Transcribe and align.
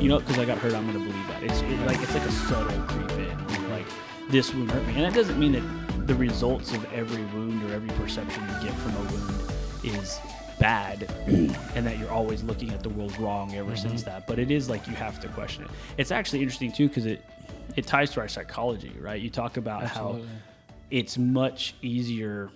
you 0.00 0.08
know, 0.08 0.18
because 0.18 0.38
I 0.38 0.44
got 0.44 0.58
hurt, 0.58 0.72
I'm 0.72 0.86
gonna 0.86 0.98
believe 0.98 1.26
that. 1.28 1.42
It's 1.42 1.60
it, 1.60 1.86
like 1.86 2.00
it's 2.00 2.14
like 2.14 2.24
a 2.24 2.32
subtle 2.32 2.80
creep 2.82 3.10
in, 3.12 3.70
like 3.70 3.86
this 4.30 4.54
wound 4.54 4.70
hurt 4.70 4.86
me, 4.86 4.94
and 4.94 5.04
that 5.04 5.14
doesn't 5.14 5.38
mean 5.38 5.52
that 5.52 6.06
the 6.06 6.14
results 6.14 6.72
of 6.72 6.90
every 6.92 7.22
wound 7.26 7.62
or 7.70 7.74
every 7.74 7.90
perception 7.90 8.42
you 8.42 8.68
get 8.68 8.74
from 8.78 8.96
a 8.96 9.10
wound 9.10 9.52
is 9.84 10.18
bad 10.58 11.10
and 11.26 11.86
that 11.86 11.98
you're 11.98 12.10
always 12.10 12.42
looking 12.42 12.70
at 12.70 12.82
the 12.82 12.88
world 12.88 13.16
wrong 13.18 13.54
ever 13.54 13.72
mm-hmm. 13.72 13.88
since 13.88 14.02
that. 14.04 14.26
But 14.26 14.38
it 14.38 14.50
is 14.50 14.68
like 14.68 14.86
you 14.86 14.94
have 14.94 15.20
to 15.20 15.28
question 15.28 15.64
it. 15.64 15.70
It's 15.98 16.10
actually 16.10 16.42
interesting 16.42 16.72
too 16.72 16.88
because 16.88 17.06
it 17.06 17.24
it 17.76 17.86
ties 17.86 18.10
to 18.12 18.20
our 18.20 18.28
psychology 18.28 18.92
right? 19.00 19.20
You 19.20 19.30
talk 19.30 19.58
about 19.58 19.82
Absolutely. 19.82 20.22
how 20.22 20.26
it's 20.90 21.18
much 21.18 21.74
easier 21.82 22.50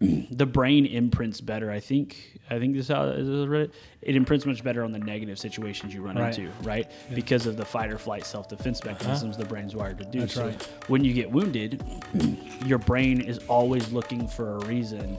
the 0.30 0.46
brain 0.46 0.86
imprints 0.86 1.40
better 1.40 1.70
i 1.70 1.80
think 1.80 2.38
i 2.50 2.58
think 2.58 2.74
this 2.74 2.86
is 2.86 2.88
how 2.88 3.04
is 3.04 3.26
this 3.26 3.46
right? 3.48 3.70
it 4.02 4.14
imprints 4.16 4.46
much 4.46 4.62
better 4.62 4.84
on 4.84 4.92
the 4.92 4.98
negative 4.98 5.38
situations 5.38 5.92
you 5.92 6.02
run 6.02 6.16
Right. 6.16 6.38
into 6.38 6.50
right 6.62 6.90
because 7.14 7.46
of 7.46 7.56
the 7.56 7.64
fight 7.64 7.90
or 7.90 7.98
flight 7.98 8.24
self-defense 8.24 8.80
uh-huh. 8.80 8.92
mechanisms 8.92 9.36
the 9.36 9.44
brain's 9.44 9.74
wired 9.74 9.98
to 9.98 10.04
do 10.04 10.20
That's 10.20 10.34
so 10.34 10.46
right. 10.46 10.62
when 10.88 11.04
you 11.04 11.12
get 11.12 11.30
wounded 11.30 11.82
your 12.64 12.78
brain 12.78 13.20
is 13.20 13.38
always 13.48 13.90
looking 13.92 14.28
for 14.28 14.56
a 14.56 14.64
reason 14.66 15.18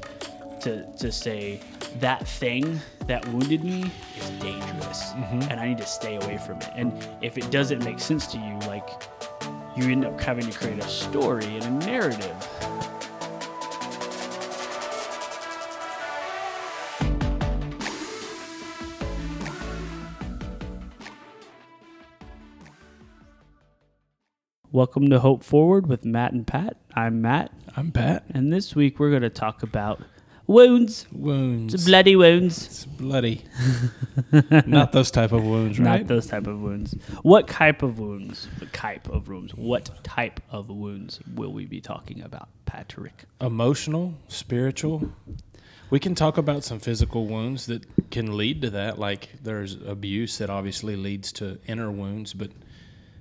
to, 0.62 0.86
to 0.98 1.12
say 1.12 1.60
that 2.00 2.28
thing 2.28 2.80
that 3.08 3.26
wounded 3.30 3.64
me 3.64 3.92
is 4.18 4.30
dangerous 4.42 5.12
mm-hmm. 5.14 5.42
and 5.50 5.60
I 5.60 5.68
need 5.70 5.78
to 5.80 5.86
stay 5.86 6.16
away 6.18 6.38
from 6.38 6.58
it. 6.58 6.70
And 6.76 7.08
if 7.22 7.38
it 7.38 7.50
doesn't 7.52 7.84
make 7.84 8.00
sense 8.00 8.28
to 8.28 8.38
you, 8.38 8.60
like 8.68 8.90
you 9.76 9.90
end 9.90 10.06
up 10.06 10.20
having 10.20 10.50
to 10.50 10.58
create 10.58 10.80
a 10.80 10.88
story 10.88 11.46
and 11.46 11.64
a 11.64 11.86
narrative. 11.86 12.36
Welcome 24.80 25.10
to 25.10 25.20
Hope 25.20 25.44
Forward 25.44 25.88
with 25.88 26.06
Matt 26.06 26.32
and 26.32 26.48
Pat. 26.48 26.78
I'm 26.96 27.22
Matt, 27.22 27.52
I'm 27.76 27.92
Pat. 27.92 28.24
and 28.30 28.50
this 28.54 28.78
week 28.78 28.98
we're 28.98 29.10
going 29.10 29.24
to 29.24 29.30
talk 29.30 29.62
about 29.62 30.02
wounds, 30.48 31.06
Wounds. 31.12 31.84
bloody 31.86 32.16
wounds. 32.16 32.66
It's 32.66 32.86
bloody. 32.86 33.44
Not 34.66 34.94
those 34.94 35.12
type 35.12 35.34
of 35.34 35.44
wounds, 35.44 35.80
right? 35.80 36.00
Not 36.00 36.08
those 36.08 36.28
type 36.28 36.48
of 36.48 36.62
wounds. 36.62 36.96
What 37.24 37.50
type 37.50 37.84
of 37.84 38.00
wounds? 38.00 38.48
What 38.58 38.72
type 38.72 39.10
of 39.10 39.28
wounds? 39.28 39.54
What 39.54 39.92
type 40.06 40.40
of 40.50 40.70
wounds 40.70 41.20
will 41.36 41.52
we 41.52 41.66
be 41.66 41.82
talking 41.82 42.22
about, 42.22 42.48
Patrick? 42.66 43.26
Emotional, 43.42 44.14
spiritual. 44.30 45.12
We 45.90 46.00
can 46.00 46.16
talk 46.16 46.38
about 46.38 46.64
some 46.64 46.80
physical 46.80 47.28
wounds 47.28 47.66
that 47.66 47.84
can 48.12 48.38
lead 48.38 48.62
to 48.62 48.70
that. 48.70 48.98
Like 48.98 49.28
there's 49.44 49.74
abuse 49.74 50.38
that 50.38 50.50
obviously 50.50 50.96
leads 50.96 51.34
to 51.34 51.60
inner 51.68 51.92
wounds, 51.92 52.34
but 52.34 52.52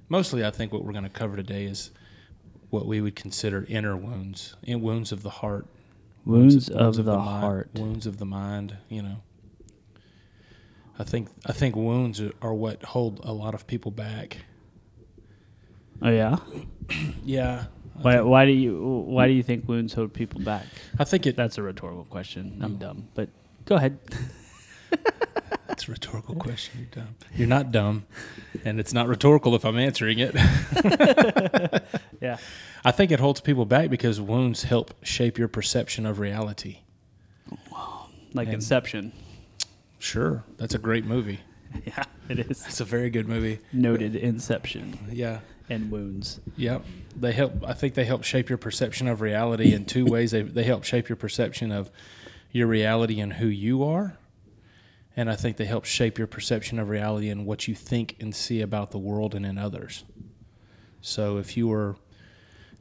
mostly 0.09 0.45
I 0.45 0.51
think 0.51 0.73
what 0.73 0.84
we're 0.84 0.92
going 0.92 1.05
to 1.05 1.11
cover 1.11 1.37
today 1.37 1.64
is 1.64 1.91
what 2.70 2.87
we 2.87 3.01
would 3.01 3.17
consider 3.17 3.64
inner 3.69 3.97
wounds, 3.97 4.55
in 4.62 4.81
wounds 4.83 5.12
of 5.12 5.23
the 5.23 5.31
heart, 5.31 5.67
Wounds, 6.25 6.69
of, 6.69 6.97
the, 6.97 7.17
mi- 7.17 7.19
heart. 7.19 7.70
wounds 7.75 8.06
of 8.06 8.19
the 8.19 8.27
mind. 8.27 8.77
You 8.91 9.00
know, 9.03 9.17
I 10.98 11.05
think 11.05 11.28
I 11.47 11.53
think 11.53 11.75
wounds 11.77 12.20
are, 12.20 12.33
are 12.42 12.53
what 12.53 12.83
hold 12.83 13.20
a 13.23 13.33
lot 13.33 13.55
of 13.55 13.67
people 13.67 13.91
back. 13.91 14.39
Oh 16.03 16.11
yeah. 16.11 16.37
Yeah, 17.25 17.67
Why, 18.00 18.20
why 18.22 18.45
do 18.47 18.53
you 18.53 19.05
Why 19.06 19.27
do 19.27 19.33
you 19.34 19.43
think 19.43 19.69
wounds 19.69 19.93
hold 19.94 20.12
people 20.15 20.41
back? 20.41 20.65
I 20.99 21.05
think 21.05 21.27
it. 21.27 21.37
That's 21.37 21.59
a 21.59 21.62
rhetorical 21.62 22.05
question. 22.05 22.59
I'm 22.62 22.77
dumb, 22.77 23.09
but 23.15 23.28
go 23.66 23.77
ahead. 23.77 23.99
That's 25.78 25.87
a 25.89 25.93
rhetorical 25.93 26.34
question. 26.34 26.81
You're 26.93 27.05
dumb. 27.05 27.15
You're 27.37 27.47
not 27.47 27.71
dumb, 27.71 28.05
and 28.65 28.81
it's 28.81 28.93
not 28.93 29.06
rhetorical 29.06 29.55
if 29.55 29.65
I'm 29.65 29.78
answering 29.78 30.19
it. 30.19 30.34
Yeah. 32.21 32.39
I 32.84 32.91
think 32.91 33.12
it 33.12 33.21
holds 33.21 33.41
people 33.41 33.65
back 33.65 33.91
because 33.91 34.21
wounds 34.21 34.65
help 34.65 34.93
shape 35.05 35.38
your 35.38 35.47
perception 35.47 36.05
of 36.05 36.19
reality. 36.19 36.78
Like 38.34 38.49
And- 38.49 38.55
Inception. 38.55 39.12
Sure, 40.00 40.43
that's 40.56 40.75
a 40.75 40.78
great 40.78 41.05
movie. 41.05 41.41
Yeah, 41.87 42.03
it 42.28 42.41
is. 42.41 42.67
It's 42.67 42.81
a 42.81 42.84
very 42.84 43.09
good 43.09 43.28
movie. 43.28 43.61
Noted 43.72 44.17
Inception 44.17 44.99
Yeah. 45.12 45.41
and 45.71 45.93
wounds. 45.93 46.41
Yep. 46.56 46.84
They 47.15 47.31
help 47.33 47.62
I 47.65 47.72
think 47.75 47.94
they 47.94 48.05
help 48.05 48.25
shape 48.25 48.49
your 48.49 48.59
perception 48.59 49.06
of 49.06 49.21
reality 49.21 49.72
in 49.75 49.84
two 49.84 50.06
ways. 50.06 50.33
They 50.33 50.43
they 50.43 50.65
help 50.65 50.83
shape 50.83 51.09
your 51.09 51.17
perception 51.17 51.71
of 51.71 51.88
your 52.50 52.67
reality 52.67 53.21
and 53.21 53.34
who 53.34 53.47
you 53.47 53.84
are. 53.84 54.17
And 55.19 55.29
I 55.29 55.34
think 55.34 55.56
they 55.56 55.65
help 55.65 55.84
shape 55.84 56.17
your 56.17 56.29
perception 56.29 56.79
of 56.79 56.89
reality 56.89 57.29
and 57.29 57.45
what 57.45 57.67
you 57.67 57.75
think 57.75 58.15
and 58.21 58.33
see 58.33 58.61
about 58.61 58.93
the 58.93 58.99
world 58.99 59.34
and 59.34 59.45
in 59.45 59.59
others. 59.59 60.05
So 61.01 61.39
if 61.39 61.56
you 61.56 61.67
were 61.67 61.97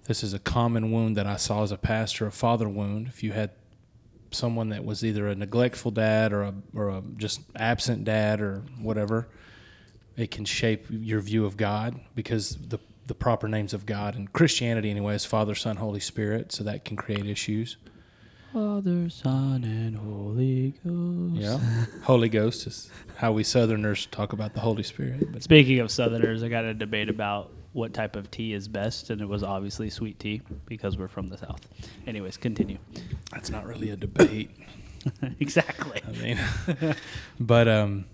this 0.03 0.23
is 0.23 0.35
a 0.35 0.39
common 0.39 0.91
wound 0.91 1.17
that 1.17 1.25
I 1.25 1.35
saw 1.35 1.63
as 1.63 1.71
a 1.71 1.79
pastor, 1.79 2.27
a 2.27 2.31
father 2.31 2.69
wound. 2.69 3.07
If 3.07 3.23
you 3.23 3.31
had 3.31 3.49
someone 4.29 4.69
that 4.69 4.85
was 4.85 5.03
either 5.03 5.27
a 5.27 5.33
neglectful 5.33 5.89
dad 5.89 6.31
or 6.31 6.43
a 6.43 6.53
or 6.75 6.89
a 6.89 7.01
just 7.17 7.41
absent 7.55 8.03
dad 8.03 8.39
or 8.39 8.61
whatever, 8.79 9.27
it 10.15 10.29
can 10.29 10.45
shape 10.45 10.85
your 10.91 11.21
view 11.21 11.43
of 11.43 11.57
God 11.57 11.99
because 12.13 12.55
the 12.55 12.77
the 13.07 13.15
proper 13.15 13.47
names 13.47 13.73
of 13.73 13.87
God 13.87 14.13
and 14.13 14.31
Christianity 14.31 14.91
anyway 14.91 15.15
is 15.15 15.25
Father, 15.25 15.55
Son, 15.55 15.77
Holy 15.77 15.99
Spirit, 15.99 16.51
so 16.51 16.63
that 16.65 16.85
can 16.85 16.97
create 16.97 17.25
issues. 17.25 17.77
Father, 18.53 19.09
Son, 19.09 19.63
and 19.63 19.97
Holy 19.97 20.73
Ghost. 20.85 21.41
Yeah. 21.41 21.85
Holy 22.03 22.29
Ghost 22.29 22.65
is 22.65 22.89
how 23.17 23.31
we 23.31 23.43
Southerners 23.43 24.05
talk 24.07 24.33
about 24.33 24.53
the 24.53 24.61
Holy 24.61 24.83
Spirit. 24.83 25.31
But 25.31 25.43
Speaking 25.43 25.79
of 25.79 25.91
Southerners, 25.91 26.43
I 26.43 26.47
got 26.47 26.63
a 26.63 26.73
debate 26.73 27.09
about 27.09 27.51
what 27.73 27.93
type 27.93 28.15
of 28.15 28.31
tea 28.31 28.53
is 28.53 28.67
best, 28.67 29.09
and 29.09 29.21
it 29.21 29.27
was 29.27 29.43
obviously 29.43 29.89
sweet 29.89 30.19
tea 30.19 30.41
because 30.65 30.97
we're 30.97 31.07
from 31.07 31.27
the 31.27 31.37
South. 31.37 31.67
Anyways, 32.07 32.37
continue. 32.37 32.77
that's 33.31 33.49
not 33.49 33.65
really 33.65 33.89
a 33.89 33.95
debate. 33.95 34.49
exactly. 35.39 36.01
I 36.07 36.11
mean, 36.13 36.95
but 37.39 37.67
um, 37.67 38.05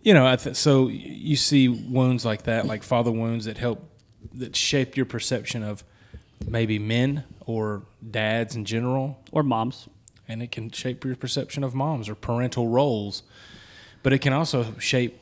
you 0.00 0.14
know, 0.14 0.26
I 0.26 0.36
th- 0.36 0.56
so 0.56 0.88
you 0.88 1.36
see 1.36 1.68
wounds 1.68 2.24
like 2.24 2.44
that, 2.44 2.66
like 2.66 2.82
father 2.82 3.12
wounds 3.12 3.44
that 3.44 3.58
help 3.58 3.88
that 4.34 4.56
shape 4.56 4.96
your 4.96 5.06
perception 5.06 5.62
of 5.62 5.84
maybe 6.46 6.78
men 6.78 7.24
or 7.44 7.82
dads 8.10 8.56
in 8.56 8.64
general, 8.64 9.18
Or 9.32 9.42
moms. 9.42 9.88
and 10.28 10.42
it 10.42 10.50
can 10.50 10.70
shape 10.70 11.04
your 11.04 11.16
perception 11.16 11.62
of 11.64 11.74
moms 11.74 12.08
or 12.08 12.14
parental 12.14 12.68
roles. 12.68 13.22
But 14.02 14.12
it 14.12 14.18
can 14.20 14.32
also 14.32 14.74
shape 14.78 15.18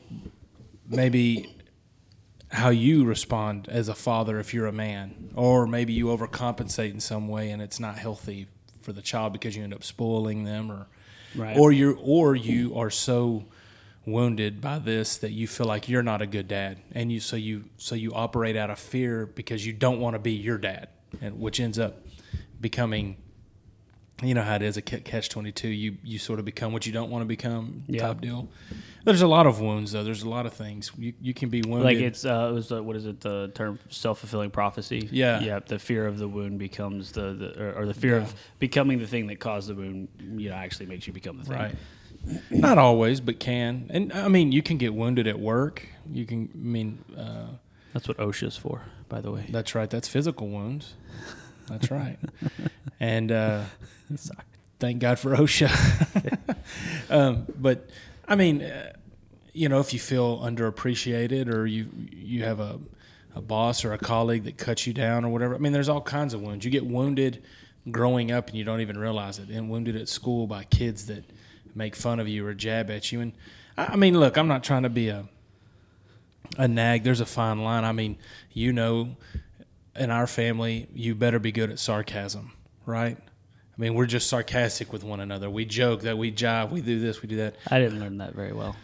maybe 0.87 1.49
how 2.51 2.69
you 2.69 3.03
respond 3.05 3.67
as 3.69 3.89
a 3.89 3.95
father 3.95 4.39
if 4.39 4.53
you're 4.53 4.67
a 4.67 4.71
man, 4.71 5.31
or 5.35 5.65
maybe 5.67 5.93
you 5.93 6.07
overcompensate 6.07 6.91
in 6.91 6.99
some 6.99 7.27
way 7.27 7.49
and 7.51 7.61
it's 7.61 7.79
not 7.79 7.97
healthy 7.97 8.47
for 8.81 8.93
the 8.93 9.01
child 9.01 9.33
because 9.33 9.55
you 9.55 9.63
end 9.63 9.73
up 9.73 9.83
spoiling 9.83 10.43
them, 10.43 10.71
or 10.71 10.87
Right. 11.35 11.57
or 11.57 11.71
you 11.71 11.97
or 12.01 12.35
you 12.35 12.77
are 12.77 12.89
so 12.91 13.45
wounded 14.05 14.61
by 14.61 14.77
this 14.79 15.17
that 15.17 15.31
you 15.31 15.47
feel 15.47 15.65
like 15.65 15.89
you're 15.89 16.03
not 16.03 16.21
a 16.21 16.27
good 16.27 16.47
dad, 16.47 16.77
and 16.93 17.11
you 17.11 17.19
so 17.19 17.35
you 17.35 17.65
so 17.77 17.95
you 17.95 18.13
operate 18.13 18.55
out 18.55 18.69
of 18.69 18.77
fear 18.79 19.25
because 19.25 19.65
you 19.65 19.73
don't 19.73 19.99
want 19.99 20.13
to 20.13 20.19
be 20.19 20.31
your 20.33 20.57
dad, 20.59 20.87
and 21.21 21.39
which 21.39 21.59
ends 21.59 21.77
up 21.79 22.05
becoming 22.61 23.17
you 24.23 24.33
know 24.33 24.41
how 24.41 24.55
it 24.55 24.61
is 24.61 24.77
a 24.77 24.81
catch 24.81 25.27
22 25.27 25.67
you 25.67 25.97
you 26.01 26.17
sort 26.17 26.39
of 26.39 26.45
become 26.45 26.71
what 26.71 26.85
you 26.85 26.93
don't 26.93 27.09
want 27.11 27.21
to 27.21 27.25
become 27.25 27.83
Yeah. 27.87 28.07
type 28.07 28.21
deal 28.21 28.47
there's 29.03 29.21
a 29.21 29.27
lot 29.27 29.45
of 29.45 29.59
wounds 29.59 29.91
though 29.91 30.05
there's 30.05 30.23
a 30.23 30.29
lot 30.29 30.45
of 30.45 30.53
things 30.53 30.89
you, 30.97 31.11
you 31.21 31.33
can 31.33 31.49
be 31.49 31.61
wounded 31.61 31.83
like 31.83 31.97
it's 31.97 32.23
uh, 32.25 32.47
it 32.49 32.53
was 32.53 32.71
uh, 32.71 32.81
what 32.81 32.95
is 32.95 33.05
it 33.05 33.19
the 33.19 33.51
term 33.53 33.77
self 33.89 34.19
fulfilling 34.19 34.51
prophecy? 34.51 35.09
Yeah. 35.11 35.41
yeah. 35.41 35.59
The 35.59 35.77
fear 35.79 36.07
of 36.07 36.17
the 36.17 36.27
wound 36.29 36.59
becomes 36.59 37.11
the, 37.11 37.33
the 37.33 37.61
or, 37.61 37.73
or 37.81 37.85
the 37.85 37.93
fear 37.93 38.15
of 38.17 38.33
becoming 38.57 38.99
the 38.99 39.05
thing 39.07 39.27
that 39.27 39.39
caused 39.41 39.67
the 39.67 39.75
wound. 39.75 40.07
You 40.37 40.49
know, 40.49 40.55
actually 40.55 40.85
makes 40.87 41.05
you 41.07 41.13
become 41.13 41.37
the 41.37 41.43
thing. 41.43 41.57
right 41.57 41.75
not 42.49 42.77
always 42.79 43.19
but 43.21 43.39
can 43.39 43.85
and 43.91 44.11
i 44.13 44.27
mean 44.27 44.51
you 44.51 44.63
can 44.63 44.77
get 44.77 44.91
wounded 44.95 45.27
at 45.27 45.39
work 45.39 45.87
you 46.11 46.25
can 46.25 46.49
i 46.55 46.57
mean 46.57 47.03
uh, 47.15 47.45
That's 47.95 48.09
what 48.09 48.17
OSHA's 48.17 48.57
for, 48.57 48.81
by 49.07 49.21
the 49.21 49.31
way. 49.31 49.45
that's 49.49 49.73
right 49.73 49.89
that's 49.89 50.09
physical 50.09 50.49
wounds 50.49 50.95
that's 51.69 51.89
right 51.89 52.17
and 52.99 53.31
uh, 53.31 53.63
thank 54.79 54.99
god 54.99 55.17
for 55.17 55.35
osha 55.37 55.69
um, 57.09 57.45
but 57.57 57.89
i 58.27 58.35
mean 58.35 58.61
uh, 58.61 58.91
you 59.53 59.69
know 59.69 59.79
if 59.79 59.93
you 59.93 59.99
feel 59.99 60.39
underappreciated 60.39 61.47
or 61.47 61.65
you 61.65 61.87
you 62.11 62.43
have 62.43 62.59
a 62.59 62.79
a 63.33 63.41
boss 63.41 63.85
or 63.85 63.93
a 63.93 63.97
colleague 63.97 64.43
that 64.43 64.57
cuts 64.57 64.87
you 64.87 64.93
down 64.93 65.25
or 65.25 65.29
whatever. 65.29 65.55
I 65.55 65.57
mean, 65.57 65.73
there's 65.73 65.89
all 65.89 66.01
kinds 66.01 66.33
of 66.33 66.41
wounds. 66.41 66.63
You 66.63 66.71
get 66.71 66.85
wounded 66.85 67.43
growing 67.91 68.31
up 68.31 68.47
and 68.47 68.57
you 68.57 68.63
don't 68.63 68.79
even 68.81 68.97
realize 68.97 69.39
it, 69.39 69.49
and 69.49 69.69
wounded 69.69 69.95
at 69.95 70.07
school 70.07 70.47
by 70.47 70.63
kids 70.63 71.07
that 71.07 71.23
make 71.75 71.95
fun 71.95 72.19
of 72.19 72.27
you 72.27 72.47
or 72.47 72.53
jab 72.53 72.89
at 72.89 73.11
you. 73.11 73.19
And 73.21 73.33
I 73.77 73.87
I 73.87 73.95
mean, 73.97 74.17
look, 74.19 74.37
I'm 74.37 74.47
not 74.47 74.63
trying 74.63 74.83
to 74.83 74.89
be 74.89 75.09
a 75.09 75.27
a 76.57 76.67
nag. 76.67 77.03
There's 77.03 77.21
a 77.21 77.25
fine 77.25 77.63
line. 77.63 77.83
I 77.83 77.91
mean, 77.91 78.17
you 78.51 78.73
know, 78.73 79.15
in 79.95 80.11
our 80.11 80.27
family, 80.27 80.87
you 80.93 81.15
better 81.15 81.39
be 81.39 81.51
good 81.51 81.69
at 81.71 81.79
sarcasm, 81.79 82.51
right? 82.85 83.17
I 83.17 83.81
mean, 83.81 83.93
we're 83.93 84.05
just 84.05 84.29
sarcastic 84.29 84.93
with 84.93 85.03
one 85.03 85.19
another. 85.19 85.49
We 85.49 85.65
joke 85.65 86.01
that 86.01 86.17
we 86.17 86.31
jive, 86.31 86.71
we 86.71 86.81
do 86.81 86.99
this, 86.99 87.21
we 87.21 87.27
do 87.27 87.35
that. 87.37 87.55
I 87.69 87.79
didn't 87.79 87.99
learn 87.99 88.17
that 88.19 88.33
very 88.33 88.53
well. 88.53 88.75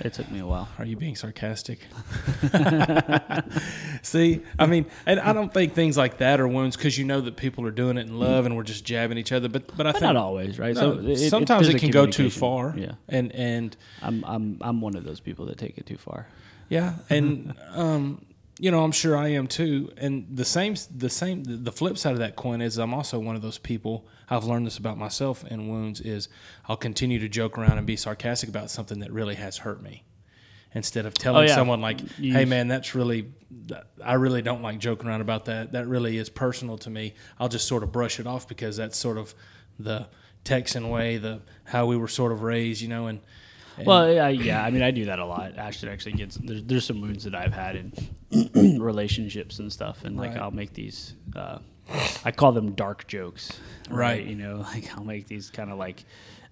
It 0.00 0.12
took 0.12 0.30
me 0.30 0.40
a 0.40 0.46
while. 0.46 0.68
Are 0.78 0.84
you 0.84 0.94
being 0.94 1.16
sarcastic? 1.16 1.78
See, 4.02 4.42
I 4.58 4.66
mean, 4.66 4.86
and 5.06 5.18
I 5.20 5.32
don't 5.32 5.52
think 5.52 5.72
things 5.74 5.96
like 5.96 6.18
that 6.18 6.38
are 6.40 6.46
wounds 6.46 6.76
because 6.76 6.98
you 6.98 7.04
know 7.06 7.22
that 7.22 7.36
people 7.36 7.66
are 7.66 7.70
doing 7.70 7.96
it 7.96 8.06
in 8.06 8.18
love 8.18 8.44
and 8.44 8.56
we're 8.56 8.62
just 8.62 8.84
jabbing 8.84 9.16
each 9.16 9.32
other. 9.32 9.48
But 9.48 9.74
but 9.76 9.86
I 9.86 9.92
But 9.92 10.00
think 10.00 10.02
not 10.02 10.16
always, 10.16 10.58
right? 10.58 10.74
no, 10.74 10.92
it- 10.98 11.04
it- 11.06 11.30
sometimes 11.30 11.66
there's 11.66 11.76
it 11.76 11.78
can 11.78 11.90
go 11.90 12.06
too 12.06 12.28
far. 12.30 12.74
Yeah, 12.76 12.92
and 13.08 13.32
and 13.32 13.74
I'm 14.02 14.22
I'm 14.26 14.58
I'm 14.60 14.80
one 14.82 14.96
of 14.96 15.04
those 15.04 15.20
people 15.20 15.46
that 15.46 15.56
take 15.56 15.78
it 15.78 15.86
too 15.86 15.96
far. 15.96 16.26
Yeah, 16.68 16.94
and 17.10 17.54
um, 17.72 18.24
you 18.58 18.70
know, 18.70 18.84
I'm 18.84 18.92
sure 18.92 19.16
I 19.16 19.28
am 19.28 19.46
too. 19.46 19.92
And 19.96 20.26
the 20.30 20.44
same 20.44 20.76
the 20.94 21.10
same 21.10 21.42
the 21.44 21.72
flip 21.72 21.98
side 21.98 22.12
of 22.12 22.18
that 22.18 22.36
coin 22.36 22.60
is 22.60 22.78
I'm 22.78 22.94
also 22.94 23.18
one 23.18 23.36
of 23.36 23.42
those 23.42 23.58
people. 23.58 24.06
I've 24.30 24.44
learned 24.44 24.66
this 24.66 24.78
about 24.78 24.96
myself 24.96 25.44
in 25.46 25.68
wounds 25.68 26.00
is 26.00 26.28
I'll 26.68 26.76
continue 26.76 27.18
to 27.18 27.28
joke 27.28 27.58
around 27.58 27.76
and 27.78 27.86
be 27.86 27.96
sarcastic 27.96 28.48
about 28.48 28.70
something 28.70 29.00
that 29.00 29.12
really 29.12 29.34
has 29.34 29.58
hurt 29.58 29.82
me. 29.82 30.04
Instead 30.76 31.06
of 31.06 31.14
telling 31.14 31.44
Oh, 31.44 31.46
yeah. 31.46 31.54
someone 31.54 31.80
like, 31.80 32.00
"Hey, 32.16 32.44
man, 32.46 32.66
that's 32.66 32.96
really, 32.96 33.30
I 34.04 34.14
really 34.14 34.42
don't 34.42 34.60
like 34.60 34.80
joking 34.80 35.06
around 35.08 35.20
about 35.20 35.44
that. 35.44 35.70
That 35.70 35.86
really 35.86 36.16
is 36.16 36.28
personal 36.28 36.78
to 36.78 36.90
me." 36.90 37.14
I'll 37.38 37.48
just 37.48 37.68
sort 37.68 37.84
of 37.84 37.92
brush 37.92 38.18
it 38.18 38.26
off 38.26 38.48
because 38.48 38.76
that's 38.76 38.96
sort 38.98 39.16
of 39.16 39.34
the 39.78 40.08
Texan 40.42 40.90
way, 40.90 41.16
the 41.16 41.42
how 41.64 41.86
we 41.86 41.96
were 41.96 42.08
sort 42.08 42.32
of 42.32 42.42
raised, 42.42 42.80
you 42.82 42.88
know. 42.88 43.06
And, 43.06 43.20
and 43.76 43.86
Well, 43.86 44.12
yeah, 44.12 44.28
yeah. 44.28 44.64
I 44.64 44.70
mean, 44.70 44.82
I 44.82 44.90
do 44.90 45.06
that 45.06 45.18
a 45.18 45.26
lot. 45.26 45.56
Ashton 45.56 45.88
actually 45.88 46.12
gets 46.12 46.36
there's, 46.36 46.62
there's 46.64 46.84
some 46.84 47.00
wounds 47.00 47.24
that 47.24 47.34
I've 47.34 47.52
had 47.52 47.76
in 47.76 47.92
relationships 48.80 49.58
and 49.58 49.72
stuff, 49.72 50.04
and 50.04 50.16
like 50.16 50.32
Right. 50.32 50.40
I'll 50.40 50.50
make 50.50 50.72
these. 50.72 51.14
Uh, 51.34 51.58
I 52.24 52.30
call 52.30 52.52
them 52.52 52.72
dark 52.72 53.06
jokes, 53.06 53.52
Right. 53.90 54.24
You 54.24 54.36
know, 54.36 54.56
like 54.74 54.90
I'll 54.96 55.04
make 55.04 55.26
these 55.28 55.50
kind 55.50 55.70
of 55.70 55.78
like. 55.78 56.04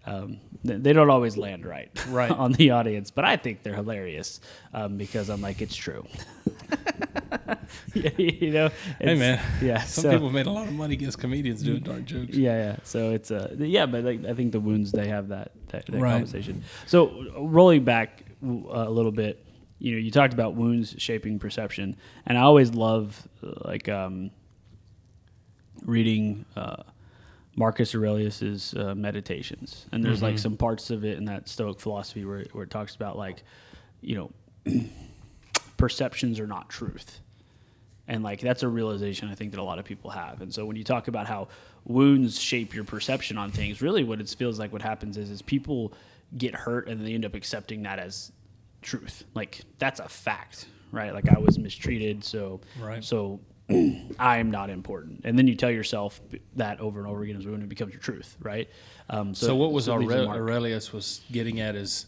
Um, 0.05 0.41
they 0.65 0.93
don't 0.93 1.11
always 1.11 1.37
land 1.37 1.65
right, 1.65 1.91
Right. 2.09 2.31
on 2.31 2.53
the 2.53 2.71
audience, 2.71 3.11
but 3.13 3.25
I 3.25 3.37
think 3.37 3.63
they're 3.63 3.75
hilarious 3.77 4.41
um, 4.75 4.97
because 4.97 5.29
I'm 5.29 5.41
like 5.41 5.61
it's 5.63 5.77
true. 5.77 6.05
you 7.95 8.51
know, 8.51 8.71
hey, 9.01 9.15
man, 9.15 9.41
yeah. 9.63 9.83
some 9.83 10.03
so- 10.03 10.11
people 10.11 10.27
have 10.27 10.35
made 10.35 10.47
a 10.47 10.51
lot 10.51 10.67
of 10.67 10.73
money 10.75 10.95
against 10.95 11.19
comedians 11.19 11.63
doing 11.63 11.83
dark 11.83 12.05
jokes. 12.05 12.35
yeah, 12.37 12.57
yeah. 12.57 12.77
So 12.85 13.13
it's 13.13 13.31
uh, 13.31 13.55
yeah, 13.59 13.87
but 13.87 14.05
like, 14.05 14.25
I 14.25 14.35
think 14.35 14.53
the 14.53 14.61
wounds 14.61 14.93
they 14.93 15.09
have 15.09 15.29
that 15.29 15.53
that, 15.69 15.87
that 15.87 16.01
Right. 16.01 16.13
conversation. 16.13 16.63
So 16.87 17.25
rolling 17.39 17.85
back 17.85 18.25
a 18.43 18.91
little 18.91 19.13
bit, 19.13 19.45
you 19.79 19.93
know, 19.93 19.99
you 19.99 20.11
talked 20.11 20.33
about 20.35 20.55
wounds 20.55 20.95
shaping 20.99 21.39
perception, 21.39 21.97
and 22.27 22.37
I 22.39 22.43
always 22.43 22.73
love 22.75 23.27
like 23.65 23.89
um, 23.89 24.31
reading 25.85 26.45
uh, 26.57 26.83
Marcus 27.57 27.95
Aurelius's 27.95 28.75
uh, 28.75 28.95
Meditations, 28.95 29.87
and 29.93 30.03
there's 30.05 30.23
like 30.23 30.39
some 30.39 30.57
parts 30.57 30.91
of 30.91 31.05
it 31.05 31.19
in 31.19 31.27
that 31.27 31.49
Stoic 31.49 31.81
philosophy 31.81 32.25
where 32.25 32.45
where 32.53 32.65
it 32.65 32.71
talks 32.71 32.95
about 32.95 33.19
like, 33.19 33.43
you 34.01 34.15
know, 34.17 34.31
perceptions 35.77 36.39
are 36.41 36.47
not 36.47 36.69
truth. 36.69 37.21
And 38.09 38.23
like 38.23 38.41
that's 38.41 38.63
a 38.63 38.69
realization 38.69 39.29
i 39.29 39.35
think 39.35 39.53
that 39.53 39.61
a 39.61 39.63
lot 39.63 39.79
of 39.79 39.85
people 39.85 40.11
have. 40.11 40.41
And 40.43 40.53
so 40.53 40.65
when 40.67 40.77
you 40.77 40.85
talk 40.85 41.09
about 41.09 41.27
how 41.27 41.49
wounds 41.85 42.41
shape 42.41 42.75
your 42.75 42.85
perception 42.85 43.39
on 43.39 43.51
things 43.51 43.81
really 43.83 44.05
what 44.05 44.21
it 44.21 44.29
feels 44.29 44.59
like 44.59 44.73
what 44.73 44.83
happens 44.83 45.17
is 45.17 45.31
is 45.31 45.41
people 45.43 45.93
get 46.37 46.55
hurt 46.55 46.89
and 46.89 47.05
they 47.07 47.15
end 47.15 47.25
up 47.25 47.35
accepting 47.35 47.83
that 47.85 47.99
as 47.99 48.33
truth. 48.83 49.25
Like 49.35 49.61
that's 49.79 50.01
a 50.01 50.09
fact 50.09 50.67
right? 50.91 51.15
Like 51.15 51.29
i 51.29 51.39
was 51.39 51.59
mistreated 51.59 52.25
so 52.25 52.61
Right. 52.79 53.03
so 53.05 53.41
i'm 54.19 54.51
not 54.51 54.71
important 54.71 55.21
and 55.25 55.39
then 55.39 55.47
you 55.47 55.55
tell 55.55 55.71
yourself 55.71 56.21
that 56.57 56.81
over 56.81 57.01
and 57.01 57.09
over 57.09 57.23
again 57.23 57.37
as 57.37 57.47
a 57.47 57.49
wound 57.49 57.63
it 57.63 57.69
becomes 57.69 57.93
your 57.93 58.01
truth 58.01 58.37
right 58.41 58.69
um, 59.11 59.35
So, 59.35 59.55
what 59.55 59.73
was 59.73 59.85
so 59.87 59.95
a 59.95 59.99
Aure- 59.99 60.29
Aurelius 60.29 60.93
was 60.93 61.21
getting 61.31 61.61
at 61.61 61.75
is 61.75 62.07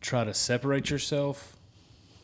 try 0.00 0.24
to 0.24 0.34
separate 0.34 0.90
yourself, 0.90 1.56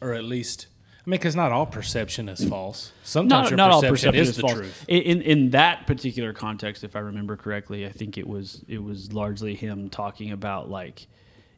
or 0.00 0.12
at 0.12 0.24
least, 0.24 0.66
I 1.04 1.10
mean, 1.10 1.18
because 1.18 1.34
not 1.34 1.50
all 1.52 1.66
perception 1.66 2.28
is 2.28 2.44
false. 2.44 2.92
Sometimes 3.02 3.30
not, 3.44 3.50
your 3.50 3.56
not 3.56 3.70
all 3.70 3.80
perception, 3.80 4.12
perception 4.12 4.20
is, 4.20 4.28
is, 4.30 4.36
the 4.36 4.42
false. 4.42 4.54
truth. 4.54 4.84
In, 4.86 5.02
in 5.02 5.22
in 5.22 5.50
that 5.50 5.86
particular 5.86 6.32
context, 6.32 6.84
if 6.84 6.94
I 6.94 7.00
remember 7.00 7.36
correctly, 7.36 7.86
I 7.86 7.90
think 7.90 8.18
it 8.18 8.26
was 8.26 8.64
it 8.68 8.82
was 8.82 9.12
largely 9.12 9.54
him 9.54 9.88
talking 9.90 10.30
about 10.30 10.70
like 10.70 11.06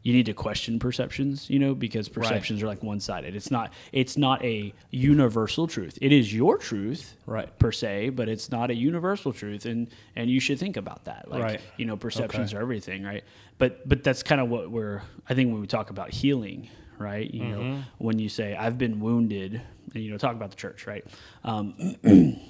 you 0.03 0.13
need 0.15 0.27
to 0.27 0.33
question 0.33 0.79
perceptions, 0.79 1.51
you 1.51 1.59
know, 1.59 1.75
because 1.75 2.09
perceptions 2.09 2.63
are 2.63 2.67
like 2.67 2.83
one 2.83 3.01
sided. 3.01 3.37
It's 3.37 3.51
not 3.51 3.73
it's 3.93 4.17
not 4.17 4.43
a 4.45 4.73
universal 4.91 5.67
truth. 5.67 5.99
It 6.01 6.11
is 6.13 6.33
your 6.33 6.57
truth, 6.57 7.17
Right. 7.27 7.57
per 7.59 7.71
se, 7.73 8.11
but 8.11 8.29
it's 8.29 8.51
not 8.51 8.71
a 8.71 8.75
universal 8.75 9.33
truth, 9.33 9.67
and 9.67 9.89
and 10.17 10.31
you 10.31 10.41
should 10.41 10.59
think 10.59 10.77
about 10.79 11.05
that. 11.05 11.31
Like 11.31 11.43
Right. 11.43 11.61
you 11.77 11.85
know, 11.85 11.97
perceptions 11.97 12.53
Okay. 12.53 12.59
are 12.59 12.63
everything, 12.63 13.03
right? 13.03 13.25
But 13.59 13.87
but 13.89 14.03
that's 14.03 14.23
kind 14.23 14.41
of 14.41 14.49
what 14.49 14.71
we're. 14.71 15.03
I 15.29 15.35
think 15.35 15.53
when 15.53 15.61
we 15.61 15.67
talk 15.67 15.91
about 15.91 16.11
healing, 16.11 16.69
right? 16.99 17.31
You 17.33 17.43
Mm-hmm. 17.43 17.51
know, 17.77 17.83
when 17.99 18.19
you 18.19 18.29
say 18.31 18.57
I've 18.57 18.79
been 18.79 19.01
wounded, 19.01 19.61
and 19.95 20.03
you 20.03 20.11
know, 20.11 20.17
talk 20.19 20.35
about 20.35 20.51
the 20.51 20.57
church, 20.57 20.87
right? 20.87 21.05
Um, 21.45 21.75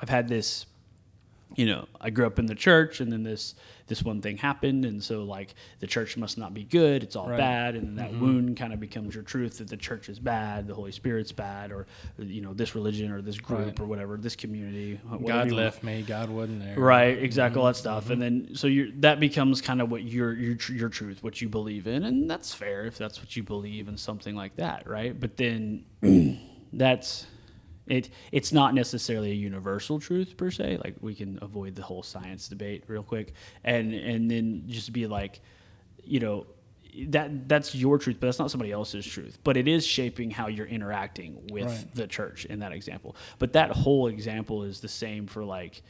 I've 0.00 0.08
had 0.08 0.28
this. 0.28 0.66
You 1.54 1.66
know, 1.66 1.86
I 2.00 2.08
grew 2.08 2.26
up 2.26 2.38
in 2.38 2.46
the 2.46 2.54
church, 2.54 3.00
and 3.00 3.12
then 3.12 3.24
this 3.24 3.54
this 3.92 4.02
one 4.02 4.22
thing 4.22 4.38
happened, 4.38 4.86
and 4.86 5.04
so 5.04 5.22
like 5.24 5.54
the 5.80 5.86
church 5.86 6.16
must 6.16 6.38
not 6.38 6.54
be 6.54 6.64
good; 6.64 7.02
it's 7.02 7.14
all 7.14 7.28
Right. 7.28 7.36
bad, 7.36 7.74
and 7.74 7.98
that 7.98 8.10
wound 8.14 8.56
kind 8.56 8.72
of 8.72 8.80
becomes 8.80 9.14
your 9.14 9.22
truth 9.22 9.58
that 9.58 9.68
the 9.68 9.76
church 9.76 10.08
is 10.08 10.18
bad, 10.18 10.66
the 10.66 10.74
Holy 10.74 10.92
Spirit's 10.92 11.32
bad, 11.32 11.70
or 11.72 11.86
you 12.18 12.40
know 12.40 12.54
this 12.54 12.74
religion 12.74 13.12
or 13.12 13.20
this 13.20 13.38
group 13.38 13.66
Right. 13.66 13.80
or 13.80 13.84
whatever, 13.84 14.16
this 14.16 14.34
community. 14.36 14.98
God 15.26 15.50
left 15.52 15.82
me. 15.82 16.00
God 16.02 16.30
wasn't 16.30 16.62
there. 16.64 16.78
Right, 16.78 17.22
exactly, 17.22 17.60
all 17.60 17.66
that 17.66 17.76
stuff, 17.76 18.04
Mm-hmm. 18.04 18.12
and 18.12 18.22
then 18.22 18.48
so 18.54 18.66
you 18.66 18.92
that 19.00 19.20
becomes 19.20 19.60
kind 19.60 19.82
of 19.82 19.90
what 19.90 20.02
your 20.04 20.32
your 20.32 20.56
your 20.72 20.88
truth, 20.88 21.22
what 21.22 21.42
you 21.42 21.48
believe 21.50 21.86
in, 21.86 22.04
and 22.04 22.30
that's 22.30 22.54
fair 22.54 22.86
if 22.86 22.96
that's 22.96 23.20
what 23.20 23.36
you 23.36 23.42
believe 23.42 23.88
in 23.88 23.98
something 23.98 24.34
like 24.34 24.56
that, 24.56 24.88
right? 24.88 25.18
But 25.20 25.36
then 25.36 25.84
that's 26.72 27.26
it. 27.92 28.10
It's 28.32 28.52
not 28.52 28.74
necessarily 28.74 29.30
a 29.30 29.34
universal 29.34 30.00
truth 30.00 30.36
per 30.36 30.50
se. 30.50 30.78
Like 30.84 30.94
we 31.00 31.14
can 31.14 31.38
avoid 31.42 31.74
the 31.74 31.82
whole 31.82 32.02
science 32.02 32.48
debate 32.48 32.84
real 32.88 33.02
quick, 33.02 33.34
and 33.64 33.94
and 33.94 34.30
then 34.30 34.64
just 34.66 34.92
be 34.92 35.06
like, 35.06 35.40
you 36.04 36.20
know. 36.20 36.46
That 37.08 37.48
that's 37.48 37.74
your 37.74 37.96
truth, 37.96 38.18
but 38.20 38.26
that's 38.26 38.38
not 38.38 38.50
somebody 38.50 38.70
else's 38.70 39.06
truth. 39.06 39.38
But 39.42 39.56
it 39.56 39.66
is 39.66 39.86
shaping 39.86 40.30
how 40.30 40.48
you're 40.48 40.66
interacting 40.66 41.40
with 41.50 41.64
Right. 41.64 41.94
the 41.94 42.06
church 42.06 42.44
in 42.44 42.58
that 42.58 42.72
example. 42.72 43.16
But 43.38 43.54
that 43.54 43.70
whole 43.70 44.08
example 44.08 44.64
is 44.64 44.80
the 44.80 44.88
same 44.88 45.26
for 45.26 45.42
like 45.42 45.80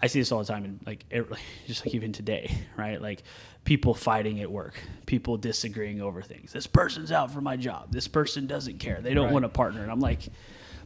I 0.00 0.06
see 0.06 0.20
this 0.20 0.30
all 0.30 0.38
the 0.38 0.44
time 0.44 0.64
and 0.64 0.78
like 0.86 1.04
er, 1.12 1.26
just 1.66 1.84
like 1.84 1.96
even 1.96 2.12
today, 2.12 2.56
right? 2.76 3.02
Like 3.02 3.24
people 3.64 3.92
fighting 3.92 4.40
at 4.40 4.52
work, 4.52 4.74
people 5.06 5.36
disagreeing 5.36 6.00
over 6.00 6.22
things. 6.22 6.52
This 6.52 6.68
person's 6.68 7.10
out 7.10 7.32
for 7.32 7.40
my 7.40 7.56
job. 7.56 7.90
This 7.90 8.06
person 8.06 8.46
doesn't 8.46 8.78
care. 8.78 9.00
They 9.00 9.14
don't 9.14 9.24
Right. 9.24 9.32
want 9.32 9.44
to 9.44 9.48
partner. 9.48 9.82
And 9.82 9.90
I'm 9.90 9.98
like, 10.00 10.28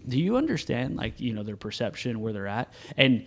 do 0.09 0.19
you 0.19 0.37
understand 0.37 0.97
like, 0.97 1.21
you 1.21 1.33
know, 1.33 1.43
their 1.43 1.57
perception 1.57 2.21
where 2.21 2.33
they're 2.33 2.47
at? 2.47 2.73
And 2.97 3.27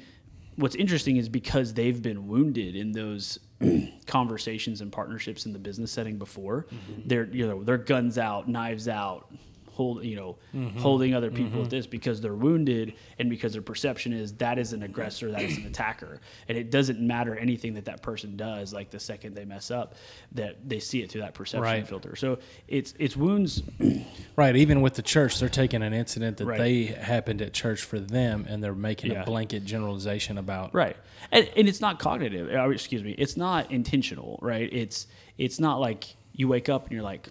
what's 0.56 0.76
interesting 0.76 1.18
is 1.18 1.30
because 1.30 1.74
they've 1.74 2.02
been 2.02 2.28
wounded 2.28 2.76
in 2.76 2.92
those 2.92 3.40
conversations 4.06 4.82
and 4.82 4.92
partnerships 4.92 5.46
in 5.46 5.54
the 5.54 5.60
business 5.60 5.92
setting 5.92 6.18
before, 6.18 6.68
mm-hmm. 6.72 7.08
they're 7.08 7.26
you 7.26 7.48
know, 7.48 7.64
they're 7.64 7.78
guns 7.78 8.18
out, 8.18 8.48
knives 8.48 8.88
out, 8.88 9.32
hold 9.80 10.04
you 10.04 10.18
know 10.18 10.36
holding 10.78 11.14
other 11.16 11.32
people 11.32 11.64
at 11.64 11.70
this 11.70 11.88
because 11.88 12.20
they're 12.20 12.36
wounded 12.36 12.94
and 13.18 13.30
because 13.30 13.54
their 13.54 13.62
perception 13.62 14.12
is 14.12 14.34
that 14.34 14.60
is 14.60 14.74
an 14.74 14.84
aggressor 14.84 15.32
that 15.32 15.42
is 15.42 15.56
an 15.58 15.66
attacker 15.66 16.20
and 16.50 16.58
it 16.58 16.70
doesn't 16.70 17.00
matter 17.00 17.34
anything 17.38 17.74
that 17.76 17.86
that 17.86 18.02
person 18.02 18.36
does 18.36 18.74
like 18.74 18.90
the 18.90 19.00
second 19.00 19.36
they 19.36 19.46
mess 19.46 19.72
up 19.72 19.96
that 20.34 20.58
they 20.68 20.80
see 20.82 21.02
it 21.02 21.10
through 21.10 21.22
that 21.22 21.34
perception 21.34 21.64
Right. 21.64 21.88
filter 21.88 22.14
so 22.18 22.40
it's 22.68 22.94
it's 23.00 23.16
wounds 23.16 23.62
Right. 24.36 24.56
Even 24.56 24.82
with 24.82 24.94
the 24.94 25.02
church, 25.02 25.38
they're 25.40 25.50
taking 25.50 25.82
an 25.84 25.92
incident 25.94 26.38
that 26.38 26.46
Right. 26.46 26.58
they 26.58 26.84
happened 26.86 27.42
at 27.42 27.52
church 27.54 27.82
for 27.82 28.00
them, 28.00 28.46
and 28.48 28.64
they're 28.64 28.74
making 28.74 29.12
Yeah. 29.12 29.24
a 29.24 29.26
blanket 29.26 29.66
generalization 29.66 30.38
about. 30.38 30.74
right 30.74 30.96
and, 31.32 31.50
and 31.58 31.68
it's 31.68 31.82
not 31.82 32.00
cognitive 32.00 32.46
uh, 32.54 32.70
excuse 32.70 33.04
me 33.04 33.12
it's 33.12 33.36
not 33.38 33.72
intentional 33.72 34.40
right 34.42 34.70
it's 34.74 35.08
it's 35.38 35.60
not 35.60 35.80
like 35.80 36.16
you 36.34 36.48
wake 36.48 36.68
up 36.70 36.84
and 36.84 36.92
you're 36.94 37.04
like 37.04 37.28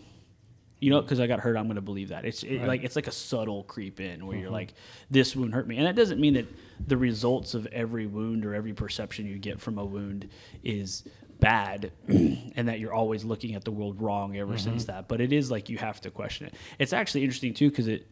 you 0.80 0.90
know 0.90 1.00
because 1.00 1.18
i 1.18 1.26
got 1.26 1.40
hurt 1.40 1.56
i'm 1.56 1.64
going 1.64 1.75
to 1.76 1.82
believe 1.88 2.08
that. 2.08 2.25
It's 2.25 2.42
it, 2.42 2.62
like 2.64 2.85
it's 2.85 2.97
like 2.97 3.06
a 3.06 3.12
subtle 3.12 3.64
creep 3.64 4.00
in 4.00 4.26
where 4.26 4.37
you're 4.37 4.47
mm-hmm. 4.47 4.54
like 4.54 4.75
this 5.11 5.35
wound 5.35 5.54
hurt 5.54 5.66
me. 5.66 5.76
And 5.78 5.87
that 5.87 5.97
doesn't 5.97 6.20
mean 6.20 6.35
that 6.35 6.47
the 6.87 6.97
results 6.97 7.54
of 7.54 7.66
every 7.66 8.06
wound 8.06 8.44
or 8.44 8.54
every 8.54 8.73
perception 8.73 9.26
you 9.26 9.38
get 9.38 9.61
from 9.61 9.78
a 9.78 9.85
wound 9.85 10.28
is 10.62 11.04
bad 11.40 11.92
and 12.08 12.68
that 12.68 12.80
you're 12.80 12.92
always 12.92 13.25
looking 13.25 13.54
at 13.54 13.64
the 13.64 13.70
world 13.70 14.00
wrong 14.00 14.37
ever 14.37 14.54
mm-hmm. 14.54 14.58
since 14.58 14.85
that. 14.85 15.08
But 15.08 15.20
it 15.20 15.32
is 15.32 15.50
like 15.50 15.68
you 15.68 15.78
have 15.78 16.00
to 16.02 16.11
question 16.11 16.47
it. 16.47 16.54
It's 16.78 16.92
actually 16.92 17.25
interesting 17.25 17.54
too 17.54 17.70
because 17.70 17.88
it 17.88 18.06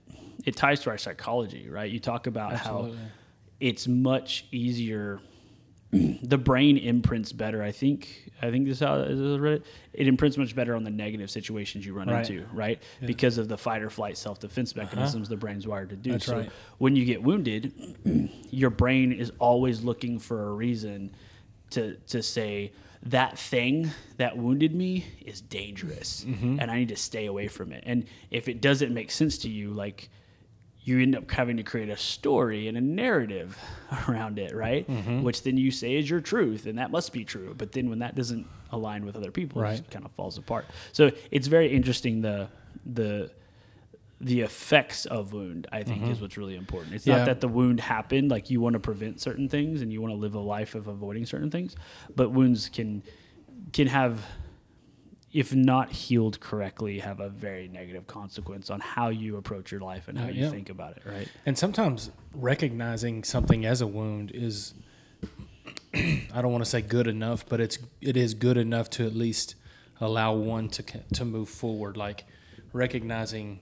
it 0.45 0.57
ties 0.57 0.81
to 0.81 0.91
our 0.91 0.99
psychology 0.99 1.69
right? 1.69 1.91
You 1.91 2.01
talk 2.01 2.27
about 2.27 2.53
Absolutely. 2.53 2.97
how 2.97 3.05
it's 3.61 3.89
much 3.89 4.47
easier 4.53 5.21
the 5.93 6.37
brain 6.39 6.77
imprints 6.77 7.33
better. 7.33 7.63
I 7.63 7.73
think. 7.73 8.31
I 8.43 8.51
think 8.51 8.67
this 8.67 8.79
is 8.79 8.81
how 8.81 8.99
read 8.99 9.55
it. 9.55 9.67
It 9.95 10.09
imprints 10.09 10.37
much 10.37 10.55
better 10.55 10.75
on 10.75 10.85
the 10.85 10.91
negative 10.91 11.31
situations 11.31 11.87
you 11.87 11.95
run 11.95 12.09
Right. 12.09 12.29
into, 12.29 12.45
right? 12.53 12.83
Because 13.01 13.39
of 13.39 13.49
the 13.49 13.57
fight 13.57 13.83
or 13.83 13.89
flight 13.91 14.19
self 14.19 14.39
defense 14.41 14.77
mechanisms 14.77 15.29
the 15.29 15.37
brain's 15.37 15.67
wired 15.67 15.91
to 15.91 15.97
do. 15.97 16.13
That's 16.13 16.27
so 16.27 16.39
right. 16.39 16.51
when 16.79 16.97
you 16.97 17.05
get 17.05 17.23
wounded, 17.23 17.73
your 18.51 18.71
brain 18.71 19.13
is 19.13 19.33
always 19.39 19.83
looking 19.83 20.19
for 20.19 20.49
a 20.49 20.53
reason 20.53 21.13
to 21.71 21.97
to 22.09 22.23
say 22.23 22.73
that 23.05 23.39
thing 23.39 23.91
that 24.17 24.37
wounded 24.37 24.75
me 24.75 25.07
is 25.25 25.41
dangerous 25.41 26.25
Mm-hmm. 26.29 26.59
and 26.61 26.71
I 26.71 26.79
need 26.81 26.89
to 26.89 26.97
stay 26.97 27.27
away 27.27 27.47
from 27.49 27.73
it. 27.73 27.85
And 27.87 28.05
if 28.31 28.49
it 28.49 28.61
doesn't 28.61 28.93
make 28.93 29.11
sense 29.13 29.39
to 29.39 29.49
you, 29.49 29.71
like 29.71 30.09
you 30.87 31.01
end 31.01 31.15
up 31.17 31.29
having 31.31 31.57
to 31.59 31.63
create 31.65 31.89
a 31.89 31.97
story 31.97 32.69
and 32.69 32.79
a 32.79 32.81
narrative 32.81 33.59
around 34.09 34.39
it, 34.39 34.55
right? 34.55 34.89
Mm-hmm. 34.89 35.23
Which 35.23 35.43
then 35.43 35.57
you 35.57 35.71
say 35.71 35.97
is 35.97 36.09
your 36.09 36.21
truth, 36.21 36.67
and 36.67 36.79
that 36.79 36.91
must 36.91 37.13
be 37.13 37.25
true. 37.25 37.55
But 37.59 37.73
then 37.73 37.91
when 37.91 37.99
that 37.99 38.15
doesn't 38.15 38.47
align 38.71 39.05
with 39.05 39.17
other 39.17 39.31
people, 39.33 39.61
it 39.61 39.65
Right. 39.65 39.77
just 39.79 39.91
kind 39.91 40.05
of 40.05 40.13
falls 40.13 40.39
apart. 40.39 40.65
So 40.93 41.11
it's 41.31 41.49
very 41.49 41.69
interesting 41.75 42.21
the 42.23 42.49
the 42.87 43.31
the 44.21 44.41
effects 44.43 45.05
of 45.07 45.33
wound. 45.35 45.67
I 45.73 45.83
think 45.83 46.09
is 46.09 46.21
what's 46.23 46.39
really 46.39 46.57
important. 46.57 46.95
It's 46.95 47.03
Mm-hmm. 47.05 47.11
Yeah. 47.11 47.17
not 47.19 47.27
that 47.27 47.41
the 47.41 47.49
wound 47.49 47.81
happened, 47.81 48.31
like 48.31 48.49
you 48.49 48.61
want 48.63 48.75
to 48.75 48.81
prevent 48.81 49.21
certain 49.21 49.49
things 49.49 49.83
and 49.83 49.93
you 49.93 50.01
want 50.01 50.13
to 50.15 50.17
live 50.19 50.35
a 50.35 50.41
life 50.41 50.75
of 50.75 50.87
avoiding 50.87 51.27
certain 51.27 51.51
things, 51.51 51.77
but 52.15 52.31
wounds 52.31 52.69
can 52.71 53.03
can 53.73 53.89
have 53.89 54.25
if 55.33 55.55
not 55.55 55.91
healed 55.93 56.41
correctly, 56.41 57.01
have 57.01 57.21
a 57.21 57.29
very 57.29 57.69
negative 57.69 58.07
consequence 58.07 58.71
on 58.71 58.81
how 58.81 59.09
you 59.09 59.37
approach 59.37 59.71
your 59.71 59.81
life 59.81 60.09
and 60.09 60.17
how 60.19 60.27
Uh, 60.27 60.31
you 60.31 60.45
yeah. 60.45 60.51
think 60.51 60.71
about 60.71 60.97
it, 60.97 61.03
right? 61.05 61.29
And 61.45 61.59
sometimes 61.59 62.11
recognizing 62.33 63.25
something 63.25 63.67
as 63.67 63.81
a 63.81 63.87
wound 63.87 64.31
is 64.33 64.75
I 65.95 66.41
don't 66.43 66.53
want 66.53 66.65
to 66.65 66.71
say 66.71 66.81
good 66.83 67.07
enough, 67.07 67.47
but 67.49 67.61
it's 67.61 67.79
it 68.01 68.17
is 68.17 68.35
good 68.35 68.57
enough 68.57 68.89
to 68.91 69.07
at 69.07 69.15
least 69.15 69.55
allow 70.01 70.35
one 70.35 70.69
to 70.69 70.83
to 71.15 71.25
move 71.25 71.49
forward 71.49 71.97
like 71.97 72.25
recognizing 72.73 73.61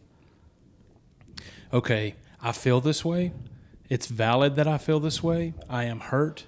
okay, 1.72 2.14
I 2.40 2.52
feel 2.52 2.80
this 2.80 3.04
way. 3.04 3.32
It's 3.88 4.06
valid 4.06 4.56
that 4.56 4.66
I 4.66 4.78
feel 4.78 5.00
this 5.00 5.22
way. 5.22 5.54
I 5.68 5.84
am 5.84 6.00
hurt. 6.00 6.46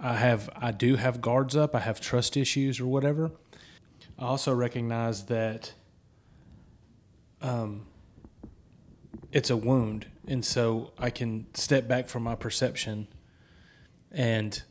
I 0.00 0.14
have 0.16 0.50
I 0.56 0.72
do 0.72 0.96
have 0.96 1.20
guards 1.20 1.56
up. 1.56 1.74
I 1.74 1.80
have 1.80 2.00
trust 2.00 2.36
issues 2.36 2.80
or 2.80 2.86
whatever. 2.86 3.32
I 4.22 4.26
also 4.26 4.54
recognize 4.54 5.24
that 5.24 5.72
um, 7.40 7.86
it's 9.32 9.50
a 9.50 9.56
wound, 9.56 10.06
and 10.28 10.44
so 10.44 10.92
I 10.96 11.10
can 11.10 11.48
step 11.54 11.88
back 11.88 12.08
from 12.08 12.22
my 12.22 12.36
perception 12.36 13.08
and 14.12 14.62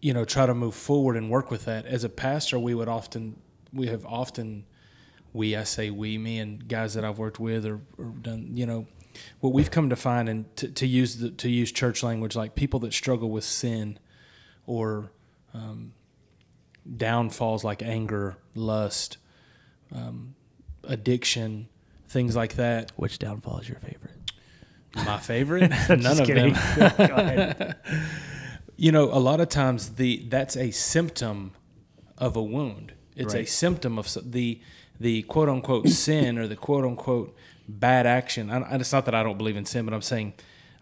you 0.00 0.14
know 0.14 0.24
try 0.24 0.46
to 0.46 0.54
move 0.54 0.76
forward 0.76 1.16
and 1.16 1.28
work 1.28 1.50
with 1.50 1.64
that. 1.64 1.86
As 1.86 2.04
a 2.04 2.08
pastor, 2.08 2.56
we 2.56 2.72
would 2.72 2.86
often 2.86 3.34
we 3.72 3.88
have 3.88 4.06
often 4.06 4.64
we 5.32 5.56
I 5.56 5.64
say 5.64 5.90
we 5.90 6.16
me 6.16 6.38
and 6.38 6.68
guys 6.68 6.94
that 6.94 7.04
I've 7.04 7.18
worked 7.18 7.40
with 7.40 7.66
or, 7.66 7.80
or 7.98 8.04
done 8.22 8.52
you 8.54 8.64
know 8.64 8.86
what 9.40 9.52
we've 9.52 9.72
come 9.72 9.90
to 9.90 9.96
find 9.96 10.28
and 10.28 10.56
to, 10.56 10.68
to 10.68 10.86
use 10.86 11.16
the, 11.16 11.30
to 11.30 11.50
use 11.50 11.72
church 11.72 12.04
language 12.04 12.36
like 12.36 12.54
people 12.54 12.78
that 12.80 12.92
struggle 12.92 13.28
with 13.28 13.42
sin 13.42 13.98
or 14.66 15.10
um, 15.52 15.94
downfalls 16.96 17.64
like 17.64 17.82
anger, 17.82 18.36
lust, 18.54 19.18
um, 19.94 20.34
addiction, 20.84 21.68
things 22.08 22.36
like 22.36 22.54
that. 22.54 22.92
Which 22.96 23.18
downfall 23.18 23.58
is 23.58 23.68
your 23.68 23.78
favorite? 23.78 24.12
My 24.94 25.18
favorite, 25.18 25.70
none 25.88 26.20
of 26.20 26.26
kidding. 26.26 26.54
them. 26.78 27.74
You 28.76 28.92
know, 28.92 29.04
a 29.12 29.20
lot 29.20 29.40
of 29.40 29.48
times 29.48 29.90
the 29.96 30.24
that's 30.28 30.56
a 30.56 30.70
symptom 30.70 31.52
of 32.18 32.36
a 32.36 32.42
wound. 32.42 32.92
It's 33.16 33.34
a 33.34 33.44
symptom 33.44 33.98
of 33.98 34.16
the 34.22 34.60
the 34.98 35.22
quote 35.22 35.48
unquote 35.48 35.88
sin 35.88 36.38
or 36.38 36.46
the 36.46 36.56
quote 36.56 36.84
unquote 36.84 37.36
bad 37.68 38.06
action. 38.06 38.50
I, 38.50 38.56
and 38.56 38.80
it's 38.80 38.92
not 38.92 39.04
that 39.06 39.14
I 39.14 39.22
don't 39.22 39.38
believe 39.38 39.56
in 39.56 39.64
sin, 39.64 39.84
but 39.84 39.94
I'm 39.94 40.02
saying, 40.02 40.34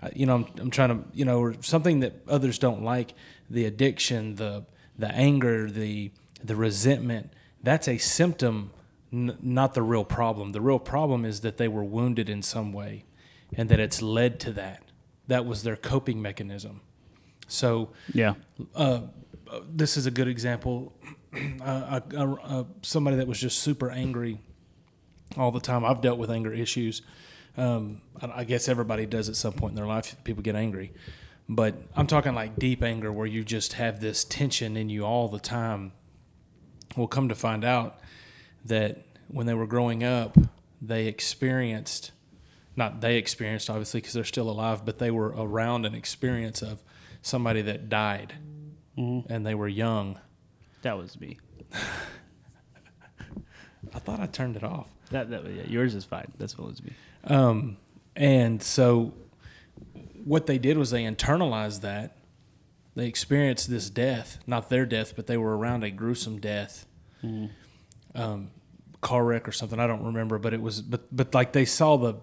uh, 0.02 0.09
you 0.14 0.26
know, 0.26 0.35
I'm, 0.37 0.47
I'm 0.59 0.71
trying 0.71 0.88
to, 0.90 1.05
you 1.12 1.25
know, 1.25 1.40
or 1.40 1.55
something 1.61 2.00
that 2.00 2.14
others 2.28 2.59
don't 2.59 2.83
like, 2.83 3.14
the 3.50 3.64
addiction, 3.64 4.37
the 4.37 4.64
the 4.99 5.09
anger, 5.12 5.71
the 5.71 6.11
the 6.43 6.57
resentment. 6.57 7.33
That's 7.62 7.88
a 7.88 7.99
symptom, 7.99 8.71
n- 9.12 9.37
not 9.43 9.75
the 9.75 9.83
real 9.83 10.05
problem. 10.05 10.52
The 10.52 10.61
real 10.61 10.78
problem 10.78 11.25
is 11.25 11.40
that 11.40 11.57
they 11.57 11.69
were 11.69 11.85
wounded 11.85 12.28
in 12.28 12.43
some 12.43 12.73
way, 12.73 13.05
and 13.57 13.69
that 13.69 13.81
it's 13.81 14.00
led 14.02 14.38
to 14.40 14.52
that. 14.52 14.83
That 15.26 15.45
was 15.47 15.62
their 15.62 15.76
coping 15.76 16.23
mechanism. 16.23 16.81
So 17.49 17.90
Yeah. 18.14 18.35
uh, 18.75 19.00
this 19.71 19.97
is 19.97 20.07
a 20.07 20.11
good 20.11 20.28
example. 20.28 20.93
Uh, 21.62 22.00
uh, 22.17 22.35
uh, 22.43 22.64
somebody 22.83 23.17
that 23.19 23.26
was 23.28 23.38
just 23.38 23.59
super 23.59 23.90
angry 23.90 24.38
all 25.37 25.50
the 25.52 25.61
time. 25.61 25.85
I've 25.85 26.00
dealt 26.00 26.19
with 26.19 26.31
anger 26.31 26.55
issues. 26.55 27.02
Um, 27.57 28.00
I, 28.23 28.40
I 28.40 28.45
guess 28.45 28.67
everybody 28.67 29.05
does 29.05 29.28
at 29.28 29.37
some 29.37 29.52
point 29.52 29.73
in 29.73 29.76
their 29.76 29.87
life. 29.87 30.17
People 30.25 30.43
get 30.43 30.57
angry, 30.57 30.90
but 31.49 31.75
I'm 31.97 32.07
talking 32.07 32.35
like 32.35 32.59
deep 32.59 32.83
anger 32.83 33.11
where 33.11 33.26
you 33.26 33.43
just 33.45 33.75
have 33.75 34.00
this 34.00 34.25
tension 34.25 34.76
in 34.76 34.90
you 34.90 35.05
all 35.05 35.28
the 35.28 35.40
time. 35.40 35.93
We'll 36.97 37.07
come 37.07 37.28
to 37.31 37.35
find 37.35 37.64
out 37.64 38.00
that 38.64 39.02
when 39.28 39.47
they 39.47 39.55
were 39.55 39.67
growing 39.67 40.05
up, 40.05 40.37
they 40.83 41.07
experienced, 41.07 42.12
not 42.76 43.00
they 43.00 43.17
experienced 43.17 43.71
obviously 43.71 44.00
because 44.00 44.12
they're 44.12 44.25
still 44.25 44.50
alive, 44.50 44.85
but 44.85 44.99
they 44.99 45.11
were 45.11 45.28
around 45.28 45.87
an 45.87 45.95
experience 45.95 46.61
of 46.62 46.83
somebody 47.23 47.62
that 47.62 47.88
died 47.88 48.35
and 48.97 49.47
they 49.47 49.55
were 49.55 49.69
young. 49.69 50.19
That 50.83 50.99
was 50.99 51.19
me. 51.21 51.38
I 53.95 53.99
thought 54.00 54.21
I 54.21 54.26
turned 54.26 54.57
it 54.57 54.64
off. 54.64 54.88
That, 55.11 55.31
that 55.31 55.47
yeah, 55.47 55.62
yours 55.67 55.95
is 55.95 56.05
fine. 56.05 56.31
That's 56.37 56.59
what 56.59 56.69
was 56.69 56.83
me. 56.83 56.93
Um, 57.25 57.78
and 58.17 58.62
so 58.62 59.14
what 60.28 60.47
they 60.47 60.58
did 60.58 60.76
was 60.78 60.90
they 60.90 61.04
internalized 61.04 61.80
that. 61.80 62.16
They 62.94 63.06
experienced 63.06 63.70
this 63.70 63.88
death, 63.90 64.38
not 64.47 64.68
their 64.68 64.85
death, 64.85 65.14
but 65.16 65.26
they 65.26 65.37
were 65.37 65.56
around 65.56 65.85
a 65.85 65.90
gruesome 65.90 66.38
death. 66.40 66.87
Um, 68.14 68.50
car 69.00 69.25
wreck 69.25 69.47
or 69.49 69.52
something. 69.52 69.78
I 69.78 69.87
don't 69.87 70.04
remember, 70.04 70.38
but 70.38 70.52
it 70.54 70.61
was, 70.61 70.80
but, 70.82 71.02
but 71.14 71.32
like 71.35 71.52
they 71.52 71.64
saw 71.64 71.97
the, 71.97 72.14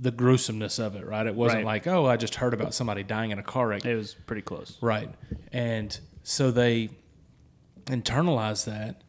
the 0.00 0.10
gruesomeness 0.10 0.78
of 0.78 0.96
it, 0.96 1.06
right? 1.06 1.26
It 1.26 1.34
wasn't 1.34 1.64
Right. 1.64 1.84
like, 1.84 1.86
oh, 1.86 2.06
I 2.06 2.16
just 2.16 2.36
heard 2.36 2.54
about 2.54 2.72
somebody 2.74 3.02
dying 3.02 3.30
in 3.30 3.38
a 3.38 3.42
car 3.42 3.68
wreck. 3.68 3.84
It 3.84 3.94
was 3.96 4.14
pretty 4.14 4.42
close. 4.42 4.78
Right. 4.80 5.10
And 5.52 5.98
so 6.22 6.50
they 6.50 6.88
internalized 7.86 8.64
that. 8.64 9.02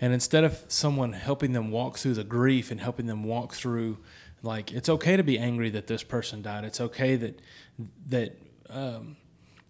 And 0.00 0.12
instead 0.12 0.44
of 0.44 0.58
someone 0.68 1.12
helping 1.12 1.52
them 1.52 1.70
walk 1.70 1.98
through 1.98 2.14
the 2.14 2.24
grief 2.24 2.70
and 2.70 2.80
helping 2.80 3.06
them 3.06 3.22
walk 3.24 3.52
through, 3.52 3.98
like, 4.42 4.72
it's 4.72 4.88
okay 4.88 5.16
to 5.16 5.22
be 5.22 5.38
angry 5.38 5.70
that 5.70 5.86
this 5.86 6.02
person 6.02 6.42
died. 6.42 6.64
It's 6.64 6.80
okay 6.80 7.16
that, 7.16 7.40
that, 8.08 8.38
um, 8.70 9.16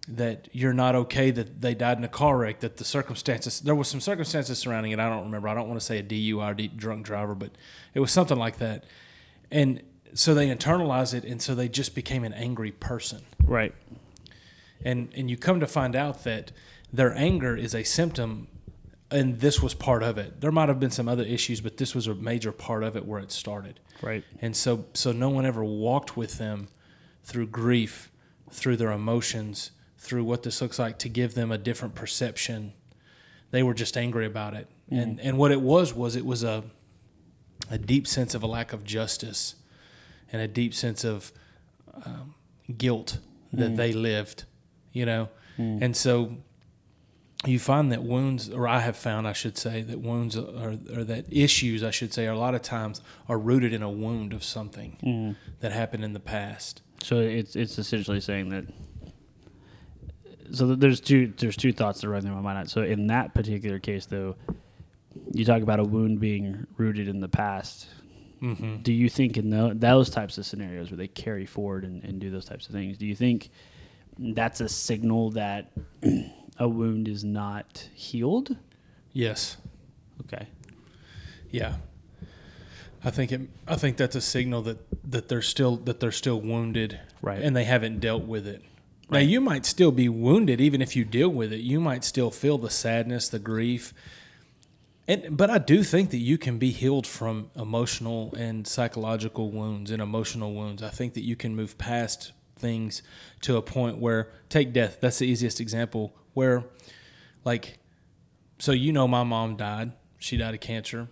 that 0.07 0.49
you're 0.51 0.73
not 0.73 0.95
okay 0.95 1.31
that 1.31 1.61
they 1.61 1.73
died 1.73 1.97
in 1.97 2.03
a 2.03 2.09
car 2.09 2.37
wreck, 2.37 2.59
that 2.59 2.77
the 2.77 2.83
circumstances, 2.83 3.61
there 3.61 3.75
was 3.75 3.87
some 3.87 4.01
circumstances 4.01 4.59
surrounding 4.59 4.91
it. 4.91 4.99
I 4.99 5.07
don't 5.09 5.25
remember. 5.25 5.47
I 5.47 5.53
don't 5.53 5.67
want 5.69 5.79
to 5.79 5.85
say 5.85 5.99
a 5.99 6.03
DUI, 6.03 6.75
drunk 6.75 7.05
driver, 7.05 7.35
but 7.35 7.51
it 7.93 7.99
was 7.99 8.11
something 8.11 8.37
like 8.37 8.57
that. 8.57 8.83
And 9.51 9.81
so 10.13 10.33
they 10.33 10.47
internalize 10.47 11.13
it. 11.13 11.23
And 11.23 11.41
so 11.41 11.55
they 11.55 11.69
just 11.69 11.95
became 11.95 12.23
an 12.23 12.33
angry 12.33 12.71
person 12.71 13.21
Right. 13.43 13.73
and 14.83 15.09
and 15.15 15.29
you 15.29 15.37
come 15.37 15.59
to 15.59 15.67
find 15.67 15.95
out 15.95 16.23
that 16.23 16.51
their 16.91 17.13
anger 17.15 17.55
is 17.55 17.73
a 17.73 17.83
symptom 17.83 18.47
and 19.13 19.39
this 19.39 19.61
was 19.61 19.73
part 19.73 20.03
of 20.03 20.17
it. 20.17 20.41
There 20.41 20.51
might 20.51 20.69
have 20.69 20.79
been 20.79 20.91
some 20.91 21.07
other 21.07 21.23
issues 21.23 21.61
but 21.61 21.77
this 21.77 21.95
was 21.95 22.07
a 22.07 22.15
major 22.15 22.51
part 22.51 22.83
of 22.83 22.95
it 22.95 23.05
where 23.05 23.19
it 23.19 23.31
started. 23.31 23.79
Right. 24.01 24.23
and 24.41 24.55
so 24.55 24.85
so 24.93 25.11
no 25.11 25.29
one 25.29 25.45
ever 25.45 25.63
walked 25.63 26.17
with 26.17 26.37
them 26.37 26.67
through 27.23 27.47
grief 27.47 28.11
through 28.51 28.77
their 28.77 28.91
emotions 28.91 29.71
through 29.97 30.25
what 30.25 30.43
this 30.43 30.61
looks 30.61 30.77
like 30.77 30.99
to 30.99 31.09
give 31.09 31.33
them 31.33 31.51
a 31.51 31.57
different 31.57 31.95
perception. 31.95 32.73
They 33.51 33.63
were 33.63 33.73
just 33.73 33.95
angry 33.95 34.25
about 34.25 34.53
it. 34.53 34.67
Mm-hmm. 34.91 34.99
And 35.01 35.19
and 35.21 35.37
what 35.37 35.51
it 35.51 35.61
was 35.61 35.93
was 35.93 36.15
it 36.15 36.25
was 36.25 36.43
a 36.43 36.63
a 37.69 37.77
deep 37.77 38.07
sense 38.07 38.35
of 38.35 38.43
a 38.43 38.47
lack 38.47 38.73
of 38.73 38.83
justice 38.83 39.55
and 40.31 40.41
a 40.41 40.47
deep 40.47 40.73
sense 40.73 41.03
of 41.03 41.31
um, 42.05 42.35
guilt 42.77 43.19
that 43.53 43.71
mm. 43.71 43.77
they 43.77 43.93
lived, 43.93 44.43
you 44.91 45.05
know. 45.05 45.29
Mm. 45.57 45.81
And 45.81 45.95
so 45.95 46.37
you 47.45 47.59
find 47.59 47.91
that 47.91 48.03
wounds, 48.03 48.49
or 48.49 48.67
I 48.67 48.79
have 48.79 48.95
found, 48.95 49.27
I 49.27 49.33
should 49.33 49.57
say, 49.57 49.81
that 49.81 49.99
wounds 49.99 50.37
are, 50.37 50.77
or 50.95 51.03
that 51.03 51.25
issues, 51.31 51.83
I 51.83 51.91
should 51.91 52.13
say, 52.13 52.27
are 52.27 52.33
a 52.33 52.39
lot 52.39 52.55
of 52.55 52.61
times 52.61 53.01
are 53.27 53.37
rooted 53.37 53.73
in 53.73 53.81
a 53.83 53.89
wound 53.89 54.33
of 54.33 54.43
something 54.43 55.35
that 55.59 55.71
happened 55.71 56.03
in 56.03 56.13
the 56.13 56.19
past. 56.19 56.81
So 57.01 57.19
it's 57.19 57.55
it's 57.55 57.77
essentially 57.77 58.21
saying 58.21 58.49
that. 58.49 58.65
So 60.53 60.75
there's 60.75 61.01
two 61.01 61.33
there's 61.37 61.57
two 61.57 61.73
thoughts 61.73 62.01
that 62.01 62.09
run 62.09 62.21
through 62.21 62.35
my 62.35 62.41
mind. 62.41 62.69
So 62.69 62.81
in 62.81 63.07
that 63.07 63.33
particular 63.33 63.79
case, 63.79 64.05
though, 64.05 64.35
you 65.33 65.43
talk 65.43 65.61
about 65.61 65.79
a 65.79 65.83
wound 65.83 66.19
being 66.19 66.67
rooted 66.77 67.07
in 67.07 67.19
the 67.19 67.29
past. 67.29 67.87
Mm-hmm. 68.41 68.77
Do 68.77 68.91
you 68.93 69.09
think 69.09 69.37
in 69.37 69.49
tho- 69.49 69.73
those 69.73 70.09
types 70.09 70.37
of 70.37 70.45
scenarios 70.45 70.91
where 70.91 70.97
they 70.97 71.07
carry 71.07 71.45
forward 71.45 71.85
and, 71.85 72.03
and 72.03 72.19
do 72.19 72.29
those 72.29 72.45
types 72.45 72.67
of 72.67 72.73
things, 72.73 72.97
do 72.97 73.05
you 73.05 73.15
think 73.15 73.49
that's 74.19 74.61
a 74.61 74.69
signal 74.69 75.31
that 75.31 75.71
a 76.59 76.67
wound 76.67 77.07
is 77.07 77.23
not 77.23 77.89
healed? 77.93 78.55
Yes. 79.11 79.57
Okay. 80.21 80.47
Yeah. 81.49 81.75
I 83.03 83.11
think 83.11 83.31
it. 83.31 83.41
I 83.67 83.75
think 83.75 83.97
that's 83.97 84.15
a 84.15 84.21
signal 84.21 84.61
that 84.63 85.11
that 85.11 85.27
they're 85.27 85.41
still 85.41 85.75
that 85.77 85.99
they're 85.99 86.11
still 86.11 86.39
wounded, 86.39 86.99
Right. 87.21 87.41
And 87.41 87.55
they 87.55 87.63
haven't 87.63 87.99
dealt 87.99 88.23
with 88.23 88.47
it. 88.47 88.61
Now 89.09 89.19
you 89.19 89.41
might 89.41 89.65
still 89.65 89.91
be 89.91 90.09
wounded 90.09 90.59
even 90.59 90.81
if 90.81 90.95
you 90.95 91.05
deal 91.05 91.29
with 91.29 91.53
it. 91.53 91.59
You 91.59 91.79
might 91.79 92.03
still 92.03 92.31
feel 92.31 92.57
the 92.57 92.69
sadness, 92.69 93.29
the 93.29 93.39
grief. 93.39 93.93
And 95.07 95.35
but 95.35 95.49
I 95.49 95.57
do 95.57 95.83
think 95.83 96.11
that 96.11 96.17
you 96.17 96.37
can 96.37 96.57
be 96.57 96.71
healed 96.71 97.05
from 97.05 97.49
emotional 97.55 98.33
and 98.35 98.65
psychological 98.65 99.51
wounds 99.51 99.91
and 99.91 100.01
emotional 100.01 100.53
wounds. 100.53 100.81
I 100.81 100.89
think 100.89 101.13
that 101.13 101.23
you 101.23 101.35
can 101.35 101.55
move 101.55 101.77
past 101.77 102.31
things 102.57 103.03
to 103.41 103.57
a 103.57 103.61
point 103.61 103.97
where 103.97 104.31
take 104.49 104.73
death. 104.73 104.97
That's 105.01 105.19
the 105.19 105.27
easiest 105.27 105.59
example 105.59 106.15
where 106.33 106.63
like 107.45 107.79
so 108.59 108.71
you 108.71 108.91
know 108.93 109.07
my 109.07 109.23
mom 109.23 109.55
died. 109.55 109.91
She 110.19 110.37
died 110.37 110.53
of 110.53 110.59
cancer. 110.61 111.09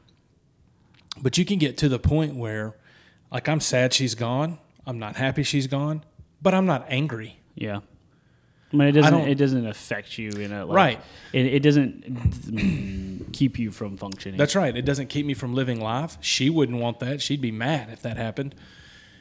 But 1.21 1.37
you 1.37 1.43
can 1.43 1.57
get 1.59 1.77
to 1.79 1.89
the 1.89 1.99
point 1.99 2.35
where 2.35 2.75
like 3.31 3.49
I'm 3.49 3.59
sad 3.59 3.93
she's 3.93 4.15
gone. 4.15 4.59
I'm 4.85 4.99
not 4.99 5.15
happy 5.15 5.43
she's 5.43 5.67
gone, 5.67 6.03
but 6.41 6.53
I'm 6.53 6.65
not 6.65 6.85
angry. 6.89 7.39
Yeah. 7.55 7.81
I 8.73 8.75
mean, 8.77 8.87
it 8.87 8.93
doesn't. 8.93 9.27
It 9.27 9.35
doesn't 9.35 9.67
affect 9.67 10.17
you 10.17 10.29
in 10.29 10.53
a 10.53 10.65
like, 10.65 10.75
Right. 10.75 11.01
It, 11.33 11.45
it 11.45 11.59
doesn't 11.61 13.29
keep 13.33 13.59
you 13.59 13.69
from 13.69 13.97
functioning. 13.97 14.37
That's 14.37 14.55
right. 14.55 14.75
It 14.75 14.85
doesn't 14.85 15.07
keep 15.07 15.25
me 15.25 15.33
from 15.33 15.53
living 15.53 15.81
life. 15.81 16.17
She 16.21 16.49
wouldn't 16.49 16.79
want 16.79 16.99
that. 17.01 17.21
She'd 17.21 17.41
be 17.41 17.51
mad 17.51 17.89
if 17.91 18.01
that 18.03 18.15
happened. 18.15 18.55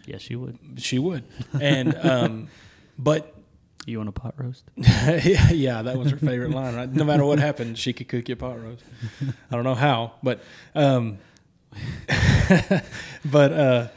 yes, 0.06 0.20
she 0.22 0.36
would. 0.36 0.58
She 0.76 1.00
would. 1.00 1.24
And 1.60 1.96
um 1.96 2.48
but 2.98 3.34
You 3.86 3.98
want 3.98 4.08
a 4.08 4.12
pot 4.12 4.34
roast? 4.36 4.64
yeah, 4.76 5.50
yeah, 5.50 5.82
that 5.82 5.96
was 5.96 6.10
her 6.10 6.16
favorite 6.16 6.50
line. 6.50 6.74
Right? 6.74 6.92
No 6.92 7.04
matter 7.04 7.24
what 7.24 7.38
happened, 7.38 7.78
she 7.78 7.92
could 7.92 8.08
cook 8.08 8.28
you 8.28 8.34
a 8.34 8.36
pot 8.36 8.62
roast. 8.62 8.84
I 9.50 9.54
don't 9.54 9.64
know 9.64 9.74
how, 9.74 10.12
but 10.22 10.40
um, 10.74 11.18
but 13.24 13.52
uh, 13.52 13.88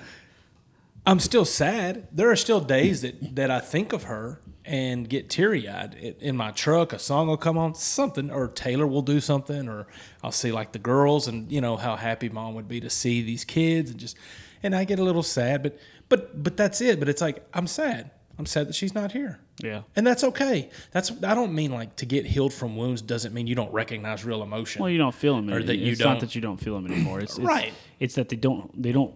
I'm 1.05 1.19
still 1.19 1.45
sad. 1.45 2.07
There 2.11 2.31
are 2.31 2.35
still 2.35 2.61
days 2.61 3.01
that 3.01 3.35
that 3.35 3.51
I 3.51 3.59
think 3.59 3.93
of 3.93 4.03
her 4.03 4.39
and 4.65 5.09
get 5.09 5.29
teary 5.29 5.67
eyed. 5.67 5.95
In 6.19 6.37
my 6.37 6.51
truck, 6.51 6.93
a 6.93 6.99
song 6.99 7.27
will 7.27 7.37
come 7.37 7.57
on, 7.57 7.75
something, 7.75 8.31
or 8.31 8.47
Taylor 8.47 8.87
will 8.87 9.01
do 9.01 9.19
something, 9.19 9.67
or 9.67 9.87
I'll 10.23 10.31
see 10.31 10.51
like 10.51 10.71
the 10.71 10.79
girls, 10.79 11.27
and 11.27 11.51
you 11.51 11.61
know 11.61 11.75
how 11.75 11.95
happy 11.95 12.29
mom 12.29 12.55
would 12.55 12.67
be 12.67 12.79
to 12.79 12.89
see 12.89 13.21
these 13.21 13.43
kids, 13.43 13.91
and 13.91 13.99
just, 13.99 14.17
and 14.61 14.75
I 14.75 14.85
get 14.85 14.99
a 14.99 15.03
little 15.03 15.23
sad. 15.23 15.63
But 15.63 15.77
but 16.09 16.41
but 16.41 16.57
that's 16.57 16.79
it. 16.81 16.99
But 16.99 17.09
it's 17.09 17.21
like 17.21 17.45
I'm 17.53 17.67
sad. 17.67 18.11
I'm 18.39 18.45
sad 18.47 18.67
that 18.67 18.73
she's 18.75 18.95
not 18.95 19.11
here. 19.11 19.39
Yeah. 19.61 19.83
And 19.95 20.05
that's 20.07 20.23
okay. 20.23 20.69
That's 20.91 21.11
I 21.23 21.35
don't 21.35 21.53
mean 21.53 21.71
like 21.71 21.95
to 21.97 22.05
get 22.05 22.25
healed 22.25 22.51
from 22.53 22.75
wounds 22.75 23.01
doesn't 23.01 23.33
mean 23.33 23.45
you 23.45 23.53
don't 23.55 23.71
recognize 23.71 24.25
real 24.25 24.41
emotion. 24.41 24.81
Well, 24.81 24.89
you 24.89 24.97
don't 24.97 25.13
feel 25.13 25.35
them, 25.35 25.51
Or 25.53 25.61
that 25.61 25.75
you 25.77 25.91
it's 25.91 25.99
don't- 26.01 26.13
not 26.13 26.19
that 26.21 26.33
you 26.33 26.41
don't 26.41 26.57
feel 26.57 26.73
them 26.75 26.91
anymore. 26.91 27.19
It's, 27.19 27.37
it's 27.37 27.45
Right. 27.45 27.73
It's 27.99 28.15
that 28.15 28.29
they 28.29 28.35
don't. 28.35 28.81
They 28.81 28.91
don't. 28.91 29.13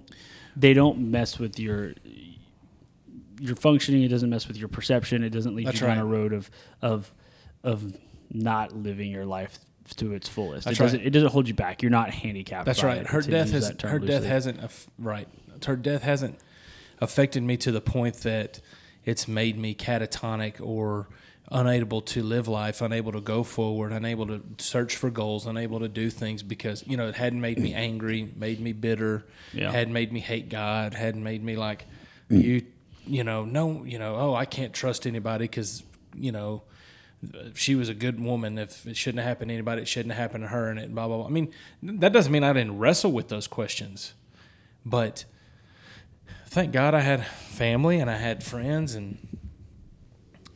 They 0.55 0.73
don't 0.73 1.11
mess 1.11 1.39
with 1.39 1.59
your 1.59 1.93
your 3.39 3.55
functioning. 3.55 4.03
It 4.03 4.07
doesn't 4.09 4.29
mess 4.29 4.47
with 4.47 4.57
your 4.57 4.67
perception. 4.67 5.23
It 5.23 5.29
doesn't 5.29 5.55
lead 5.55 5.67
That's 5.67 5.81
you 5.81 5.87
down 5.87 5.97
a 5.97 6.05
road 6.05 6.33
of 6.33 6.49
of 6.81 7.13
of 7.63 7.95
not 8.31 8.73
living 8.73 9.11
your 9.11 9.25
life 9.25 9.57
to 9.97 10.13
its 10.13 10.27
fullest. 10.27 10.65
That's 10.65 10.79
it 10.79 10.83
doesn't. 10.83 10.99
right. 10.99 11.07
It 11.07 11.11
doesn't 11.11 11.29
hold 11.31 11.47
you 11.47 11.53
back. 11.53 11.81
You're 11.81 11.91
not 11.91 12.11
handicapped. 12.11 12.65
That's 12.65 12.83
right. 12.83 12.99
it, 13.01 13.07
Her 13.07 13.21
death 13.21 13.51
has 13.51 13.73
her 13.81 13.99
death 13.99 14.23
hasn't 14.23 14.63
uh, 14.63 14.67
right. 14.99 15.27
Her 15.65 15.75
death 15.75 16.03
hasn't 16.03 16.39
affected 16.99 17.43
me 17.43 17.57
to 17.57 17.71
the 17.71 17.81
point 17.81 18.15
that 18.17 18.59
it's 19.07 19.25
made 19.25 19.57
me 19.57 19.73
catatonic 19.73 20.59
or 20.59 21.07
unable 21.49 22.01
to 22.01 22.21
live 22.21 22.49
life, 22.49 22.81
unable 22.81 23.13
to 23.13 23.21
go 23.21 23.41
forward, 23.41 23.93
unable 23.93 24.27
to 24.27 24.43
search 24.57 24.97
for 24.97 25.09
goals, 25.09 25.45
unable 25.45 25.79
to 25.79 25.87
do 25.87 26.09
things 26.09 26.43
because 26.43 26.85
you 26.85 26.97
know 26.97 27.07
it 27.07 27.15
hadn't 27.15 27.39
made 27.39 27.57
me 27.57 27.73
angry, 27.73 28.29
made 28.35 28.59
me 28.59 28.73
bitter, 28.73 29.25
Yeah. 29.53 29.71
hadn't 29.71 29.93
made 29.93 30.11
me 30.11 30.19
hate 30.19 30.49
God, 30.49 30.93
hadn't 30.93 31.23
made 31.23 31.41
me 31.41 31.55
like 31.55 31.85
mm. 32.29 32.43
you, 32.43 32.65
you 33.07 33.23
know, 33.23 33.45
no, 33.45 33.85
you 33.85 33.97
know, 33.97 34.17
oh, 34.17 34.35
I 34.35 34.43
can't 34.43 34.73
trust 34.73 35.07
anybody 35.07 35.45
because 35.45 35.83
you 36.13 36.33
know 36.33 36.63
she 37.55 37.75
was 37.75 37.87
a 37.87 37.93
good 37.93 38.19
woman. 38.19 38.57
If 38.57 38.85
it 38.85 38.97
shouldn't 38.97 39.19
have 39.19 39.29
happened 39.29 39.49
to 39.49 39.53
anybody, 39.53 39.83
it 39.83 39.87
shouldn't 39.87 40.13
have 40.13 40.21
happened 40.21 40.43
to 40.43 40.49
her, 40.49 40.69
and 40.69 40.77
it 40.77 40.93
blah 40.93 41.07
blah 41.07 41.15
blah. 41.15 41.27
I 41.27 41.29
mean, 41.29 41.53
that 41.81 42.11
doesn't 42.11 42.31
mean 42.33 42.43
I 42.43 42.51
didn't 42.51 42.77
wrestle 42.77 43.13
with 43.13 43.29
those 43.29 43.47
questions, 43.47 44.15
but 44.85 45.23
thank 46.57 46.73
God 46.73 46.95
I 46.95 47.01
had 47.01 47.23
family 47.23 47.99
and 47.99 48.09
I 48.09 48.17
had 48.17 48.43
friends, 48.43 48.95
and 48.95 49.19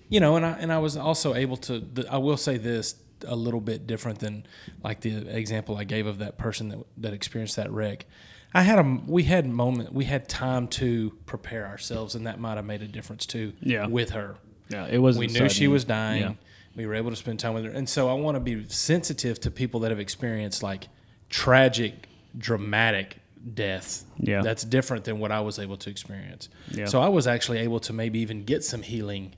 you 0.10 0.20
know, 0.20 0.36
and 0.36 0.44
I 0.44 0.54
and 0.54 0.74
I 0.74 0.80
was 0.80 0.98
also 0.98 1.36
able 1.36 1.58
to. 1.58 1.80
The, 1.80 2.12
I 2.12 2.18
will 2.18 2.38
say 2.38 2.58
this 2.58 2.96
a 3.28 3.36
little 3.36 3.62
bit 3.62 3.86
different 3.86 4.18
than 4.18 4.48
like 4.84 5.02
the 5.02 5.28
example 5.28 5.78
I 5.78 5.84
gave 5.84 6.08
of 6.08 6.18
that 6.18 6.40
person 6.40 6.70
that 6.70 6.80
that 6.98 7.14
experienced 7.14 7.56
that 7.58 7.72
wreck. 7.72 8.08
I 8.52 8.64
had 8.64 8.80
a 8.80 9.00
we 9.06 9.24
had 9.24 9.46
moment 9.46 9.94
we 9.94 10.06
had 10.06 10.28
time 10.28 10.68
to 10.70 11.12
prepare 11.28 11.68
ourselves, 11.68 12.16
and 12.16 12.26
that 12.26 12.40
might 12.40 12.56
have 12.56 12.66
made 12.66 12.82
a 12.82 12.88
difference 12.88 13.28
too. 13.28 13.54
Yeah. 13.62 13.86
with 13.86 14.10
her 14.10 14.38
Yeah, 14.70 14.88
it 14.88 14.98
was. 14.98 15.20
we 15.20 15.28
knew 15.28 15.50
she 15.50 15.68
was 15.68 15.86
dying. 15.86 16.22
Yeah. 16.24 16.34
We 16.76 16.88
were 16.88 16.96
able 16.96 17.12
to 17.12 17.16
spend 17.16 17.40
time 17.40 17.54
with 17.54 17.66
her, 17.66 17.72
and 17.72 17.88
so 17.88 18.10
I 18.10 18.14
want 18.14 18.38
to 18.38 18.40
be 18.40 18.68
sensitive 18.70 19.40
to 19.42 19.52
people 19.52 19.82
that 19.82 19.92
have 19.92 20.00
experienced 20.00 20.64
like 20.64 20.88
tragic, 21.30 22.08
dramatic 22.36 23.21
death. 23.54 24.04
Yeah. 24.18 24.42
that's 24.42 24.64
different 24.64 25.04
than 25.06 25.20
what 25.20 25.32
I 25.32 25.40
was 25.42 25.58
able 25.60 25.78
to 25.78 25.90
experience. 25.90 26.50
Yeah. 26.70 26.86
So 26.86 27.02
I 27.02 27.08
was 27.10 27.28
actually 27.28 27.60
able 27.60 27.80
to 27.82 27.94
maybe 27.94 28.20
even 28.20 28.44
get 28.46 28.64
some 28.64 28.82
healing. 28.82 29.34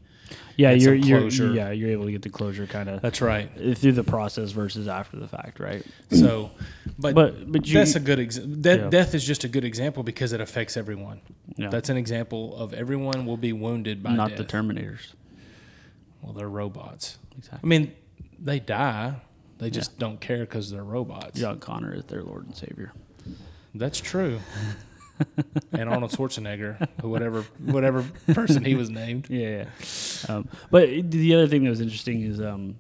Yeah, 0.58 0.72
you're, 0.72 0.96
you're 0.96 1.28
yeah 1.54 1.72
you're 1.72 1.90
able 1.92 2.06
to 2.06 2.12
get 2.12 2.22
the 2.24 2.30
closure 2.30 2.66
kind 2.66 2.90
of 2.90 3.02
That's 3.02 3.22
right. 3.22 3.50
through 3.78 3.92
the 3.92 4.04
process 4.04 4.52
versus 4.52 4.88
after 4.88 5.18
the 5.18 5.28
fact, 5.28 5.60
right? 5.60 5.86
So, 6.12 6.52
but 6.98 7.14
But 7.14 7.52
but 7.52 7.68
you 7.68 7.74
that's 7.76 7.96
a 7.96 8.00
good 8.00 8.20
Yeah. 8.66 8.90
death 8.90 9.14
is 9.16 9.24
just 9.26 9.44
a 9.44 9.48
good 9.48 9.64
example 9.64 10.02
because 10.04 10.34
it 10.34 10.42
affects 10.42 10.76
everyone. 10.78 11.22
yeah, 11.56 11.70
That's 11.70 11.90
an 11.90 11.98
example 11.98 12.56
of 12.56 12.74
everyone 12.74 13.26
will 13.26 13.38
be 13.38 13.54
wounded 13.54 14.02
by 14.02 14.14
not 14.16 14.30
death. 14.30 14.38
the 14.40 14.46
Terminators. 14.46 15.14
Well, 16.22 16.34
they're 16.34 16.50
robots. 16.50 17.18
Exactly. 17.38 17.60
I 17.64 17.68
mean, 17.68 17.92
they 18.40 18.60
die. 18.60 19.16
They 19.60 19.70
just 19.70 19.98
don't 20.00 20.20
care 20.20 20.40
because 20.40 20.72
they're 20.72 20.84
robots. 20.84 21.40
John 21.40 21.60
Connor 21.60 21.94
is 21.94 22.06
their 22.06 22.24
Lord 22.24 22.46
and 22.48 22.56
Savior. 22.56 22.92
That's 23.76 24.00
true. 24.00 24.40
and 25.72 25.90
Arnold 25.90 26.12
Schwarzenegger, 26.12 26.88
whatever 27.02 27.44
whatever 27.60 28.04
person 28.34 28.64
he 28.66 28.76
was 28.76 28.90
named. 28.90 29.30
Yeah, 29.30 29.66
yeah. 29.66 30.36
Um, 30.36 30.48
but 30.72 30.90
the 31.12 31.36
other 31.36 31.48
thing 31.48 31.64
that 31.64 31.70
was 31.70 31.82
interesting 31.82 32.22
is, 32.24 32.42
um, 32.42 32.76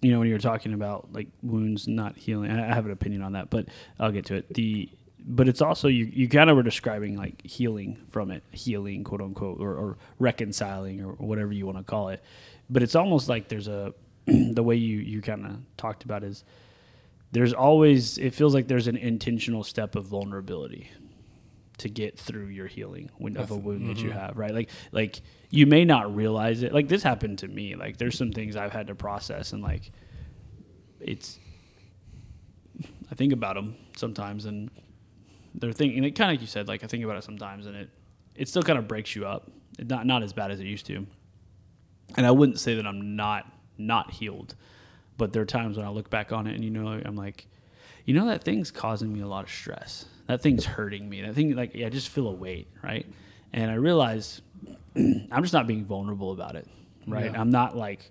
you 0.00 0.12
know, 0.12 0.18
when 0.18 0.28
you 0.28 0.34
were 0.34 0.40
talking 0.40 0.72
about 0.72 1.12
like 1.12 1.28
wounds 1.42 1.88
not 1.88 2.16
healing, 2.16 2.50
I 2.50 2.70
I 2.70 2.74
have 2.74 2.86
an 2.86 2.92
opinion 2.92 3.22
on 3.22 3.32
that, 3.32 3.50
but 3.50 3.66
I'll 3.98 4.12
get 4.12 4.26
to 4.26 4.36
it. 4.36 4.52
The 4.54 4.88
but 5.24 5.48
it's 5.48 5.62
also 5.62 5.88
you 5.88 6.06
you 6.12 6.28
kind 6.28 6.50
of 6.50 6.56
were 6.56 6.62
describing 6.62 7.16
like 7.16 7.44
healing 7.44 7.98
from 8.10 8.30
it, 8.30 8.42
healing 8.50 9.04
quote 9.04 9.20
unquote, 9.20 9.60
or, 9.60 9.74
or 9.74 9.98
reconciling 10.18 11.02
or 11.02 11.12
whatever 11.12 11.52
you 11.52 11.66
want 11.66 11.78
to 11.78 11.84
call 11.84 12.08
it. 12.08 12.22
But 12.70 12.82
it's 12.82 12.94
almost 12.94 13.28
like 13.28 13.48
there's 13.48 13.68
a 13.68 13.94
the 14.26 14.62
way 14.62 14.76
you 14.76 14.98
you 14.98 15.20
kind 15.20 15.46
of 15.46 15.56
talked 15.76 16.04
about 16.04 16.24
is 16.24 16.44
there's 17.32 17.52
always 17.52 18.18
it 18.18 18.34
feels 18.34 18.54
like 18.54 18.68
there's 18.68 18.86
an 18.86 18.96
intentional 18.96 19.64
step 19.64 19.96
of 19.96 20.04
vulnerability 20.04 20.90
to 21.78 21.88
get 21.88 22.18
through 22.18 22.46
your 22.46 22.66
healing 22.68 23.10
when, 23.18 23.36
of 23.36 23.50
a 23.50 23.56
wound 23.56 23.88
that 23.88 23.98
you 23.98 24.10
mm-hmm. 24.10 24.18
have, 24.18 24.36
right? 24.36 24.54
Like, 24.54 24.70
like 24.92 25.20
you 25.50 25.66
may 25.66 25.84
not 25.84 26.14
realize 26.14 26.62
it. 26.62 26.72
Like 26.72 26.88
this 26.88 27.02
happened 27.02 27.38
to 27.38 27.48
me. 27.48 27.74
Like 27.74 27.96
there's 27.96 28.16
some 28.16 28.30
things 28.30 28.54
I've 28.54 28.72
had 28.72 28.86
to 28.86 28.94
process, 28.94 29.52
and 29.52 29.62
like 29.62 29.90
it's. 31.00 31.38
I 33.10 33.14
think 33.14 33.32
about 33.32 33.56
them 33.56 33.76
sometimes, 33.96 34.46
and 34.46 34.70
they're 35.54 35.72
thinking. 35.72 36.04
It 36.04 36.12
kind 36.12 36.30
of 36.30 36.34
like 36.34 36.40
you 36.40 36.46
said. 36.46 36.68
Like 36.68 36.84
I 36.84 36.86
think 36.86 37.04
about 37.04 37.16
it 37.16 37.24
sometimes, 37.24 37.66
and 37.66 37.76
it 37.76 37.90
it 38.34 38.48
still 38.48 38.62
kind 38.62 38.78
of 38.78 38.86
breaks 38.86 39.16
you 39.16 39.26
up. 39.26 39.50
It 39.78 39.88
not 39.88 40.06
not 40.06 40.22
as 40.22 40.32
bad 40.32 40.50
as 40.50 40.60
it 40.60 40.66
used 40.66 40.86
to. 40.86 41.06
And 42.16 42.26
I 42.26 42.30
wouldn't 42.30 42.60
say 42.60 42.74
that 42.74 42.86
I'm 42.86 43.16
not 43.16 43.50
not 43.76 44.12
healed, 44.12 44.54
but 45.22 45.32
there 45.32 45.40
are 45.40 45.46
times 45.46 45.76
when 45.76 45.86
I 45.86 45.88
look 45.90 46.10
back 46.10 46.32
on 46.32 46.48
it, 46.48 46.56
and 46.56 46.64
you 46.64 46.70
know, 46.70 46.88
I'm 46.88 47.14
like, 47.14 47.46
you 48.04 48.12
know, 48.12 48.26
that 48.26 48.42
thing's 48.42 48.72
causing 48.72 49.12
me 49.12 49.20
a 49.20 49.26
lot 49.28 49.44
of 49.44 49.50
stress. 49.52 50.06
That 50.26 50.42
thing's 50.42 50.64
hurting 50.64 51.08
me. 51.08 51.22
That 51.22 51.36
thing, 51.36 51.54
like, 51.54 51.76
I 51.76 51.90
just 51.90 52.08
feel 52.08 52.26
a 52.26 52.32
weight, 52.32 52.66
right? 52.82 53.06
And 53.52 53.70
I 53.70 53.74
realize 53.74 54.42
I'm 54.96 55.42
just 55.42 55.52
not 55.52 55.68
being 55.68 55.84
vulnerable 55.84 56.32
about 56.32 56.56
it, 56.56 56.66
right? 57.06 57.30
Yeah. 57.30 57.40
I'm 57.40 57.50
not 57.50 57.76
like 57.76 58.10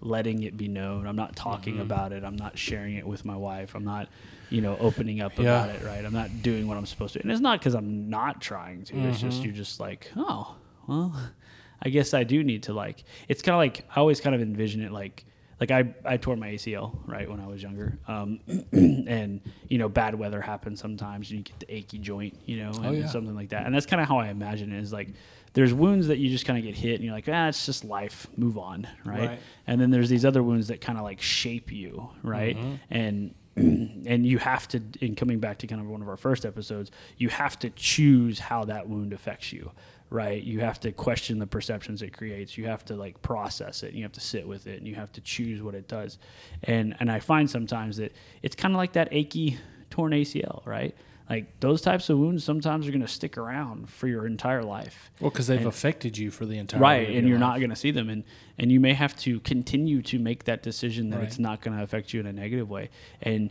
letting 0.00 0.44
it 0.44 0.56
be 0.56 0.68
known. 0.68 1.08
I'm 1.08 1.16
not 1.16 1.34
talking 1.34 1.74
mm-hmm. 1.74 1.82
about 1.82 2.12
it. 2.12 2.22
I'm 2.22 2.36
not 2.36 2.56
sharing 2.56 2.94
it 2.94 3.08
with 3.08 3.24
my 3.24 3.36
wife. 3.36 3.74
I'm 3.74 3.84
not, 3.84 4.08
you 4.48 4.60
know, 4.60 4.76
opening 4.78 5.20
up 5.20 5.36
Yeah. 5.36 5.64
about 5.64 5.74
it, 5.74 5.84
right? 5.84 6.04
I'm 6.04 6.12
not 6.12 6.42
doing 6.42 6.68
what 6.68 6.76
I'm 6.76 6.86
supposed 6.86 7.14
to. 7.14 7.22
And 7.22 7.32
it's 7.32 7.40
not 7.40 7.58
because 7.58 7.74
I'm 7.74 8.08
not 8.08 8.40
trying 8.40 8.84
to. 8.84 8.96
It's 9.08 9.18
just 9.18 9.38
mm-hmm. 9.38 9.46
you're 9.46 9.54
just 9.54 9.80
like, 9.80 10.12
oh, 10.16 10.54
well, 10.86 11.12
I 11.82 11.88
guess 11.88 12.14
I 12.14 12.22
do 12.22 12.44
need 12.44 12.62
to 12.64 12.72
like. 12.72 13.02
It's 13.26 13.42
kind 13.42 13.54
of 13.54 13.58
like 13.58 13.84
I 13.90 13.98
always 13.98 14.20
kind 14.20 14.36
of 14.36 14.40
envision 14.40 14.80
it 14.84 14.92
like 14.92 15.24
like 15.62 15.70
I, 15.70 15.94
I 16.04 16.16
tore 16.16 16.34
my 16.34 16.48
ACL 16.48 16.98
right 17.06 17.30
when 17.30 17.38
I 17.38 17.46
was 17.46 17.62
younger, 17.62 17.96
um, 18.08 18.40
and 18.72 19.40
you 19.68 19.78
know 19.78 19.88
bad 19.88 20.16
weather 20.16 20.40
happens 20.40 20.80
sometimes. 20.80 21.30
And 21.30 21.38
you 21.38 21.44
get 21.44 21.60
the 21.60 21.72
achy 21.72 21.98
joint, 21.98 22.36
you 22.46 22.56
know, 22.56 22.72
and 22.82 22.98
yeah. 22.98 23.06
something 23.06 23.36
like 23.36 23.50
that. 23.50 23.64
And 23.64 23.72
that's 23.72 23.86
kind 23.86 24.02
of 24.02 24.08
how 24.08 24.18
I 24.18 24.30
imagine 24.30 24.72
it 24.72 24.80
is 24.80 24.92
like 24.92 25.10
there's 25.52 25.72
wounds 25.72 26.08
that 26.08 26.18
you 26.18 26.30
just 26.30 26.46
kind 26.46 26.58
of 26.58 26.64
get 26.64 26.74
hit, 26.74 26.96
and 26.96 27.04
you're 27.04 27.14
like, 27.14 27.28
ah, 27.28 27.46
it's 27.46 27.64
just 27.64 27.84
life, 27.84 28.26
move 28.36 28.58
on, 28.58 28.88
right? 29.04 29.28
Right. 29.28 29.40
And 29.68 29.80
then 29.80 29.92
there's 29.92 30.08
these 30.08 30.24
other 30.24 30.42
wounds 30.42 30.66
that 30.66 30.80
kind 30.80 30.98
of 30.98 31.04
like 31.04 31.22
shape 31.22 31.70
you, 31.70 32.10
right? 32.24 32.56
And 32.90 33.32
and 33.56 34.26
you 34.26 34.38
have 34.38 34.66
to 34.66 34.82
in 35.00 35.14
coming 35.14 35.38
back 35.38 35.58
to 35.58 35.68
kind 35.68 35.80
of 35.80 35.86
one 35.86 36.02
of 36.02 36.08
our 36.08 36.16
first 36.16 36.46
episodes 36.46 36.90
you 37.18 37.28
have 37.28 37.58
to 37.58 37.68
choose 37.70 38.38
how 38.38 38.64
that 38.64 38.88
wound 38.88 39.12
affects 39.12 39.52
you 39.52 39.70
right? 40.12 40.42
You 40.42 40.60
have 40.60 40.78
to 40.80 40.92
question 40.92 41.38
the 41.38 41.46
perceptions 41.46 42.02
it 42.02 42.16
creates. 42.16 42.58
You 42.58 42.66
have 42.66 42.84
to 42.86 42.94
like 42.94 43.20
process 43.22 43.82
it 43.82 43.88
and 43.88 43.96
you 43.96 44.02
have 44.02 44.12
to 44.12 44.20
sit 44.20 44.46
with 44.46 44.66
it 44.66 44.78
and 44.78 44.86
you 44.86 44.94
have 44.94 45.10
to 45.12 45.20
choose 45.20 45.62
what 45.62 45.74
it 45.74 45.88
does. 45.88 46.18
And 46.64 46.94
and 47.00 47.10
i 47.10 47.18
find 47.18 47.50
sometimes 47.50 47.96
that 47.96 48.12
it's 48.42 48.54
kind 48.54 48.74
of 48.74 48.78
like 48.78 48.92
that 48.92 49.08
achy 49.10 49.58
torn 49.90 50.12
acl 50.12 50.64
right? 50.66 50.94
Like 51.30 51.60
those 51.60 51.80
types 51.80 52.10
of 52.10 52.18
wounds 52.18 52.44
sometimes 52.44 52.86
are 52.86 52.90
going 52.90 53.00
to 53.00 53.08
stick 53.08 53.38
around 53.38 53.88
for 53.88 54.06
your 54.06 54.26
entire 54.26 54.62
life. 54.62 55.10
Well, 55.18 55.30
because 55.30 55.46
they've 55.46 55.64
affected 55.64 56.18
you 56.18 56.30
for 56.30 56.44
the 56.44 56.58
entire 56.58 56.80
right 56.80 57.08
and 57.08 57.26
you're 57.26 57.38
life. 57.38 57.48
not 57.54 57.58
going 57.58 57.70
to 57.70 57.76
see 57.76 57.90
them 57.90 58.10
and 58.10 58.24
and 58.58 58.70
you 58.70 58.80
may 58.80 58.92
have 58.92 59.16
to 59.20 59.40
continue 59.40 60.02
to 60.02 60.18
make 60.18 60.44
that 60.44 60.62
decision 60.62 61.10
that 61.10 61.22
it's 61.22 61.38
not 61.38 61.62
going 61.62 61.76
to 61.76 61.82
affect 61.82 62.12
you 62.12 62.20
in 62.20 62.26
a 62.26 62.32
negative 62.32 62.68
way. 62.68 62.90
And 63.22 63.50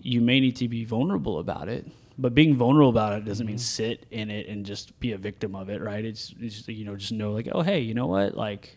you 0.00 0.20
may 0.20 0.40
need 0.40 0.56
to 0.56 0.68
be 0.68 0.84
vulnerable 0.84 1.38
about 1.38 1.68
it 1.68 1.86
but 2.18 2.34
being 2.34 2.56
vulnerable 2.56 2.90
about 2.90 3.12
it 3.14 3.24
doesn't 3.24 3.44
Mm-hmm. 3.46 3.52
mean 3.52 3.58
sit 3.58 4.06
in 4.10 4.30
it 4.30 4.48
and 4.48 4.66
just 4.66 4.98
be 5.00 5.12
a 5.12 5.18
victim 5.18 5.54
of 5.54 5.68
it 5.70 5.80
right? 5.80 6.04
It's, 6.04 6.34
it's 6.40 6.56
just, 6.56 6.68
you 6.68 6.84
know 6.84 6.96
just 6.96 7.12
know 7.12 7.32
like 7.32 7.48
oh 7.52 7.62
hey 7.62 7.80
you 7.80 7.94
know 7.94 8.06
what? 8.06 8.36
Like 8.36 8.76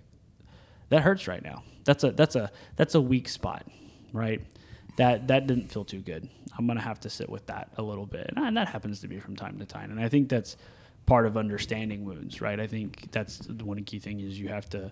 that 0.89 1.01
hurts 1.01 1.27
right 1.27 1.43
now. 1.43 1.63
That's 1.83 2.03
a 2.03 2.11
that's 2.11 2.35
a 2.35 2.51
that's 2.75 2.95
a 2.95 3.01
weak 3.01 3.27
spot 3.27 3.65
right? 4.13 4.41
That 4.97 5.27
that 5.29 5.47
didn't 5.47 5.71
feel 5.71 5.85
too 5.85 5.99
good. 6.01 6.29
I'm 6.57 6.67
gonna 6.67 6.81
have 6.81 6.99
to 7.01 7.09
sit 7.09 7.29
with 7.29 7.45
that 7.47 7.69
a 7.77 7.81
little 7.81 8.05
bit. 8.05 8.27
And, 8.35 8.45
and 8.45 8.57
that 8.57 8.67
happens 8.67 8.99
to 9.01 9.07
be 9.07 9.19
from 9.19 9.35
time 9.35 9.57
to 9.59 9.65
time. 9.65 9.89
And 9.91 9.99
i 9.99 10.07
think 10.09 10.29
that's 10.29 10.57
part 11.05 11.25
of 11.25 11.35
understanding 11.37 12.05
wounds 12.05 12.41
right? 12.41 12.59
I 12.59 12.67
think 12.67 13.11
that's 13.11 13.37
the 13.39 13.65
one 13.65 13.83
key 13.83 13.99
thing 13.99 14.19
is 14.19 14.39
you 14.39 14.49
have 14.49 14.69
to 14.69 14.91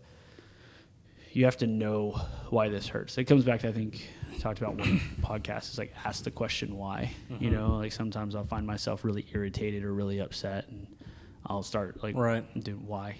you 1.39 1.45
have 1.45 1.55
to 1.55 1.67
know 1.67 2.19
why 2.49 2.67
this 2.67 2.85
hurts. 2.85 3.17
It 3.17 3.23
comes 3.23 3.45
back 3.45 3.61
to 3.61 3.69
i 3.69 3.71
think 3.71 4.05
I 4.33 4.37
talked 4.39 4.59
about 4.59 4.75
one 4.75 4.99
podcast 5.21 5.71
is 5.71 5.77
like 5.77 5.93
ask 6.03 6.25
the 6.25 6.31
question 6.31 6.75
why 6.77 7.11
you 7.29 7.35
mm-hmm. 7.49 7.55
know? 7.55 7.77
Like 7.77 7.93
sometimes 7.93 8.35
i'll 8.35 8.43
find 8.43 8.67
myself 8.67 9.05
really 9.05 9.25
irritated 9.33 9.85
or 9.85 9.93
really 9.93 10.19
upset 10.19 10.67
and 10.67 10.85
i'll 11.45 11.63
start 11.63 12.03
like 12.03 12.17
Right. 12.17 12.43
dude 12.61 12.85
why? 12.85 13.15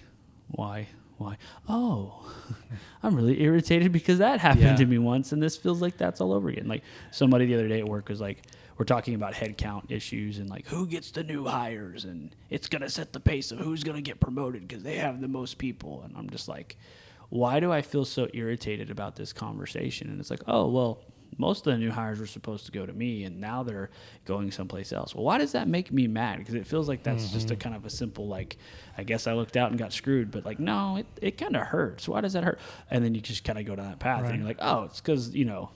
Why? 0.49 0.88
Why? 1.17 1.38
Oh 1.69 2.29
i'm 3.03 3.15
really 3.15 3.41
irritated 3.41 3.93
because 3.93 4.17
that 4.17 4.41
happened 4.41 4.63
Yeah. 4.63 4.75
to 4.75 4.86
me 4.86 4.97
once 4.97 5.32
and 5.32 5.41
this 5.41 5.55
feels 5.55 5.82
like 5.82 5.95
that's 5.97 6.19
all 6.19 6.34
over 6.34 6.49
again. 6.49 6.67
Like 6.67 6.84
somebody 7.12 7.45
the 7.45 7.53
other 7.53 7.69
day 7.69 7.79
at 7.79 7.88
work 7.88 8.10
was 8.10 8.19
like 8.19 8.43
we're 8.77 8.84
talking 8.84 9.15
about 9.15 9.34
headcount 9.34 9.91
issues 9.91 10.39
and 10.39 10.49
like 10.49 10.67
who 10.67 10.86
gets 10.88 11.12
the 11.12 11.23
new 11.23 11.45
hires 11.45 12.03
and 12.03 12.36
it's 12.49 12.67
going 12.67 12.82
to 12.82 12.89
set 12.89 13.13
the 13.13 13.19
pace 13.21 13.51
of 13.51 13.60
who's 13.60 13.84
going 13.84 13.97
to 13.97 14.01
get 14.01 14.19
promoted 14.19 14.67
because 14.67 14.84
they 14.84 14.95
have 14.95 15.21
the 15.21 15.27
most 15.27 15.58
people 15.58 16.01
and 16.03 16.15
i'm 16.17 16.29
just 16.29 16.47
like 16.49 16.77
why 17.29 17.59
do 17.59 17.71
i 17.71 17.81
feel 17.81 18.05
so 18.05 18.27
irritated 18.33 18.89
about 18.89 19.15
this 19.15 19.33
conversation? 19.33 20.09
And 20.09 20.19
it's 20.19 20.29
like 20.29 20.43
oh 20.47 20.67
well 20.69 21.01
most 21.37 21.65
of 21.65 21.71
the 21.71 21.77
new 21.77 21.91
hires 21.91 22.19
were 22.19 22.27
supposed 22.27 22.65
to 22.65 22.71
go 22.71 22.85
to 22.85 22.91
me 22.91 23.23
and 23.23 23.39
now 23.39 23.63
they're 23.63 23.91
going 24.25 24.51
someplace 24.51 24.91
else. 24.91 25.15
Well 25.15 25.23
why 25.23 25.37
does 25.37 25.53
that 25.53 25.67
make 25.67 25.91
me 25.91 26.07
mad? 26.07 26.39
Because 26.39 26.55
it 26.55 26.67
feels 26.67 26.87
like 26.87 27.03
that's 27.03 27.29
just 27.31 27.51
a 27.51 27.53
mm-hmm. 27.53 27.61
kind 27.61 27.75
of 27.75 27.85
a 27.85 27.89
simple 27.89 28.27
like 28.27 28.57
i 28.97 29.03
guess 29.03 29.27
i 29.27 29.33
looked 29.33 29.55
out 29.55 29.69
and 29.69 29.79
got 29.79 29.93
screwed 29.93 30.31
but 30.31 30.45
like 30.45 30.59
no 30.59 30.97
it, 30.97 31.07
it 31.21 31.37
kind 31.37 31.55
of 31.55 31.67
hurts. 31.67 32.07
Why 32.07 32.21
does 32.21 32.33
that 32.33 32.43
hurt? 32.43 32.59
And 32.89 33.03
then 33.03 33.15
you 33.15 33.21
just 33.21 33.43
kind 33.43 33.59
of 33.59 33.65
go 33.65 33.75
down 33.75 33.89
that 33.89 33.99
path 33.99 34.25
and 34.25 34.37
you're 34.37 34.47
like 34.47 34.59
oh 34.59 34.83
it's 34.83 34.99
because 34.99 35.35
you 35.35 35.45
know 35.45 35.69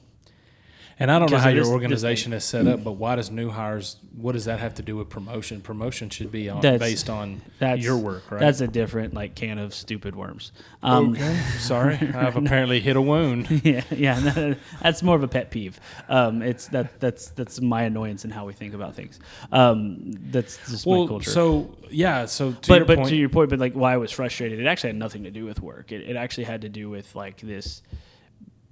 And 1.00 1.12
I 1.12 1.20
don't 1.20 1.32
know 1.32 1.38
how 1.38 1.50
your 1.50 1.68
organization 1.68 2.34
is 2.34 2.44
set 2.44 2.68
up, 2.68 2.84
but 2.84 2.94
why 2.94 3.16
does 3.16 3.32
new 3.32 3.50
hires? 3.50 3.98
What 4.16 4.34
does 4.34 4.46
that 4.46 4.60
have 4.60 4.76
to 4.76 4.82
do 4.82 4.96
with 4.98 5.10
promotion? 5.10 5.62
Promotion 5.62 6.10
should 6.10 6.32
be 6.32 6.50
on 6.50 6.62
based 6.62 7.10
on 7.10 7.42
that's 7.60 7.82
your 7.82 7.98
work, 7.98 8.30
right? 8.32 8.40
that's 8.40 8.62
a 8.62 8.68
different 8.68 9.14
like 9.14 9.36
can 9.36 9.58
of 9.58 9.74
stupid 9.74 10.16
worms 10.16 10.52
um 10.84 11.12
okay. 11.12 11.40
Sorry, 11.60 11.96
I've 12.16 12.36
apparently 12.36 12.80
hit 12.80 12.96
a 12.96 13.02
wound. 13.02 13.50
yeah, 13.64 13.84
yeah, 13.90 14.20
no, 14.20 14.56
that's 14.82 15.02
more 15.02 15.16
of 15.16 15.24
a 15.24 15.28
pet 15.28 15.50
peeve. 15.50 15.80
Um, 16.10 16.42
it's 16.42 16.68
that 16.68 17.00
that's 17.00 17.30
that's 17.30 17.62
my 17.62 17.84
annoyance 17.84 18.26
in 18.26 18.32
how 18.32 18.46
we 18.46 18.54
think 18.54 18.74
about 18.74 18.96
things. 18.96 19.20
Um, 19.52 20.12
that's 20.32 20.58
just 20.70 20.86
my 20.86 21.08
culture. 21.08 21.30
so 21.30 21.76
yeah, 21.90 22.26
so 22.26 22.52
to 22.52 22.68
but 22.68 22.88
but 22.88 22.98
point, 22.98 23.10
to 23.10 23.16
your 23.16 23.30
point, 23.30 23.50
but 23.50 23.60
like 23.60 23.74
why 23.74 23.94
I 23.94 23.98
was 23.98 24.12
frustrated, 24.12 24.60
it 24.60 24.66
actually 24.66 24.90
had 24.90 24.98
nothing 24.98 25.24
to 25.24 25.32
do 25.32 25.46
with 25.46 25.62
work. 25.62 25.92
It, 25.92 26.10
it 26.10 26.16
actually 26.16 26.46
had 26.46 26.62
to 26.62 26.70
do 26.70 26.90
with 26.90 27.16
like 27.16 27.38
this 27.38 27.82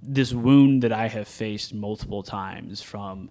this 0.02 0.32
wound 0.32 0.82
that 0.82 0.92
I 0.92 1.08
have 1.08 1.28
faced 1.28 1.72
multiple 1.72 2.22
times 2.22 2.82
from 2.82 3.30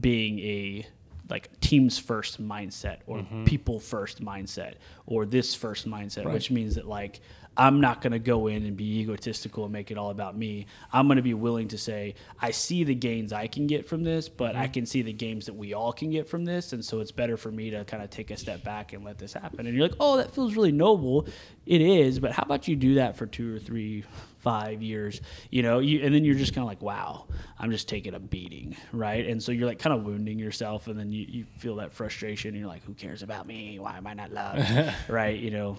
being 0.00 0.38
a 0.40 0.86
like 1.28 1.60
teams 1.60 1.98
first 1.98 2.42
mindset 2.42 2.98
or 3.06 3.18
Mm-hmm. 3.18 3.44
people 3.44 3.78
first 3.78 4.24
mindset 4.24 4.74
or 5.06 5.26
this 5.26 5.54
first 5.54 5.86
mindset, 5.86 6.24
which 6.32 6.50
means 6.50 6.76
that 6.76 6.88
like 6.88 7.20
I'm 7.60 7.80
not 7.80 8.00
going 8.00 8.12
to 8.12 8.20
go 8.20 8.46
in 8.46 8.64
and 8.64 8.76
be 8.76 9.00
egotistical 9.00 9.64
and 9.64 9.72
make 9.72 9.90
it 9.90 9.98
all 9.98 10.10
about 10.10 10.36
me. 10.38 10.66
I'm 10.92 11.08
going 11.08 11.16
to 11.16 11.22
be 11.22 11.34
willing 11.34 11.66
to 11.68 11.78
say 11.78 12.14
I 12.40 12.52
see 12.52 12.84
the 12.84 12.94
gains 12.94 13.32
I 13.32 13.48
can 13.48 13.66
get 13.66 13.86
from 13.86 14.04
this, 14.04 14.28
but 14.28 14.52
Mm-hmm. 14.52 14.62
I 14.62 14.68
can 14.68 14.86
see 14.86 15.02
the 15.02 15.12
gains 15.12 15.46
that 15.46 15.54
we 15.54 15.74
all 15.74 15.92
can 15.92 16.08
get 16.10 16.28
from 16.28 16.44
this, 16.44 16.72
and 16.72 16.82
so 16.84 17.00
it's 17.00 17.10
better 17.12 17.36
for 17.36 17.50
me 17.50 17.70
to 17.70 17.84
kind 17.84 18.02
of 18.02 18.08
take 18.10 18.30
a 18.30 18.36
step 18.36 18.62
back 18.64 18.92
and 18.94 19.04
let 19.04 19.18
this 19.18 19.32
happen. 19.34 19.66
And 19.66 19.76
you're 19.76 19.88
like, 19.88 19.96
oh, 20.00 20.16
that 20.18 20.32
feels 20.32 20.54
really 20.54 20.72
noble. 20.72 21.26
It 21.66 21.80
is, 21.82 22.20
but 22.20 22.30
how 22.32 22.44
about 22.44 22.68
you 22.68 22.76
do 22.76 22.94
that 22.94 23.16
for 23.16 23.26
two 23.26 23.54
or 23.56 23.58
three, 23.58 24.04
five 24.48 24.82
years? 24.82 25.20
You 25.50 25.62
know, 25.62 25.78
you 25.78 26.00
and 26.04 26.14
then 26.14 26.24
you're 26.24 26.34
just 26.44 26.54
kind 26.54 26.62
of 26.62 26.68
like, 26.68 26.80
wow, 26.82 27.26
I'm 27.58 27.70
just 27.70 27.86
taking 27.88 28.14
a 28.14 28.18
beating, 28.20 28.76
right? 28.92 29.26
And 29.26 29.42
so 29.42 29.52
you're 29.52 29.66
like 29.66 29.78
kind 29.78 29.94
of 29.94 30.04
wounding 30.04 30.38
yourself, 30.38 30.86
and 30.88 30.98
then 30.98 31.10
you, 31.12 31.26
you 31.28 31.44
feel 31.58 31.76
that 31.76 31.92
frustration. 31.92 32.48
And 32.50 32.58
you're 32.60 32.68
like, 32.68 32.84
who 32.84 32.94
cares 32.94 33.22
about 33.22 33.46
me? 33.46 33.78
Why 33.78 33.96
am 33.98 34.06
I 34.06 34.14
not 34.14 34.32
loved? 34.32 34.62
right? 35.08 35.38
You 35.38 35.50
know. 35.50 35.76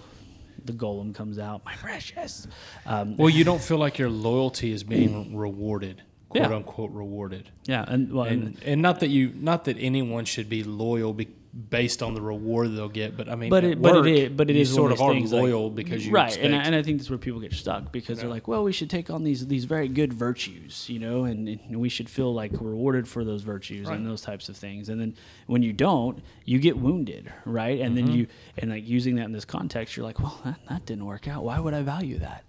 The 0.66 0.74
Gollum 0.74 1.16
comes 1.16 1.40
out, 1.40 1.64
my 1.64 1.74
precious. 1.76 2.46
Um, 2.86 3.16
well, 3.16 3.30
you 3.30 3.44
don't 3.50 3.62
feel 3.62 3.78
like 3.78 3.98
your 3.98 4.10
loyalty 4.10 4.74
is 4.74 4.84
being 4.84 5.36
rewarded, 5.36 6.04
quote 6.28 6.44
Yeah. 6.50 6.56
unquote 6.58 6.92
rewarded. 6.92 7.50
yeah, 7.66 7.86
and 7.88 8.12
well, 8.12 8.26
and, 8.26 8.44
And 8.44 8.64
and 8.66 8.82
not 8.82 9.00
that 9.00 9.08
you 9.08 9.32
not 9.52 9.64
that 9.66 9.78
anyone 9.80 10.26
should 10.26 10.50
be 10.50 10.62
loyal 10.66 11.14
be, 11.14 11.30
based 11.70 12.04
on 12.04 12.14
the 12.14 12.22
reward 12.22 12.76
they'll 12.76 12.88
get, 12.90 13.18
but 13.18 13.28
I 13.28 13.36
mean, 13.36 13.50
but 13.50 13.64
it, 13.64 13.82
but 13.82 13.96
work, 13.96 14.06
it 14.06 14.14
is, 14.16 14.30
but 14.30 14.50
it 14.52 14.56
is 14.56 14.72
sort 14.72 14.92
of 14.92 15.02
are 15.02 15.12
things, 15.14 15.34
like- 15.34 15.42
loyal 15.42 15.70
because 15.72 16.06
you 16.06 16.14
right, 16.14 16.38
and 16.38 16.56
I, 16.56 16.60
and 16.64 16.76
I 16.76 16.84
think 16.84 17.00
that's 17.00 17.10
where 17.10 17.18
people 17.18 17.40
get 17.40 17.54
stuck 17.54 17.92
because 17.92 18.20
they're 18.20 18.30
like, 18.30 18.48
well, 18.48 18.64
we 18.64 18.72
should 18.72 18.90
take 18.90 19.10
on 19.10 19.24
these 19.24 19.48
these 19.48 19.66
very 19.66 19.88
good 19.88 20.14
virtues, 20.14 20.88
you 20.90 21.00
know, 21.00 21.24
and, 21.24 21.48
and 21.48 21.80
we 21.80 21.90
should 21.90 22.08
feel 22.08 22.34
like 22.34 22.52
rewarded 22.54 23.08
for 23.08 23.24
those 23.24 23.42
virtues 23.42 23.88
Right. 23.88 23.98
and 23.98 24.06
those 24.06 24.22
types 24.22 24.48
of 24.50 24.58
things. 24.58 24.90
And 24.90 25.02
then 25.02 25.16
when 25.48 25.64
you 25.64 25.74
don't, 25.74 26.20
you 26.46 26.60
get 26.60 26.78
wounded, 26.78 27.32
right? 27.46 27.80
And 27.82 27.98
Mm-hmm. 27.98 28.06
then 28.08 28.16
you 28.16 28.28
and 28.60 28.70
like 28.72 28.88
using 28.88 29.16
that 29.16 29.26
in 29.26 29.32
this 29.32 29.46
context, 29.46 29.98
you're 29.98 30.06
like, 30.06 30.20
well, 30.20 30.40
that, 30.46 30.60
that 30.70 30.86
didn't 30.86 31.06
work 31.06 31.28
out. 31.28 31.44
Why 31.44 31.60
would 31.60 31.74
I 31.74 31.82
value 31.82 32.20
that? 32.20 32.44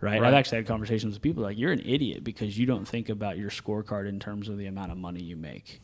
Right? 0.00 0.20
Right. 0.20 0.22
I've 0.22 0.34
actually 0.34 0.56
had 0.58 0.66
conversations 0.66 1.14
with 1.14 1.22
people 1.22 1.42
like, 1.42 1.58
you're 1.58 1.72
an 1.72 1.82
idiot 1.84 2.24
because 2.24 2.58
you 2.58 2.64
don't 2.66 2.86
think 2.86 3.08
about 3.10 3.36
your 3.38 3.50
scorecard 3.50 4.08
in 4.08 4.18
terms 4.18 4.48
of 4.48 4.56
the 4.58 4.66
amount 4.66 4.92
of 4.92 4.98
money 4.98 5.22
you 5.22 5.36
make 5.36 5.82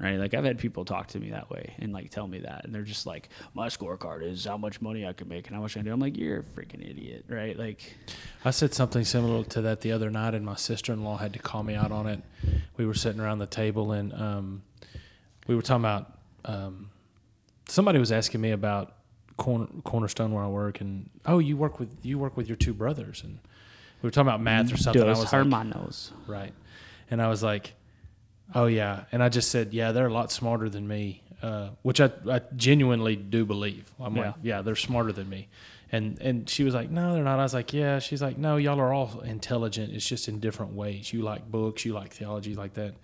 right? 0.00 0.16
Like 0.16 0.34
I've 0.34 0.44
had 0.44 0.58
people 0.58 0.84
talk 0.84 1.08
to 1.08 1.20
me 1.20 1.30
that 1.30 1.50
way 1.50 1.74
and 1.78 1.92
like 1.92 2.10
tell 2.10 2.26
me 2.26 2.40
that, 2.40 2.64
and 2.64 2.74
they're 2.74 2.82
just 2.82 3.06
like, 3.06 3.28
my 3.54 3.68
scorecard 3.68 4.22
is 4.22 4.44
how 4.44 4.56
much 4.56 4.80
money 4.80 5.06
I 5.06 5.12
can 5.12 5.28
make 5.28 5.46
and 5.46 5.56
how 5.56 5.62
much 5.62 5.76
I 5.76 5.82
do. 5.82 5.92
I'm 5.92 6.00
like, 6.00 6.16
you're 6.16 6.40
a 6.40 6.42
freaking 6.42 6.88
idiot, 6.88 7.24
right? 7.28 7.58
Like, 7.58 7.96
I 8.44 8.50
said 8.50 8.74
something 8.74 9.04
similar 9.04 9.44
to 9.44 9.62
that 9.62 9.80
the 9.80 9.92
other 9.92 10.10
night, 10.10 10.34
and 10.34 10.44
my 10.44 10.56
sister 10.56 10.92
in 10.92 11.04
law 11.04 11.16
had 11.16 11.32
to 11.32 11.38
call 11.38 11.62
me 11.62 11.74
out 11.74 11.92
on 11.92 12.06
it. 12.06 12.22
We 12.76 12.86
were 12.86 12.94
sitting 12.94 13.20
around 13.20 13.38
the 13.38 13.46
table, 13.46 13.92
and 13.92 14.12
um, 14.14 14.62
we 15.46 15.56
were 15.56 15.62
talking 15.62 15.82
about 15.84 16.12
um, 16.44 16.90
somebody 17.68 17.98
was 17.98 18.12
asking 18.12 18.40
me 18.40 18.50
about 18.52 18.94
corner, 19.36 19.66
Cornerstone 19.84 20.32
where 20.32 20.44
I 20.44 20.48
work, 20.48 20.80
and 20.80 21.08
oh, 21.26 21.38
you 21.38 21.56
work 21.56 21.78
with 21.78 21.96
you 22.02 22.18
work 22.18 22.36
with 22.36 22.48
your 22.48 22.56
two 22.56 22.74
brothers, 22.74 23.22
and 23.24 23.38
we 24.02 24.06
were 24.06 24.10
talking 24.10 24.28
about 24.28 24.40
math 24.40 24.72
or 24.72 24.76
something. 24.76 25.02
I 25.02 25.06
dos 25.06 25.18
was 25.18 25.32
like, 25.32 25.32
hermanos. 25.32 26.12
right, 26.26 26.52
and 27.10 27.22
I 27.22 27.28
was 27.28 27.42
like, 27.42 27.74
oh 28.54 28.66
yeah, 28.66 29.04
and 29.12 29.22
I 29.22 29.28
just 29.28 29.50
said, 29.50 29.72
yeah, 29.74 29.92
they're 29.92 30.06
a 30.06 30.12
lot 30.12 30.30
smarter 30.32 30.68
than 30.68 30.86
me, 30.88 31.22
uh, 31.42 31.70
which 31.82 32.00
I, 32.00 32.10
I 32.30 32.40
genuinely 32.56 33.16
do 33.16 33.44
believe. 33.44 33.90
I'm 34.00 34.14
like, 34.14 34.34
yeah, 34.42 34.62
they're 34.62 34.76
smarter 34.76 35.12
than 35.12 35.28
me. 35.28 35.48
And 35.90 36.18
and 36.20 36.48
she 36.50 36.64
was 36.64 36.74
like, 36.74 36.90
no, 36.90 37.14
they're 37.14 37.24
not. 37.24 37.38
I 37.38 37.42
was 37.42 37.54
like, 37.54 37.72
yeah. 37.72 37.98
She's 37.98 38.20
like, 38.20 38.36
no, 38.36 38.56
y'all 38.58 38.78
are 38.78 38.92
all 38.92 39.20
intelligent. 39.20 39.94
It's 39.94 40.06
just 40.06 40.28
in 40.28 40.38
different 40.38 40.72
ways. 40.72 41.12
You 41.14 41.22
like 41.22 41.50
books, 41.50 41.84
you 41.86 41.94
like 41.94 42.12
theology, 42.12 42.54
like 42.54 42.74
that. 42.74 42.94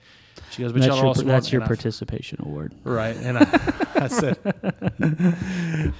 She 0.50 0.62
goes, 0.62 0.72
but 0.72 0.80
That's 0.83 0.88
y'all 0.88 0.96
are 0.96 1.00
your, 1.00 1.07
all 1.07 1.14
smart. 1.14 1.28
that's 1.28 1.52
your 1.52 1.61
And 1.62 1.64
I- 1.64 1.68
participation 1.68 2.38
award. 2.42 2.74
right. 2.85 3.16
And 3.16 3.38
I, 3.38 3.87
I 3.94 4.09
said, 4.09 4.37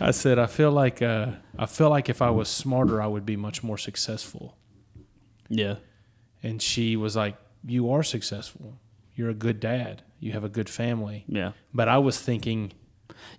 I 0.01 0.11
said, 0.11 0.39
I 0.39 0.47
feel 0.47 0.73
like 0.73 1.01
uh, 1.03 1.29
I 1.59 1.67
feel 1.67 1.89
like 1.89 2.09
if 2.09 2.21
I 2.21 2.31
was 2.31 2.49
smarter, 2.49 3.01
I 3.01 3.07
would 3.07 3.25
be 3.25 3.37
much 3.37 3.63
more 3.63 3.79
successful. 3.79 4.57
Yeah. 5.49 5.77
And 6.43 6.61
she 6.61 6.97
was 6.97 7.17
like, 7.17 7.37
you 7.65 7.91
are 7.93 8.03
successful. 8.03 8.79
You're 9.15 9.31
a 9.31 9.35
good 9.35 9.61
dad. 9.61 10.03
You 10.21 10.33
have 10.33 10.45
a 10.45 10.49
good 10.49 10.69
family. 10.69 11.25
Yeah. 11.29 11.53
But 11.73 11.89
I 11.89 11.99
was 11.99 12.19
thinking 12.21 12.73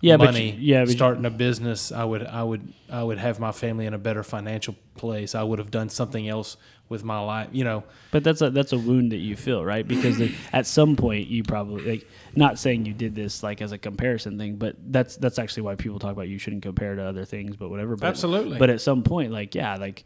Yeah, 0.00 0.16
money, 0.16 0.52
but 0.52 0.58
you- 0.60 0.74
yeah, 0.74 0.84
but 0.84 0.90
starting 0.94 1.24
a 1.24 1.30
business, 1.30 1.92
I 1.92 2.04
would, 2.04 2.24
I 2.26 2.42
would, 2.42 2.72
I 2.90 3.02
would 3.02 3.18
have 3.18 3.38
my 3.40 3.52
family 3.52 3.86
in 3.86 3.94
a 3.94 3.98
better 3.98 4.22
financial 4.22 4.74
place. 4.94 5.34
I 5.34 5.42
would 5.42 5.58
have 5.58 5.70
done 5.70 5.88
something 5.88 6.28
else 6.28 6.56
with 6.88 7.02
my 7.02 7.18
life, 7.18 7.48
you 7.50 7.64
know. 7.64 7.82
But 8.12 8.22
that's 8.22 8.40
a 8.42 8.50
that's 8.50 8.72
a 8.72 8.78
wound 8.78 9.10
that 9.10 9.16
you 9.18 9.34
feel, 9.36 9.64
right? 9.64 9.86
Because 9.86 10.22
at 10.52 10.66
some 10.66 10.94
point 10.94 11.26
you 11.26 11.42
probably 11.42 11.82
like 11.84 12.06
not 12.36 12.58
saying 12.60 12.86
you 12.86 12.94
did 12.94 13.14
this 13.16 13.42
like 13.42 13.60
as 13.60 13.72
a 13.72 13.78
comparison 13.78 14.38
thing, 14.38 14.54
but 14.56 14.76
that's 14.92 15.16
that's 15.16 15.38
actually 15.40 15.64
why 15.64 15.74
people 15.74 15.98
talk 15.98 16.12
about 16.12 16.28
you 16.28 16.38
shouldn't 16.38 16.62
compare 16.62 16.94
to 16.94 17.02
other 17.02 17.24
things, 17.24 17.56
but 17.56 17.70
whatever. 17.70 17.96
But, 17.96 18.06
Absolutely. 18.06 18.58
But 18.58 18.70
at 18.70 18.80
some 18.80 19.02
point, 19.02 19.32
like 19.32 19.54
yeah, 19.56 19.76
like 19.76 20.04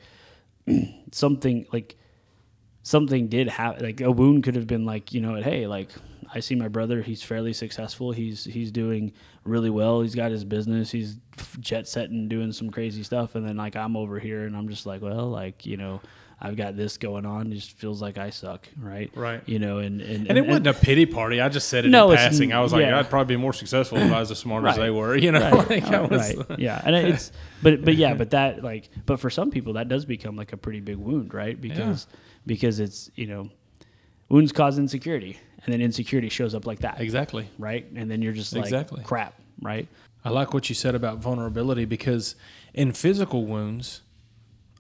something 1.13 1.67
like 1.73 1.97
something 2.91 3.29
did 3.29 3.49
happen. 3.49 3.85
Like 3.85 4.01
a 4.01 4.11
wound 4.11 4.43
could 4.43 4.57
have 4.57 4.67
been 4.67 4.85
like 4.85 5.13
you 5.13 5.21
know, 5.21 5.37
hey, 5.37 5.67
like 5.67 5.91
I 6.35 6.41
see 6.41 6.55
my 6.55 6.69
brother. 6.69 7.01
He's 7.03 7.23
fairly 7.23 7.53
successful. 7.53 8.13
He's 8.13 8.45
he's 8.45 8.71
doing 8.71 9.13
really 9.45 9.71
well. 9.71 10.03
He's 10.03 10.15
got 10.15 10.31
his 10.31 10.45
business. 10.45 10.91
He's 10.91 11.17
jet 11.61 11.89
setting, 11.89 12.29
doing 12.29 12.53
some 12.53 12.71
crazy 12.71 13.03
stuff. 13.03 13.35
And 13.35 13.47
then 13.47 13.57
like 13.57 13.77
I'm 13.77 13.97
over 13.97 14.19
here, 14.19 14.45
and 14.45 14.57
I'm 14.57 14.69
just 14.69 14.87
like, 14.87 15.03
well, 15.03 15.31
like 15.31 15.65
you 15.65 15.77
know, 15.77 16.01
I've 16.41 16.57
got 16.57 16.77
this 16.77 16.97
going 16.99 17.27
on. 17.27 17.53
It 17.53 17.57
just 17.57 17.73
feels 17.73 18.01
like 18.01 18.19
I 18.19 18.31
suck, 18.31 18.67
right? 18.79 19.11
Right. 19.15 19.43
You 19.47 19.59
know, 19.59 19.79
and 19.79 20.01
and, 20.01 20.29
And 20.29 20.39
it 20.39 20.47
wasn't 20.47 20.67
a 20.67 20.75
pity 20.75 21.07
party. 21.07 21.41
I 21.41 21.49
just 21.49 21.69
said 21.69 21.85
it 21.85 21.89
No, 21.91 22.11
in 22.11 22.17
passing. 22.17 22.53
I 22.53 22.61
was 22.61 22.73
like, 22.73 22.83
yeah. 22.83 22.99
I'd 22.99 23.11
probably 23.11 23.37
be 23.37 23.41
more 23.41 23.53
successful 23.53 23.99
if 23.99 24.11
I 24.11 24.21
was 24.21 24.31
as 24.31 24.39
smart 24.39 24.65
as 24.65 24.77
they 24.77 24.91
were. 24.91 25.17
You 25.21 25.33
know, 25.33 25.51
right, 25.51 25.71
like, 25.71 25.85
I 25.85 25.97
uh, 25.97 26.09
was, 26.09 26.37
right. 26.37 26.59
yeah 26.59 26.81
and 26.85 26.97
it's 26.97 27.31
but 27.63 27.85
but 27.85 27.95
yeah 27.95 28.15
but 28.15 28.31
that 28.31 28.65
like 28.65 28.89
but 29.05 29.21
for 29.21 29.29
some 29.29 29.51
people 29.51 29.75
that 29.75 29.89
does 29.89 30.07
become 30.07 30.35
like 30.35 30.53
a 30.53 30.57
pretty 30.57 30.81
big 30.81 30.97
wound 30.97 31.35
right 31.35 31.61
because 31.61 32.07
because 32.55 32.81
it's 32.81 33.11
you 33.15 33.27
know 33.27 33.49
wounds 34.29 34.51
cause 34.51 34.77
insecurity 34.77 35.39
and 35.65 35.73
then 35.73 35.81
insecurity 35.81 36.29
shows 36.29 36.53
up 36.55 36.67
like 36.67 36.81
that 36.81 37.01
Exactly. 37.01 37.49
right 37.59 37.87
and 37.95 38.11
then 38.11 38.23
you're 38.23 38.33
just 38.33 38.53
like 38.55 38.65
Exactly. 38.65 39.03
crap 39.05 39.35
right 39.63 39.87
I 40.25 40.31
like 40.31 40.53
what 40.53 40.69
you 40.69 40.75
said 40.75 40.95
about 40.97 41.19
vulnerability 41.19 41.85
because 41.87 42.35
in 42.75 42.93
physical 42.93 43.47
wounds, 43.47 44.03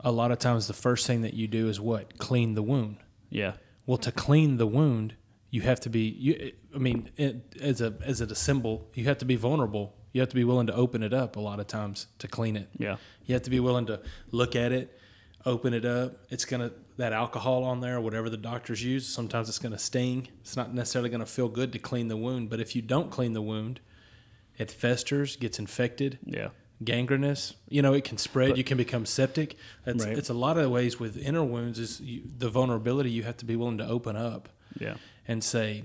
a 0.01 0.11
lot 0.13 0.31
of 0.33 0.39
times 0.39 0.67
the 0.67 0.75
first 0.75 1.07
thing 1.07 1.23
that 1.23 1.33
you 1.35 1.47
do 1.49 1.69
is 1.69 1.81
what? 1.81 2.19
Clean 2.19 2.55
the 2.55 2.63
wound. 2.63 2.97
yeah 3.31 3.53
Well, 3.87 3.97
to 3.99 4.13
clean 4.13 4.59
the 4.59 4.67
wound, 4.67 5.15
you 5.51 5.63
have 5.63 5.81
to 5.81 5.89
be. 5.91 6.01
You, 6.27 6.53
I 6.75 6.79
mean, 6.79 7.09
it, 7.17 7.57
as 7.61 7.81
a 7.81 7.95
as 8.05 8.21
it 8.21 8.31
a 8.31 8.35
symbol, 8.35 8.75
you 8.95 9.05
have 9.05 9.19
to 9.19 9.25
be 9.25 9.37
vulnerable. 9.37 9.95
You 10.13 10.21
have 10.21 10.29
to 10.29 10.35
be 10.43 10.45
willing 10.45 10.67
to 10.67 10.75
open 10.75 11.03
it 11.03 11.15
up 11.15 11.37
a 11.37 11.41
lot 11.41 11.59
of 11.59 11.67
times 11.67 12.07
to 12.19 12.27
clean 12.29 12.57
it. 12.57 12.69
yeah 12.79 12.97
You 13.27 13.33
have 13.37 13.43
to 13.45 13.51
be 13.57 13.61
willing 13.61 13.87
to 13.87 13.97
look 14.33 14.55
at 14.65 14.73
it, 14.73 14.87
open 15.47 15.73
it 15.73 15.85
up. 15.87 16.09
It's 16.29 16.45
gonna 16.45 16.71
that 17.01 17.13
alcohol 17.13 17.65
on 17.65 17.81
there, 17.81 18.01
whatever 18.01 18.31
the 18.31 18.37
doctors 18.37 18.83
use. 18.85 19.07
Sometimes 19.07 19.49
it's 19.49 19.59
gonna 19.59 19.79
sting. 19.79 20.29
It's 20.41 20.57
not 20.57 20.73
necessarily 20.75 21.11
gonna 21.11 21.27
feel 21.27 21.49
good 21.49 21.73
to 21.73 21.79
clean 21.79 22.09
the 22.09 22.17
wound. 22.17 22.49
But 22.51 22.61
if 22.61 22.75
you 22.77 22.83
don't 22.83 23.11
clean 23.11 23.33
the 23.33 23.43
wound, 23.43 23.81
it 24.59 24.71
festers, 24.71 25.37
gets 25.37 25.59
infected, 25.59 26.19
yeah 26.25 26.49
gangrenous. 26.83 27.55
You 27.69 27.83
know, 27.83 27.93
it 27.93 28.05
can 28.05 28.17
spread. 28.19 28.51
But- 28.51 28.59
you 28.59 28.65
can 28.65 28.79
become 28.79 29.05
septic. 29.05 29.57
It's, 29.87 30.05
Right. 30.05 30.17
it's 30.17 30.31
a 30.31 30.35
lot 30.35 30.57
of 30.57 30.71
ways 30.71 30.99
with 30.99 31.17
inner 31.19 31.45
wounds. 31.45 31.79
Is 31.79 32.01
you, 32.01 32.23
the 32.39 32.49
vulnerability 32.49 33.11
you 33.11 33.23
have 33.25 33.37
to 33.39 33.45
be 33.45 33.55
willing 33.57 33.79
to 33.79 33.87
open 33.87 34.17
up 34.17 34.49
yeah 34.79 34.95
and 35.29 35.45
say, 35.45 35.85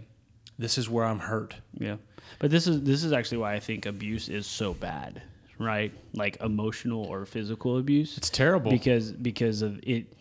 "This 0.58 0.78
is 0.78 0.90
where 0.90 1.04
I'm 1.06 1.20
hurt." 1.20 1.56
Yeah, 1.78 1.98
but 2.40 2.50
this 2.52 2.66
is 2.68 2.84
this 2.84 3.04
is 3.04 3.12
actually 3.12 3.40
why 3.40 3.54
I 3.56 3.60
think 3.60 3.86
abuse 3.86 4.30
is 4.30 4.48
so 4.48 4.74
bad, 4.74 5.22
right? 5.60 5.92
Like 6.14 6.38
emotional 6.42 7.04
or 7.04 7.26
physical 7.26 7.78
abuse. 7.78 8.18
It's 8.18 8.30
terrible. 8.30 8.72
because 8.72 9.12
because 9.12 9.62
of 9.62 9.80
it. 9.84 10.14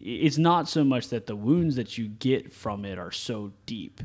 It's 0.00 0.38
not 0.38 0.68
so 0.68 0.84
much 0.84 1.08
that 1.08 1.26
the 1.26 1.36
wounds 1.36 1.76
that 1.76 1.96
you 1.96 2.08
get 2.08 2.52
from 2.52 2.84
it 2.84 2.98
are 2.98 3.10
so 3.10 3.52
deep, 3.64 4.00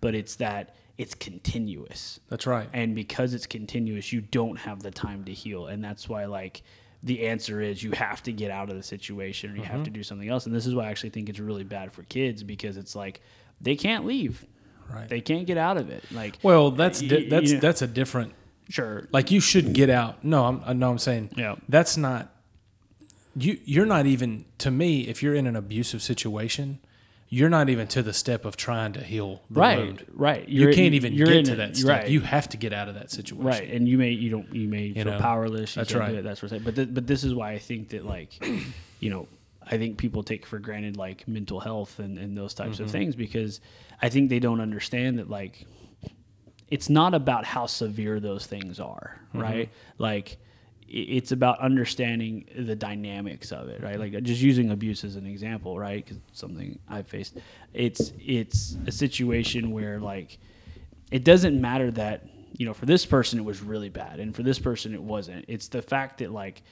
but 0.00 0.14
it's 0.14 0.36
that 0.36 0.74
it's 0.98 1.14
continuous, 1.14 2.20
That's 2.28 2.46
right. 2.46 2.68
and 2.74 2.94
because 2.94 3.32
it's 3.32 3.46
continuous, 3.46 4.12
you 4.12 4.20
don't 4.20 4.56
have 4.58 4.82
the 4.82 4.90
time 4.90 5.24
to 5.24 5.32
heal, 5.32 5.66
and 5.66 5.82
that's 5.82 6.08
why 6.08 6.24
like. 6.26 6.62
The 7.02 7.26
answer 7.28 7.62
is 7.62 7.82
you 7.82 7.92
have 7.92 8.22
to 8.24 8.32
get 8.32 8.50
out 8.50 8.68
of 8.68 8.76
the 8.76 8.82
situation 8.82 9.52
or 9.52 9.54
you 9.56 9.62
Mm-hmm. 9.62 9.72
have 9.72 9.84
to 9.84 9.90
do 9.90 10.02
something 10.02 10.28
else. 10.28 10.44
And 10.44 10.54
this 10.54 10.66
is 10.66 10.74
why 10.74 10.84
I 10.84 10.90
actually 10.90 11.08
think 11.08 11.30
it's 11.30 11.38
really 11.40 11.64
bad 11.64 11.92
for 11.94 12.02
kids 12.02 12.42
because 12.42 12.76
it's 12.76 12.94
like 12.94 13.22
they 13.58 13.74
can't 13.74 14.04
leave. 14.04 14.44
Right. 14.92 15.08
They 15.08 15.22
can't 15.22 15.46
get 15.46 15.56
out 15.56 15.78
of 15.78 15.88
it. 15.88 16.04
Like 16.12 16.36
well, 16.42 16.70
that's 16.72 17.00
di- 17.00 17.26
that's 17.30 17.48
you 17.48 17.54
know- 17.54 17.60
that's 17.62 17.80
a 17.80 17.86
different. 17.86 18.34
sure. 18.68 19.08
Like 19.12 19.30
you 19.30 19.40
should 19.40 19.72
get 19.72 19.88
out. 19.88 20.22
No, 20.22 20.44
I'm 20.44 20.62
I 20.66 20.74
know 20.74 20.90
I'm 20.90 20.98
saying. 20.98 21.30
Yeah. 21.38 21.54
That's 21.70 21.96
not. 21.96 22.34
You 23.36 23.58
you're 23.64 23.86
not 23.86 24.06
even 24.06 24.44
to 24.58 24.70
me. 24.70 25.02
If 25.08 25.22
you're 25.22 25.34
in 25.34 25.46
an 25.46 25.56
abusive 25.56 26.02
situation, 26.02 26.80
you're 27.28 27.48
not 27.48 27.68
even 27.68 27.86
to 27.88 28.02
the 28.02 28.12
step 28.12 28.44
of 28.44 28.56
trying 28.56 28.92
to 28.94 29.00
heal 29.04 29.40
the 29.50 29.60
right. 29.60 29.78
wound. 29.78 30.04
Right. 30.12 30.48
You 30.48 30.62
You're- 30.62 30.74
can't 30.74 30.94
even 30.94 31.12
you're 31.12 31.28
get 31.28 31.36
in 31.36 31.44
to 31.44 31.54
that 31.56 31.76
step. 31.76 31.88
Right. 32.02 32.08
You 32.08 32.22
have 32.22 32.48
to 32.48 32.56
get 32.56 32.72
out 32.72 32.88
of 32.88 32.94
that 32.96 33.10
situation. 33.12 33.44
right. 33.44 33.70
And 33.70 33.88
you 33.88 33.98
may 33.98 34.10
you 34.10 34.30
don't 34.30 34.52
you 34.52 34.66
may 34.68 34.92
feel 34.92 35.04
know, 35.04 35.18
powerless. 35.20 35.76
You 35.76 35.80
that's 35.80 35.94
right. 35.94 36.10
Do 36.10 36.18
it, 36.18 36.22
that 36.22 36.38
sort 36.38 36.50
of 36.50 36.58
thing. 36.58 36.64
But 36.64 36.74
th- 36.74 36.88
but 36.92 37.06
this 37.06 37.22
is 37.22 37.32
why 37.34 37.52
I 37.52 37.58
think 37.58 37.90
that 37.90 38.04
like, 38.04 38.44
you 39.00 39.10
know, 39.10 39.28
I 39.64 39.78
think 39.78 39.96
people 39.98 40.24
take 40.24 40.44
for 40.44 40.58
granted 40.58 40.96
like 40.96 41.28
mental 41.28 41.60
health 41.60 42.00
and, 42.00 42.18
and 42.18 42.36
those 42.36 42.52
types 42.52 42.74
Mm-hmm. 42.76 42.84
of 42.84 42.90
things 42.90 43.14
because 43.14 43.60
I 44.02 44.08
think 44.08 44.28
they 44.28 44.40
don't 44.40 44.60
understand 44.60 45.20
that 45.20 45.30
like 45.30 45.66
it's 46.68 46.88
not 46.88 47.14
about 47.14 47.44
how 47.44 47.66
severe 47.66 48.18
those 48.20 48.46
things 48.46 48.80
are, 48.80 49.20
Mm-hmm. 49.28 49.40
right? 49.40 49.70
Like 49.98 50.38
it's 50.90 51.30
about 51.30 51.60
understanding 51.60 52.44
the 52.58 52.74
dynamics 52.74 53.52
of 53.52 53.68
it, 53.68 53.80
right? 53.80 53.98
Like 53.98 54.14
uh, 54.14 54.20
just 54.20 54.42
using 54.42 54.70
abuse 54.70 55.04
as 55.04 55.14
an 55.14 55.24
example, 55.24 55.78
right? 55.78 56.04
Because 56.04 56.20
something 56.32 56.78
I've 56.88 57.06
faced, 57.06 57.38
it's 57.72 58.12
it's 58.18 58.76
a 58.86 58.92
situation 58.92 59.70
where 59.70 60.00
like 60.00 60.38
it 61.12 61.22
doesn't 61.22 61.60
matter 61.60 61.92
that 61.92 62.26
you 62.56 62.66
know 62.66 62.74
for 62.74 62.86
this 62.86 63.06
person 63.06 63.38
it 63.38 63.44
was 63.44 63.62
really 63.62 63.88
bad 63.88 64.18
and 64.18 64.34
for 64.34 64.42
this 64.42 64.58
person 64.58 64.92
it 64.92 65.02
wasn't. 65.02 65.44
It's 65.46 65.68
the 65.68 65.80
fact 65.80 66.18
that 66.18 66.32
like 66.32 66.62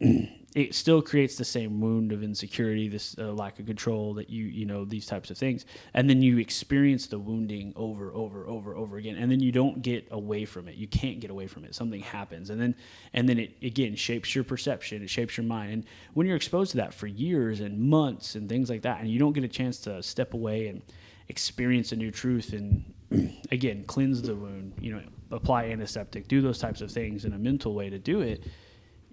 it 0.54 0.72
still 0.72 1.02
creates 1.02 1.34
the 1.34 1.44
same 1.44 1.80
wound 1.80 2.12
of 2.12 2.22
insecurity, 2.22 2.88
this 2.88 3.16
uh, 3.18 3.32
lack 3.32 3.58
of 3.58 3.66
control 3.66 4.14
that 4.14 4.30
you 4.30 4.44
you 4.44 4.64
know 4.64 4.84
these 4.84 5.04
types 5.04 5.30
of 5.30 5.36
things, 5.36 5.66
and 5.94 6.08
then 6.08 6.22
you 6.22 6.38
experience 6.38 7.08
the 7.08 7.18
wounding 7.18 7.72
over, 7.74 8.12
over, 8.14 8.46
over, 8.46 8.76
over 8.76 8.96
again, 8.96 9.16
and 9.16 9.30
then 9.30 9.40
you 9.40 9.50
don't 9.50 9.82
get 9.82 10.06
away 10.12 10.44
from 10.44 10.68
it. 10.68 10.76
You 10.76 10.86
can't 10.86 11.18
get 11.18 11.30
away 11.30 11.48
from 11.48 11.64
it. 11.64 11.74
Something 11.74 12.00
happens, 12.00 12.50
and 12.50 12.60
then 12.60 12.76
and 13.12 13.28
then 13.28 13.38
it 13.40 13.56
again 13.62 13.96
shapes 13.96 14.34
your 14.34 14.44
perception. 14.44 15.02
It 15.02 15.10
shapes 15.10 15.36
your 15.36 15.44
mind, 15.44 15.72
and 15.72 15.84
when 16.14 16.26
you're 16.26 16.36
exposed 16.36 16.70
to 16.72 16.76
that 16.78 16.94
for 16.94 17.08
years 17.08 17.60
and 17.60 17.78
months 17.80 18.36
and 18.36 18.48
things 18.48 18.70
like 18.70 18.82
that, 18.82 19.00
and 19.00 19.10
you 19.10 19.18
don't 19.18 19.32
get 19.32 19.42
a 19.44 19.48
chance 19.48 19.78
to 19.80 20.02
step 20.02 20.34
away 20.34 20.68
and 20.68 20.82
experience 21.28 21.90
a 21.90 21.96
new 21.96 22.10
truth 22.10 22.52
and 22.52 22.84
again 23.50 23.82
cleanse 23.88 24.22
the 24.22 24.36
wound, 24.36 24.72
you 24.80 24.92
know, 24.92 25.02
apply 25.32 25.64
antiseptic, 25.64 26.28
do 26.28 26.40
those 26.40 26.58
types 26.58 26.80
of 26.80 26.92
things 26.92 27.24
in 27.24 27.32
a 27.32 27.38
mental 27.38 27.74
way 27.74 27.90
to 27.90 27.98
do 27.98 28.20
it 28.20 28.44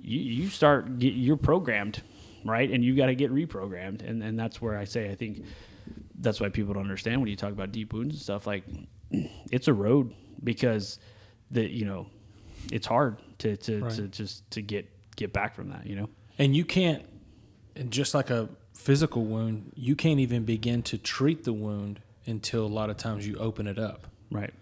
you, 0.01 0.19
you 0.19 0.49
start 0.49 0.99
get, 0.99 1.13
you're 1.13 1.37
programmed 1.37 2.01
right 2.45 2.71
and 2.71 2.83
you 2.83 2.95
got 2.95 3.05
to 3.07 3.15
get 3.15 3.31
reprogrammed 3.31 4.07
and 4.07 4.23
and 4.23 4.39
that's 4.39 4.61
where 4.61 4.77
i 4.77 4.83
say 4.83 5.09
i 5.11 5.15
think 5.15 5.43
that's 6.19 6.39
why 6.39 6.49
people 6.49 6.73
don't 6.73 6.83
understand 6.83 7.19
when 7.21 7.29
you 7.29 7.35
talk 7.35 7.51
about 7.51 7.71
deep 7.71 7.93
wounds 7.93 8.15
and 8.15 8.21
stuff 8.21 8.47
like 8.47 8.63
it's 9.51 9.67
a 9.67 9.73
road 9.73 10.13
because 10.43 10.99
the 11.51 11.69
you 11.69 11.85
know 11.85 12.07
it's 12.71 12.87
hard 12.87 13.17
to 13.39 13.57
to, 13.57 13.81
Right. 13.81 13.91
to 13.93 14.07
just 14.07 14.49
to 14.51 14.61
get 14.61 14.87
get 15.15 15.33
back 15.33 15.55
from 15.55 15.69
that 15.69 15.85
you 15.85 15.95
know 15.95 16.09
And 16.39 16.55
you 16.55 16.63
can't, 16.65 17.03
and 17.75 17.91
just 17.91 18.13
like 18.15 18.29
a 18.31 18.49
physical 18.73 19.25
wound, 19.25 19.71
you 19.75 19.95
can't 19.95 20.19
even 20.19 20.43
begin 20.45 20.81
to 20.83 20.97
treat 20.97 21.43
the 21.43 21.53
wound 21.53 21.99
until 22.25 22.65
a 22.65 22.73
lot 22.79 22.89
of 22.89 22.97
times 22.97 23.27
you 23.27 23.37
open 23.37 23.67
it 23.67 23.77
up. 23.77 24.07
right 24.31 24.53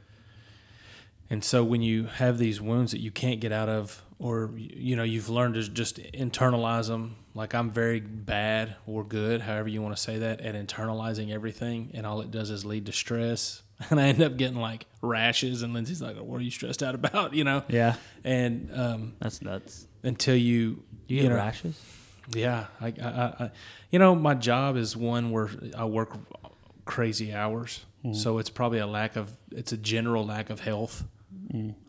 And 1.29 1.43
so 1.43 1.63
when 1.63 1.81
you 1.81 2.05
have 2.05 2.37
these 2.37 2.59
wounds 2.59 2.91
that 2.91 2.99
you 2.99 3.11
can't 3.11 3.39
get 3.39 3.51
out 3.51 3.69
of, 3.69 4.03
or 4.17 4.51
you 4.55 4.95
know 4.95 5.03
you've 5.03 5.29
learned 5.29 5.53
to 5.55 5.69
just 5.69 5.97
internalize 6.13 6.87
them, 6.87 7.15
like 7.35 7.53
I'm 7.53 7.69
very 7.71 7.99
bad 7.99 8.75
or 8.87 9.03
good, 9.03 9.41
however 9.41 9.69
you 9.69 9.81
want 9.81 9.95
to 9.95 10.01
say 10.01 10.17
that, 10.19 10.41
at 10.41 10.55
internalizing 10.55 11.31
everything, 11.31 11.91
and 11.93 12.05
all 12.05 12.19
it 12.21 12.31
does 12.31 12.49
is 12.49 12.65
lead 12.65 12.87
to 12.87 12.91
stress, 12.91 13.61
and 13.89 13.99
I 13.99 14.07
end 14.07 14.21
up 14.21 14.37
getting 14.37 14.57
like 14.57 14.87
rashes, 15.01 15.61
and 15.61 15.73
Lindsay's 15.73 16.01
like, 16.01 16.17
"What 16.17 16.41
are 16.41 16.43
you 16.43 16.51
stressed 16.51 16.81
out 16.83 16.95
about?" 16.95 17.33
You 17.39 17.43
know? 17.43 17.63
yeah 17.69 17.95
And 18.23 18.69
um, 18.73 19.13
that's 19.19 19.41
nuts 19.41 19.87
until 20.03 20.35
you, 20.35 20.83
you, 21.07 21.17
you 21.17 21.21
get 21.23 21.29
know, 21.29 21.35
rashes 21.35 21.79
yeah, 22.33 22.67
I, 22.81 22.87
I, 22.87 22.91
I, 23.07 23.33
I- 23.45 23.51
you 23.91 23.97
know, 23.99 24.13
my 24.15 24.33
job 24.35 24.77
is 24.77 24.95
one 24.97 25.31
where 25.31 25.49
I 25.77 25.85
work 25.85 26.15
crazy 26.85 27.33
hours, 27.33 27.85
so 28.13 28.37
it's 28.37 28.49
probably 28.49 28.79
a 28.79 28.87
lack 28.87 29.15
of, 29.15 29.35
it's 29.51 29.71
a 29.71 29.77
general 29.77 30.25
lack 30.25 30.49
of 30.49 30.59
health. 30.61 31.03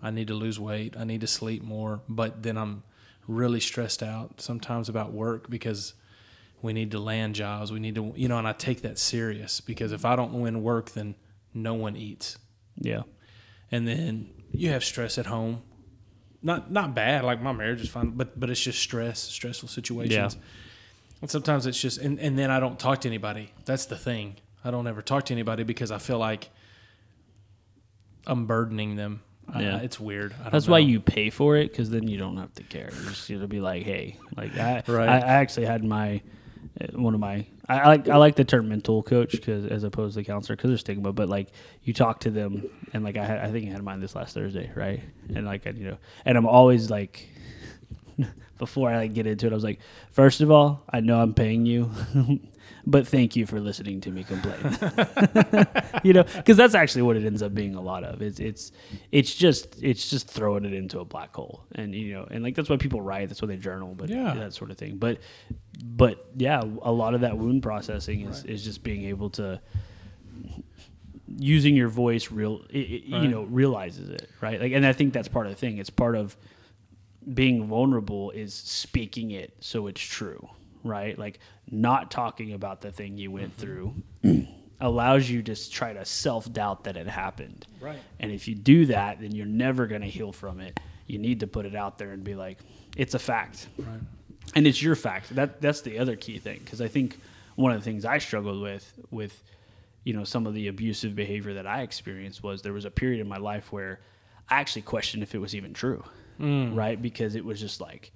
I 0.02 0.10
need 0.10 0.28
to 0.28 0.34
lose 0.34 0.58
weight. 0.58 0.96
I 0.96 1.04
need 1.04 1.20
to 1.20 1.26
sleep 1.26 1.62
more, 1.62 2.00
but 2.08 2.42
then 2.42 2.56
I'm 2.56 2.82
really 3.26 3.60
stressed 3.60 4.02
out 4.02 4.40
sometimes 4.40 4.88
about 4.88 5.12
work 5.12 5.50
because 5.50 5.94
we 6.62 6.72
need 6.72 6.90
to 6.92 6.98
land 6.98 7.34
jobs. 7.34 7.70
We 7.70 7.78
need 7.78 7.94
to, 7.96 8.12
you 8.16 8.28
know, 8.28 8.38
and 8.38 8.48
I 8.48 8.52
take 8.52 8.82
that 8.82 8.98
serious 8.98 9.60
because 9.60 9.92
if 9.92 10.04
I 10.04 10.16
don't 10.16 10.40
win 10.40 10.62
work, 10.62 10.92
then 10.92 11.14
no 11.52 11.74
one 11.74 11.96
eats 11.96 12.38
yeah 12.76 13.02
and 13.70 13.86
then 13.86 14.30
you 14.52 14.70
have 14.70 14.84
stress 14.84 15.18
at 15.18 15.26
home. 15.26 15.62
Not 16.42 16.72
not 16.72 16.94
bad, 16.94 17.24
like 17.24 17.42
my 17.42 17.52
marriage 17.52 17.82
is 17.82 17.88
fine, 17.88 18.10
but 18.10 18.38
but 18.38 18.50
it's 18.50 18.60
just 18.60 18.78
stress, 18.80 19.20
stressful 19.20 19.68
situations. 19.68 20.34
Yeah. 20.34 20.40
And 21.20 21.30
sometimes 21.30 21.66
it's 21.66 21.80
just 21.80 21.98
and, 21.98 22.18
and 22.18 22.38
then 22.38 22.50
I 22.50 22.60
don't 22.60 22.78
talk 22.78 23.02
to 23.02 23.08
anybody. 23.08 23.52
That's 23.66 23.84
the 23.84 23.96
thing. 23.96 24.36
I 24.64 24.70
don't 24.70 24.86
ever 24.86 25.02
talk 25.02 25.26
to 25.26 25.34
anybody 25.34 25.64
because 25.64 25.90
I 25.90 25.98
feel 25.98 26.18
like 26.18 26.48
I'm 28.26 28.46
burdening 28.46 28.96
them. 28.96 29.22
Yeah. 29.58 29.76
I- 29.76 29.80
it's 29.80 29.98
weird. 30.00 30.32
I 30.40 30.44
don't 30.44 30.52
That's 30.52 30.68
why 30.68 30.78
you 30.78 31.00
pay 31.00 31.30
for 31.30 31.56
it 31.56 31.70
because 31.70 31.90
then 31.90 32.06
you 32.08 32.18
don't 32.18 32.36
have 32.36 32.54
to 32.54 32.62
care. 32.64 32.90
Just, 32.90 33.30
it'll 33.30 33.46
be 33.46 33.60
like, 33.60 33.82
hey, 33.84 34.16
like 34.36 34.56
I, 34.56 34.82
Right. 34.88 35.08
I, 35.08 35.16
I 35.18 35.32
actually 35.40 35.66
had 35.66 35.84
my 35.84 36.20
uh, 36.80 36.86
one 36.98 37.14
of 37.14 37.20
my 37.20 37.46
I, 37.68 37.78
I 37.78 37.86
like 37.88 38.08
I 38.08 38.16
like 38.16 38.36
the 38.36 38.44
term 38.44 38.68
mental 38.68 39.02
coach 39.02 39.32
because 39.32 39.64
as 39.66 39.82
opposed 39.84 40.14
to 40.16 40.24
counselor 40.24 40.56
because 40.56 40.70
there's 40.70 40.80
stigma, 40.80 41.12
but 41.12 41.28
like 41.28 41.48
you 41.84 41.92
talk 41.94 42.20
to 42.20 42.30
them 42.30 42.68
and 42.92 43.02
like 43.04 43.16
I 43.16 43.24
had 43.24 43.38
I 43.38 43.50
think 43.50 43.68
I 43.68 43.72
had 43.72 43.82
mine 43.82 44.00
this 44.00 44.14
last 44.14 44.34
Thursday, 44.34 44.70
right? 44.74 45.00
And 45.34 45.46
like 45.46 45.66
I, 45.66 45.70
you 45.70 45.84
know, 45.84 45.98
and 46.24 46.36
I'm 46.36 46.46
always 46.46 46.90
like 46.90 47.28
before 48.58 48.90
I 48.90 48.96
like, 48.98 49.14
get 49.14 49.26
into 49.26 49.46
it, 49.46 49.52
I 49.52 49.54
was 49.54 49.64
like, 49.64 49.80
first 50.10 50.40
of 50.40 50.50
all, 50.50 50.82
I 50.90 51.00
know 51.00 51.20
I'm 51.20 51.32
paying 51.34 51.64
you, 51.64 51.90
but 52.86 53.06
thank 53.06 53.36
you 53.36 53.46
for 53.46 53.60
listening 53.60 54.00
to 54.02 54.10
me 54.10 54.24
complain. 54.24 54.76
you 56.02 56.12
know, 56.12 56.22
because 56.22 56.56
that's 56.56 56.74
actually 56.74 57.02
what 57.02 57.16
it 57.16 57.24
ends 57.24 57.42
up 57.42 57.54
being 57.54 57.74
a 57.74 57.80
lot 57.80 58.04
of. 58.04 58.22
It's 58.22 58.40
it's 58.40 58.72
it's 59.12 59.34
just 59.34 59.82
it's 59.82 60.08
just 60.10 60.28
throwing 60.28 60.64
it 60.64 60.72
into 60.72 61.00
a 61.00 61.04
black 61.04 61.34
hole, 61.34 61.64
and 61.74 61.94
you 61.94 62.12
know, 62.14 62.26
and 62.30 62.42
like 62.42 62.54
that's 62.54 62.68
why 62.68 62.76
people 62.76 63.00
write, 63.02 63.28
that's 63.28 63.40
why 63.42 63.48
they 63.48 63.56
journal, 63.56 63.94
but 63.94 64.08
Yeah. 64.08 64.34
that 64.34 64.54
sort 64.54 64.70
of 64.70 64.78
thing. 64.78 64.96
But 64.96 65.18
but 65.82 66.26
yeah, 66.36 66.62
a 66.82 66.92
lot 66.92 67.14
of 67.14 67.20
that 67.22 67.36
wound 67.38 67.62
processing 67.62 68.22
is 68.22 68.44
is 68.44 68.64
just 68.64 68.82
being 68.82 69.04
able 69.04 69.30
to 69.30 69.60
using 71.38 71.76
your 71.76 71.88
voice 71.88 72.30
real 72.32 72.62
it, 72.70 72.78
it, 72.78 73.04
you 73.06 73.28
know 73.28 73.42
realizes 73.44 74.08
it 74.08 74.28
right 74.40 74.60
like 74.60 74.72
and 74.72 74.84
i 74.84 74.92
think 74.92 75.12
that's 75.12 75.28
part 75.28 75.46
of 75.46 75.52
the 75.52 75.56
thing 75.56 75.78
it's 75.78 75.88
part 75.88 76.16
of 76.16 76.36
being 77.34 77.66
vulnerable 77.66 78.32
is 78.32 78.52
speaking 78.52 79.30
it 79.30 79.54
so 79.60 79.86
it's 79.86 80.00
true 80.00 80.48
right 80.84 81.18
like 81.18 81.38
not 81.70 82.10
talking 82.10 82.52
about 82.52 82.80
the 82.80 82.90
thing 82.92 83.18
you 83.18 83.30
went 83.30 83.56
mm-hmm. 83.56 83.92
through 84.22 84.46
allows 84.80 85.28
you 85.28 85.42
to 85.42 85.70
try 85.70 85.92
to 85.92 86.04
self-doubt 86.04 86.84
that 86.84 86.96
it 86.96 87.06
happened 87.06 87.66
Right. 87.80 88.00
and 88.18 88.32
if 88.32 88.48
you 88.48 88.54
do 88.54 88.86
that 88.86 89.20
then 89.20 89.32
you're 89.34 89.46
never 89.46 89.86
going 89.86 90.00
to 90.02 90.08
heal 90.08 90.32
from 90.32 90.60
it 90.60 90.80
you 91.06 91.18
need 91.18 91.40
to 91.40 91.46
put 91.46 91.66
it 91.66 91.74
out 91.74 91.98
there 91.98 92.12
and 92.12 92.24
be 92.24 92.34
like 92.34 92.58
it's 92.96 93.14
a 93.14 93.18
fact 93.18 93.68
Right. 93.78 94.00
and 94.54 94.66
it's 94.66 94.80
your 94.82 94.96
fact. 94.96 95.34
That 95.34 95.60
that's 95.60 95.82
the 95.82 95.98
other 95.98 96.16
key 96.16 96.38
thing 96.38 96.60
because 96.64 96.80
I 96.80 96.88
think 96.88 97.18
one 97.56 97.72
of 97.72 97.78
the 97.78 97.84
things 97.84 98.04
I 98.04 98.18
struggled 98.18 98.60
with 98.62 98.98
with 99.10 99.42
you 100.04 100.12
know 100.14 100.24
some 100.24 100.46
of 100.46 100.54
the 100.54 100.68
abusive 100.68 101.14
behavior 101.14 101.54
that 101.54 101.66
I 101.66 101.82
experienced 101.82 102.42
was 102.42 102.62
there 102.62 102.72
was 102.72 102.84
a 102.84 102.90
period 102.90 103.20
in 103.20 103.28
my 103.28 103.36
life 103.36 103.70
where 103.72 104.00
I 104.48 104.60
actually 104.60 104.82
questioned 104.82 105.22
if 105.22 105.34
it 105.34 105.38
was 105.38 105.54
even 105.54 105.72
true, 105.74 106.02
mm. 106.40 106.74
right? 106.74 107.00
Because 107.00 107.34
it 107.36 107.44
was 107.44 107.60
just 107.60 107.80
like 107.80 108.12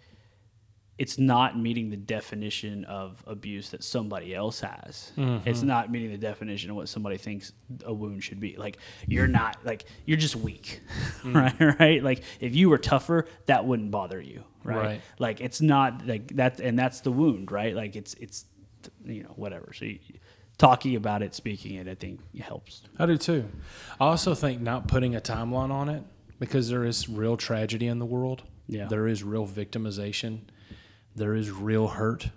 it's 0.97 1.19
not 1.19 1.59
meeting 1.59 1.91
the 1.91 1.97
definition 1.97 2.85
of 2.85 3.23
abuse 3.27 3.71
that 3.71 3.83
somebody 3.83 4.35
else 4.35 4.61
has. 4.61 5.13
It's 5.17 5.17
mm-hmm. 5.17 5.67
not 5.67 5.91
meeting 5.91 6.11
the 6.11 6.19
definition 6.19 6.71
of 6.71 6.77
what 6.77 6.89
somebody 6.89 7.17
thinks 7.17 7.53
a 7.85 7.93
wound 7.93 8.23
should 8.23 8.39
be. 8.39 8.57
Like 8.57 8.79
you're 9.07 9.27
not 9.27 9.57
like 9.65 9.85
you're 10.07 10.19
just 10.19 10.37
weak, 10.37 10.81
mm. 11.23 11.35
right? 11.35 11.81
Right? 11.81 12.03
Like 12.03 12.23
if 12.39 12.55
you 12.55 12.69
were 12.69 12.79
tougher, 12.79 13.27
that 13.47 13.65
wouldn't 13.65 13.91
bother 13.91 14.21
you, 14.21 14.45
right? 14.63 14.77
Right. 14.77 15.01
Like 15.19 15.41
it's 15.41 15.61
not 15.61 16.07
like 16.07 16.29
that, 16.37 16.61
and 16.61 16.79
that's 16.79 17.01
the 17.01 17.11
wound, 17.11 17.51
right? 17.51 17.75
Like 17.75 17.97
it's 17.97 18.15
it's 18.15 18.45
you 19.05 19.25
know 19.25 19.33
whatever. 19.35 19.73
So 19.73 19.87
you, 19.87 19.99
talking 20.59 20.95
about 20.97 21.23
it, 21.23 21.35
speaking 21.35 21.77
it, 21.77 21.89
I 21.89 21.95
think 21.95 22.21
helps. 22.41 22.83
I 22.99 23.07
do 23.07 23.19
too. 23.19 23.49
I 24.01 24.07
also 24.07 24.35
think 24.35 24.61
not 24.61 24.87
putting 24.87 25.17
a 25.17 25.21
timeline 25.21 25.71
on 25.71 25.89
it 25.89 26.05
because 26.39 26.69
there 26.69 26.85
is 26.85 27.09
real 27.09 27.37
tragedy 27.37 27.87
in 27.87 27.99
the 27.99 28.07
world. 28.07 28.43
Yeah. 28.67 28.87
There 28.87 29.07
is 29.07 29.23
real 29.23 29.47
victimization. 29.47 30.41
There 31.15 31.35
is 31.35 31.51
real 31.51 31.89
hurt. 31.89 32.31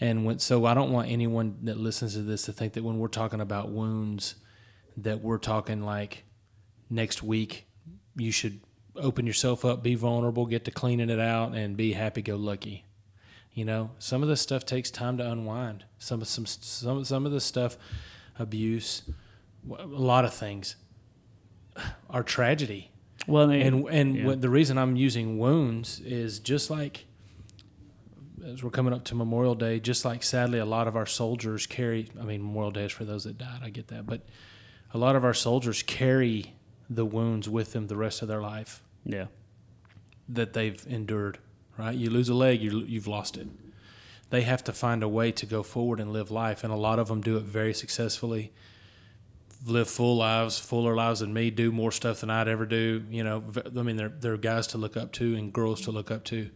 And 0.00 0.24
when, 0.24 0.38
so 0.38 0.64
I 0.64 0.74
don't 0.74 0.90
want 0.90 1.10
anyone 1.10 1.58
that 1.62 1.76
listens 1.76 2.14
to 2.14 2.22
this 2.22 2.42
to 2.46 2.52
think 2.52 2.72
that 2.72 2.82
when 2.82 2.98
we're 2.98 3.08
talking 3.08 3.40
about 3.40 3.70
wounds, 3.70 4.36
that 4.96 5.20
we're 5.22 5.38
talking 5.38 5.82
like 5.82 6.24
next 6.90 7.22
week 7.22 7.66
you 8.16 8.30
should 8.30 8.60
open 8.96 9.26
yourself 9.26 9.64
up, 9.64 9.82
be 9.82 9.94
vulnerable, 9.94 10.46
get 10.46 10.64
to 10.64 10.70
cleaning 10.70 11.10
it 11.10 11.20
out, 11.20 11.54
and 11.54 11.76
be 11.76 11.92
happy 11.92 12.22
go 12.22 12.36
lucky. 12.36 12.84
You 13.54 13.64
know, 13.64 13.90
some 13.98 14.22
of 14.22 14.28
this 14.28 14.40
stuff 14.40 14.64
takes 14.64 14.90
time 14.90 15.18
to 15.18 15.30
unwind. 15.30 15.84
Some 15.98 16.22
of 16.22 16.28
some 16.28 16.46
some 16.46 17.04
some 17.04 17.26
of 17.26 17.32
this 17.32 17.44
stuff, 17.44 17.76
abuse, 18.38 19.02
a 19.78 19.86
lot 19.86 20.24
of 20.24 20.32
things, 20.32 20.76
are 22.08 22.22
tragedy. 22.22 22.90
Well, 23.26 23.48
they, 23.48 23.62
And 23.62 23.86
and 23.88 24.16
yeah. 24.16 24.26
what, 24.26 24.40
the 24.40 24.48
reason 24.48 24.78
I'm 24.78 24.96
using 24.96 25.38
wounds 25.38 26.00
is 26.00 26.38
just 26.38 26.70
like 26.70 27.04
as 28.44 28.62
we're 28.62 28.70
coming 28.70 28.92
up 28.92 29.04
to 29.04 29.14
Memorial 29.14 29.54
Day, 29.54 29.80
just 29.80 30.04
like 30.04 30.22
sadly 30.22 30.58
a 30.58 30.64
lot 30.64 30.88
of 30.88 30.96
our 30.96 31.06
soldiers 31.06 31.66
carry. 31.66 32.08
I 32.20 32.24
mean, 32.24 32.42
Memorial 32.42 32.70
Day 32.70 32.84
is 32.84 32.92
for 32.92 33.04
those 33.04 33.24
that 33.24 33.38
died. 33.38 33.60
I 33.62 33.70
get 33.70 33.88
that, 33.88 34.06
but 34.06 34.22
a 34.92 34.98
lot 34.98 35.16
of 35.16 35.24
our 35.24 35.34
soldiers 35.34 35.82
carry 35.82 36.54
the 36.90 37.04
wounds 37.04 37.48
with 37.48 37.72
them 37.72 37.86
the 37.86 37.96
rest 37.96 38.22
of 38.22 38.28
their 38.28 38.40
life 38.40 38.82
yeah, 39.04 39.26
that 40.28 40.52
they've 40.52 40.84
endured. 40.88 41.38
Right? 41.78 41.96
You 41.96 42.10
lose 42.10 42.28
a 42.28 42.34
leg, 42.34 42.60
you 42.60 42.80
you've 42.80 43.06
lost 43.06 43.36
it. 43.36 43.48
They 44.30 44.42
have 44.42 44.64
to 44.64 44.72
find 44.72 45.02
a 45.02 45.08
way 45.08 45.32
to 45.32 45.46
go 45.46 45.62
forward 45.62 46.00
and 46.00 46.12
live 46.12 46.30
life, 46.30 46.64
and 46.64 46.72
a 46.72 46.76
lot 46.76 46.98
of 46.98 47.08
them 47.08 47.20
do 47.20 47.36
it 47.36 47.44
very 47.44 47.74
successfully. 47.74 48.52
Live 49.64 49.88
full 49.88 50.16
lives, 50.16 50.58
fuller 50.58 50.96
lives 50.96 51.20
than 51.20 51.32
me. 51.32 51.50
Do 51.50 51.70
more 51.70 51.92
stuff 51.92 52.20
than 52.20 52.30
I'd 52.30 52.48
ever 52.48 52.66
do. 52.66 53.04
You 53.08 53.24
know, 53.24 53.44
I 53.64 53.82
mean, 53.82 53.96
they're 53.96 54.08
they're 54.08 54.36
guys 54.36 54.66
to 54.68 54.78
look 54.78 54.96
up 54.96 55.12
to 55.12 55.34
and 55.36 55.52
girls 55.52 55.82
to 55.82 55.90
look 55.90 56.10
up 56.10 56.24
to. 56.24 56.50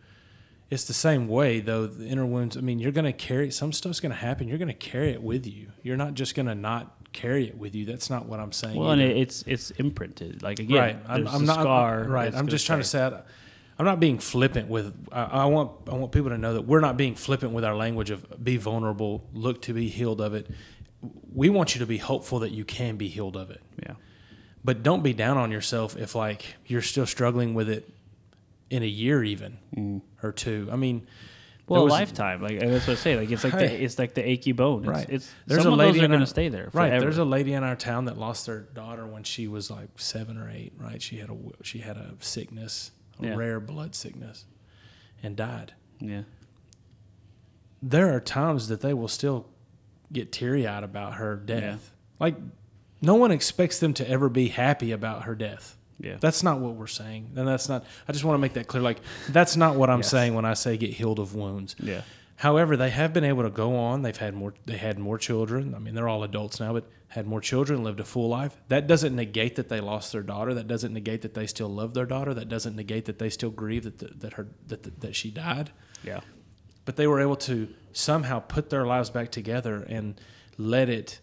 It's 0.69 0.85
the 0.85 0.95
same 0.95 1.29
way 1.29 1.61
though. 1.61 1.87
The 1.87 2.07
inner 2.07 2.27
wounds. 2.27 2.57
I 2.57 2.61
mean, 2.61 2.79
you're 2.79 2.93
going 2.93 3.05
to 3.05 3.13
carry 3.13 3.51
some 3.51 3.73
stuff's 3.73 4.01
going 4.01 4.11
to 4.11 4.19
happen. 4.19 4.49
You're 4.49 4.59
going 4.59 4.69
to 4.69 4.75
carry 4.75 5.11
it 5.13 5.23
with 5.23 5.47
you. 5.47 5.69
You're 5.83 5.97
not 5.97 6.15
just 6.15 6.35
going 6.35 6.47
to 6.47 6.55
not 6.55 6.93
carry 7.13 7.47
it 7.47 7.57
with 7.57 7.75
you. 7.75 7.85
That's 7.87 8.11
not 8.11 8.27
what 8.27 8.41
I'm 8.41 8.53
saying. 8.53 8.79
well, 8.79 8.91
and 8.91 9.01
either. 9.01 9.13
it, 9.13 9.17
it's 9.19 9.43
it's 9.47 9.71
imprinted. 9.73 10.43
Like 10.43 10.59
again, 10.59 10.77
right. 10.77 10.99
I'm, 11.09 11.29
I'm 11.29 11.43
a 11.43 11.47
not 11.47 11.61
scar. 11.61 12.05
right. 12.05 12.35
I'm 12.35 12.49
just 12.49 12.67
trying 12.67 12.81
to 12.81 12.85
say. 12.85 13.03
I- 13.03 13.23
I'm 13.79 13.85
not 13.85 14.01
being 14.01 14.19
flippant 14.19 14.71
with. 14.71 14.95
I, 15.13 15.23
I 15.25 15.45
want. 15.45 15.71
I 15.87 15.95
want 15.95 16.11
people 16.11 16.31
to 16.31 16.39
know 16.39 16.55
that 16.55 16.63
we're 16.63 16.81
not 16.81 16.97
being 16.97 17.15
flippant 17.15 17.53
with 17.53 17.63
our 17.63 17.77
language 17.77 18.09
of 18.11 18.43
be 18.43 18.57
vulnerable, 18.57 19.23
look 19.35 19.61
to 19.63 19.75
be 19.75 19.89
healed 19.89 20.21
of 20.23 20.33
it. 20.33 20.49
We 21.35 21.51
want 21.51 21.75
you 21.75 21.81
to 21.81 21.87
be 21.87 21.99
hopeful 21.99 22.39
that 22.39 22.53
you 22.53 22.65
can 22.65 22.97
be 22.97 23.09
healed 23.09 23.37
of 23.37 23.51
it, 23.51 23.61
Yeah, 23.83 23.97
but 24.65 24.83
don't 24.83 25.03
be 25.03 25.13
down 25.13 25.37
on 25.37 25.53
yourself 25.53 25.95
if 25.95 26.15
like 26.15 26.57
you're 26.67 26.81
still 26.81 27.05
struggling 27.05 27.53
with 27.53 27.69
it 27.69 27.87
in 28.71 28.83
a 28.83 28.87
year 28.87 29.23
even 29.23 29.59
mm. 29.75 30.01
or 30.23 30.33
two. 30.33 30.69
I 30.73 30.77
mean, 30.77 31.07
well, 31.69 31.83
there 31.83 31.89
a 31.89 31.93
lifetime. 31.93 32.43
Like 32.43 32.61
that's 32.61 32.87
what 32.87 32.95
I 32.95 33.01
say. 33.01 33.17
Like 33.17 33.31
it's 33.31 33.45
like 33.45 33.55
Hey. 33.55 33.67
the 33.69 33.85
it's 33.85 33.99
like 33.99 34.15
the 34.15 34.29
achy 34.29 34.53
bone. 34.53 34.81
It's, 34.81 34.89
Right. 34.89 35.07
It's 35.09 35.33
There's 35.47 35.63
some 35.63 35.73
a 35.73 35.75
of 35.75 35.79
those 35.79 35.87
lady 35.89 36.01
are 36.01 36.05
in 36.05 36.11
going 36.11 36.21
to 36.21 36.25
our- 36.25 36.27
stay 36.27 36.49
there. 36.49 36.71
Right. 36.73 36.99
There's 37.01 37.19
a 37.19 37.25
lady 37.25 37.53
in 37.53 37.63
our 37.65 37.77
town 37.77 38.05
that 38.07 38.19
lost 38.19 38.47
their 38.47 38.61
daughter 38.61 39.07
when 39.07 39.23
she 39.25 39.49
was 39.49 39.71
like 39.71 39.89
seven 39.97 40.37
or 40.39 40.51
eight. 40.51 40.73
Right. 40.79 41.01
She 41.03 41.17
had 41.19 41.31
a 41.31 41.37
she 41.63 41.79
had 41.79 41.97
a 41.97 42.15
sickness, 42.21 42.91
a 43.21 43.27
Yeah. 43.27 43.35
rare 43.37 43.61
blood 43.61 43.95
sickness, 43.95 44.45
and 45.23 45.37
died. 45.37 45.73
yeah. 46.01 46.23
There 47.83 48.15
are 48.15 48.21
times 48.21 48.69
that 48.69 48.81
they 48.81 48.95
will 48.95 49.09
still 49.09 49.49
get 50.13 50.33
teary 50.33 50.67
eyed 50.67 50.83
about 50.83 51.15
her 51.15 51.37
death. 51.37 51.93
Like 52.19 52.37
no 53.03 53.15
one 53.15 53.31
expects 53.31 53.79
them 53.79 53.93
to 53.95 54.09
ever 54.09 54.29
be 54.29 54.49
happy 54.49 54.93
about 54.93 55.25
her 55.25 55.35
death. 55.35 55.77
Yeah. 55.99 56.17
That's 56.21 56.43
not 56.43 56.59
what 56.61 56.75
we're 56.75 56.87
saying. 56.87 57.31
And 57.37 57.49
that's 57.49 57.69
not 57.69 57.85
I 58.09 58.13
just 58.13 58.25
want 58.25 58.35
to 58.37 58.41
make 58.41 58.53
that 58.55 58.67
clear. 58.67 58.83
Like 58.83 59.01
that's 59.31 59.57
not 59.57 59.77
what 59.77 59.89
I'm 59.91 60.01
Yes. 60.01 60.11
saying 60.11 60.35
when 60.35 60.45
I 60.45 60.55
say 60.55 60.77
get 60.77 60.91
healed 60.91 61.19
of 61.19 61.35
wounds. 61.35 61.75
Yeah. 61.79 62.03
However, 62.37 62.77
they 62.77 62.91
have 62.91 63.15
been 63.15 63.25
able 63.25 63.45
to 63.45 63.51
go 63.51 63.77
on. 63.77 64.03
They've 64.03 64.17
had 64.17 64.35
more. 64.35 64.53
They 64.67 64.77
had 64.77 64.99
more 64.99 65.17
children. 65.17 65.75
I 65.75 65.79
mean, 65.79 65.95
they're 65.95 66.09
all 66.09 66.23
adults 66.23 66.61
now, 66.61 66.75
but 66.75 66.85
had 67.09 67.27
more 67.27 67.41
children, 67.41 67.83
lived 67.83 67.99
a 67.99 68.05
full 68.05 68.29
life. 68.29 68.59
That 68.69 68.87
doesn't 68.87 69.17
negate 69.17 69.57
that 69.57 69.71
they 69.71 69.81
lost 69.81 70.13
their 70.13 70.21
daughter. 70.23 70.53
That 70.53 70.69
doesn't 70.69 70.93
negate 70.93 71.23
that 71.23 71.33
they 71.33 71.47
still 71.47 71.69
love 71.71 71.95
their 71.95 72.05
daughter. 72.05 72.35
That 72.35 72.51
doesn't 72.51 72.77
negate 72.77 73.07
that 73.07 73.19
they 73.19 73.31
still 73.31 73.49
grieve 73.51 73.85
that 73.85 73.99
the, 74.01 74.09
that 74.19 74.35
her 74.35 74.49
that, 74.67 74.83
that 74.83 75.01
that 75.01 75.17
she 75.17 75.31
died. 75.31 75.71
Yeah. 76.05 76.21
But 76.85 76.97
they 76.97 77.07
were 77.07 77.21
able 77.23 77.37
to 77.37 77.69
somehow 77.95 78.41
put 78.41 78.69
their 78.69 78.85
lives 78.85 79.09
back 79.09 79.31
together 79.31 79.87
and 79.89 80.21
let 80.59 80.91
it 80.91 81.21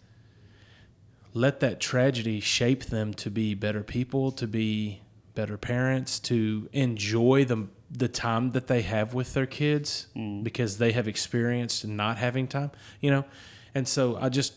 let 1.34 1.60
that 1.60 1.80
tragedy 1.80 2.40
shape 2.40 2.84
them 2.84 3.12
to 3.14 3.30
be 3.30 3.54
better 3.54 3.82
people, 3.82 4.32
to 4.32 4.46
be 4.46 5.02
better 5.34 5.58
parents, 5.58 6.18
to 6.20 6.68
enjoy 6.72 7.44
the 7.44 7.68
the 7.90 8.08
time 8.08 8.50
that 8.52 8.66
they 8.66 8.82
have 8.82 9.14
with 9.14 9.34
their 9.34 9.46
kids 9.46 10.08
mm. 10.16 10.42
because 10.42 10.78
they 10.78 10.90
have 10.92 11.06
experienced 11.06 11.86
not 11.86 12.16
having 12.16 12.48
time, 12.48 12.70
you 13.00 13.10
know. 13.10 13.24
And 13.72 13.86
so 13.86 14.16
I 14.16 14.30
just 14.30 14.54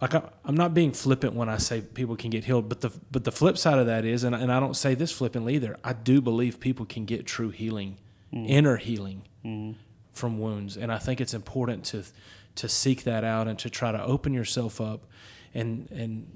like 0.00 0.14
I, 0.14 0.22
I'm 0.44 0.56
not 0.56 0.74
being 0.74 0.92
flippant 0.92 1.34
when 1.34 1.48
I 1.48 1.58
say 1.58 1.80
people 1.80 2.16
can 2.16 2.30
get 2.30 2.44
healed, 2.44 2.68
but 2.68 2.80
the 2.80 2.90
but 3.10 3.24
the 3.24 3.32
flip 3.32 3.56
side 3.56 3.78
of 3.78 3.86
that 3.86 4.04
is, 4.04 4.24
and 4.24 4.34
and 4.34 4.52
I 4.52 4.60
don't 4.60 4.76
say 4.76 4.94
this 4.94 5.12
flippantly 5.12 5.54
either. 5.54 5.76
I 5.84 5.92
do 5.92 6.20
believe 6.20 6.58
people 6.58 6.86
can 6.86 7.04
get 7.04 7.26
true 7.26 7.50
healing, 7.50 7.98
mm. 8.32 8.48
inner 8.48 8.76
healing 8.76 9.22
mm. 9.44 9.76
from 10.12 10.38
wounds, 10.38 10.76
and 10.76 10.92
I 10.92 10.98
think 10.98 11.20
it's 11.20 11.34
important 11.34 11.84
to 11.86 12.04
to 12.56 12.68
seek 12.68 13.04
that 13.04 13.24
out 13.24 13.46
and 13.46 13.58
to 13.60 13.70
try 13.70 13.92
to 13.92 14.02
open 14.02 14.34
yourself 14.34 14.80
up, 14.80 15.06
and 15.54 15.90
and 15.90 16.26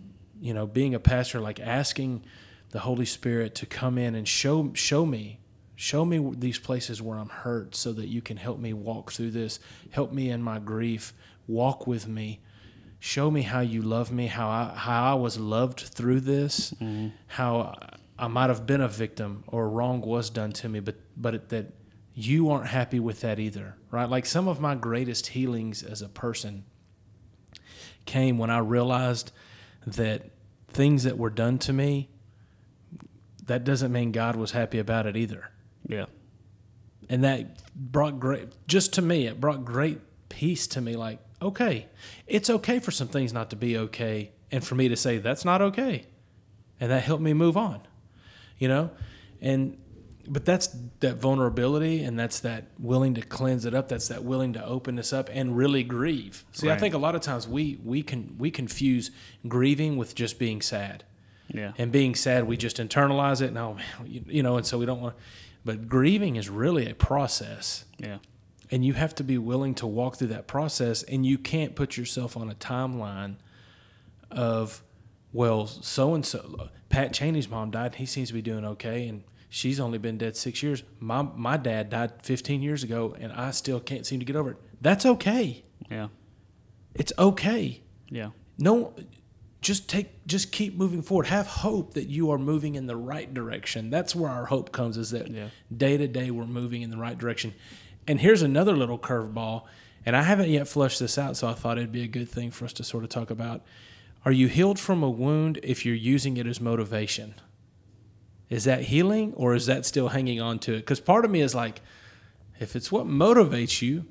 you 0.40 0.52
know, 0.52 0.66
being 0.66 0.94
a 0.94 1.00
pastor, 1.00 1.40
like 1.40 1.60
asking 1.60 2.24
the 2.70 2.80
Holy 2.80 3.06
Spirit 3.06 3.54
to 3.56 3.66
come 3.66 3.98
in 3.98 4.14
and 4.14 4.26
show 4.26 4.72
show 4.74 5.06
me. 5.06 5.40
Show 5.76 6.04
me 6.04 6.32
these 6.36 6.60
places 6.60 7.02
where 7.02 7.18
I'm 7.18 7.28
hurt 7.28 7.74
so 7.74 7.92
that 7.94 8.06
you 8.06 8.22
can 8.22 8.36
help 8.36 8.60
me 8.60 8.72
walk 8.72 9.10
through 9.10 9.32
this. 9.32 9.58
Help 9.90 10.12
me 10.12 10.30
in 10.30 10.40
my 10.40 10.60
grief. 10.60 11.12
Walk 11.48 11.88
with 11.88 12.06
me 12.06 12.40
show 13.04 13.30
me 13.30 13.42
how 13.42 13.60
you 13.60 13.82
love 13.82 14.10
me, 14.10 14.28
how 14.28 14.48
I 14.48 14.72
how 14.74 15.12
I 15.12 15.14
was 15.14 15.38
loved 15.38 15.80
through 15.80 16.20
this, 16.20 16.72
mm-hmm. 16.80 17.08
how 17.26 17.76
I 18.18 18.28
might 18.28 18.48
have 18.48 18.64
been 18.64 18.80
a 18.80 18.88
victim 18.88 19.44
or 19.46 19.68
wrong 19.68 20.00
was 20.00 20.30
done 20.30 20.52
to 20.52 20.70
me, 20.70 20.80
but 20.80 20.96
but 21.14 21.34
it, 21.34 21.48
that 21.50 21.66
you 22.14 22.48
aren't 22.50 22.68
happy 22.68 22.98
with 22.98 23.20
that 23.20 23.38
either, 23.38 23.76
right? 23.90 24.08
Like 24.08 24.24
some 24.24 24.48
of 24.48 24.58
my 24.58 24.74
greatest 24.74 25.28
healings 25.28 25.82
as 25.82 26.00
a 26.00 26.08
person 26.08 26.64
came 28.04 28.38
when 28.38 28.50
I 28.50 28.58
realized 28.58 29.32
that 29.86 30.30
things 30.68 31.04
that 31.04 31.18
were 31.18 31.30
done 31.30 31.58
to 31.58 31.72
me 31.72 32.08
that 33.46 33.64
doesn't 33.64 33.92
mean 33.92 34.10
God 34.12 34.36
was 34.36 34.52
happy 34.52 34.78
about 34.78 35.06
it 35.06 35.16
either. 35.16 35.50
Yeah. 35.86 36.06
and 37.10 37.22
that 37.24 37.60
brought 37.74 38.18
great 38.18 38.48
just 38.66 38.94
to 38.94 39.02
me 39.02 39.26
it 39.26 39.38
brought 39.40 39.64
great 39.64 40.00
peace 40.30 40.66
to 40.68 40.80
me 40.80 40.96
like 40.96 41.18
okay 41.42 41.86
it's 42.26 42.48
okay 42.48 42.78
for 42.78 42.90
some 42.90 43.08
things 43.08 43.34
not 43.34 43.50
to 43.50 43.56
be 43.56 43.76
okay 43.76 44.32
and 44.50 44.64
for 44.64 44.74
me 44.74 44.88
to 44.88 44.96
say 44.96 45.18
that's 45.18 45.44
not 45.44 45.60
okay 45.60 46.06
and 46.80 46.90
that 46.90 47.02
helped 47.02 47.22
me 47.22 47.34
move 47.34 47.56
on 47.56 47.80
you 48.58 48.66
know 48.66 48.90
and 49.42 49.76
but 50.26 50.44
that's 50.44 50.68
that 51.00 51.16
vulnerability 51.16 52.02
and 52.02 52.18
that's 52.18 52.40
that 52.40 52.66
willing 52.78 53.14
to 53.14 53.20
cleanse 53.22 53.64
it 53.64 53.74
up 53.74 53.88
that's 53.88 54.08
that 54.08 54.24
willing 54.24 54.52
to 54.52 54.64
open 54.64 54.96
this 54.96 55.12
up 55.12 55.28
and 55.32 55.56
really 55.56 55.82
grieve 55.82 56.44
see 56.52 56.70
i 56.70 56.76
think 56.76 56.94
a 56.94 56.98
lot 56.98 57.14
of 57.14 57.20
times 57.20 57.46
we 57.46 57.78
we 57.84 58.02
can 58.02 58.34
we 58.38 58.50
confuse 58.50 59.10
grieving 59.46 59.96
with 59.96 60.14
just 60.14 60.38
being 60.38 60.60
sad 60.62 61.04
Yeah. 61.48 61.72
and 61.78 61.92
being 61.92 62.14
sad 62.14 62.44
we 62.46 62.56
just 62.56 62.78
internalize 62.78 63.42
it 63.42 63.52
no 63.52 63.70
oh, 63.70 63.74
man 63.74 63.84
you, 64.06 64.24
you 64.26 64.42
know 64.42 64.56
and 64.56 64.66
so 64.66 64.78
we 64.78 64.86
don't 64.86 65.00
want 65.00 65.14
but 65.64 65.88
grieving 65.88 66.36
is 66.36 66.48
really 66.48 66.88
a 66.88 66.94
process 66.94 67.84
Yeah. 67.98 68.18
and 68.70 68.84
you 68.84 68.94
have 68.94 69.14
to 69.16 69.24
be 69.24 69.38
willing 69.38 69.74
to 69.76 69.86
walk 69.86 70.16
through 70.16 70.28
that 70.28 70.46
process 70.46 71.02
and 71.02 71.24
you 71.26 71.38
can't 71.38 71.74
put 71.74 71.96
yourself 71.96 72.36
on 72.36 72.50
a 72.50 72.54
timeline 72.54 73.36
of 74.30 74.82
well 75.32 75.66
so 75.66 76.14
and 76.14 76.24
so 76.24 76.68
pat 76.88 77.12
cheney's 77.12 77.48
mom 77.48 77.70
died 77.70 77.86
and 77.86 77.94
he 77.96 78.06
seems 78.06 78.28
to 78.28 78.34
be 78.34 78.42
doing 78.42 78.64
okay 78.64 79.06
and 79.08 79.22
she's 79.54 79.78
only 79.78 79.98
been 79.98 80.18
dead 80.18 80.36
six 80.36 80.64
years. 80.64 80.82
My, 80.98 81.22
my 81.22 81.56
dad 81.56 81.88
died 81.88 82.10
15 82.24 82.60
years 82.60 82.82
ago 82.82 83.14
and 83.20 83.32
i 83.32 83.52
still 83.52 83.78
can't 83.78 84.04
seem 84.04 84.18
to 84.18 84.26
get 84.26 84.34
over 84.34 84.50
it. 84.50 84.56
That's 84.80 85.06
okay. 85.06 85.62
Yeah. 85.88 86.08
it's 86.94 87.12
okay. 87.18 87.82
Yeah. 88.08 88.30
no 88.58 88.94
just 89.60 89.88
take 89.88 90.26
just 90.26 90.50
keep 90.52 90.76
moving 90.76 91.02
forward. 91.02 91.26
Have 91.26 91.46
hope 91.46 91.94
that 91.94 92.08
you 92.08 92.32
are 92.32 92.38
moving 92.38 92.74
in 92.74 92.86
the 92.86 92.96
right 92.96 93.32
direction. 93.32 93.90
That's 93.90 94.14
where 94.14 94.30
our 94.30 94.46
hope 94.46 94.72
comes 94.72 94.96
is 94.98 95.10
that 95.12 95.30
Yeah. 95.30 95.48
day 95.74 95.96
to 95.98 96.08
day 96.08 96.30
we're 96.32 96.46
moving 96.46 96.82
in 96.82 96.90
the 96.90 96.98
right 96.98 97.16
direction. 97.16 97.54
And 98.08 98.20
here's 98.20 98.42
another 98.42 98.76
little 98.76 98.98
curveball 98.98 99.62
and 100.04 100.16
i 100.16 100.22
haven't 100.22 100.50
yet 100.50 100.66
flushed 100.68 100.98
this 100.98 101.16
out 101.16 101.36
so 101.36 101.46
i 101.48 101.54
thought 101.54 101.78
it'd 101.78 101.92
be 101.92 102.02
a 102.02 102.08
good 102.08 102.28
thing 102.28 102.50
for 102.50 102.64
us 102.64 102.72
to 102.74 102.82
sort 102.82 103.04
of 103.04 103.10
talk 103.10 103.30
about. 103.30 103.62
Are 104.24 104.32
you 104.32 104.48
healed 104.48 104.80
from 104.80 105.02
a 105.04 105.08
wound 105.10 105.60
if 105.62 105.86
you're 105.86 105.94
using 105.94 106.36
it 106.38 106.46
as 106.46 106.60
motivation 106.60 107.34
is 108.50 108.64
that 108.64 108.82
healing 108.82 109.32
or 109.34 109.54
is 109.54 109.66
that 109.66 109.86
still 109.86 110.08
hanging 110.08 110.40
on 110.40 110.58
to 110.60 110.74
it? 110.74 110.78
Because 110.78 111.00
part 111.00 111.24
of 111.24 111.30
me 111.30 111.40
is 111.40 111.54
like 111.54 111.80
if 112.60 112.76
it's 112.76 112.92
what 112.92 113.06
motivates 113.06 113.82
you 113.82 114.06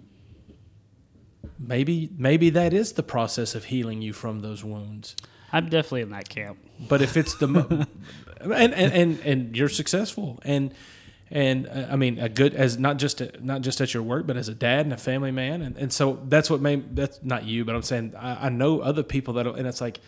maybe 1.59 2.09
maybe 2.17 2.49
that 2.51 2.73
is 2.73 2.93
the 2.93 3.03
process 3.03 3.55
of 3.55 3.65
healing 3.65 4.01
you 4.01 4.13
from 4.13 4.41
those 4.41 4.63
wounds. 4.63 5.15
I'm 5.51 5.69
definitely 5.69 6.01
in 6.01 6.09
that 6.11 6.29
camp. 6.29 6.57
but 6.89 7.01
if 7.01 7.15
it's 7.15 7.35
the 7.35 7.47
mo- 7.47 7.67
and, 8.41 8.73
and 8.73 8.93
and 8.93 9.19
and 9.19 9.57
you're 9.57 9.69
successful 9.69 10.39
and 10.43 10.73
and 11.31 11.67
uh, 11.67 11.87
I 11.91 11.95
mean 11.95 12.19
a 12.19 12.29
good 12.29 12.53
as 12.53 12.77
not 12.77 12.97
just 12.97 13.21
a, 13.21 13.31
not 13.43 13.61
just 13.61 13.79
at 13.81 13.93
your 13.93 14.03
work 14.03 14.27
but 14.27 14.35
as 14.35 14.49
a 14.49 14.55
dad 14.55 14.85
and 14.85 14.93
a 14.93 14.97
family 14.97 15.31
man. 15.31 15.61
And, 15.61 15.77
and 15.77 15.93
so 15.93 16.19
that's 16.27 16.49
what 16.49 16.61
made 16.61 16.95
that's 16.95 17.23
not 17.23 17.45
you 17.45 17.65
but 17.65 17.75
I'm 17.75 17.83
saying 17.83 18.13
I, 18.17 18.47
I 18.47 18.49
know 18.49 18.79
other 18.79 19.03
people 19.03 19.35
that 19.35 19.47
and 19.47 19.67
it's 19.67 19.81
like 19.81 19.99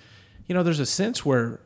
you 0.47 0.55
know 0.55 0.63
there's 0.63 0.79
a 0.79 0.85
sense 0.85 1.25
where 1.25 1.61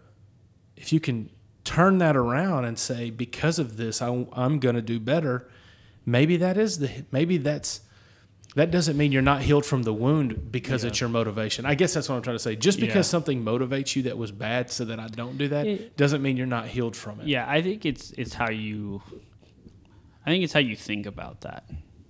if 0.76 0.94
you 0.94 1.00
can 1.00 1.30
turn 1.76 2.00
that 2.00 2.16
around 2.16 2.66
and 2.66 2.78
say 2.80 3.10
because 3.12 3.60
of 3.60 3.78
this 3.78 4.02
I, 4.02 4.26
I'm 4.34 4.60
going 4.60 4.76
to 4.76 4.82
do 4.94 5.00
better 5.00 5.36
maybe 6.06 6.36
that 6.38 6.58
is 6.58 6.80
the 6.80 6.90
maybe 7.12 7.38
that's 7.38 7.82
that 8.56 8.72
doesn't 8.72 8.98
mean 8.98 9.12
you're 9.12 9.22
not 9.34 9.42
healed 9.44 9.66
from 9.72 9.84
the 9.84 9.94
wound 9.94 10.52
because 10.52 10.84
Yeah. 10.84 10.90
it's 10.90 11.00
your 11.00 11.10
motivation. 11.10 11.68
I 11.68 11.76
guess 11.76 11.94
that's 11.94 12.10
what 12.10 12.16
I'm 12.16 12.24
trying 12.24 12.36
to 12.42 12.46
say. 12.50 12.56
Just 12.56 12.80
because 12.80 13.06
Yeah. 13.08 13.12
something 13.18 13.46
motivates 13.46 13.96
you 13.96 14.02
that 14.08 14.18
was 14.18 14.32
bad 14.32 14.72
so 14.72 14.86
that 14.86 15.00
I 15.00 15.08
don't 15.08 15.38
do 15.38 15.48
that 15.50 15.68
It- 15.68 15.96
doesn't 15.98 16.24
mean 16.24 16.36
you're 16.36 16.48
not 16.60 16.66
healed 16.68 16.96
from 16.96 17.20
it. 17.22 17.28
Yeah, 17.28 17.46
I 17.48 17.62
think 17.62 17.86
it's 17.86 18.06
it's 18.18 18.34
how 18.34 18.50
you 18.50 19.04
I 20.26 20.32
think 20.32 20.44
it's 20.44 20.54
how 20.54 20.60
you 20.72 20.76
think 20.76 21.06
about 21.06 21.42
that. 21.42 21.64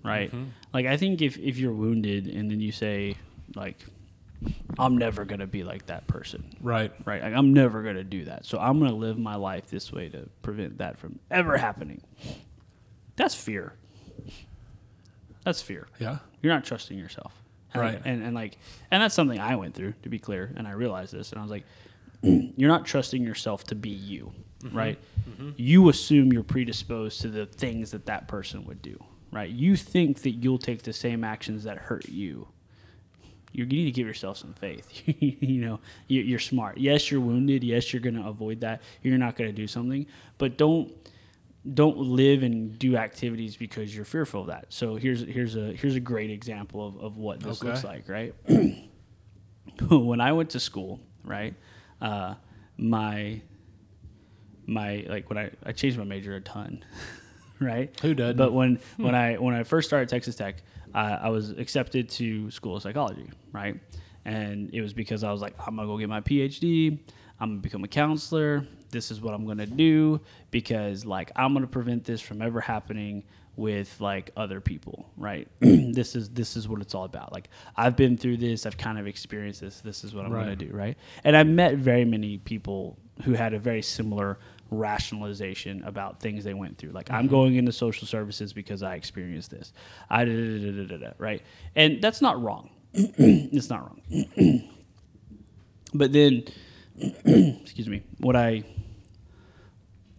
Right? 0.04 0.30
Mm-hmm. 0.32 0.46
Like 0.74 0.86
I 0.86 0.96
think 0.96 1.22
if 1.22 1.38
if 1.38 1.58
you're 1.58 1.74
wounded 1.86 2.28
and 2.28 2.50
then 2.50 2.62
you 2.62 2.72
say 2.72 3.16
like 3.56 3.80
I'm 4.78 4.98
never 4.98 5.26
going 5.26 5.40
to 5.40 5.48
be 5.48 5.64
like 5.64 5.88
that 5.88 6.08
person. 6.08 6.44
Right. 6.62 6.92
Right? 7.06 7.22
Like 7.22 7.34
I'm 7.34 7.54
never 7.54 7.84
going 7.84 7.96
to 7.96 8.04
do 8.04 8.26
that. 8.26 8.46
So 8.46 8.58
I'm 8.60 8.80
going 8.80 8.92
to 8.92 8.98
live 8.98 9.18
my 9.18 9.36
life 9.36 9.68
this 9.68 9.92
way 9.92 10.10
to 10.10 10.30
prevent 10.42 10.78
that 10.78 10.98
from 10.98 11.20
ever 11.30 11.58
happening. 11.58 12.02
That's 13.16 13.36
fear. 13.36 13.74
That's 15.44 15.62
fear. 15.62 15.88
Yeah. 16.00 16.20
You're 16.42 16.54
not 16.54 16.64
trusting 16.64 16.98
yourself. 16.98 17.34
And, 17.74 17.82
Right. 17.82 18.02
And, 18.06 18.24
and 18.24 18.34
like, 18.34 18.58
and 18.92 19.04
that's 19.04 19.16
something 19.16 19.40
I 19.40 19.56
went 19.56 19.76
through, 19.76 19.94
to 20.04 20.10
be 20.10 20.20
clear. 20.20 20.54
And 20.56 20.68
I 20.68 20.72
realized 20.72 21.14
this. 21.14 21.32
And 21.32 21.40
I 21.40 21.42
was 21.42 21.52
like, 21.52 21.66
you're 22.22 22.70
not 22.70 22.86
trusting 22.86 23.24
yourself 23.24 23.64
to 23.66 23.76
be 23.76 23.90
you, 23.90 24.32
mm-hmm. 24.64 24.78
right? 24.78 25.00
Mm-hmm. 25.30 25.52
You 25.58 25.90
assume 25.90 26.34
you're 26.34 26.44
predisposed 26.44 27.22
to 27.22 27.28
the 27.30 27.46
things 27.46 27.92
that 27.92 28.06
that 28.08 28.28
person 28.28 28.66
would 28.66 28.82
do, 28.82 29.02
right? 29.32 29.50
You 29.50 29.76
think 29.76 30.22
that 30.24 30.32
you'll 30.32 30.60
take 30.60 30.84
the 30.84 30.94
same 30.94 31.24
actions 31.24 31.64
that 31.64 31.78
hurt 31.78 32.10
you. 32.10 32.48
You 33.52 33.66
need 33.66 33.86
to 33.86 33.92
give 33.92 34.06
yourself 34.08 34.38
some 34.38 34.54
faith. 34.54 34.88
you 35.06 35.62
know, 35.62 35.80
you- 36.08 36.22
you're 36.22 36.40
smart. 36.40 36.78
Yes, 36.78 37.10
you're 37.12 37.22
wounded. 37.22 37.64
Yes, 37.64 37.92
you're 37.94 38.02
going 38.02 38.16
to 38.16 38.28
avoid 38.28 38.62
that. 38.62 38.82
You're 39.02 39.18
not 39.18 39.36
going 39.36 39.50
to 39.50 39.56
do 39.56 39.68
something, 39.68 40.06
but 40.38 40.58
don't 40.58 40.92
don't 41.74 41.98
live 41.98 42.42
and 42.42 42.80
do 42.80 42.96
activities 42.96 43.58
because 43.58 43.94
you're 43.94 44.06
fearful 44.06 44.42
of 44.42 44.48
that. 44.48 44.68
So 44.70 44.96
here's 44.96 45.22
here's 45.22 45.56
a 45.56 45.74
here's 45.74 45.96
a 45.96 46.00
great 46.00 46.30
example 46.32 46.88
of, 46.88 46.98
of 47.00 47.18
what 47.18 47.40
this 47.42 47.62
looks 47.64 47.84
like, 47.84 48.08
right? 48.08 48.34
when 49.90 50.22
I 50.22 50.32
went 50.34 50.52
to 50.52 50.60
school, 50.60 51.00
right, 51.24 51.54
uh, 52.02 52.36
my 52.78 53.42
my 54.66 55.06
like 55.10 55.30
when 55.30 55.38
I, 55.38 55.52
I 55.66 55.72
changed 55.72 55.98
my 55.98 56.04
major 56.04 56.36
a 56.36 56.42
ton, 56.42 56.84
right? 57.60 57.98
Who 58.02 58.14
doesn't? 58.14 58.38
But 58.38 58.54
when 58.54 58.80
when 58.98 59.16
I 59.16 59.36
when 59.36 59.54
I 59.56 59.64
first 59.64 59.90
started 59.90 60.10
Texas 60.10 60.36
Tech, 60.36 60.62
uh, 60.94 61.20
I 61.22 61.30
was 61.30 61.52
accepted 61.52 62.10
to 62.12 62.50
school 62.52 62.76
of 62.76 62.84
psychology, 62.84 63.30
right? 63.52 63.80
And 64.26 64.70
it 64.74 64.82
was 64.82 64.94
because 64.94 65.24
I 65.24 65.32
was 65.32 65.42
like, 65.42 65.56
I'm 65.66 65.76
gonna 65.76 65.88
go 65.88 65.98
get 65.98 66.10
my 66.10 66.22
PhD. 66.22 67.00
I'm 67.40 67.50
gonna 67.52 67.62
become 67.62 67.84
a 67.84 67.88
counselor. 67.88 68.66
This 68.92 69.12
is 69.12 69.22
what 69.22 69.34
I'm 69.34 69.46
gonna 69.46 69.66
do 69.66 70.20
because 70.52 71.06
like 71.06 71.32
I'm 71.36 71.54
gonna 71.54 71.68
prevent 71.68 72.04
this 72.04 72.22
from 72.22 72.42
ever 72.42 72.60
happening 72.60 73.24
with 73.56 74.00
like 74.00 74.32
other 74.38 74.62
people, 74.62 75.10
right? 75.18 75.48
this 75.60 76.16
is 76.16 76.30
this 76.30 76.56
is 76.58 76.68
what 76.68 76.82
it's 76.82 76.96
all 76.96 77.06
about. 77.06 77.32
Like 77.32 77.50
I've 77.76 77.96
been 77.96 78.18
through 78.18 78.38
this. 78.38 78.66
I've 78.66 78.78
kind 78.78 78.98
of 78.98 79.08
experienced 79.08 79.62
this. 79.62 79.82
This 79.82 80.04
is 80.04 80.14
what 80.14 80.26
I'm 80.26 80.32
gonna 80.32 80.56
do, 80.56 80.70
right? 80.72 80.98
And 81.24 81.36
I 81.36 81.44
met 81.44 81.76
very 81.76 82.06
many 82.06 82.38
people 82.38 82.98
who 83.24 83.34
had 83.34 83.54
a 83.54 83.60
very 83.60 83.82
similar 83.82 84.40
rationalization 84.72 85.84
about 85.84 86.20
things 86.20 86.44
they 86.44 86.54
went 86.54 86.78
through. 86.78 86.92
Like 86.92 87.12
I'm 87.12 87.26
mm-hmm. 87.26 87.36
going 87.36 87.56
into 87.56 87.72
social 87.72 88.08
services 88.08 88.54
because 88.54 88.84
I 88.84 88.96
experienced 88.96 89.52
this. 89.52 89.74
I 90.10 90.26
da, 90.26 90.32
da, 90.32 90.60
da, 90.60 90.72
da, 90.72 90.88
da, 90.88 90.98
da, 90.98 91.12
right, 91.18 91.42
and 91.76 92.02
that's 92.02 92.22
not 92.22 92.42
wrong. 92.42 92.70
it's 92.94 93.70
not 93.70 93.82
wrong. 93.82 94.02
but 95.94 96.12
then, 96.12 96.44
excuse 97.26 97.88
me, 97.88 98.04
what 98.20 98.36
I, 98.36 98.64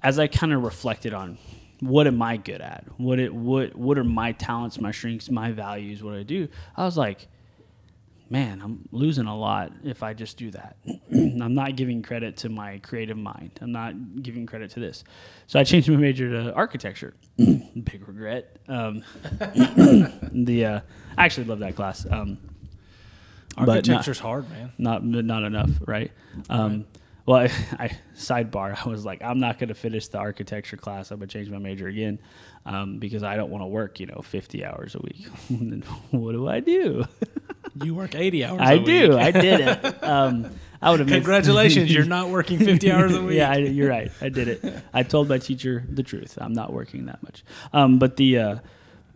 as 0.03 0.18
I 0.18 0.26
kind 0.26 0.53
of 0.53 0.62
reflected 0.62 1.14
on, 1.14 1.38
what 1.80 2.07
am 2.07 2.20
I 2.20 2.36
good 2.36 2.61
at? 2.61 2.84
What 2.98 3.18
it 3.18 3.34
what 3.34 3.74
what 3.74 3.98
are 3.98 4.05
my 4.05 4.32
talents, 4.32 4.80
my 4.80 4.92
strengths, 4.92 5.30
my 5.30 5.53
values? 5.53 6.03
What 6.03 6.14
I 6.14 6.22
do? 6.22 6.48
I 6.76 6.84
was 6.84 6.96
like, 6.96 7.26
man, 8.30 8.62
I'm 8.62 8.88
losing 8.92 9.26
a 9.26 9.36
lot 9.36 9.72
if 9.82 10.02
I 10.02 10.14
just 10.14 10.38
do 10.38 10.52
that. 10.52 10.76
I'm 11.12 11.54
not 11.54 11.76
giving 11.76 12.02
credit 12.02 12.38
to 12.38 12.48
my 12.48 12.78
creative 12.78 13.16
mind. 13.16 13.58
I'm 13.60 13.72
not 13.72 14.22
giving 14.22 14.46
credit 14.46 14.70
to 14.72 14.80
this. 14.80 15.02
So 15.48 15.58
I 15.58 15.64
changed 15.64 15.88
my 15.90 15.96
major 15.96 16.30
to 16.30 16.54
architecture. 16.54 17.14
Big 17.36 18.06
regret. 18.06 18.56
Um, 18.68 19.02
the 20.32 20.64
uh, 20.64 20.80
I 21.18 21.24
actually 21.24 21.44
love 21.48 21.58
that 21.58 21.74
class. 21.74 22.06
Um, 22.08 22.38
but 23.56 23.66
not- 23.66 23.76
Architecture's 23.76 24.20
hard, 24.20 24.48
man. 24.48 24.72
not 24.78 25.04
not 25.04 25.42
enough, 25.42 25.70
right? 25.86 26.12
Um, 26.48 26.86
well, 27.26 27.40
I, 27.78 27.84
I 27.84 27.90
sidebar. 28.16 28.78
I 28.84 28.88
was 28.88 29.04
like, 29.04 29.22
I'm 29.22 29.40
not 29.40 29.58
going 29.58 29.68
to 29.68 29.74
finish 29.74 30.08
the 30.08 30.18
architecture 30.18 30.76
class. 30.76 31.10
I'm 31.10 31.18
going 31.18 31.28
to 31.28 31.32
change 31.32 31.50
my 31.50 31.58
major 31.58 31.88
again 31.88 32.20
um, 32.64 32.98
because 32.98 33.22
I 33.22 33.36
don't 33.36 33.50
want 33.50 33.62
to 33.62 33.66
work, 33.66 34.00
you 34.00 34.06
know, 34.06 34.20
50 34.22 34.64
hours 34.64 34.94
a 34.94 35.00
week. 35.00 35.26
What 36.10 36.32
do 36.32 36.48
I 36.48 36.60
do? 36.60 37.04
You 37.82 37.94
work 37.94 38.14
80 38.14 38.44
hours 38.44 38.60
I 38.62 38.72
a 38.74 38.78
do. 38.78 39.10
week. 39.10 39.18
I 39.18 39.30
did 39.30 39.60
it. 39.60 40.02
Um, 40.02 40.50
I 40.82 40.90
would 40.90 41.00
have 41.00 41.08
made 41.10 41.16
Congratulations, 41.16 41.92
you're 41.92 42.04
not 42.06 42.30
working 42.30 42.58
50 42.64 42.90
hours 42.90 43.14
a 43.14 43.22
week. 43.22 43.36
yeah, 43.36 43.50
I, 43.50 43.56
you're 43.58 43.90
right. 43.90 44.10
I 44.20 44.30
did 44.30 44.48
it. 44.48 44.82
I 44.94 45.02
told 45.02 45.28
my 45.28 45.36
teacher 45.38 45.84
the 45.88 46.02
truth. 46.02 46.38
I'm 46.40 46.54
not 46.54 46.72
working 46.72 47.04
that 47.06 47.22
much. 47.22 47.44
Um, 47.74 47.98
but 47.98 48.16
the 48.16 48.38
uh, 48.38 48.56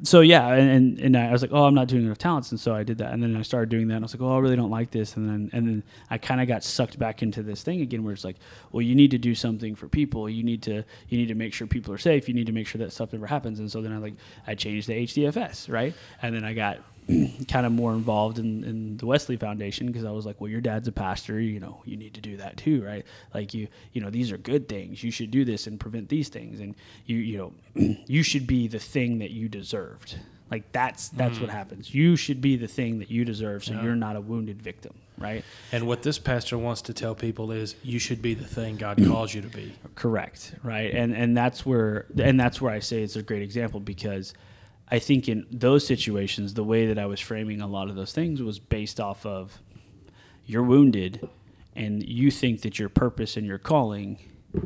so 0.02 0.20
yeah, 0.20 0.46
and, 0.52 0.70
and 0.70 0.98
and 0.98 1.16
I 1.16 1.32
was 1.32 1.40
like, 1.40 1.52
oh, 1.54 1.64
I'm 1.64 1.74
not 1.74 1.88
doing 1.88 2.04
enough 2.04 2.18
talents, 2.18 2.50
and 2.50 2.60
so 2.60 2.74
I 2.74 2.82
did 2.82 2.98
that, 2.98 3.12
and 3.12 3.22
then 3.22 3.34
I 3.36 3.42
started 3.42 3.70
doing 3.70 3.88
that, 3.88 3.94
and 3.94 4.04
I 4.04 4.06
was 4.06 4.14
like, 4.14 4.20
oh, 4.20 4.36
I 4.36 4.38
really 4.40 4.56
don't 4.56 4.70
like 4.70 4.90
this, 4.90 5.16
and 5.16 5.26
then 5.26 5.50
and 5.54 5.66
then 5.66 5.82
I 6.10 6.18
kind 6.18 6.40
of 6.42 6.48
got 6.48 6.62
sucked 6.64 6.98
back 6.98 7.22
into 7.22 7.42
this 7.42 7.62
thing 7.62 7.80
again, 7.80 8.04
where 8.04 8.12
it's 8.12 8.24
like, 8.24 8.36
well, 8.72 8.82
you 8.82 8.94
need 8.94 9.12
to 9.12 9.18
do 9.18 9.34
something 9.34 9.74
for 9.74 9.88
people. 9.88 10.28
You 10.28 10.42
need 10.42 10.62
to 10.64 10.82
you 11.08 11.18
need 11.18 11.28
to 11.28 11.34
make 11.34 11.54
sure 11.54 11.66
people 11.66 11.94
are 11.94 11.98
safe. 11.98 12.28
You 12.28 12.34
need 12.34 12.46
to 12.46 12.52
make 12.52 12.66
sure 12.66 12.80
that 12.80 12.92
stuff 12.92 13.12
never 13.14 13.26
happens, 13.26 13.58
and 13.60 13.70
so 13.70 13.80
then 13.80 13.92
I 13.92 13.98
like 13.98 14.14
I 14.46 14.54
changed 14.54 14.88
the 14.88 14.94
HDFS, 15.06 15.70
right, 15.72 15.94
and 16.20 16.34
then 16.34 16.44
I 16.44 16.52
got 16.52 16.78
kind 17.48 17.66
of 17.66 17.72
more 17.72 17.92
involved 17.92 18.38
in, 18.38 18.64
in 18.64 18.96
the 18.96 19.06
Wesley 19.06 19.36
Foundation 19.36 19.86
because 19.86 20.04
I 20.04 20.10
was 20.10 20.24
like, 20.24 20.40
well, 20.40 20.50
your 20.50 20.60
dad's 20.60 20.88
a 20.88 20.92
pastor, 20.92 21.40
you 21.40 21.60
know, 21.60 21.82
you 21.84 21.96
need 21.96 22.14
to 22.14 22.20
do 22.20 22.36
that 22.38 22.56
too, 22.56 22.84
right? 22.84 23.04
Like 23.34 23.52
you, 23.52 23.68
you 23.92 24.00
know, 24.00 24.10
these 24.10 24.32
are 24.32 24.38
good 24.38 24.68
things. 24.68 25.02
You 25.04 25.10
should 25.10 25.30
do 25.30 25.44
this 25.44 25.66
and 25.66 25.78
prevent 25.78 26.08
these 26.08 26.28
things, 26.28 26.60
and 26.60 26.74
you, 27.06 27.16
you 27.18 27.38
know, 27.38 27.96
you 28.06 28.22
should 28.22 28.46
be 28.46 28.68
the 28.68 28.78
thing 28.78 29.18
that 29.18 29.30
you 29.30 29.48
deserved. 29.48 30.16
Like 30.50 30.70
that's 30.72 31.08
that's 31.08 31.40
what 31.40 31.50
hmm. 31.50 31.56
happens. 31.56 31.94
You 31.94 32.16
should 32.16 32.40
be 32.40 32.56
the 32.56 32.68
thing 32.68 32.98
that 33.00 33.10
you 33.10 33.24
deserve, 33.24 33.64
so 33.64 33.74
Yeah. 33.74 33.82
you're 33.82 33.96
not 33.96 34.14
a 34.14 34.20
wounded 34.20 34.62
victim, 34.62 34.92
right? 35.18 35.44
And 35.72 35.86
what 35.86 36.02
this 36.02 36.18
pastor 36.18 36.58
wants 36.58 36.82
to 36.82 36.94
tell 36.94 37.14
people 37.14 37.50
is 37.50 37.74
you 37.82 37.98
should 37.98 38.22
be 38.22 38.34
the 38.34 38.44
thing 38.44 38.76
God 38.76 39.02
calls 39.08 39.34
you 39.34 39.40
to 39.40 39.48
be. 39.48 39.72
Correct, 39.94 40.54
right? 40.62 40.94
And 40.94 41.14
and 41.14 41.36
that's 41.36 41.66
where 41.66 42.06
and 42.18 42.38
that's 42.38 42.60
where 42.60 42.72
I 42.72 42.78
say 42.80 43.02
it's 43.02 43.16
a 43.16 43.22
great 43.22 43.42
example 43.42 43.80
because 43.80 44.34
I 44.90 44.98
think 44.98 45.28
in 45.28 45.46
those 45.50 45.86
situations 45.86 46.54
the 46.54 46.64
way 46.64 46.86
that 46.86 46.98
I 46.98 47.06
was 47.06 47.20
framing 47.20 47.60
a 47.60 47.66
lot 47.66 47.88
of 47.88 47.96
those 47.96 48.12
things 48.12 48.42
was 48.42 48.58
based 48.58 49.00
off 49.00 49.24
of 49.24 49.60
you're 50.46 50.62
wounded 50.62 51.28
and 51.74 52.06
you 52.06 52.30
think 52.30 52.62
that 52.62 52.78
your 52.78 52.88
purpose 52.88 53.36
and 53.36 53.46
your 53.46 53.58
calling 53.58 54.18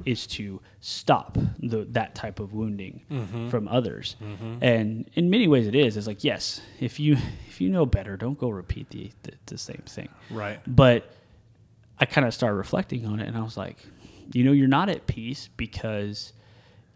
is 0.04 0.26
to 0.26 0.60
stop 0.80 1.38
the, 1.58 1.86
that 1.90 2.14
type 2.14 2.40
of 2.40 2.52
wounding 2.52 3.02
mm-hmm. 3.10 3.48
from 3.48 3.68
others. 3.68 4.16
Mm-hmm. 4.22 4.62
And 4.62 5.10
in 5.14 5.30
many 5.30 5.48
ways 5.48 5.66
it 5.66 5.74
is. 5.74 5.96
It's 5.96 6.06
like 6.06 6.24
yes, 6.24 6.60
if 6.80 7.00
you 7.00 7.16
if 7.48 7.60
you 7.60 7.68
know 7.68 7.86
better, 7.86 8.16
don't 8.16 8.38
go 8.38 8.50
repeat 8.50 8.90
the 8.90 9.10
the, 9.22 9.32
the 9.46 9.58
same 9.58 9.82
thing. 9.86 10.08
Right. 10.30 10.60
But 10.66 11.10
I 11.98 12.06
kind 12.06 12.26
of 12.26 12.34
started 12.34 12.56
reflecting 12.56 13.06
on 13.06 13.20
it 13.20 13.28
and 13.28 13.36
I 13.36 13.40
was 13.40 13.56
like, 13.56 13.78
you 14.32 14.44
know, 14.44 14.52
you're 14.52 14.68
not 14.68 14.88
at 14.88 15.06
peace 15.06 15.48
because 15.56 16.32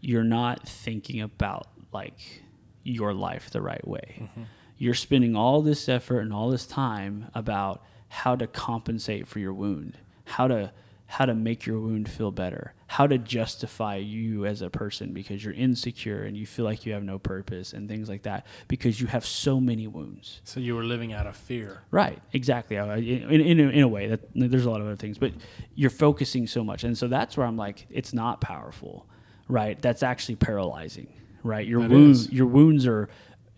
you're 0.01 0.23
not 0.23 0.67
thinking 0.67 1.21
about 1.21 1.67
like 1.91 2.43
your 2.83 3.13
life 3.13 3.49
the 3.49 3.61
right 3.61 3.87
way. 3.87 4.19
Mm-hmm. 4.19 4.43
You're 4.77 4.93
spending 4.93 5.35
all 5.35 5.61
this 5.61 5.87
effort 5.87 6.19
and 6.19 6.33
all 6.33 6.49
this 6.49 6.65
time 6.65 7.29
about 7.33 7.83
how 8.09 8.35
to 8.35 8.47
compensate 8.47 9.27
for 9.27 9.39
your 9.39 9.53
wound, 9.53 9.97
how 10.25 10.47
to 10.47 10.71
how 11.13 11.25
to 11.25 11.35
make 11.35 11.67
your 11.67 11.79
wound 11.79 12.09
feel 12.09 12.31
better, 12.31 12.73
how 12.87 13.05
to 13.05 13.19
justify 13.19 13.95
you 13.95 14.47
as 14.47 14.63
a 14.63 14.69
person 14.69 15.13
because 15.13 15.45
you're 15.45 15.53
insecure 15.53 16.23
and 16.23 16.35
you 16.35 16.43
feel 16.43 16.65
like 16.65 16.87
you 16.87 16.93
have 16.93 17.03
no 17.03 17.19
purpose 17.19 17.71
and 17.71 17.87
things 17.87 18.09
like 18.09 18.23
that 18.23 18.47
because 18.67 18.99
you 18.99 19.05
have 19.05 19.23
so 19.23 19.59
many 19.59 19.85
wounds. 19.85 20.41
So 20.43 20.59
you 20.59 20.75
were 20.75 20.83
living 20.83 21.13
out 21.13 21.27
of 21.27 21.35
fear. 21.35 21.83
Right, 21.91 22.19
exactly. 22.31 22.77
In, 22.77 23.29
in, 23.29 23.59
in 23.59 23.83
a 23.83 23.87
way, 23.87 24.07
that 24.07 24.21
there's 24.33 24.65
a 24.65 24.71
lot 24.71 24.81
of 24.81 24.87
other 24.87 24.95
things, 24.95 25.19
but 25.19 25.33
you're 25.75 25.91
focusing 25.91 26.47
so 26.47 26.63
much, 26.63 26.83
and 26.83 26.97
so 26.97 27.07
that's 27.07 27.37
where 27.37 27.45
I'm 27.45 27.57
like, 27.57 27.85
it's 27.91 28.11
not 28.11 28.41
powerful, 28.41 29.05
right? 29.47 29.79
That's 29.79 30.01
actually 30.01 30.37
paralyzing, 30.37 31.13
right? 31.43 31.67
Your 31.67 31.81
That 31.81 31.91
wounds, 31.91 32.21
is. 32.21 32.31
your 32.31 32.47
wounds 32.47 32.87
are, 32.87 33.09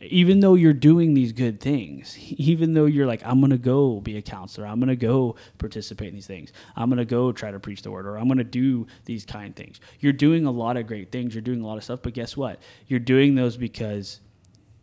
even 0.02 0.40
though 0.42 0.56
you're 0.56 0.74
doing 0.74 1.14
these 1.14 1.32
good 1.32 1.60
things, 1.60 2.18
even 2.38 2.74
though 2.74 2.86
you're 2.86 3.08
like, 3.08 3.22
I'm 3.26 3.40
gonna 3.42 3.58
go 3.58 4.02
be 4.02 4.18
a 4.18 4.22
counselor, 4.22 4.68
I'm 4.68 4.80
gonna 4.80 4.96
go 4.96 5.36
participate 5.58 6.10
in 6.10 6.16
these 6.16 6.28
things, 6.28 6.52
I'm 6.76 6.90
gonna 6.90 7.06
go 7.06 7.32
try 7.32 7.52
to 7.52 7.60
preach 7.60 7.82
the 7.82 7.92
word, 7.92 8.06
or 8.06 8.18
I'm 8.18 8.28
gonna 8.28 8.44
do 8.44 8.88
these 9.06 9.26
kind 9.26 9.56
things. 9.56 9.80
You're 10.00 10.14
doing 10.14 10.46
a 10.46 10.52
lot 10.52 10.78
of 10.78 10.88
great 10.88 11.12
things, 11.12 11.34
you're 11.34 11.42
doing 11.42 11.62
a 11.62 11.68
lot 11.68 11.78
of 11.78 11.84
stuff, 11.84 12.02
but 12.02 12.14
guess 12.14 12.36
what? 12.36 12.60
You're 12.88 13.00
doing 13.00 13.36
those 13.36 13.58
because 13.58 14.20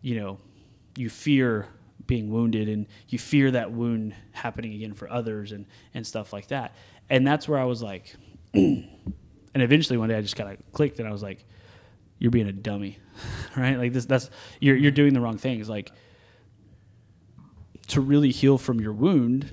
you 0.00 0.18
know, 0.20 0.38
you 0.96 1.08
fear 1.08 1.68
being 2.06 2.30
wounded 2.30 2.68
and 2.68 2.86
you 3.08 3.18
fear 3.18 3.52
that 3.52 3.70
wound 3.70 4.14
happening 4.32 4.74
again 4.74 4.92
for 4.92 5.08
others 5.08 5.52
and, 5.52 5.64
and 5.94 6.04
stuff 6.06 6.32
like 6.32 6.48
that. 6.48 6.74
And 7.08 7.24
that's 7.24 7.48
where 7.48 7.58
I 7.58 7.64
was 7.64 7.82
like, 7.82 8.14
and 8.54 8.88
eventually 9.54 9.96
one 9.96 10.08
day 10.08 10.16
I 10.16 10.20
just 10.20 10.36
kind 10.36 10.50
of 10.50 10.58
clicked 10.72 10.98
and 10.98 11.08
I 11.08 11.12
was 11.12 11.22
like, 11.22 11.44
you're 12.22 12.30
being 12.30 12.46
a 12.46 12.52
dummy, 12.52 13.00
right? 13.56 13.76
Like 13.76 13.92
this, 13.92 14.04
that's, 14.04 14.30
you're, 14.60 14.76
you're 14.76 14.92
doing 14.92 15.12
the 15.12 15.20
wrong 15.20 15.38
things. 15.38 15.68
Like 15.68 15.90
to 17.88 18.00
really 18.00 18.30
heal 18.30 18.58
from 18.58 18.80
your 18.80 18.92
wound 18.92 19.52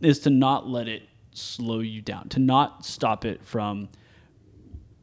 is 0.00 0.20
to 0.20 0.30
not 0.30 0.66
let 0.66 0.88
it 0.88 1.02
slow 1.32 1.80
you 1.80 2.00
down, 2.00 2.30
to 2.30 2.38
not 2.38 2.86
stop 2.86 3.26
it 3.26 3.44
from 3.44 3.90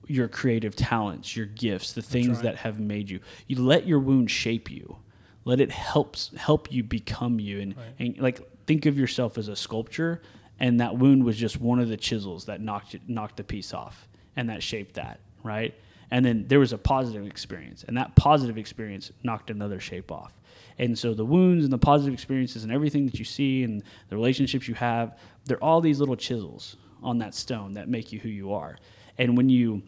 your 0.07 0.27
creative 0.27 0.75
talents, 0.75 1.37
your 1.37 1.45
gifts, 1.45 1.93
the 1.93 2.01
things 2.01 2.37
right. 2.37 2.43
that 2.43 2.55
have 2.55 2.79
made 2.79 3.11
you. 3.11 3.19
You 3.45 3.61
let 3.61 3.85
your 3.85 3.99
wound 3.99 4.31
shape 4.31 4.71
you. 4.71 4.97
Let 5.45 5.59
it 5.59 5.69
helps 5.69 6.31
help 6.35 6.71
you 6.71 6.83
become 6.83 7.39
you 7.39 7.59
and, 7.61 7.75
and 7.99 8.17
like 8.17 8.41
think 8.65 8.87
of 8.87 8.97
yourself 8.97 9.37
as 9.37 9.47
a 9.47 9.55
sculpture 9.55 10.23
and 10.59 10.79
that 10.79 10.97
wound 10.97 11.23
was 11.23 11.37
just 11.37 11.61
one 11.61 11.79
of 11.79 11.87
the 11.87 11.97
chisels 11.97 12.45
that 12.45 12.61
knocked 12.61 12.95
it, 12.95 13.01
knocked 13.07 13.37
the 13.37 13.43
piece 13.43 13.75
off 13.75 14.07
and 14.35 14.49
that 14.49 14.63
shaped 14.63 14.95
that, 14.95 15.19
right? 15.43 15.75
And 16.11 16.25
then 16.25 16.45
there 16.47 16.59
was 16.59 16.73
a 16.73 16.77
positive 16.77 17.25
experience 17.25 17.85
and 17.87 17.97
that 17.97 18.15
positive 18.15 18.57
experience 18.57 19.11
knocked 19.23 19.49
another 19.49 19.79
shape 19.79 20.11
off. 20.11 20.33
And 20.77 20.97
so 20.97 21.13
the 21.13 21.25
wounds 21.25 21.63
and 21.63 21.71
the 21.71 21.77
positive 21.77 22.13
experiences 22.13 22.63
and 22.63 22.71
everything 22.71 23.05
that 23.05 23.17
you 23.17 23.25
see 23.25 23.63
and 23.63 23.81
the 24.09 24.15
relationships 24.15 24.67
you 24.67 24.75
have, 24.75 25.17
they're 25.45 25.63
all 25.63 25.79
these 25.79 25.99
little 25.99 26.17
chisels 26.17 26.75
on 27.01 27.19
that 27.19 27.33
stone 27.33 27.73
that 27.73 27.87
make 27.87 28.11
you 28.11 28.19
who 28.19 28.29
you 28.29 28.53
are. 28.53 28.77
And 29.17 29.37
when 29.37 29.49
you 29.49 29.83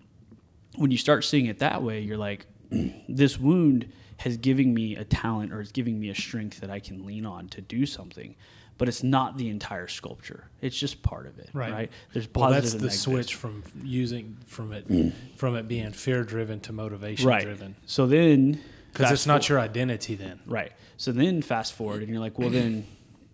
when 0.75 0.89
you 0.89 0.97
start 0.97 1.23
seeing 1.23 1.45
it 1.45 1.59
that 1.59 1.83
way, 1.83 1.99
you're 1.99 2.17
like, 2.17 2.47
this 3.07 3.39
wound 3.39 3.91
has 4.17 4.37
given 4.37 4.73
me 4.73 4.95
a 4.95 5.03
talent 5.03 5.53
or 5.53 5.61
it's 5.61 5.71
giving 5.71 5.99
me 5.99 6.09
a 6.09 6.15
strength 6.15 6.61
that 6.61 6.71
I 6.71 6.79
can 6.79 7.05
lean 7.05 7.25
on 7.25 7.47
to 7.49 7.61
do 7.61 7.85
something. 7.85 8.35
But 8.83 8.89
it's 8.89 9.01
not 9.01 9.37
the 9.37 9.47
entire 9.47 9.87
sculpture. 9.87 10.49
It's 10.59 10.77
just 10.77 11.01
part 11.03 11.25
of 11.25 11.39
it, 11.39 11.49
right? 11.53 11.71
Right. 11.71 11.91
There's 12.11 12.27
Well, 12.35 12.51
that's 12.51 12.73
and 12.73 12.81
the 12.81 12.87
negatives. 12.87 13.01
switch 13.01 13.35
from 13.35 13.63
using 13.81 14.35
from 14.45 14.73
it 14.73 14.83
hmm. 14.87 15.11
from 15.37 15.55
it 15.55 15.69
being 15.69 15.93
fear 15.93 16.25
driven 16.25 16.59
to 16.59 16.73
motivation 16.73 17.25
right? 17.29 17.43
driven. 17.43 17.77
So 17.85 18.07
then, 18.07 18.59
Because 18.91 19.05
fast 19.05 19.13
it's 19.13 19.25
not 19.25 19.45
forward- 19.45 19.49
your 19.49 19.59
identity 19.61 20.15
then. 20.15 20.41
Right. 20.45 20.73
So 20.97 21.13
then 21.13 21.41
fast 21.41 21.71
forward 21.71 22.01
and 22.01 22.09
you're 22.09 22.19
like, 22.19 22.37
well 22.37 22.49
then 22.49 22.85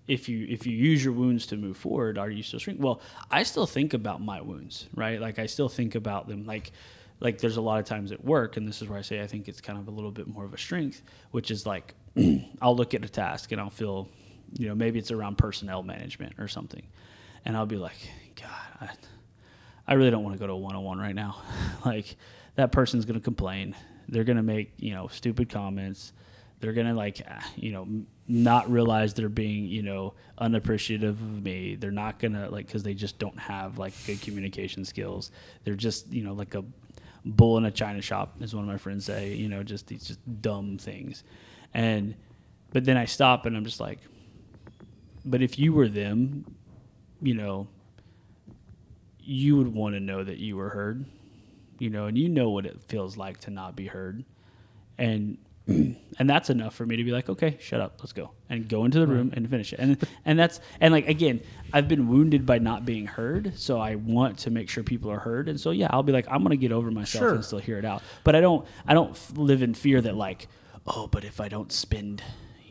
if 0.08 0.30
you 0.30 0.46
if 0.48 0.68
you 0.68 0.78
use 0.78 1.04
your 1.04 1.14
wounds 1.14 1.48
to 1.48 1.58
move 1.58 1.78
forward, 1.78 2.20
are 2.20 2.30
you 2.30 2.44
still 2.44 2.60
shrink? 2.60 2.80
Well, 2.80 3.02
I 3.32 3.42
still 3.42 3.66
think 3.66 3.96
about 3.96 4.22
my 4.22 4.42
wounds, 4.42 4.86
right? 4.94 5.20
Like 5.20 5.40
I 5.40 5.48
still 5.48 5.68
think 5.68 5.96
about 5.96 6.28
them 6.28 6.46
like 6.46 6.72
like 7.20 7.40
there's 7.40 7.58
a 7.58 7.62
lot 7.62 7.80
of 7.80 7.86
times 7.86 8.12
at 8.12 8.24
work 8.24 8.56
and 8.56 8.68
this 8.68 8.84
is 8.84 8.88
where 8.88 9.00
I 9.00 9.02
say 9.02 9.20
I 9.20 9.26
think 9.26 9.48
it's 9.48 9.62
kind 9.62 9.80
of 9.80 9.88
a 9.88 9.92
little 9.92 10.12
bit 10.12 10.28
more 10.28 10.46
of 10.46 10.54
a 10.54 10.60
strength, 10.60 11.02
which 11.32 11.50
is 11.50 11.66
like 11.66 11.96
hmm. 12.14 12.38
I'll 12.62 12.76
look 12.76 12.94
at 12.94 13.04
a 13.04 13.10
task 13.10 13.52
and 13.52 13.60
I'll 13.60 13.72
feel 13.72 14.10
you 14.58 14.68
know, 14.68 14.76
maybe 14.76 15.00
it's 15.00 15.12
around 15.12 15.38
personnel 15.38 15.84
management 15.84 16.34
or 16.40 16.48
something. 16.48 16.84
And 17.46 17.56
I'll 17.56 17.66
be 17.66 17.78
like, 17.78 17.98
God, 18.36 18.50
I, 18.82 18.90
I 19.88 19.94
really 19.94 20.12
don't 20.12 20.24
want 20.24 20.36
to 20.36 20.40
go 20.40 20.48
to 20.48 20.54
a 20.54 20.58
one-on-one 20.58 21.00
right 21.00 21.16
now. 21.16 21.42
like 21.86 22.16
that 22.56 22.72
person's 22.72 23.06
going 23.06 23.20
to 23.20 23.24
complain. 23.24 23.76
They're 24.08 24.24
going 24.24 24.38
to 24.38 24.44
make, 24.44 24.74
you 24.78 24.94
know, 24.94 25.08
stupid 25.08 25.50
comments. 25.50 26.14
They're 26.60 26.74
going 26.74 26.88
to 26.88 26.94
like, 26.94 27.22
ah, 27.30 27.46
you 27.56 27.72
know, 27.72 27.88
not 28.28 28.70
realize 28.70 29.14
they're 29.14 29.30
being, 29.30 29.66
you 29.66 29.82
know, 29.82 30.14
unappreciative 30.38 31.22
of 31.22 31.44
me. 31.44 31.76
They're 31.76 31.92
not 31.92 32.20
going 32.20 32.34
to 32.34 32.50
like, 32.50 32.70
cause 32.70 32.84
they 32.84 32.94
just 32.94 33.18
don't 33.18 33.40
have 33.40 33.78
like 33.78 33.94
good 34.06 34.22
communication 34.22 34.84
skills. 34.84 35.32
They're 35.64 35.76
just, 35.76 36.12
you 36.12 36.24
know, 36.24 36.34
like 36.34 36.54
a 36.56 36.64
bull 37.26 37.58
in 37.58 37.66
a 37.66 37.72
china 37.72 38.02
shop 38.02 38.36
as 38.42 38.54
one 38.54 38.64
of 38.64 38.70
my 38.70 38.78
friends 38.78 39.06
say, 39.06 39.34
you 39.34 39.48
know, 39.48 39.64
just 39.64 39.88
these 39.88 40.04
just 40.04 40.20
dumb 40.42 40.78
things. 40.78 41.24
And, 41.74 42.16
but 42.72 42.86
then 42.86 42.98
I 42.98 43.06
stop 43.06 43.46
and 43.46 43.56
I'm 43.56 43.66
just 43.66 43.80
like, 43.80 44.00
but 45.26 45.42
if 45.42 45.58
you 45.60 45.74
were 45.74 45.88
them, 45.88 46.46
you 47.22 47.34
know, 47.34 47.68
you 49.20 49.58
would 49.58 49.74
want 49.74 49.96
to 49.96 50.00
know 50.00 50.24
that 50.24 50.38
you 50.38 50.56
were 50.56 50.70
heard, 50.70 51.06
you 51.78 51.90
know, 51.90 52.06
and 52.06 52.18
you 52.18 52.30
know 52.30 52.50
what 52.50 52.66
it 52.66 52.80
feels 52.88 53.18
like 53.18 53.40
to 53.42 53.52
not 53.52 53.76
be 53.76 53.88
heard. 53.88 54.24
And 54.98 55.38
and 55.68 56.28
that's 56.30 56.50
enough 56.50 56.74
for 56.74 56.84
me 56.86 56.96
to 56.96 57.04
be 57.04 57.12
like, 57.12 57.30
okay, 57.30 57.56
shut 57.60 57.80
up, 57.80 57.98
let's 58.00 58.12
go, 58.14 58.32
and 58.50 58.68
go 58.68 58.86
into 58.86 59.00
the 59.00 59.06
room 59.06 59.32
and 59.36 59.48
finish 59.48 59.72
it. 59.72 59.80
And 59.80 59.98
and 60.26 60.40
that's 60.40 60.60
and 60.82 60.92
like 60.92 61.08
again, 61.08 61.42
I've 61.72 61.88
been 61.88 62.08
wounded 62.08 62.46
by 62.46 62.58
not 62.58 62.86
being 62.86 63.06
heard, 63.06 63.54
so 63.58 63.80
I 63.80 63.96
want 63.96 64.40
to 64.40 64.50
make 64.52 64.68
sure 64.70 64.84
people 64.84 65.12
are 65.12 65.20
heard. 65.20 65.48
And 65.48 65.60
so 65.60 65.70
yeah, 65.72 65.88
I'll 65.92 66.02
be 66.04 66.12
like, 66.12 66.26
I'm 66.30 66.42
gonna 66.42 66.56
get 66.56 66.72
over 66.72 66.90
myself 66.90 67.22
Sure. 67.22 67.36
and 67.36 67.46
still 67.46 67.60
hear 67.60 67.78
it 67.78 67.86
out. 67.86 68.02
But 68.24 68.36
I 68.36 68.42
don't 68.42 68.66
I 68.88 68.94
don't 68.96 69.38
live 69.38 69.62
in 69.62 69.76
fear 69.76 70.02
that 70.02 70.16
like, 70.16 70.48
oh, 70.88 71.06
but 71.08 71.24
if 71.24 71.40
I 71.40 71.50
don't 71.50 71.72
spend 71.72 72.24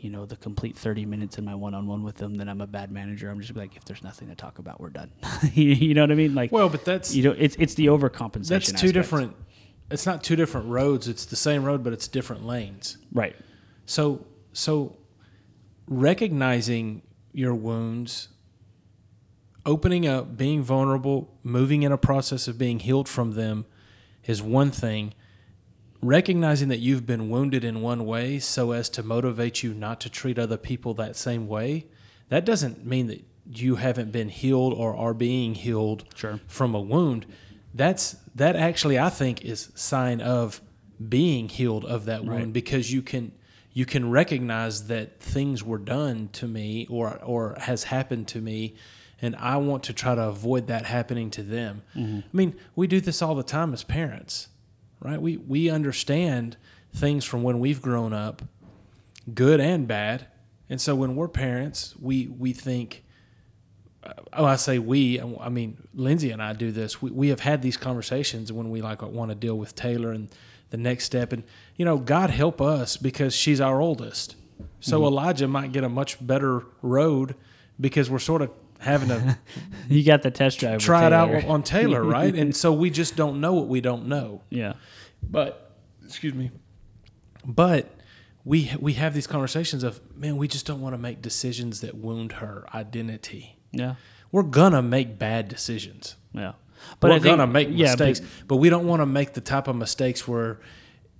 you 0.03 0.09
know 0.09 0.25
the 0.25 0.35
complete 0.35 0.77
30 0.77 1.05
minutes 1.05 1.37
in 1.37 1.45
my 1.45 1.53
one-on-one 1.55 2.03
with 2.03 2.15
them 2.15 2.35
then 2.35 2.47
i'm 2.49 2.61
a 2.61 2.67
bad 2.67 2.91
manager 2.91 3.29
i'm 3.29 3.39
just 3.41 3.55
like 3.55 3.75
if 3.75 3.85
there's 3.85 4.03
nothing 4.03 4.27
to 4.27 4.35
talk 4.35 4.59
about 4.59 4.79
we're 4.79 4.89
done 4.89 5.11
you 5.53 5.93
know 5.93 6.01
what 6.01 6.11
i 6.11 6.15
mean 6.15 6.33
like 6.35 6.51
Well, 6.51 6.69
but 6.69 6.85
that's 6.85 7.13
you 7.15 7.23
know 7.23 7.35
it's 7.37 7.55
it's 7.59 7.73
the 7.75 7.87
overcompensation 7.87 8.47
that's 8.49 8.67
two 8.67 8.73
aspect. 8.75 8.93
different. 8.93 9.35
It's 9.91 10.05
not 10.05 10.23
two 10.23 10.35
different 10.35 10.67
roads. 10.67 11.07
It's 11.07 11.25
the 11.25 11.35
same 11.35 11.63
road, 11.63 11.83
but 11.83 11.93
it's 11.93 12.07
different 12.07 12.45
lanes. 12.45 12.97
right 13.11 13.35
So 13.85 14.25
so 14.53 14.97
recognizing 15.87 17.01
your 17.33 17.53
wounds, 17.55 18.29
opening 19.65 20.07
up, 20.07 20.37
being 20.37 20.63
vulnerable, 20.63 21.33
moving 21.43 21.83
in 21.83 21.91
a 21.91 21.97
process 21.97 22.47
of 22.47 22.57
being 22.57 22.79
healed 22.79 23.07
from 23.09 23.31
them 23.33 23.65
is 24.25 24.41
one 24.41 24.71
thing. 24.71 25.13
Recognizing 26.01 26.69
that 26.69 26.79
you've 26.79 27.05
been 27.05 27.29
wounded 27.29 27.63
in 27.65 27.81
one 27.81 28.05
way 28.05 28.39
so 28.39 28.71
as 28.71 28.89
to 28.91 29.03
motivate 29.03 29.63
you 29.63 29.73
not 29.73 29.99
to 30.01 30.09
treat 30.09 30.39
other 30.39 30.55
people 30.57 30.93
that 30.93 31.15
same 31.17 31.47
way, 31.47 31.87
that 32.29 32.45
doesn't 32.45 32.85
mean 32.85 33.07
that 33.07 33.23
you 33.51 33.75
haven't 33.75 34.11
been 34.11 34.29
healed 34.29 34.73
or 34.73 34.95
are 34.95 35.13
being 35.13 35.55
healed 35.55 36.05
Sure. 36.15 36.39
from 36.47 36.73
a 36.75 36.79
wound. 36.79 37.25
That's 37.73 38.15
that 38.35 38.55
actually 38.55 38.97
I 38.97 39.09
think 39.09 39.43
is 39.43 39.71
sign 39.75 40.21
of 40.21 40.61
being 41.07 41.49
healed 41.49 41.83
of 41.85 42.05
that 42.05 42.23
wound 42.23 42.39
Right. 42.39 42.53
because 42.53 42.91
you 42.93 43.01
can 43.01 43.31
you 43.73 43.85
can 43.85 44.09
recognize 44.09 44.87
that 44.87 45.19
things 45.19 45.63
were 45.63 45.77
done 45.77 46.29
to 46.33 46.47
me 46.47 46.85
or 46.89 47.17
or 47.23 47.55
has 47.59 47.85
happened 47.85 48.27
to 48.29 48.39
me 48.41 48.75
and 49.21 49.35
I 49.35 49.57
want 49.57 49.83
to 49.83 49.93
try 49.93 50.15
to 50.15 50.21
avoid 50.23 50.67
that 50.67 50.85
happening 50.85 51.29
to 51.31 51.43
them. 51.43 51.81
Mm-hmm. 51.95 52.19
I 52.19 52.29
mean, 52.37 52.55
we 52.75 52.87
do 52.87 53.01
this 53.01 53.21
all 53.21 53.35
the 53.35 53.43
time 53.43 53.73
as 53.73 53.83
parents, 53.83 54.47
right? 54.99 55.21
We 55.21 55.37
we 55.37 55.69
understand 55.69 56.57
things 56.93 57.25
from 57.25 57.43
when 57.43 57.59
we've 57.59 57.81
grown 57.81 58.13
up, 58.13 58.41
good 59.33 59.59
and 59.59 59.87
bad. 59.87 60.27
And 60.69 60.79
so 60.79 60.95
when 60.95 61.15
we're 61.15 61.27
parents, 61.27 61.95
we 61.99 62.27
we 62.27 62.53
think 62.53 63.03
uh, 64.03 64.13
oh, 64.33 64.45
I 64.45 64.55
say 64.55 64.79
we. 64.79 65.19
I 65.21 65.49
mean, 65.49 65.77
Lindsay 65.93 66.31
and 66.31 66.41
I 66.41 66.53
do 66.53 66.71
this. 66.71 67.01
We, 67.01 67.11
we 67.11 67.29
have 67.29 67.41
had 67.41 67.61
these 67.61 67.77
conversations 67.77 68.51
when 68.51 68.69
we 68.69 68.81
like 68.81 69.01
want 69.01 69.29
to 69.29 69.35
deal 69.35 69.57
with 69.57 69.75
Taylor 69.75 70.11
and 70.11 70.29
the 70.69 70.77
next 70.77 71.05
step. 71.05 71.33
And 71.33 71.43
you 71.75 71.85
know, 71.85 71.97
God 71.97 72.29
help 72.29 72.61
us 72.61 72.97
because 72.97 73.35
she's 73.35 73.59
our 73.59 73.81
oldest. 73.81 74.35
So 74.79 74.97
mm-hmm. 74.97 75.07
Elijah 75.07 75.47
might 75.47 75.71
get 75.71 75.83
a 75.83 75.89
much 75.89 76.25
better 76.25 76.63
road 76.81 77.35
because 77.79 78.09
we're 78.09 78.19
sort 78.19 78.41
of 78.41 78.51
having 78.79 79.09
to 79.09 79.37
You 79.89 80.03
got 80.03 80.21
the 80.23 80.31
test 80.31 80.59
drive. 80.59 80.79
try 80.79 81.05
it 81.07 81.13
out 81.13 81.45
on 81.45 81.63
Taylor, 81.63 82.03
right? 82.03 82.33
and 82.33 82.55
so 82.63 82.73
we 82.73 82.89
just 82.89 83.15
don't 83.15 83.39
know 83.41 83.53
what 83.53 83.67
we 83.67 83.81
don't 83.81 84.07
know. 84.07 84.41
Yeah. 84.49 84.73
But 85.21 85.71
excuse 86.05 86.33
me. 86.33 86.51
But 87.45 87.91
we 88.45 88.71
we 88.79 88.93
have 88.93 89.13
these 89.13 89.27
conversations 89.27 89.83
of 89.83 89.99
man, 90.15 90.37
we 90.37 90.47
just 90.47 90.65
don't 90.65 90.81
want 90.81 90.93
to 90.93 90.97
make 90.97 91.21
decisions 91.21 91.81
that 91.81 91.95
wound 91.95 92.33
her 92.33 92.65
identity. 92.73 93.57
Yeah. 93.71 93.95
We're 94.31 94.43
gonna 94.43 94.81
make 94.81 95.17
bad 95.19 95.47
decisions. 95.47 96.15
Yeah. 96.33 96.53
But 96.99 97.09
we're 97.09 97.15
I 97.15 97.19
think- 97.19 97.37
gonna 97.37 97.47
make 97.47 97.67
yeah, 97.71 97.95
but- 97.95 98.07
mistakes, 98.07 98.27
but, 98.47 98.57
we 98.57 98.69
don't 98.69 98.87
want 98.87 99.01
to 99.01 99.05
make 99.05 99.33
the 99.33 99.41
type 99.41 99.67
of 99.67 99.75
mistakes 99.75 100.27
where 100.27 100.59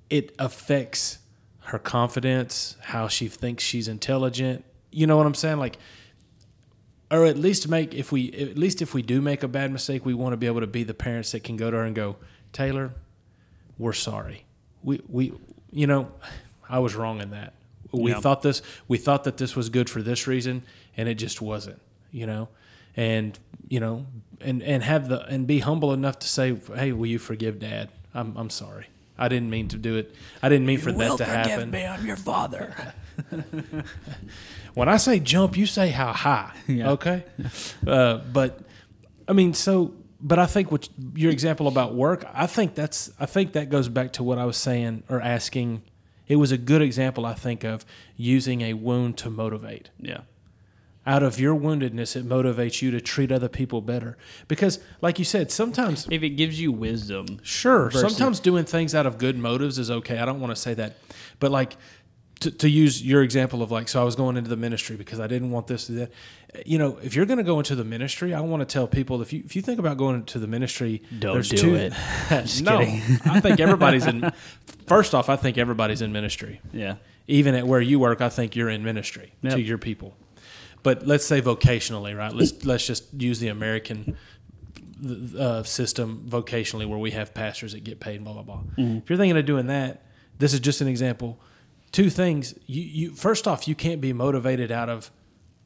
it 0.09 0.33
affects 0.39 1.19
her 1.65 1.77
confidence, 1.79 2.77
how 2.81 3.07
she 3.07 3.27
thinks 3.27 3.63
she's 3.63 3.87
intelligent. 3.87 4.63
You 4.91 5.05
know 5.05 5.17
what 5.17 5.25
I'm 5.27 5.35
saying? 5.35 5.57
Like, 5.59 5.77
or 7.11 7.25
at 7.25 7.37
least 7.37 7.67
make 7.67 7.93
if 7.93 8.11
we 8.11 8.31
at 8.33 8.57
least 8.57 8.81
if 8.81 8.93
we 8.93 9.01
do 9.01 9.21
make 9.21 9.43
a 9.43 9.47
bad 9.47 9.71
mistake, 9.71 10.05
we 10.05 10.13
want 10.13 10.33
to 10.33 10.37
be 10.37 10.47
able 10.47 10.61
to 10.61 10.67
be 10.67 10.83
the 10.83 10.93
parents 10.93 11.31
that 11.31 11.43
can 11.43 11.57
go 11.57 11.71
to 11.71 11.77
her 11.77 11.83
and 11.83 11.95
go, 11.95 12.17
Taylor, 12.53 12.91
we're 13.77 13.93
sorry. 13.93 14.45
We 14.83 15.01
we 15.07 15.33
you 15.71 15.87
know, 15.87 16.11
I 16.69 16.79
was 16.79 16.95
wrong 16.95 17.21
in 17.21 17.31
that. 17.31 17.53
We 17.91 18.11
Yeah. 18.11 18.19
thought 18.19 18.41
this 18.43 18.61
we 18.87 18.97
thought 18.97 19.23
that 19.23 19.37
this 19.37 19.55
was 19.55 19.69
good 19.69 19.89
for 19.89 20.01
this 20.01 20.27
reason 20.27 20.63
and 20.95 21.09
it 21.09 21.15
just 21.15 21.41
wasn't, 21.41 21.79
you 22.11 22.25
know. 22.27 22.49
And 22.95 23.37
you 23.67 23.79
know, 23.79 24.05
and 24.41 24.61
and 24.63 24.83
have 24.83 25.09
the 25.09 25.25
and 25.25 25.47
be 25.47 25.59
humble 25.59 25.93
enough 25.93 26.19
to 26.19 26.27
say, 26.27 26.55
"Hey, 26.75 26.91
will 26.91 27.05
you 27.07 27.19
forgive 27.19 27.59
dad? 27.59 27.89
I'm 28.13 28.35
I'm 28.35 28.49
sorry. 28.49 28.87
I 29.19 29.27
didn't 29.27 29.49
mean 29.49 29.67
to 29.67 29.77
do 29.77 29.97
it. 29.97 30.15
I 30.41 30.49
didn't 30.49 30.65
mean 30.65 30.79
for 30.79 30.91
that 30.91 31.17
to 31.17 31.25
happen." 31.25 31.69
Me, 31.69 31.85
I'm 31.85 32.05
your 32.05 32.15
father. 32.17 32.73
When 34.75 34.87
I 34.87 34.97
say 34.97 35.19
jump, 35.19 35.57
you 35.57 35.65
say 35.65 35.89
how 35.89 36.13
high. 36.13 36.51
Yeah. 36.67 36.91
Okay. 36.91 37.23
uh, 37.87 38.17
but 38.31 38.59
I 39.27 39.33
mean, 39.33 39.53
so, 39.53 39.93
but 40.21 40.39
I 40.39 40.45
think 40.45 40.71
what 40.71 40.87
your 41.15 41.31
example 41.31 41.67
about 41.67 41.95
work, 41.95 42.25
I 42.33 42.47
think 42.47 42.75
that's, 42.75 43.11
I 43.19 43.25
think 43.25 43.53
that 43.53 43.69
goes 43.69 43.89
back 43.89 44.13
to 44.13 44.23
what 44.23 44.37
I 44.37 44.45
was 44.45 44.57
saying 44.57 45.03
or 45.09 45.19
asking. 45.21 45.81
It 46.27 46.35
was 46.35 46.51
a 46.51 46.57
good 46.59 46.83
example, 46.83 47.25
I 47.25 47.33
think, 47.33 47.63
of 47.63 47.83
using 48.15 48.61
a 48.61 48.73
wound 48.73 49.17
to 49.17 49.29
motivate. 49.31 49.89
yeah. 49.99 50.21
Out 51.07 51.23
of 51.23 51.39
your 51.39 51.55
woundedness, 51.55 52.15
it 52.15 52.27
motivates 52.27 52.81
you 52.81 52.91
to 52.91 53.01
treat 53.01 53.31
other 53.31 53.47
people 53.49 53.81
better. 53.81 54.17
Because, 54.47 54.79
like 55.01 55.17
you 55.17 55.25
said, 55.25 55.49
sometimes 55.49 56.07
If 56.11 56.21
it 56.23 56.31
gives 56.31 56.59
you 56.61 56.71
wisdom, 56.71 57.39
Sure. 57.41 57.85
versus- 57.89 58.01
Sometimes 58.01 58.39
doing 58.39 58.65
things 58.65 58.93
out 58.93 59.05
of 59.05 59.17
good 59.17 59.37
motives 59.37 59.79
is 59.79 59.89
okay. 59.89 60.19
I 60.19 60.25
don't 60.25 60.39
want 60.39 60.55
to 60.55 60.61
say 60.61 60.73
that. 60.75 60.97
But 61.39 61.51
like 61.51 61.77
to, 62.41 62.51
to 62.51 62.69
use 62.69 63.03
your 63.05 63.21
example 63.23 63.61
of 63.63 63.71
like, 63.71 63.87
so 63.89 64.01
I 64.01 64.03
was 64.05 64.15
going 64.15 64.37
into 64.37 64.49
the 64.49 64.55
ministry 64.57 64.95
because 64.95 65.19
I 65.19 65.27
didn't 65.27 65.51
want 65.51 65.67
this 65.67 65.87
to 65.87 65.91
that. 65.93 66.11
You 66.65 66.77
know, 66.77 66.97
if 67.01 67.15
you're 67.15 67.25
going 67.25 67.37
to 67.37 67.43
go 67.43 67.57
into 67.59 67.75
the 67.75 67.83
ministry, 67.83 68.33
I 68.33 68.41
want 68.41 68.61
to 68.61 68.65
tell 68.65 68.87
people 68.87 69.21
if 69.21 69.33
you 69.33 69.41
if 69.45 69.55
you 69.55 69.61
think 69.61 69.79
about 69.79 69.97
going 69.97 70.15
into 70.15 70.37
the 70.39 70.47
ministry, 70.47 71.01
Don't 71.19 71.33
there's 71.33 71.49
do 71.49 71.57
two, 71.57 71.75
it. 71.75 71.93
No. 72.61 72.79
I 72.79 73.39
think 73.39 73.59
everybody's 73.59 74.05
in. 74.05 74.31
First 74.87 75.13
off, 75.15 75.29
I 75.29 75.35
think 75.37 75.57
everybody's 75.57 76.01
in 76.01 76.11
ministry. 76.11 76.59
yeah. 76.73 76.95
Even 77.27 77.53
at 77.55 77.67
where 77.67 77.79
you 77.81 77.99
work, 77.99 78.21
I 78.21 78.29
think 78.29 78.55
you're 78.55 78.69
in 78.69 78.83
ministry 78.83 79.33
Yep. 79.43 79.53
to 79.53 79.61
your 79.61 79.77
people. 79.77 80.15
But 80.83 81.05
let's 81.05 81.25
say 81.25 81.41
vocationally, 81.41 82.17
right? 82.17 82.33
Let's 82.33 82.65
let's 82.65 82.85
just 82.85 83.05
use 83.13 83.39
the 83.39 83.49
American 83.49 84.17
uh, 85.37 85.63
system 85.63 86.25
vocationally, 86.27 86.87
where 86.87 86.97
we 86.99 87.11
have 87.11 87.33
pastors 87.33 87.73
that 87.73 87.83
get 87.83 87.99
paid, 87.99 88.23
blah 88.23 88.33
blah 88.33 88.43
blah. 88.43 88.61
If 88.97 89.09
you're 89.09 89.17
thinking 89.17 89.37
of 89.37 89.45
doing 89.45 89.67
that, 89.67 90.03
this 90.37 90.53
is 90.53 90.59
just 90.59 90.81
an 90.81 90.87
example. 90.87 91.39
Two 91.91 92.09
things. 92.09 92.53
You, 92.65 92.83
you 92.83 93.15
first 93.15 93.47
off, 93.47 93.67
you 93.67 93.75
can't 93.75 94.01
be 94.01 94.13
motivated 94.13 94.71
out 94.71 94.89
of 94.89 95.11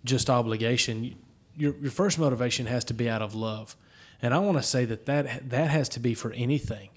just 0.04 0.30
obligation. 0.30 1.16
Your 1.56 1.76
your 1.78 1.92
first 1.92 2.18
motivation 2.18 2.66
has 2.66 2.84
to 2.86 2.94
be 2.94 3.10
out 3.10 3.22
of 3.22 3.36
love, 3.36 3.76
and 4.22 4.34
I 4.34 4.40
want 4.40 4.58
to 4.58 4.64
say 4.64 4.86
that 4.86 5.06
that 5.06 5.50
that 5.50 5.70
has 5.70 5.90
to 5.90 6.00
be 6.00 6.14
for 6.14 6.32
anything. 6.34 6.90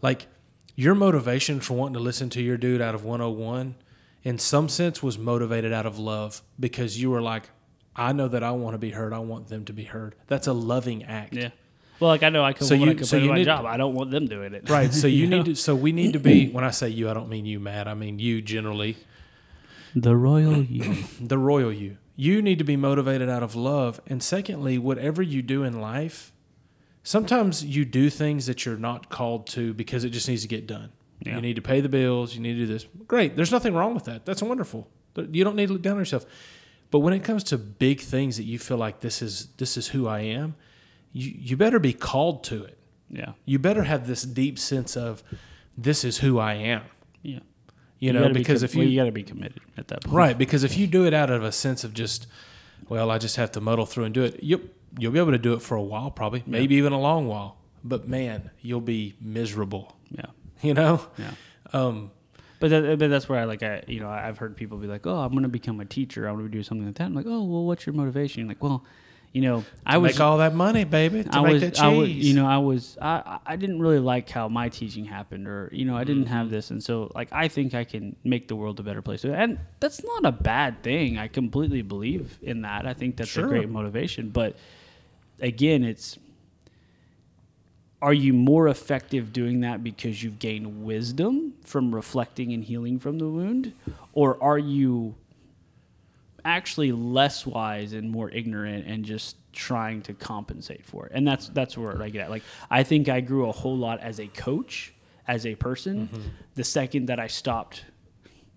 Like 0.00 0.26
your 0.74 0.94
motivation 0.94 1.60
for 1.60 1.74
wanting 1.74 1.94
to 1.94 2.00
listen 2.00 2.30
to 2.30 2.42
your 2.42 2.56
dude 2.56 2.80
out 2.80 2.94
of 2.94 3.04
101 3.04 3.74
in 4.24 4.38
some 4.38 4.68
sense 4.68 5.02
was 5.02 5.18
motivated 5.18 5.72
out 5.72 5.86
of 5.86 5.98
love 5.98 6.42
because 6.60 7.00
you 7.00 7.10
were 7.10 7.22
like 7.22 7.50
I 7.94 8.12
know 8.12 8.28
that 8.28 8.42
I 8.42 8.52
want 8.52 8.72
to 8.74 8.78
be 8.78 8.90
heard. 8.90 9.12
I 9.12 9.18
want 9.18 9.48
them 9.48 9.66
to 9.66 9.72
be 9.74 9.84
heard. 9.84 10.14
That's 10.26 10.46
a 10.46 10.52
loving 10.54 11.04
act. 11.04 11.34
Yeah. 11.34 11.50
Well, 12.00 12.08
like 12.08 12.22
I 12.22 12.30
know 12.30 12.42
I 12.42 12.52
can. 12.54 12.66
So 12.66 12.68
So 12.68 12.74
you- 12.74 12.84
you, 12.86 12.90
I 12.92 12.96
so 12.96 13.04
so 13.04 13.16
you 13.18 13.28
my 13.28 13.34
need- 13.36 13.44
job. 13.44 13.66
I 13.66 13.76
don't 13.76 13.94
want 13.94 14.10
them 14.10 14.26
doing 14.26 14.54
it. 14.54 14.68
Right. 14.70 14.92
So 14.94 15.06
you 15.06 15.26
know? 15.28 15.38
need 15.38 15.44
to 15.46 15.54
so 15.56 15.74
we 15.74 15.92
need 15.92 16.14
to 16.14 16.18
be 16.18 16.48
when 16.52 16.64
I 16.64 16.70
say 16.70 16.88
you, 16.88 17.10
I 17.10 17.14
don't 17.14 17.28
mean 17.28 17.44
you, 17.44 17.60
Matt. 17.60 17.86
I 17.88 17.94
mean 17.94 18.18
you 18.18 18.40
generally. 18.42 18.96
the 19.94 20.16
royal 20.16 20.62
you. 20.62 21.04
the 21.20 21.36
royal 21.38 21.72
you. 21.72 21.98
You 22.16 22.40
need 22.42 22.58
to 22.58 22.64
be 22.64 22.76
motivated 22.76 23.28
out 23.28 23.42
of 23.42 23.54
love. 23.54 24.00
And 24.06 24.22
secondly, 24.22 24.78
whatever 24.78 25.22
you 25.22 25.42
do 25.42 25.62
in 25.64 25.80
life, 25.80 26.32
sometimes 27.02 27.64
you 27.64 27.84
do 27.84 28.10
things 28.10 28.46
that 28.46 28.64
you're 28.64 28.76
not 28.76 29.08
called 29.08 29.46
to 29.48 29.72
because 29.74 30.04
it 30.04 30.10
just 30.10 30.28
needs 30.28 30.42
to 30.42 30.48
get 30.48 30.66
done. 30.66 30.90
Yeah. 31.24 31.36
You 31.36 31.40
need 31.40 31.56
to 31.56 31.62
pay 31.62 31.80
the 31.80 31.88
bills, 31.88 32.34
you 32.34 32.40
need 32.40 32.54
to 32.54 32.58
do 32.60 32.66
this. 32.66 32.86
Great. 33.06 33.36
There's 33.36 33.52
nothing 33.52 33.74
wrong 33.74 33.94
with 33.94 34.04
that. 34.04 34.24
That's 34.26 34.42
wonderful. 34.42 34.88
You 35.16 35.44
don't 35.44 35.56
need 35.56 35.66
to 35.66 35.72
look 35.74 35.82
down 35.82 35.94
on 35.94 35.98
yourself. 36.00 36.24
But 36.90 37.00
when 37.00 37.14
it 37.14 37.20
comes 37.24 37.44
to 37.44 37.58
big 37.58 38.00
things 38.00 38.36
that 38.36 38.44
you 38.44 38.58
feel 38.58 38.76
like 38.76 39.00
this 39.00 39.22
is 39.22 39.48
this 39.56 39.76
is 39.76 39.88
who 39.88 40.06
I 40.08 40.20
am, 40.20 40.54
you, 41.12 41.32
you 41.34 41.56
better 41.56 41.78
be 41.78 41.92
called 41.92 42.44
to 42.44 42.64
it. 42.64 42.78
Yeah. 43.10 43.32
You 43.44 43.58
better 43.58 43.84
have 43.84 44.06
this 44.06 44.22
deep 44.22 44.58
sense 44.58 44.96
of 44.96 45.22
this 45.76 46.04
is 46.04 46.18
who 46.18 46.38
I 46.38 46.54
am. 46.54 46.82
Yeah. 47.22 47.40
You, 47.98 48.12
know, 48.12 48.22
gotta 48.22 48.34
be 48.34 48.40
because 48.40 48.60
com- 48.60 48.64
if 48.64 48.74
you 48.74 48.80
well, 48.80 48.88
you 48.88 49.00
got 49.00 49.04
to 49.04 49.12
be 49.12 49.22
committed 49.22 49.60
at 49.76 49.88
that 49.88 50.02
point. 50.04 50.16
Right, 50.16 50.36
because 50.36 50.64
if 50.64 50.76
you 50.76 50.86
do 50.88 51.06
it 51.06 51.14
out 51.14 51.30
of 51.30 51.44
a 51.44 51.52
sense 51.52 51.84
of 51.84 51.94
just, 51.94 52.26
well, 52.88 53.10
I 53.12 53.18
just 53.18 53.36
have 53.36 53.52
to 53.52 53.60
muddle 53.60 53.86
through 53.86 54.04
and 54.04 54.14
do 54.14 54.24
it, 54.24 54.42
you'll, 54.42 54.62
you'll 54.98 55.12
be 55.12 55.20
able 55.20 55.30
to 55.30 55.38
do 55.38 55.52
it 55.52 55.62
for 55.62 55.76
a 55.76 55.82
while, 55.82 56.10
probably, 56.10 56.42
maybe 56.44 56.74
even 56.74 56.92
a 56.92 56.98
long 57.00 57.28
while. 57.28 57.58
But 57.84 58.08
man, 58.08 58.50
you'll 58.60 58.80
be 58.80 59.14
miserable, 59.20 59.96
Yeah. 60.10 60.26
you 60.68 60.74
know? 60.74 61.00
Yeah. 61.18 61.32
Um, 61.72 62.10
But, 62.60 62.70
that, 62.70 62.98
but 62.98 63.10
that's 63.10 63.28
where 63.28 63.40
I 63.40 63.44
like 63.44 63.62
I 63.64 63.82
you 63.88 63.98
know 64.00 64.08
I've 64.08 64.38
heard 64.38 64.56
people 64.56 64.78
be 64.78 64.86
like, 64.86 65.04
oh, 65.06 65.18
I'm 65.18 65.32
going 65.32 65.42
to 65.42 65.48
become 65.48 65.80
a 65.80 65.84
teacher. 65.84 66.26
I'm 66.28 66.36
going 66.36 66.46
to 66.46 66.52
do 66.58 66.62
something 66.62 66.86
like 66.86 66.94
that. 66.96 67.04
I'm 67.04 67.14
like, 67.14 67.26
oh, 67.26 67.42
well, 67.42 67.64
what's 67.64 67.84
your 67.86 67.94
motivation? 67.94 68.40
You're 68.42 68.48
like, 68.48 68.62
well, 68.62 68.84
you 69.32 69.40
know, 69.40 69.64
I 69.86 69.96
was 69.98 70.12
make 70.12 70.20
all 70.20 70.38
that 70.38 70.54
money, 70.54 70.84
baby, 70.84 71.24
to 71.24 71.34
I 71.34 71.40
make 71.42 71.62
was. 71.62 71.80
I 71.80 71.88
was, 71.88 72.08
you 72.10 72.34
know, 72.34 72.46
I 72.46 72.58
was, 72.58 72.98
I, 73.00 73.38
I 73.46 73.56
didn't 73.56 73.80
really 73.80 73.98
like 73.98 74.28
how 74.28 74.46
my 74.48 74.68
teaching 74.68 75.06
happened, 75.06 75.48
or 75.48 75.70
you 75.72 75.86
know, 75.86 75.96
I 75.96 76.04
didn't 76.04 76.26
have 76.26 76.46
Mm-hmm. 76.46 76.54
this, 76.54 76.70
and 76.70 76.84
so 76.84 77.10
like 77.14 77.28
I 77.32 77.48
think 77.48 77.72
I 77.74 77.84
can 77.84 78.14
make 78.24 78.46
the 78.48 78.54
world 78.56 78.78
a 78.78 78.82
better 78.84 79.00
place, 79.02 79.24
and 79.24 79.58
that's 79.80 80.04
not 80.04 80.26
a 80.26 80.32
bad 80.32 80.82
thing. 80.84 81.16
I 81.18 81.28
completely 81.28 81.80
believe 81.82 82.38
in 82.42 82.60
that. 82.62 82.86
I 82.86 82.92
think 82.92 83.16
that's 83.16 83.30
Sure. 83.30 83.46
a 83.46 83.48
great 83.48 83.68
motivation, 83.70 84.28
but 84.28 84.54
again, 85.40 85.82
it's 85.82 86.18
are 88.02 88.12
you 88.12 88.34
more 88.34 88.68
effective 88.68 89.32
doing 89.32 89.60
that 89.60 89.82
because 89.82 90.22
you've 90.22 90.38
gained 90.38 90.84
wisdom 90.84 91.54
from 91.64 91.94
reflecting 91.94 92.52
and 92.52 92.64
healing 92.64 92.98
from 92.98 93.18
the 93.18 93.28
wound, 93.28 93.72
or 94.12 94.42
are 94.42 94.58
you 94.58 95.14
actually 96.44 96.92
less 96.92 97.46
wise 97.46 97.92
and 97.92 98.10
more 98.10 98.30
ignorant 98.30 98.86
and 98.86 99.04
just 99.04 99.36
trying 99.52 100.02
to 100.02 100.14
compensate 100.14 100.84
for 100.84 101.06
it. 101.06 101.12
And 101.14 101.26
that's 101.26 101.48
that's 101.48 101.76
where 101.76 102.02
I 102.02 102.08
get 102.08 102.22
at. 102.22 102.30
Like 102.30 102.42
I 102.70 102.82
think 102.82 103.08
I 103.08 103.20
grew 103.20 103.48
a 103.48 103.52
whole 103.52 103.76
lot 103.76 104.00
as 104.00 104.18
a 104.18 104.26
coach, 104.28 104.92
as 105.28 105.46
a 105.46 105.54
person, 105.54 106.08
mm-hmm. 106.08 106.28
the 106.54 106.64
second 106.64 107.06
that 107.06 107.20
I 107.20 107.26
stopped 107.26 107.84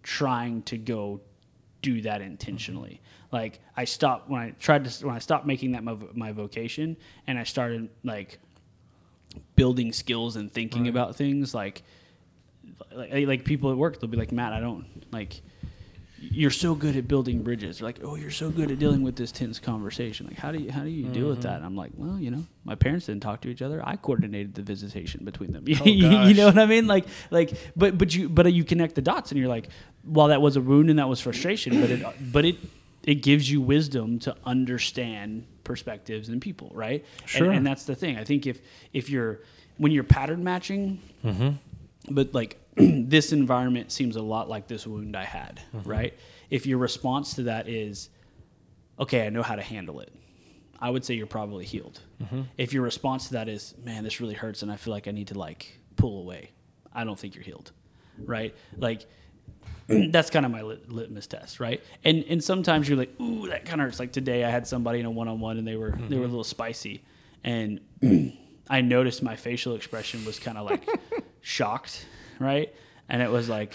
trying 0.04 0.62
to 0.64 0.78
go 0.78 1.22
do 1.82 2.02
that 2.02 2.22
intentionally. 2.22 3.02
Mm-hmm. 3.02 3.36
Like 3.36 3.60
I 3.76 3.86
stopped 3.86 4.30
when 4.30 4.42
I 4.42 4.52
tried 4.52 4.86
to 4.86 5.06
when 5.06 5.16
I 5.16 5.20
stopped 5.20 5.46
making 5.46 5.74
that 5.74 5.84
my, 5.84 5.96
my 6.14 6.32
vocation 6.32 6.98
and 7.28 7.38
I 7.38 7.44
started 7.44 7.90
like 8.04 8.40
building 9.56 9.92
skills 9.94 10.36
and 10.36 10.52
thinking 10.52 10.88
about 10.88 11.16
things 11.16 11.54
like 11.54 11.84
like 12.94 13.28
like 13.28 13.44
people 13.46 13.72
at 13.72 13.78
work 13.78 14.00
they'll 14.00 14.10
be 14.10 14.18
like 14.18 14.32
Matt 14.32 14.54
I 14.54 14.60
don't 14.60 14.86
like 15.12 15.42
you're 16.18 16.50
so 16.50 16.74
good 16.74 16.96
at 16.96 17.08
building 17.08 17.44
bridges. 17.44 17.78
They're 17.78 17.88
like, 17.88 18.00
oh, 18.02 18.16
you're 18.16 18.32
so 18.32 18.50
good 18.50 18.72
at 18.72 18.80
dealing 18.80 19.04
with 19.04 19.16
this 19.16 19.32
tense 19.32 19.60
conversation. 19.60 20.26
Like, 20.26 20.38
how 20.38 20.52
do 20.52 20.60
you 20.60 20.72
how 20.72 20.82
do 20.82 20.90
you 20.90 21.04
deal 21.10 21.28
with 21.28 21.40
Mm-hmm. 21.40 21.48
that? 21.50 21.58
And 21.58 21.66
I'm 21.66 21.76
like, 21.76 21.92
well, 21.96 22.18
you 22.18 22.32
know, 22.32 22.46
my 22.64 22.74
parents 22.74 23.06
didn't 23.06 23.22
talk 23.22 23.42
to 23.42 23.50
each 23.50 23.62
other. 23.62 23.80
I 23.86 23.96
coordinated 23.98 24.56
the 24.56 24.64
visitation 24.64 25.24
between 25.24 25.52
them. 25.52 25.66
Oh, 25.82 25.86
you 25.86 26.34
know 26.34 26.46
what 26.48 26.58
I 26.58 26.66
mean? 26.66 26.88
Like, 26.88 27.06
like, 27.30 27.54
but 27.76 27.98
but 28.00 28.16
you 28.16 28.28
but 28.28 28.52
you 28.52 28.64
connect 28.64 28.96
the 28.96 29.02
dots, 29.04 29.32
and 29.32 29.40
you're 29.40 29.50
like, 29.50 29.68
well, 30.04 30.30
that 30.30 30.42
was 30.42 30.56
a 30.56 30.62
wound 30.62 30.90
and 30.90 30.98
that 30.98 31.08
was 31.10 31.20
frustration, 31.20 31.80
but 31.80 31.92
it 31.92 32.04
but 32.32 32.44
it 32.46 32.56
it 33.04 33.16
gives 33.16 33.52
you 33.52 33.62
wisdom 33.62 34.18
to 34.20 34.36
understand 34.46 35.46
perspectives 35.66 36.30
and 36.30 36.42
people, 36.42 36.72
right? 36.74 37.04
Sure. 37.26 37.48
And, 37.48 37.58
and 37.58 37.68
that's 37.68 37.84
the 37.84 37.96
thing. 37.96 38.18
I 38.18 38.24
think 38.24 38.48
if 38.48 38.62
if 38.94 39.10
you're 39.10 39.42
when 39.78 39.92
you're 39.92 40.06
pattern 40.06 40.44
matching, 40.44 41.02
mm-hmm. 41.24 41.50
but 42.10 42.34
like 42.34 42.58
this 42.76 43.34
environment 43.34 43.92
seems 43.92 44.16
a 44.16 44.22
lot 44.22 44.48
like 44.48 44.68
this 44.68 44.88
wound 44.88 45.18
I 45.18 45.26
had, 45.26 45.62
mm-hmm. 45.76 45.90
right? 45.90 46.14
If 46.50 46.66
your 46.66 46.78
response 46.78 47.34
to 47.36 47.44
that 47.44 47.68
is, 47.68 48.10
okay, 49.00 49.26
I 49.26 49.30
know 49.30 49.44
how 49.44 49.56
to 49.56 49.62
handle 49.62 50.00
it, 50.00 50.14
I 50.80 50.90
would 50.90 51.04
say 51.04 51.16
you're 51.16 51.28
probably 51.28 51.66
healed. 51.66 52.00
Mm-hmm. 52.22 52.42
If 52.58 52.74
your 52.74 52.84
response 52.84 53.28
to 53.28 53.34
that 53.34 53.50
is, 53.50 53.74
man, 53.84 54.04
this 54.04 54.22
really 54.22 54.36
hurts 54.36 54.62
and 54.62 54.72
I 54.72 54.76
feel 54.76 54.94
like 54.94 55.08
I 55.08 55.12
need 55.12 55.28
to 55.28 55.38
like 55.38 55.80
pull 55.96 56.20
away, 56.20 56.52
I 56.94 57.04
don't 57.04 57.20
think 57.20 57.36
you're 57.36 57.44
healed, 57.44 57.72
right? 58.18 58.56
Like 58.78 59.06
that's 59.88 60.30
kind 60.30 60.46
of 60.46 60.52
my 60.52 60.62
lit- 60.62 60.90
litmus 60.92 61.28
test, 61.28 61.60
right? 61.60 61.84
And 62.04 62.24
and 62.28 62.44
sometimes 62.44 62.90
you're 62.90 62.98
like, 62.98 63.20
ooh, 63.22 63.48
that 63.50 63.66
kind 63.66 63.82
of 63.82 63.86
hurts. 63.86 64.00
Like 64.00 64.12
today, 64.12 64.44
I 64.44 64.50
had 64.50 64.68
somebody 64.68 65.00
in 65.00 65.06
a 65.06 65.12
one 65.12 65.28
on 65.28 65.40
one 65.40 65.58
and 65.58 65.68
they 65.68 65.76
were 65.76 65.92
they 65.92 65.96
were 65.96 66.00
a 66.00 66.08
mm-hmm. 66.08 66.22
little 66.22 66.44
spicy, 66.44 67.04
and 67.44 67.80
mm. 68.02 68.36
I 68.70 68.82
noticed 68.82 69.22
my 69.22 69.36
facial 69.36 69.76
expression 69.76 70.26
was 70.26 70.40
kind 70.40 70.58
of 70.58 70.66
like 70.66 70.88
shocked, 71.42 72.06
right? 72.40 72.74
And 73.08 73.22
it 73.22 73.30
was 73.30 73.48
like, 73.48 73.74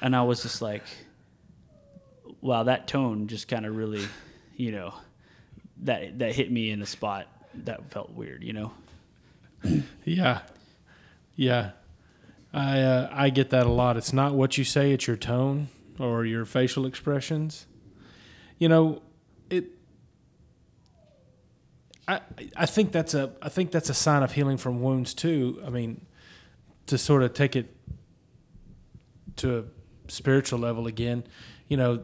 and 0.00 0.14
I 0.14 0.22
was 0.22 0.42
just 0.42 0.62
like, 0.62 0.84
wow, 2.40 2.62
that 2.64 2.86
tone 2.86 3.26
just 3.26 3.48
kind 3.48 3.66
of 3.66 3.76
really, 3.76 4.06
you 4.56 4.70
know, 4.70 4.94
that 5.78 6.20
that 6.20 6.36
hit 6.36 6.52
me 6.52 6.70
in 6.70 6.82
a 6.82 6.86
spot 6.86 7.26
that 7.64 7.90
felt 7.90 8.10
weird, 8.12 8.44
you 8.44 8.52
know. 8.52 8.72
Yeah, 10.04 10.40
yeah. 11.36 11.70
I 12.52 12.80
uh, 12.80 13.08
I 13.10 13.30
get 13.30 13.50
that 13.50 13.66
a 13.66 13.70
lot. 13.70 13.96
It's 13.96 14.12
not 14.12 14.34
what 14.34 14.58
you 14.58 14.64
say; 14.64 14.92
it's 14.92 15.06
your 15.06 15.16
tone 15.16 15.68
or 15.98 16.24
your 16.24 16.44
facial 16.44 16.86
expressions. 16.86 17.66
You 18.58 18.68
know, 18.68 19.02
it. 19.48 19.66
I 22.06 22.20
I 22.56 22.66
think 22.66 22.92
that's 22.92 23.14
a 23.14 23.32
I 23.40 23.48
think 23.48 23.70
that's 23.70 23.88
a 23.88 23.94
sign 23.94 24.22
of 24.22 24.32
healing 24.32 24.58
from 24.58 24.82
wounds 24.82 25.14
too. 25.14 25.62
I 25.66 25.70
mean, 25.70 26.04
to 26.86 26.98
sort 26.98 27.22
of 27.22 27.32
take 27.32 27.56
it 27.56 27.74
to 29.36 29.58
a 29.58 29.64
spiritual 30.08 30.58
level 30.58 30.86
again, 30.86 31.24
you 31.68 31.76
know, 31.76 32.02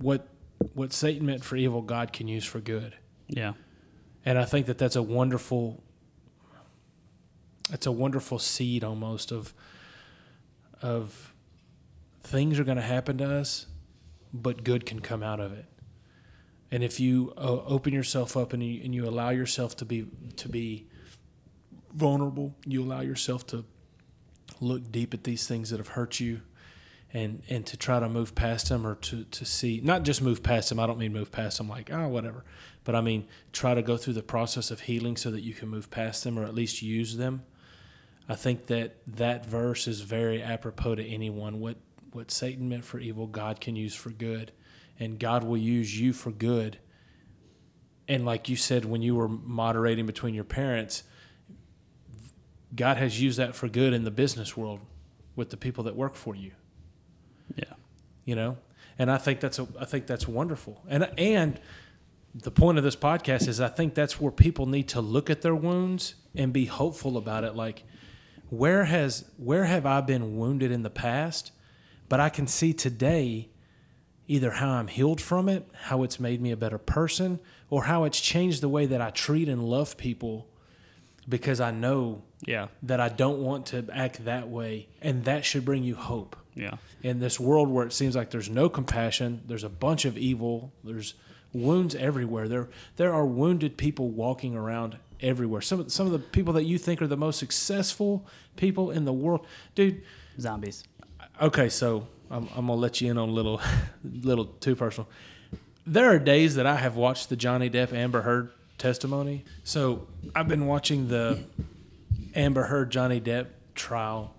what 0.00 0.26
what 0.72 0.92
Satan 0.92 1.26
meant 1.26 1.44
for 1.44 1.56
evil, 1.56 1.82
God 1.82 2.12
can 2.12 2.26
use 2.26 2.44
for 2.44 2.58
good. 2.58 2.96
Yeah. 3.28 3.52
And 4.24 4.38
I 4.38 4.46
think 4.46 4.66
that 4.66 4.78
that's 4.78 4.96
a 4.96 5.02
wonderful 5.02 5.83
it's 7.72 7.86
a 7.86 7.92
wonderful 7.92 8.38
seed 8.38 8.84
almost 8.84 9.32
of 9.32 9.54
of 10.82 11.32
things 12.22 12.58
are 12.58 12.64
going 12.64 12.76
to 12.76 12.82
happen 12.82 13.18
to 13.18 13.30
us, 13.30 13.66
but 14.32 14.64
good 14.64 14.84
can 14.84 15.00
come 15.00 15.22
out 15.22 15.40
of 15.40 15.52
it. 15.52 15.66
And 16.70 16.82
if 16.82 16.98
you 16.98 17.32
uh, 17.36 17.62
open 17.66 17.92
yourself 17.92 18.36
up 18.36 18.52
and 18.52 18.62
you, 18.62 18.82
and 18.82 18.94
you 18.94 19.06
allow 19.08 19.30
yourself 19.30 19.76
to 19.76 19.84
be 19.84 20.06
to 20.36 20.48
be 20.48 20.86
vulnerable, 21.94 22.54
you 22.66 22.82
allow 22.82 23.00
yourself 23.00 23.46
to 23.48 23.64
look 24.60 24.90
deep 24.90 25.14
at 25.14 25.24
these 25.24 25.46
things 25.46 25.70
that 25.70 25.78
have 25.78 25.88
hurt 25.88 26.20
you 26.20 26.40
and 27.12 27.42
and 27.48 27.64
to 27.66 27.76
try 27.76 28.00
to 28.00 28.08
move 28.08 28.34
past 28.34 28.68
them 28.68 28.86
or 28.86 28.96
to 28.96 29.24
to 29.24 29.44
see 29.44 29.80
not 29.82 30.02
just 30.02 30.20
move 30.20 30.42
past 30.42 30.68
them. 30.68 30.80
I 30.80 30.86
don't 30.86 30.98
mean 30.98 31.12
move 31.12 31.30
past 31.30 31.58
them 31.58 31.68
like 31.68 31.90
oh 31.92 32.08
whatever, 32.08 32.44
but 32.82 32.96
I 32.96 33.00
mean 33.00 33.28
try 33.52 33.74
to 33.74 33.82
go 33.82 33.96
through 33.96 34.14
the 34.14 34.22
process 34.22 34.70
of 34.70 34.80
healing 34.80 35.16
so 35.16 35.30
that 35.30 35.42
you 35.42 35.54
can 35.54 35.68
move 35.68 35.90
past 35.90 36.24
them 36.24 36.38
or 36.38 36.44
at 36.44 36.54
least 36.54 36.82
use 36.82 37.16
them. 37.16 37.44
I 38.28 38.34
think 38.36 38.66
that 38.66 38.96
that 39.06 39.44
verse 39.46 39.86
is 39.86 40.00
very 40.00 40.42
apropos 40.42 40.94
to 40.96 41.06
anyone. 41.06 41.60
What 41.60 41.76
what 42.12 42.30
Satan 42.30 42.68
meant 42.68 42.84
for 42.84 42.98
evil, 42.98 43.26
God 43.26 43.60
can 43.60 43.74
use 43.76 43.94
for 43.94 44.10
good, 44.10 44.52
and 45.00 45.18
God 45.18 45.42
will 45.44 45.56
use 45.56 45.98
you 46.00 46.12
for 46.12 46.30
good. 46.30 46.78
And 48.06 48.24
like 48.24 48.48
you 48.48 48.54
said, 48.56 48.84
when 48.84 49.02
you 49.02 49.14
were 49.16 49.28
moderating 49.28 50.06
between 50.06 50.32
your 50.34 50.44
parents, 50.44 51.02
God 52.74 52.96
has 52.98 53.20
used 53.20 53.38
that 53.38 53.54
for 53.54 53.68
good 53.68 53.92
in 53.92 54.04
the 54.04 54.10
business 54.10 54.56
world 54.56 54.80
with 55.36 55.50
the 55.50 55.56
people 55.56 55.84
that 55.84 55.96
work 55.96 56.14
for 56.14 56.34
you 56.36 56.52
Yeah. 57.56 57.64
you 58.24 58.36
know 58.36 58.56
and 58.98 59.10
i 59.10 59.18
think 59.18 59.40
that's 59.40 59.58
a 59.58 59.66
i 59.80 59.84
think 59.84 60.06
that's 60.06 60.28
wonderful 60.28 60.80
and 60.88 61.10
and 61.18 61.58
the 62.34 62.52
point 62.52 62.78
of 62.78 62.84
this 62.84 62.94
podcast 62.94 63.48
is 63.48 63.60
i 63.60 63.66
think 63.68 63.94
that's 63.94 64.20
where 64.20 64.30
people 64.30 64.66
need 64.66 64.86
to 64.90 65.00
look 65.00 65.28
at 65.30 65.42
their 65.42 65.54
wounds 65.56 66.14
and 66.36 66.52
be 66.52 66.66
hopeful 66.66 67.16
about 67.16 67.42
it 67.42 67.56
like 67.56 67.82
where 68.58 68.84
has 68.84 69.24
where 69.36 69.64
have 69.64 69.86
i 69.86 70.00
been 70.00 70.36
wounded 70.36 70.70
in 70.70 70.82
the 70.82 70.90
past 70.90 71.52
but 72.08 72.20
i 72.20 72.28
can 72.28 72.46
see 72.46 72.72
today 72.72 73.48
either 74.28 74.50
how 74.52 74.70
i'm 74.70 74.88
healed 74.88 75.20
from 75.20 75.48
it 75.48 75.68
how 75.84 76.02
it's 76.02 76.18
made 76.20 76.40
me 76.40 76.50
a 76.50 76.56
better 76.56 76.78
person 76.78 77.38
or 77.70 77.84
how 77.84 78.04
it's 78.04 78.20
changed 78.20 78.60
the 78.60 78.68
way 78.68 78.86
that 78.86 79.00
i 79.00 79.10
treat 79.10 79.48
and 79.48 79.62
love 79.64 79.96
people 79.96 80.46
because 81.28 81.60
i 81.60 81.70
know 81.70 82.22
Yeah. 82.46 82.68
that 82.82 83.00
i 83.00 83.08
don't 83.08 83.40
want 83.42 83.66
to 83.66 83.84
act 83.92 84.24
that 84.24 84.48
way 84.48 84.88
and 85.02 85.24
that 85.24 85.44
should 85.44 85.64
bring 85.64 85.82
you 85.82 85.94
hope 85.96 86.36
Yeah. 86.54 86.76
in 87.02 87.18
this 87.20 87.40
world 87.40 87.68
where 87.70 87.86
it 87.86 87.92
seems 87.92 88.14
like 88.14 88.30
there's 88.30 88.50
no 88.50 88.68
compassion, 88.68 89.42
there's 89.48 89.64
a 89.64 89.68
bunch 89.68 90.04
of 90.04 90.16
evil, 90.16 90.72
there's 90.84 91.14
wounds 91.52 91.94
everywhere. 91.94 92.46
There 92.48 92.68
there 92.96 93.12
are 93.12 93.24
wounded 93.26 93.76
people 93.76 94.08
walking 94.10 94.54
around 94.56 94.96
everywhere. 95.24 95.60
Some 95.60 95.80
of 95.80 95.92
some 95.92 96.06
of 96.06 96.12
the 96.12 96.18
people 96.18 96.52
that 96.54 96.64
you 96.64 96.78
think 96.78 97.02
are 97.02 97.06
the 97.06 97.16
most 97.16 97.38
successful 97.38 98.26
people 98.56 98.90
in 98.90 99.04
the 99.04 99.12
world, 99.12 99.46
dude. 99.74 100.02
Zombies. 100.38 100.84
Okay, 101.40 101.68
so 101.68 102.06
I'm, 102.30 102.48
I'm 102.54 102.66
gonna 102.66 102.74
let 102.74 103.00
you 103.00 103.10
in 103.10 103.18
on 103.18 103.28
a 103.28 103.32
little 103.32 103.60
little 104.04 104.44
too 104.44 104.76
personal. 104.76 105.08
There 105.86 106.10
are 106.10 106.18
days 106.18 106.54
that 106.54 106.66
I 106.66 106.76
have 106.76 106.96
watched 106.96 107.28
the 107.28 107.36
Johnny 107.36 107.68
Depp 107.68 107.92
Amber 107.92 108.22
Heard 108.22 108.50
testimony. 108.78 109.44
So 109.64 110.06
I've 110.34 110.48
been 110.48 110.66
watching 110.66 111.08
the 111.08 111.44
Amber 112.34 112.64
Heard 112.64 112.90
Johnny 112.90 113.20
Depp 113.20 113.48
trial 113.74 114.34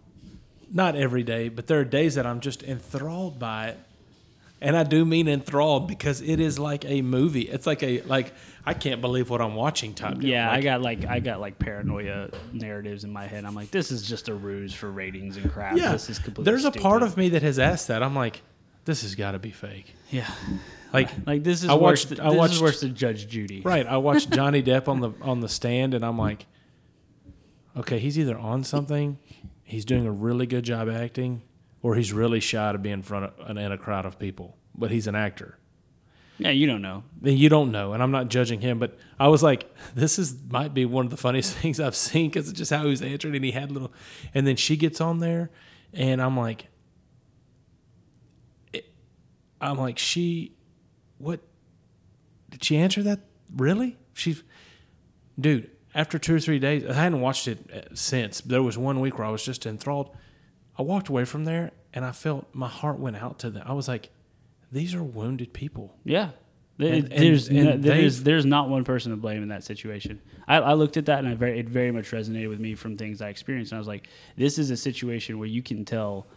not 0.71 0.95
every 0.95 1.23
day, 1.23 1.49
but 1.49 1.67
there 1.67 1.79
are 1.79 1.85
days 1.85 2.15
that 2.15 2.25
I'm 2.25 2.39
just 2.39 2.63
enthralled 2.63 3.39
by 3.39 3.67
it. 3.69 3.79
And 4.61 4.75
I 4.75 4.83
do 4.83 5.05
mean 5.05 5.27
enthralled 5.27 5.87
because 5.87 6.21
it 6.21 6.39
is 6.39 6.57
like 6.57 6.85
a 6.85 7.01
movie. 7.01 7.43
It's 7.43 7.67
like 7.67 7.83
a 7.83 8.01
like 8.01 8.33
I 8.65 8.73
can't 8.73 8.99
believe 9.01 9.29
what 9.29 9.41
I'm 9.41 9.53
watching 9.55 9.93
type. 9.93 10.19
deal. 10.19 10.29
Yeah, 10.29 10.51
I 10.51 10.61
got 10.61 10.81
like 10.81 11.05
I 11.05 11.19
got 11.19 11.39
like 11.39 11.59
paranoia 11.59 12.29
narratives 12.51 13.03
in 13.03 13.13
my 13.13 13.27
head. 13.27 13.45
I'm 13.45 13.53
like, 13.55 13.69
this 13.71 13.91
is 13.91 14.01
just 14.07 14.27
a 14.29 14.33
ruse 14.33 14.73
for 14.73 14.91
ratings 14.91 15.37
and 15.37 15.51
crap. 15.51 15.77
yeah. 15.77 15.91
This 15.91 16.09
is 16.09 16.17
completely. 16.19 16.51
There's 16.51 16.65
a 16.65 16.71
part 16.71 17.03
of 17.03 17.15
me 17.17 17.29
that 17.29 17.43
has 17.43 17.59
asked 17.59 17.89
that. 17.89 18.01
I'm 18.01 18.15
like, 18.15 18.41
this 18.85 19.03
has 19.03 19.13
got 19.15 19.31
to 19.31 19.39
be 19.39 19.51
fake. 19.51 19.93
yeah, 20.09 20.29
Like 20.93 21.09
like 21.27 21.43
this 21.43 21.63
is 21.63 21.69
I 21.69 21.73
watched- 21.75 22.09
th- 22.09 22.19
I 22.19 22.29
this 22.29 22.37
watched- 22.37 22.53
is 22.55 22.61
worse 22.61 22.81
than 22.81 22.95
Judge 22.95 23.27
Judy. 23.27 23.61
Right. 23.61 23.85
I 23.85 23.97
watched 23.97 24.29
Johnny 24.33 24.63
Depp 24.63 24.87
on 24.87 24.99
the 24.99 25.11
on 25.21 25.41
the 25.41 25.49
stand, 25.49 25.93
and 25.93 26.03
I'm 26.05 26.17
like, 26.17 26.45
okay, 27.77 27.99
he's 27.99 28.17
either 28.17 28.37
on 28.37 28.63
something, 28.63 29.19
he's 29.63 29.85
doing 29.85 30.05
a 30.05 30.11
really 30.11 30.45
good 30.47 30.63
job 30.63 30.89
acting, 30.89 31.41
or 31.81 31.95
he's 31.95 32.13
really 32.13 32.39
shy 32.39 32.71
to 32.71 32.77
be 32.77 32.89
in 32.91 33.01
front 33.03 33.25
of 33.37 33.49
in 33.57 33.71
a 33.71 33.77
crowd 33.77 34.05
of 34.05 34.17
people. 34.19 34.57
But 34.77 34.91
he's 34.91 35.07
an 35.07 35.15
actor. 35.15 35.57
Yeah, 36.37 36.49
you 36.49 36.67
don't 36.67 36.81
know. 36.81 37.03
You 37.21 37.47
don't 37.47 37.71
know, 37.71 37.93
and 37.93 38.03
I'm 38.03 38.11
not 38.11 38.27
judging 38.27 38.59
him. 38.59 38.77
But 38.77 38.97
I 39.19 39.29
was 39.29 39.41
like, 39.41 39.73
this 39.93 40.19
is 40.19 40.35
might 40.49 40.73
be 40.73 40.85
one 40.85 41.05
of 41.05 41.11
the 41.11 41.17
funniest 41.17 41.55
things 41.57 41.79
I've 41.79 41.95
seen 41.95 42.29
because 42.29 42.49
it's 42.49 42.57
just 42.57 42.71
how 42.71 42.83
he 42.83 42.89
was 42.89 43.01
answering, 43.01 43.35
and 43.35 43.45
he 43.45 43.51
had 43.51 43.71
little, 43.71 43.93
and 44.33 44.45
then 44.45 44.55
she 44.55 44.75
gets 44.75 44.99
on 44.99 45.19
there, 45.19 45.49
and 45.93 46.21
I'm 46.21 46.35
like, 46.37 46.67
it, 48.73 48.85
I'm 49.61 49.77
like, 49.77 49.97
she, 49.97 50.53
what? 51.17 51.39
Did 52.49 52.63
she 52.63 52.77
answer 52.77 53.03
that? 53.03 53.19
Really? 53.55 53.97
She, 54.13 54.37
dude. 55.39 55.71
After 55.93 56.19
two 56.19 56.35
or 56.35 56.41
three 56.41 56.59
days, 56.59 56.85
I 56.85 56.91
hadn't 56.91 57.21
watched 57.21 57.47
it 57.47 57.71
uh, 57.73 57.95
since. 57.95 58.41
There 58.41 58.61
was 58.61 58.77
one 58.77 58.99
week 58.99 59.17
where 59.17 59.25
I 59.25 59.29
was 59.29 59.45
just 59.45 59.65
enthralled. 59.65 60.13
I 60.77 60.81
walked 60.81 61.07
away 61.07 61.23
from 61.23 61.45
there, 61.45 61.71
and 61.93 62.03
I 62.03 62.11
felt 62.11 62.49
my 62.51 62.67
heart 62.67 62.99
went 62.99 63.15
out 63.15 63.39
to 63.39 63.49
them. 63.49 63.63
I 63.65 63.71
was 63.71 63.87
like, 63.87 64.09
these 64.75 64.93
are 64.93 65.03
wounded 65.03 65.53
people. 65.53 65.95
Yeah. 66.03 66.31
And- 66.77 67.07
there's 67.07 67.47
and 67.47 67.63
no, 67.63 67.77
there's 67.77 68.23
there's 68.23 68.45
not 68.45 68.69
one 68.69 68.83
person 68.83 69.11
to 69.11 69.17
blame 69.17 69.41
in 69.41 69.47
that 69.47 69.63
situation. 69.63 70.21
I, 70.47 70.57
I 70.57 70.73
looked 70.73 70.97
at 70.97 71.05
that 71.05 71.19
and 71.19 71.29
I 71.29 71.33
very 71.33 71.59
it 71.59 71.69
very 71.69 71.91
much 71.91 72.11
resonated 72.11 72.49
with 72.49 72.59
me 72.59 72.75
from 72.75 72.97
things 72.97 73.21
I 73.21 73.29
experienced. 73.29 73.71
And 73.71 73.77
I 73.77 73.79
was 73.79 73.87
like, 73.87 74.09
this 74.35 74.59
is 74.59 74.71
a 74.71 74.77
situation 74.77 75.39
where 75.39 75.47
you 75.47 75.63
can 75.63 75.85
tell, 75.85 76.27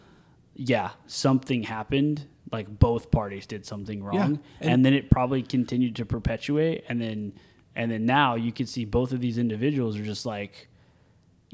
yeah, 0.55 0.91
something 1.07 1.63
happened. 1.63 2.25
Like 2.49 2.79
both 2.79 3.11
parties 3.11 3.45
did 3.45 3.65
something 3.65 4.01
wrong, 4.01 4.17
and- 4.17 4.39
and, 4.61 4.85
then 4.85 4.93
it 4.93 5.11
probably 5.11 5.43
continued 5.43 5.97
to 5.97 6.05
perpetuate. 6.05 6.85
And 6.87 7.01
then 7.01 7.33
and 7.75 7.91
then 7.91 8.05
now 8.05 8.35
you 8.35 8.53
can 8.53 8.65
see 8.65 8.85
both 8.85 9.11
of 9.11 9.19
these 9.19 9.37
individuals 9.37 9.97
are 9.97 10.03
just 10.03 10.25
like, 10.25 10.69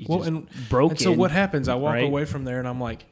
well, 0.07 0.19
just 0.19 0.29
and 0.29 0.69
broken. 0.69 0.91
And 0.91 1.01
so 1.01 1.11
what 1.11 1.31
happens? 1.31 1.67
I 1.67 1.75
walk 1.75 1.95
right? 1.95 2.03
away 2.03 2.25
from 2.25 2.43
there 2.43 2.59
and 2.59 2.67
I'm 2.67 2.79
like, 2.79 3.05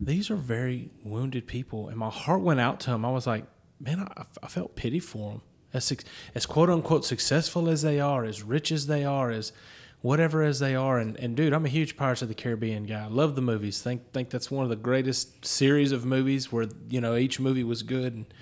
these 0.00 0.30
are 0.30 0.36
very 0.36 0.90
wounded 1.04 1.46
people, 1.46 1.88
and 1.88 1.96
my 1.96 2.10
heart 2.10 2.40
went 2.40 2.60
out 2.60 2.80
to 2.80 2.90
them. 2.90 3.04
I 3.04 3.10
was 3.10 3.26
like, 3.26 3.44
man, 3.80 4.00
I, 4.00 4.24
I 4.42 4.48
felt 4.48 4.76
pity 4.76 5.00
for 5.00 5.32
them. 5.32 5.42
As 5.72 5.92
as 6.34 6.46
quote 6.46 6.70
unquote 6.70 7.04
successful 7.04 7.68
as 7.68 7.82
they 7.82 8.00
are, 8.00 8.24
as 8.24 8.42
rich 8.42 8.72
as 8.72 8.86
they 8.86 9.04
are, 9.04 9.30
as 9.30 9.52
whatever 10.00 10.42
as 10.42 10.60
they 10.60 10.74
are, 10.74 10.98
and, 10.98 11.16
and 11.18 11.36
dude, 11.36 11.52
I'm 11.52 11.66
a 11.66 11.68
huge 11.68 11.96
Pirates 11.96 12.22
of 12.22 12.28
the 12.28 12.34
Caribbean 12.34 12.86
guy. 12.86 13.04
I 13.04 13.08
love 13.08 13.34
the 13.34 13.42
movies. 13.42 13.82
Think 13.82 14.12
think 14.12 14.30
that's 14.30 14.50
one 14.50 14.64
of 14.64 14.70
the 14.70 14.76
greatest 14.76 15.44
series 15.44 15.92
of 15.92 16.06
movies 16.06 16.50
where 16.50 16.68
you 16.88 17.00
know 17.02 17.16
each 17.16 17.38
movie 17.38 17.64
was 17.64 17.82
good. 17.82 18.14
And, 18.14 18.34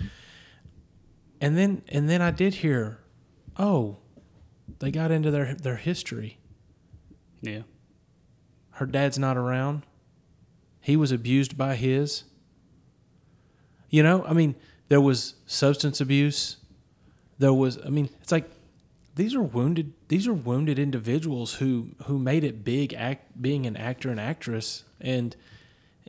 and 1.40 1.58
then 1.58 1.82
and 1.88 2.08
then 2.08 2.22
I 2.22 2.30
did 2.30 2.56
hear, 2.56 3.00
oh, 3.58 3.96
they 4.78 4.92
got 4.92 5.10
into 5.10 5.32
their 5.32 5.54
their 5.54 5.76
history. 5.76 6.38
Yeah. 7.40 7.62
Her 8.72 8.86
dad's 8.86 9.18
not 9.18 9.36
around. 9.36 9.84
He 10.86 10.96
was 10.96 11.10
abused 11.10 11.58
by 11.58 11.74
his. 11.74 12.22
You 13.90 14.04
know, 14.04 14.24
I 14.24 14.32
mean, 14.32 14.54
there 14.88 15.00
was 15.00 15.34
substance 15.44 16.00
abuse. 16.00 16.58
There 17.40 17.52
was, 17.52 17.76
I 17.84 17.88
mean, 17.88 18.08
it's 18.22 18.30
like 18.30 18.48
these 19.16 19.34
are 19.34 19.42
wounded. 19.42 19.94
These 20.06 20.28
are 20.28 20.32
wounded 20.32 20.78
individuals 20.78 21.54
who 21.54 21.88
who 22.04 22.20
made 22.20 22.44
it 22.44 22.62
big, 22.62 22.94
act 22.94 23.42
being 23.42 23.66
an 23.66 23.76
actor 23.76 24.10
and 24.10 24.20
actress, 24.20 24.84
and 25.00 25.34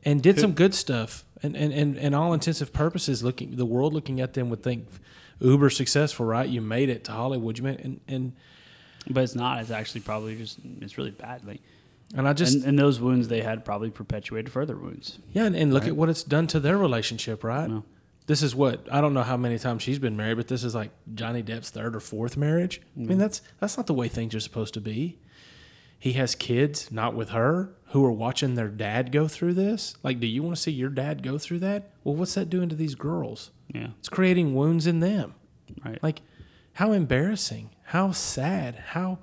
and 0.03 0.21
did 0.21 0.39
some 0.39 0.51
good 0.51 0.75
stuff. 0.75 1.25
And 1.41 1.57
and 1.57 1.73
and, 1.73 1.97
and 1.97 2.13
all 2.13 2.32
intensive 2.32 2.71
purposes, 2.71 3.23
looking 3.23 3.55
the 3.55 3.65
world 3.65 3.95
looking 3.95 4.21
at 4.21 4.36
them 4.36 4.51
would 4.51 4.61
think 4.61 4.86
uber 5.39 5.71
successful, 5.71 6.28
right? 6.28 6.47
You 6.47 6.61
made 6.61 6.89
it 6.89 7.03
to 7.05 7.13
Hollywood. 7.13 7.57
You 7.57 7.63
made 7.63 7.80
and 7.80 7.99
and 8.07 8.34
But 9.09 9.23
it's 9.23 9.34
not. 9.34 9.59
It's 9.59 9.71
actually 9.71 10.01
probably 10.01 10.36
just 10.36 10.59
it's 10.82 10.99
really 10.99 11.09
bad. 11.09 11.47
Like, 11.47 11.61
and 12.15 12.27
I 12.27 12.33
just 12.33 12.55
and, 12.55 12.65
and 12.65 12.79
those 12.79 12.99
wounds 12.99 13.27
they 13.27 13.41
had 13.41 13.65
probably 13.65 13.89
perpetuated 13.89 14.51
further 14.51 14.77
wounds. 14.77 15.19
Yeah, 15.31 15.45
and, 15.45 15.55
and 15.55 15.73
look 15.73 15.83
Right. 15.83 15.89
at 15.89 15.95
what 15.95 16.09
it's 16.09 16.23
done 16.23 16.47
to 16.47 16.59
their 16.59 16.77
relationship, 16.77 17.43
right? 17.43 17.69
No. 17.69 17.83
This 18.27 18.41
is 18.43 18.53
what 18.55 18.87
I 18.91 19.01
don't 19.01 19.13
know 19.13 19.23
how 19.23 19.37
many 19.37 19.57
times 19.57 19.83
she's 19.83 19.99
been 19.99 20.17
married, 20.17 20.37
but 20.37 20.47
this 20.47 20.63
is 20.63 20.75
like 20.75 20.91
Johnny 21.13 21.41
Depp's 21.41 21.69
third 21.69 21.95
or 21.95 21.99
fourth 21.99 22.35
marriage. 22.37 22.81
I 22.95 22.99
mean, 22.99 23.09
mm-hmm. 23.09 23.19
that's 23.19 23.41
that's 23.59 23.77
not 23.77 23.87
the 23.87 23.93
way 23.93 24.07
things 24.07 24.35
are 24.35 24.39
supposed 24.39 24.73
to 24.75 24.81
be. 24.81 25.19
He 25.99 26.13
has 26.13 26.35
kids, 26.35 26.91
not 26.91 27.15
with 27.15 27.29
her, 27.29 27.71
who 27.87 28.05
are 28.05 28.11
watching 28.11 28.53
their 28.55 28.67
dad 28.67 29.11
go 29.11 29.27
through 29.27 29.55
this. 29.55 29.95
Like, 30.03 30.19
do 30.19 30.27
you 30.27 30.43
want 30.43 30.55
to 30.55 30.61
see 30.61 30.71
your 30.71 30.89
dad 30.89 31.23
go 31.23 31.37
through 31.39 31.59
that? 31.59 31.89
Well, 32.03 32.15
what's 32.15 32.35
that 32.35 32.51
doing 32.51 32.69
to 32.69 32.75
these 32.75 32.93
girls? 32.93 33.49
Yeah. 33.73 33.87
It's 33.97 34.09
creating 34.09 34.53
wounds 34.53 34.85
in 34.85 34.99
them. 34.99 35.33
Right. 35.83 36.01
Like, 36.03 36.21
how 36.73 36.91
embarrassing, 36.91 37.71
how 37.85 38.11
sad, 38.11 38.75
how 38.89 39.17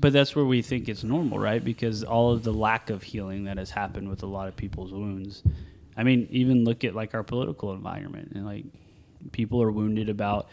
But 0.00 0.12
that's 0.12 0.36
where 0.36 0.44
we 0.44 0.62
think 0.62 0.88
it's 0.88 1.02
normal, 1.02 1.38
right? 1.38 1.62
Because 1.64 2.04
all 2.04 2.30
of 2.32 2.44
the 2.44 2.52
lack 2.52 2.90
of 2.90 3.02
healing 3.02 3.44
that 3.44 3.58
has 3.58 3.70
happened 3.70 4.08
with 4.08 4.22
a 4.22 4.26
lot 4.26 4.46
of 4.46 4.54
people's 4.56 4.92
wounds. 4.92 5.42
I 5.96 6.04
mean, 6.04 6.28
even 6.30 6.64
look 6.64 6.84
at 6.84 6.94
like 6.94 7.14
our 7.14 7.24
political 7.24 7.72
environment 7.72 8.32
and 8.34 8.46
like 8.46 8.64
people 9.32 9.60
are 9.60 9.72
wounded 9.72 10.08
about 10.08 10.48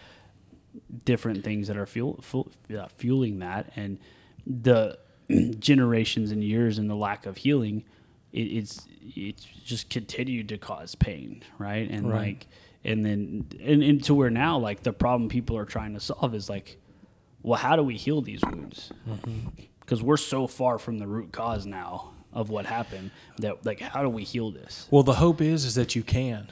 different 1.05 1.43
things 1.43 1.67
that 1.67 1.77
are 1.77 1.85
fuel, 1.85 2.19
fuel, 2.23 2.51
uh, 2.75 2.87
fueling 2.97 3.39
that 3.39 3.71
and 3.75 3.99
the 4.47 4.97
generations 5.59 6.31
and 6.31 6.43
years 6.43 6.77
and 6.79 6.89
the 6.89 6.95
lack 6.95 7.25
of 7.25 7.37
healing 7.37 7.83
it, 8.31 8.41
it's 8.41 8.85
it's 9.01 9.43
just 9.43 9.89
continued 9.89 10.49
to 10.49 10.57
cause 10.57 10.93
pain 10.95 11.41
right 11.57 11.89
and 11.89 12.09
Right. 12.09 12.17
like 12.17 12.47
and 12.83 13.05
then 13.05 13.45
and, 13.63 13.81
and 13.81 14.03
to 14.03 14.13
where 14.13 14.29
now 14.29 14.57
like 14.57 14.83
the 14.83 14.93
problem 14.93 15.29
people 15.29 15.57
are 15.57 15.65
trying 15.65 15.93
to 15.93 15.99
solve 15.99 16.35
is 16.35 16.49
like 16.49 16.77
well 17.45 17.59
how 17.59 17.75
do 17.75 17.83
we 17.83 17.95
heal 17.95 18.21
these 18.21 18.41
wounds 18.43 18.91
mm-hmm. 19.07 19.49
because 19.79 20.01
we're 20.01 20.17
so 20.17 20.47
far 20.47 20.77
from 20.77 20.97
the 20.97 21.07
root 21.07 21.31
cause 21.31 21.65
now 21.65 22.11
of 22.33 22.49
what 22.49 22.65
happened 22.65 23.11
that 23.37 23.65
like 23.65 23.79
how 23.79 24.01
do 24.03 24.09
we 24.09 24.23
heal 24.23 24.51
this 24.51 24.87
well, 24.91 25.03
the 25.03 25.13
hope 25.13 25.41
is 25.41 25.63
is 25.65 25.75
that 25.75 25.95
you 25.95 26.03
can. 26.03 26.51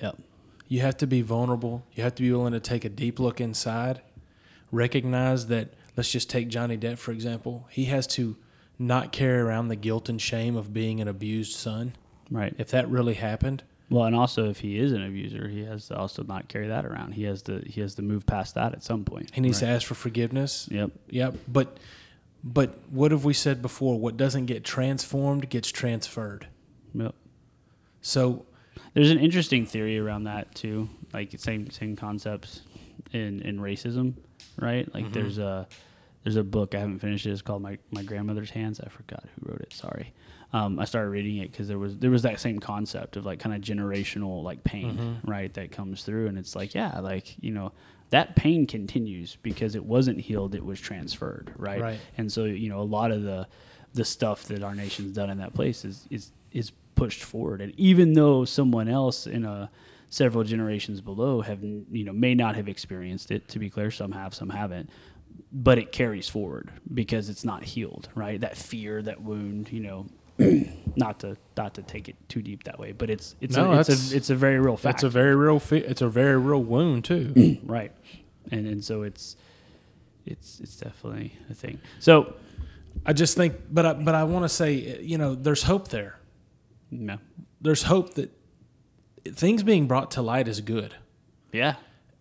yep 0.00 0.16
You 0.68 0.80
have 0.80 0.96
to 0.98 1.06
be 1.06 1.22
vulnerable. 1.22 1.84
You 1.92 2.02
have 2.04 2.14
to 2.16 2.22
be 2.22 2.32
willing 2.32 2.52
to 2.52 2.60
take 2.60 2.84
a 2.84 2.88
deep 2.88 3.18
look 3.18 3.40
inside. 3.40 4.00
Recognize 4.72 5.46
that, 5.46 5.74
let's 5.96 6.10
just 6.10 6.28
take 6.28 6.48
Johnny 6.48 6.76
Depp, 6.76 6.98
for 6.98 7.12
example. 7.12 7.66
He 7.70 7.86
has 7.86 8.06
to 8.08 8.36
not 8.78 9.12
carry 9.12 9.38
around 9.38 9.68
the 9.68 9.76
guilt 9.76 10.08
and 10.08 10.20
shame 10.20 10.56
of 10.56 10.72
being 10.72 11.00
an 11.00 11.08
abused 11.08 11.54
son. 11.56 11.94
right 12.30 12.54
If 12.58 12.68
that 12.70 12.88
really 12.88 13.14
happened, 13.14 13.62
well 13.90 14.04
and 14.04 14.16
also 14.16 14.48
if 14.50 14.60
he 14.60 14.78
is 14.78 14.92
an 14.92 15.02
abuser 15.04 15.48
he 15.48 15.64
has 15.64 15.88
to 15.88 15.96
also 15.96 16.22
not 16.24 16.48
carry 16.48 16.68
that 16.68 16.84
around 16.84 17.12
he 17.12 17.24
has 17.24 17.42
to 17.42 17.60
he 17.66 17.80
has 17.80 17.94
to 17.94 18.02
move 18.02 18.26
past 18.26 18.54
that 18.54 18.72
at 18.72 18.82
some 18.82 19.04
point 19.04 19.30
he 19.32 19.40
needs 19.40 19.60
to 19.60 19.66
ask 19.66 19.86
for 19.86 19.94
forgiveness. 19.94 20.68
yep 20.70 20.90
Yep. 21.08 21.34
But, 21.48 21.78
but 22.44 22.78
what 22.90 23.10
have 23.10 23.24
we 23.24 23.32
said 23.32 23.62
before? 23.62 23.98
What 23.98 24.16
doesn't 24.16 24.46
get 24.46 24.64
transformed 24.64 25.48
gets 25.50 25.70
transferred. 25.70 26.46
yep 26.94 27.14
So, 28.02 28.46
There's 28.94 29.10
an 29.10 29.18
interesting 29.18 29.66
theory 29.66 29.98
around 29.98 30.24
that 30.24 30.54
too, 30.54 30.88
like 31.12 31.32
same 31.38 31.70
same 31.70 31.96
concepts 31.96 32.62
in 33.12 33.40
in 33.42 33.58
racism, 33.58 34.14
right? 34.58 34.92
Like 34.94 35.04
mm-hmm. 35.04 35.12
there's 35.12 35.38
a 35.38 35.66
there's 36.22 36.36
a 36.36 36.44
book 36.44 36.74
I 36.74 36.80
haven't 36.80 36.98
finished 36.98 37.26
it. 37.26 37.30
It's 37.30 37.42
called 37.42 37.62
my 37.62 37.78
my 37.90 38.02
grandmother's 38.02 38.50
hands. 38.50 38.80
I 38.80 38.88
forgot 38.88 39.24
who 39.34 39.50
wrote 39.50 39.60
it. 39.60 39.72
Sorry. 39.72 40.12
Um, 40.52 40.78
I 40.78 40.84
started 40.84 41.10
reading 41.10 41.38
it 41.38 41.50
because 41.50 41.68
there 41.68 41.78
was 41.78 41.98
there 41.98 42.10
was 42.10 42.22
that 42.22 42.40
same 42.40 42.60
concept 42.60 43.16
of 43.16 43.26
like 43.26 43.40
kind 43.40 43.54
of 43.54 43.60
generational 43.60 44.42
like 44.42 44.64
pain, 44.64 45.20
right? 45.24 45.52
That 45.54 45.72
comes 45.72 46.02
through, 46.02 46.28
and 46.28 46.38
it's 46.38 46.54
like 46.54 46.74
yeah, 46.74 47.00
like 47.00 47.36
you 47.42 47.52
know 47.52 47.72
that 48.10 48.36
pain 48.36 48.66
continues 48.66 49.36
because 49.42 49.74
it 49.74 49.84
wasn't 49.84 50.20
healed; 50.20 50.54
it 50.54 50.64
was 50.64 50.80
transferred, 50.80 51.52
right? 51.56 51.80
Right. 51.80 52.00
And 52.16 52.30
so 52.32 52.44
you 52.44 52.68
know 52.68 52.80
a 52.80 52.82
lot 52.82 53.10
of 53.10 53.22
the 53.22 53.48
the 53.94 54.04
stuff 54.04 54.44
that 54.44 54.62
our 54.62 54.74
nation's 54.74 55.14
done 55.14 55.30
in 55.30 55.38
that 55.38 55.54
place 55.54 55.84
is 55.84 56.06
is 56.10 56.30
is 56.52 56.72
pushed 56.94 57.24
forward. 57.24 57.60
And 57.60 57.72
even 57.78 58.12
though 58.14 58.44
someone 58.44 58.88
else 58.88 59.26
in 59.26 59.44
a 59.44 59.70
several 60.08 60.44
generations 60.44 61.00
below 61.00 61.40
have 61.42 61.62
you 61.62 62.04
know 62.04 62.12
may 62.12 62.34
not 62.34 62.56
have 62.56 62.68
experienced 62.68 63.30
it, 63.30 63.48
to 63.48 63.58
be 63.58 63.68
clear, 63.68 63.90
some 63.90 64.12
have, 64.12 64.34
some 64.34 64.50
haven't. 64.50 64.90
But 65.52 65.78
it 65.78 65.92
carries 65.92 66.28
forward 66.28 66.70
because 66.92 67.28
it's 67.28 67.44
not 67.44 67.62
healed, 67.64 68.08
right? 68.14 68.40
That 68.40 68.56
fear, 68.56 69.02
that 69.02 69.20
wound, 69.20 69.70
you 69.70 69.80
know, 69.80 70.06
not 70.96 71.20
to 71.20 71.36
not 71.56 71.74
to 71.74 71.82
take 71.82 72.08
it 72.08 72.16
too 72.28 72.42
deep 72.42 72.64
that 72.64 72.78
way, 72.78 72.92
but 72.92 73.10
it's 73.10 73.34
it's 73.40 73.56
No, 73.56 73.72
a, 73.72 73.80
it's 73.80 74.12
a 74.12 74.16
it's 74.16 74.30
a 74.30 74.34
very 74.36 74.58
real 74.60 74.76
fact, 74.76 74.96
it's 74.96 75.04
a 75.04 75.08
very 75.08 75.34
real, 75.36 75.58
fi- 75.58 75.76
it's 75.78 76.02
a 76.02 76.08
very 76.08 76.36
real 76.38 76.62
wound 76.62 77.04
too. 77.04 77.58
right? 77.64 77.92
And 78.50 78.66
and 78.66 78.84
so 78.84 79.02
it's 79.02 79.36
it's 80.24 80.60
it's 80.60 80.76
definitely 80.76 81.36
a 81.50 81.54
thing. 81.54 81.78
So 82.00 82.34
I 83.04 83.12
just 83.12 83.36
think, 83.36 83.54
but 83.70 83.86
I, 83.86 83.92
but 83.94 84.14
I 84.14 84.24
want 84.24 84.44
to 84.44 84.48
say, 84.48 85.00
you 85.02 85.18
know, 85.18 85.34
there's 85.34 85.62
hope 85.64 85.88
there. 85.88 86.18
yeah, 86.90 87.16
there's 87.60 87.84
hope 87.84 88.14
that 88.14 88.30
things 89.24 89.62
being 89.62 89.86
brought 89.86 90.10
to 90.12 90.22
light 90.22 90.48
is 90.48 90.60
good, 90.60 90.94
yeah, 91.52 91.74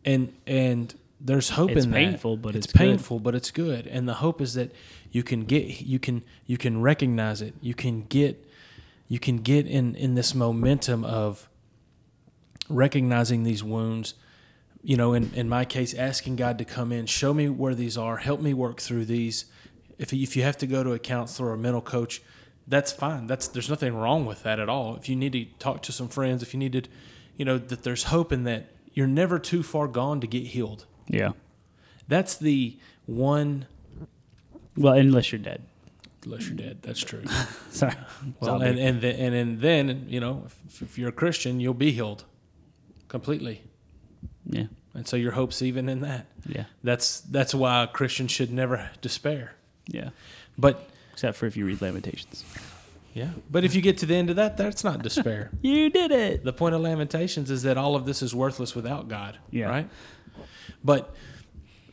and 0.03 0.34
and 0.47 0.93
there's 1.22 1.49
hope 1.51 1.72
It's 1.72 1.86
in 1.86 1.91
that. 1.91 1.97
painful, 1.97 2.38
but 2.38 2.55
it's, 2.55 2.66
it's 2.66 2.74
good. 2.74 2.80
painful, 2.80 3.20
but 3.20 3.36
it's 3.36 3.49
good. 3.51 3.88
And 3.88 4.07
the 4.07 4.16
hope 4.16 4.41
is 4.41 4.53
that 4.55 4.72
you 5.16 5.24
can 5.24 5.45
get 5.45 5.80
you 5.80 5.97
can 5.97 6.24
you 6.45 6.57
can 6.57 6.82
recognize 6.82 7.41
it. 7.41 7.53
You 7.61 7.74
can 7.74 8.01
get 8.01 8.45
you 9.07 9.18
can 9.18 9.38
get 9.38 9.66
in 9.66 9.95
in 9.95 10.16
this 10.16 10.36
momentum 10.36 11.05
of 11.05 11.47
recognizing 12.68 13.43
these 13.43 13.63
wounds. 13.63 14.16
You 14.84 14.97
know, 14.97 15.13
in, 15.13 15.32
in 15.34 15.47
my 15.47 15.63
case, 15.63 15.93
asking 15.93 16.36
God 16.36 16.57
to 16.57 16.66
come 16.66 16.91
in, 16.91 17.05
show 17.05 17.34
me 17.34 17.47
where 17.47 17.74
these 17.74 17.97
are, 17.97 18.18
help 18.18 18.41
me 18.41 18.53
work 18.53 18.82
through 18.82 19.05
these. 19.05 19.45
If 19.97 20.11
if 20.11 20.36
you 20.36 20.43
have 20.43 20.57
to 20.57 20.68
go 20.68 20.84
to 20.84 20.91
a 20.91 20.99
counselor 20.99 21.51
or 21.51 21.53
a 21.53 21.57
mental 21.57 21.82
coach, 21.82 22.22
that's 22.68 22.91
fine. 22.91 23.26
That's 23.26 23.47
there's 23.47 23.70
nothing 23.70 23.95
wrong 23.95 24.26
with 24.26 24.43
that 24.43 24.59
at 24.59 24.68
all. 24.68 24.97
If 24.97 25.07
you 25.07 25.16
need 25.16 25.32
to 25.32 25.45
talk 25.59 25.82
to 25.84 25.93
some 25.93 26.09
friends, 26.09 26.43
if 26.43 26.53
you 26.53 26.59
needed, 26.59 26.89
you 27.38 27.45
know, 27.45 27.57
that 27.57 27.84
there's 27.84 28.03
hope 28.03 28.34
in 28.34 28.43
that 28.43 28.68
you're 28.91 29.07
never 29.07 29.39
too 29.39 29.63
far 29.63 29.88
gone 29.88 30.20
to 30.20 30.28
get 30.28 30.47
healed. 30.47 30.86
yeah. 31.07 31.32
That's 32.09 32.36
the 32.36 32.78
one. 33.05 33.68
Well, 34.78 34.93
unless 34.93 35.32
you're 35.32 35.39
dead. 35.39 35.61
Unless 36.26 36.47
you're 36.47 36.57
dead, 36.57 36.80
that's 36.82 36.99
true. 37.01 37.23
Sorry. 37.69 37.93
Well, 38.39 38.59
Zombie. 38.59 38.65
and 38.67 38.80
and 38.80 39.01
then, 39.01 39.15
and 39.19 39.34
then, 39.61 39.88
then 39.88 40.05
you 40.09 40.19
know, 40.19 40.43
if, 40.67 40.82
if 40.82 40.97
you're 40.97 41.09
a 41.09 41.13
Christian, 41.13 41.59
you'll 41.59 41.73
be 41.76 41.91
healed 41.91 42.23
completely, 43.07 43.61
yeah, 44.49 44.65
and 44.95 45.07
so 45.07 45.17
your 45.17 45.34
hope's 45.34 45.61
even 45.61 45.88
in 45.88 46.01
that. 46.01 46.26
yeah, 46.47 46.65
That's 46.84 47.21
that's 47.21 47.53
why 47.53 47.88
Christians 47.93 48.32
should 48.32 48.51
never 48.51 48.89
despair. 49.01 49.53
yeah. 49.88 50.09
But 50.57 50.89
Except 51.13 51.38
for 51.38 51.45
if 51.45 51.55
you 51.55 51.65
read 51.65 51.82
Lamentations. 51.82 52.43
yeah, 53.13 53.30
but 53.51 53.63
if 53.63 53.76
you 53.76 53.82
get 53.82 53.97
to 53.99 54.05
the 54.05 54.15
end 54.15 54.30
of 54.32 54.36
that, 54.38 54.57
that's 54.57 54.84
not 54.84 55.01
despair. 55.03 55.51
You 55.61 55.89
did 55.91 56.11
it. 56.11 56.43
the 56.43 56.53
point 56.53 56.73
of 56.76 56.82
Lamentations 56.82 57.51
is 57.51 57.61
that 57.63 57.78
all 57.78 57.95
of 57.95 58.05
this 58.05 58.21
is 58.23 58.34
worthless 58.34 58.73
without 58.76 59.07
God. 59.07 59.38
Yeah. 59.51 59.67
Right. 59.69 59.89
But 60.84 61.13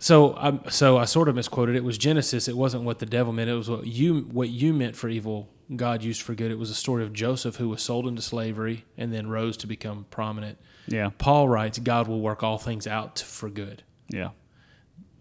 so 0.03 0.35
I 0.37 0.69
so 0.69 0.99
I 0.99 1.05
sort 1.05 1.29
of 1.29 1.37
misquoted. 1.37 1.77
It 1.77 1.85
was 1.85 1.97
Genesis. 1.97 2.49
It 2.49 2.57
wasn't 2.57 2.83
what 2.83 2.99
the 2.99 3.07
devil 3.07 3.33
meant. 3.33 3.49
It 3.49 3.55
was 3.55 3.71
what 3.71 3.87
you 3.87 4.23
what 4.33 4.49
you 4.49 4.73
meant 4.73 4.97
for 4.97 5.09
evil. 5.09 5.49
God 5.77 6.03
used 6.03 6.23
for 6.23 6.35
good. 6.35 6.51
It 6.51 6.59
was 6.59 6.71
a 6.71 6.75
story 6.75 7.05
of 7.05 7.13
Joseph 7.13 7.57
who 7.57 7.69
was 7.69 7.83
sold 7.83 8.09
into 8.09 8.21
slavery 8.21 8.85
and 8.99 9.13
then 9.13 9.29
rose 9.29 9.57
to 9.59 9.69
become 9.69 10.07
prominent. 10.11 10.59
Yeah, 10.89 11.11
Paul 11.19 11.49
writes, 11.49 11.79
"God 11.79 12.09
will 12.09 12.21
work 12.21 12.43
all 12.43 12.59
things 12.59 12.89
out 12.89 13.21
for 13.21 13.49
good." 13.49 13.85
yeah. 14.09 14.31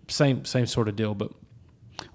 Same 0.08 0.46
same 0.46 0.66
sort 0.66 0.88
of 0.88 0.96
deal. 0.96 1.14
But 1.14 1.32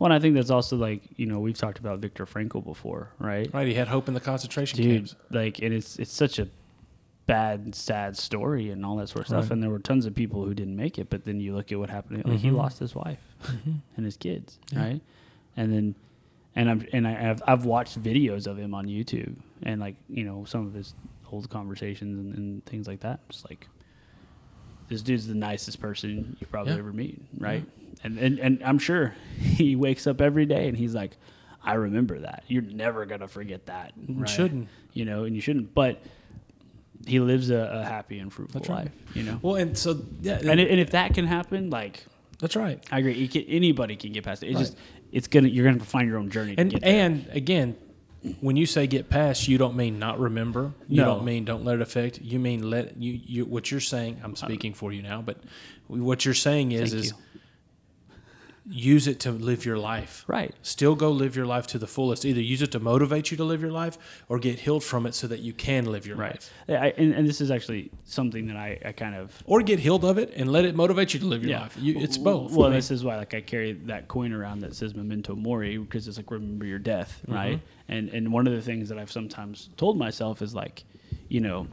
Well, 0.00 0.10
and 0.10 0.12
I 0.12 0.18
think 0.18 0.34
that's 0.34 0.50
also 0.50 0.76
like 0.76 1.02
you 1.16 1.26
know 1.26 1.38
we've 1.38 1.56
talked 1.56 1.78
about 1.78 2.00
Viktor 2.00 2.26
Frankl 2.26 2.64
before, 2.64 3.12
right? 3.20 3.48
Right, 3.54 3.68
he 3.68 3.74
had 3.74 3.86
hope 3.86 4.08
in 4.08 4.14
the 4.14 4.20
concentration 4.20 4.76
Dude, 4.76 4.96
camps. 4.96 5.14
like, 5.30 5.60
and 5.60 5.72
it's 5.72 6.00
it's 6.00 6.12
such 6.12 6.40
a 6.40 6.48
bad, 7.26 7.74
sad 7.74 8.16
story 8.16 8.70
and 8.70 8.84
all 8.86 8.96
that 8.96 9.08
sort 9.08 9.22
of 9.22 9.26
stuff. 9.28 9.50
And 9.50 9.62
there 9.62 9.70
were 9.70 9.78
tons 9.80 10.06
of 10.06 10.14
people 10.14 10.44
who 10.44 10.54
didn't 10.54 10.76
make 10.76 10.98
it, 10.98 11.10
but 11.10 11.24
then 11.24 11.40
you 11.40 11.54
look 11.54 11.72
at 11.72 11.78
what 11.78 11.90
happened. 11.90 12.24
Like 12.24 12.38
he 12.40 12.48
Mhm. 12.50 12.56
lost 12.56 12.78
his 12.78 12.94
wife 12.94 13.18
and 13.96 14.04
his 14.04 14.16
kids, 14.16 14.58
Yeah. 14.72 14.82
right? 14.84 15.00
And 15.56 15.72
then, 15.72 15.94
and 16.54 16.70
I'm 16.70 16.86
and 16.92 17.06
I, 17.08 17.30
I've 17.30 17.42
I've 17.46 17.64
watched 17.64 18.00
videos 18.02 18.46
of 18.46 18.58
him 18.58 18.74
on 18.74 18.86
YouTube 18.86 19.34
and 19.62 19.80
like 19.80 19.96
you 20.08 20.24
know 20.24 20.44
some 20.44 20.66
of 20.66 20.72
his 20.74 20.94
old 21.32 21.50
conversations 21.50 22.18
and, 22.18 22.34
and 22.34 22.64
things 22.66 22.86
like 22.86 23.00
that. 23.00 23.28
Just 23.28 23.48
like 23.50 23.68
this 24.88 25.02
dude's 25.02 25.26
the 25.26 25.34
nicest 25.34 25.80
person 25.80 26.36
you 26.40 26.46
probably 26.46 26.72
Yeah. 26.74 26.78
ever 26.78 26.92
meet, 26.92 27.20
right? 27.38 27.64
And, 28.04 28.18
and 28.18 28.38
and 28.38 28.62
I'm 28.62 28.78
sure 28.78 29.14
he 29.38 29.74
wakes 29.74 30.06
up 30.06 30.20
every 30.20 30.46
day 30.46 30.68
and 30.68 30.76
he's 30.76 30.94
like, 30.94 31.16
I 31.64 31.74
remember 31.74 32.20
that. 32.20 32.44
You're 32.46 32.62
never 32.62 33.04
gonna 33.06 33.26
forget 33.28 33.66
that. 33.66 33.92
You 34.06 34.14
right? 34.20 34.28
shouldn't. 34.28 34.68
you 34.92 35.04
know, 35.04 35.24
and 35.24 35.34
you 35.34 35.42
shouldn't. 35.42 35.74
But 35.74 36.00
he 37.06 37.20
lives 37.20 37.50
a, 37.50 37.80
a 37.82 37.84
happy 37.84 38.18
and 38.18 38.32
fruitful 38.32 38.60
That's 38.60 38.68
right. 38.70 38.84
life, 38.84 38.92
you 39.16 39.22
know. 39.24 39.38
Well, 39.42 39.56
and 39.56 39.76
so 39.76 40.00
yeah, 40.20 40.38
And, 40.44 40.60
it, 40.60 40.70
and 40.70 40.80
if 40.80 40.90
that 40.90 41.14
can 41.14 41.26
happen, 41.26 41.70
like 41.70 42.04
that's 42.38 42.56
right. 42.56 42.82
I 42.92 42.98
agree, 43.00 43.26
can, 43.28 43.42
anybody 43.42 43.96
can 43.96 44.12
get 44.12 44.24
past 44.24 44.42
it. 44.42 44.48
It's 44.48 44.56
Right. 44.56 44.60
just 44.66 44.76
it's 45.12 45.26
gonna 45.28 45.48
you're 45.48 45.64
gonna 45.70 45.84
find 45.84 46.08
your 46.08 46.18
own 46.18 46.30
journey 46.30 46.54
to 46.56 46.60
And 46.60 46.70
get 46.70 46.82
there. 46.82 47.04
and 47.06 47.26
again, 47.30 47.76
when 48.40 48.56
you 48.56 48.66
say 48.66 48.86
get 48.86 49.08
past, 49.08 49.46
you 49.48 49.56
don't 49.56 49.76
mean 49.76 49.98
not 49.98 50.18
remember. 50.18 50.72
You 50.88 50.96
No. 51.02 51.04
don't 51.16 51.24
mean 51.24 51.44
don't 51.44 51.64
let 51.64 51.76
it 51.76 51.80
affect. 51.82 52.20
You 52.20 52.38
mean 52.40 52.68
let 52.68 52.96
you, 52.96 53.20
you 53.24 53.44
what 53.44 53.70
you're 53.70 53.80
saying. 53.80 54.20
I'm 54.24 54.32
uh, 54.32 54.36
speaking 54.36 54.74
for 54.74 54.92
you 54.92 55.02
now, 55.02 55.22
but 55.22 55.38
what 55.86 56.24
you're 56.24 56.34
saying 56.34 56.72
is 56.72 56.90
Thank 56.90 57.02
is 57.04 57.06
you. 57.10 57.16
Use 58.68 59.06
it 59.06 59.20
to 59.20 59.30
live 59.30 59.64
your 59.64 59.78
life. 59.78 60.24
right. 60.26 60.52
Still 60.62 60.96
go 60.96 61.10
live 61.10 61.36
your 61.36 61.46
life 61.46 61.66
to 61.68 61.78
the 61.78 61.86
fullest. 61.86 62.24
Either 62.24 62.40
use 62.40 62.62
it 62.62 62.72
to 62.72 62.80
motivate 62.80 63.30
you 63.30 63.36
to 63.36 63.44
live 63.44 63.60
your 63.62 63.70
life, 63.70 63.96
or 64.28 64.38
get 64.40 64.58
healed 64.60 64.82
from 64.82 65.06
it 65.06 65.14
so 65.14 65.26
that 65.28 65.38
you 65.40 65.52
can 65.52 65.84
live 65.86 66.04
your 66.06 66.16
Right. 66.16 66.32
life. 66.32 66.50
Yeah, 66.68 66.82
I, 66.82 66.86
and, 66.98 67.14
and 67.14 67.28
this 67.28 67.40
is 67.40 67.50
actually 67.52 67.92
something 68.04 68.48
that 68.48 68.56
I, 68.56 68.78
I 68.84 68.92
kind 68.92 69.14
of 69.14 69.40
Or 69.46 69.62
get 69.62 69.78
healed 69.78 70.04
of 70.04 70.18
it 70.18 70.32
and 70.34 70.50
let 70.50 70.64
it 70.64 70.74
motivate 70.74 71.14
you 71.14 71.20
to 71.20 71.26
live 71.26 71.44
your 71.44 71.58
life. 71.60 71.76
You, 71.78 71.98
it's 72.00 72.18
both. 72.18 72.52
Well, 72.52 72.66
I 72.66 72.70
mean, 72.70 72.78
this 72.78 72.90
is 72.90 73.04
why 73.04 73.16
like 73.16 73.34
I 73.34 73.40
carry 73.40 73.72
that 73.86 74.08
coin 74.08 74.32
around 74.32 74.60
that 74.60 74.74
says 74.74 74.94
memento 74.94 75.36
mori 75.36 75.78
because 75.78 76.08
it's 76.08 76.16
like 76.16 76.30
remember 76.30 76.66
your 76.66 76.80
death, 76.80 77.20
Mm-hmm. 77.22 77.34
right? 77.34 77.60
And 77.88 78.08
and 78.08 78.32
one 78.32 78.48
of 78.48 78.52
the 78.52 78.62
things 78.62 78.88
that 78.88 78.98
I've 78.98 79.12
sometimes 79.12 79.70
told 79.76 79.96
myself 79.96 80.42
is 80.42 80.54
like, 80.56 80.82
you 81.28 81.40
know, 81.40 81.68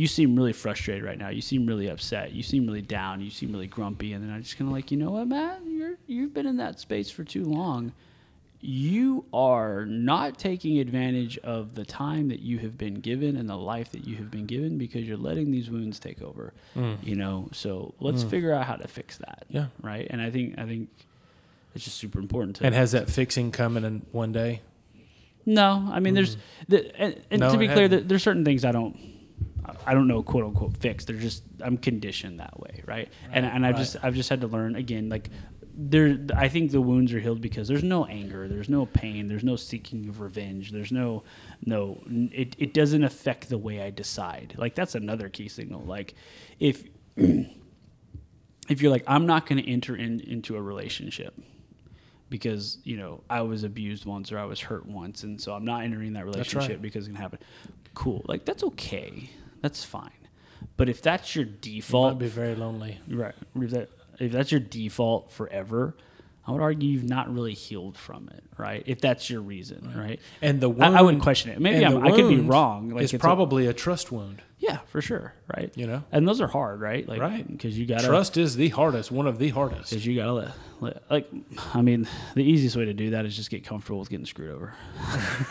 you 0.00 0.06
seem 0.06 0.34
really 0.34 0.54
frustrated 0.54 1.04
right 1.04 1.18
now. 1.18 1.28
You 1.28 1.42
seem 1.42 1.66
really 1.66 1.88
upset. 1.88 2.32
You 2.32 2.42
seem 2.42 2.66
really 2.66 2.80
down. 2.80 3.20
You 3.20 3.28
seem 3.28 3.52
really 3.52 3.66
grumpy. 3.66 4.14
And 4.14 4.24
then 4.24 4.34
I 4.34 4.40
just 4.40 4.56
kind 4.56 4.66
of 4.66 4.72
like, 4.72 4.90
you 4.90 4.96
know 4.96 5.10
what, 5.10 5.28
man, 5.28 5.60
you're 5.66 5.98
you've 6.06 6.32
been 6.32 6.46
in 6.46 6.56
that 6.56 6.80
space 6.80 7.10
for 7.10 7.22
too 7.22 7.44
long. 7.44 7.92
You 8.62 9.26
are 9.34 9.84
not 9.84 10.38
taking 10.38 10.78
advantage 10.78 11.36
of 11.38 11.74
the 11.74 11.84
time 11.84 12.28
that 12.28 12.40
you 12.40 12.60
have 12.60 12.78
been 12.78 12.94
given 12.94 13.36
and 13.36 13.46
the 13.46 13.58
life 13.58 13.92
that 13.92 14.06
you 14.06 14.16
have 14.16 14.30
been 14.30 14.46
given 14.46 14.78
because 14.78 15.06
you're 15.06 15.18
letting 15.18 15.50
these 15.50 15.68
wounds 15.68 15.98
take 15.98 16.22
over. 16.22 16.54
Mm. 16.74 17.04
You 17.04 17.16
know, 17.16 17.50
so 17.52 17.92
let's 18.00 18.24
mm. 18.24 18.30
figure 18.30 18.54
out 18.54 18.64
how 18.64 18.76
to 18.76 18.88
fix 18.88 19.18
that 19.18 19.44
yeah. 19.50 19.66
right? 19.82 20.06
And 20.08 20.22
I 20.22 20.30
think 20.30 20.58
I 20.58 20.64
think 20.64 20.88
it's 21.74 21.84
just 21.84 21.98
super 21.98 22.20
important 22.20 22.56
to. 22.56 22.64
And 22.64 22.74
has 22.74 22.92
that 22.92 23.10
fixing 23.10 23.52
coming 23.52 23.84
in 23.84 24.06
one 24.12 24.32
day? 24.32 24.62
no, 25.44 25.88
I 25.90 26.00
mean, 26.00 26.14
there's 26.14 26.36
mm. 26.36 26.40
the, 26.68 26.96
and, 27.00 27.20
and 27.30 27.40
No, 27.40 27.52
to 27.52 27.58
be 27.58 27.68
clear, 27.68 27.88
there, 27.88 28.00
there's 28.00 28.22
certain 28.22 28.44
things 28.46 28.64
I 28.64 28.72
don't. 28.72 29.09
I 29.86 29.94
don't 29.94 30.08
know, 30.08 30.22
quote 30.22 30.44
unquote, 30.44 30.76
fix. 30.76 31.04
They're 31.04 31.16
just 31.16 31.42
I'm 31.62 31.76
conditioned 31.76 32.40
that 32.40 32.58
way, 32.58 32.82
right? 32.86 33.08
and 33.32 33.44
and 33.46 33.66
I've 33.66 33.74
right. 33.74 33.80
just 33.80 33.96
I've 34.02 34.14
just 34.14 34.28
had 34.28 34.40
to 34.42 34.46
learn 34.46 34.76
again, 34.76 35.08
like 35.08 35.30
there. 35.74 36.18
I 36.34 36.48
think 36.48 36.70
the 36.70 36.80
wounds 36.80 37.12
are 37.12 37.20
healed 37.20 37.40
because 37.40 37.68
there's 37.68 37.82
no 37.82 38.06
anger, 38.06 38.48
there's 38.48 38.68
no 38.68 38.86
pain, 38.86 39.28
there's 39.28 39.44
no 39.44 39.56
seeking 39.56 40.08
of 40.08 40.20
revenge, 40.20 40.72
there's 40.72 40.92
no 40.92 41.22
no. 41.64 42.02
It 42.08 42.56
it 42.58 42.74
doesn't 42.74 43.04
affect 43.04 43.48
the 43.48 43.58
way 43.58 43.82
I 43.82 43.90
decide. 43.90 44.54
Like 44.56 44.74
that's 44.74 44.94
another 44.94 45.28
key 45.28 45.48
signal. 45.48 45.82
Like 45.82 46.14
if 46.58 46.84
if 47.16 48.80
you're 48.82 48.90
like 48.90 49.04
I'm 49.06 49.26
not 49.26 49.46
going 49.46 49.62
to 49.62 49.70
enter 49.70 49.96
in, 49.96 50.20
into 50.20 50.56
a 50.56 50.62
relationship 50.62 51.34
because 52.30 52.78
you 52.84 52.96
know 52.96 53.22
I 53.28 53.42
was 53.42 53.64
abused 53.64 54.06
once 54.06 54.32
or 54.32 54.38
I 54.38 54.44
was 54.44 54.60
hurt 54.60 54.86
once, 54.86 55.24
and 55.24 55.38
so 55.38 55.52
I'm 55.52 55.64
not 55.64 55.82
entering 55.82 56.14
that 56.14 56.24
right. 56.24 56.34
relationship 56.34 56.80
because 56.80 57.06
it's 57.06 57.08
gonna 57.08 57.20
happen. 57.22 57.40
Cool, 57.92 58.22
like 58.26 58.44
that's 58.44 58.62
okay, 58.62 59.28
that's 59.60 59.84
fine. 59.84 60.10
But 60.76 60.88
if 60.88 61.02
that's 61.02 61.34
your 61.34 61.44
default, 61.44 62.18
be 62.18 62.26
very 62.26 62.54
lonely. 62.54 62.98
right? 63.08 63.34
If, 63.54 63.70
that, 63.70 63.88
if 64.18 64.32
that's 64.32 64.50
your 64.50 64.60
default 64.60 65.30
forever, 65.30 65.94
I 66.46 66.52
would 66.52 66.62
argue 66.62 66.88
you've 66.88 67.08
not 67.08 67.32
really 67.32 67.54
healed 67.54 67.96
from 67.96 68.28
it, 68.28 68.42
right? 68.58 68.82
If 68.86 69.00
that's 69.00 69.28
your 69.30 69.40
reason, 69.40 69.92
right? 69.96 70.20
And 70.42 70.60
the 70.60 70.70
I, 70.70 70.74
wound, 70.74 70.98
I 70.98 71.02
wouldn't 71.02 71.22
question 71.22 71.50
it. 71.50 71.60
Maybe 71.60 71.84
I'm, 71.84 72.02
I 72.04 72.10
could 72.10 72.28
be 72.28 72.40
wrong. 72.40 72.90
Like 72.90 73.04
it's 73.04 73.14
it's 73.14 73.20
probably 73.22 73.66
a, 73.66 73.72
trust 73.74 74.10
wound. 74.10 74.42
yeah, 74.58 74.78
for 74.88 75.00
sure, 75.02 75.34
right? 75.54 75.70
You 75.76 75.86
know, 75.86 76.02
And 76.12 76.26
those 76.26 76.40
are 76.40 76.48
hard, 76.48 76.80
right? 76.80 77.06
Like, 77.06 77.20
Right. 77.20 77.46
Because 77.46 77.78
you 77.78 77.86
gotta 77.86 78.06
trust 78.06 78.36
is 78.36 78.56
the 78.56 78.70
hardest, 78.70 79.10
one 79.10 79.26
of 79.26 79.38
the 79.38 79.50
hardest. 79.50 79.90
Because 79.90 80.06
you 80.06 80.16
gotta 80.16 80.32
let, 80.32 80.50
let, 80.80 81.02
like, 81.10 81.30
I 81.74 81.82
mean, 81.82 82.08
the 82.34 82.42
easiest 82.42 82.74
way 82.74 82.86
to 82.86 82.94
do 82.94 83.10
that 83.10 83.26
is 83.26 83.36
just 83.36 83.50
get 83.50 83.64
comfortable 83.64 84.00
with 84.00 84.08
getting 84.08 84.26
screwed 84.26 84.50
over. 84.50 84.74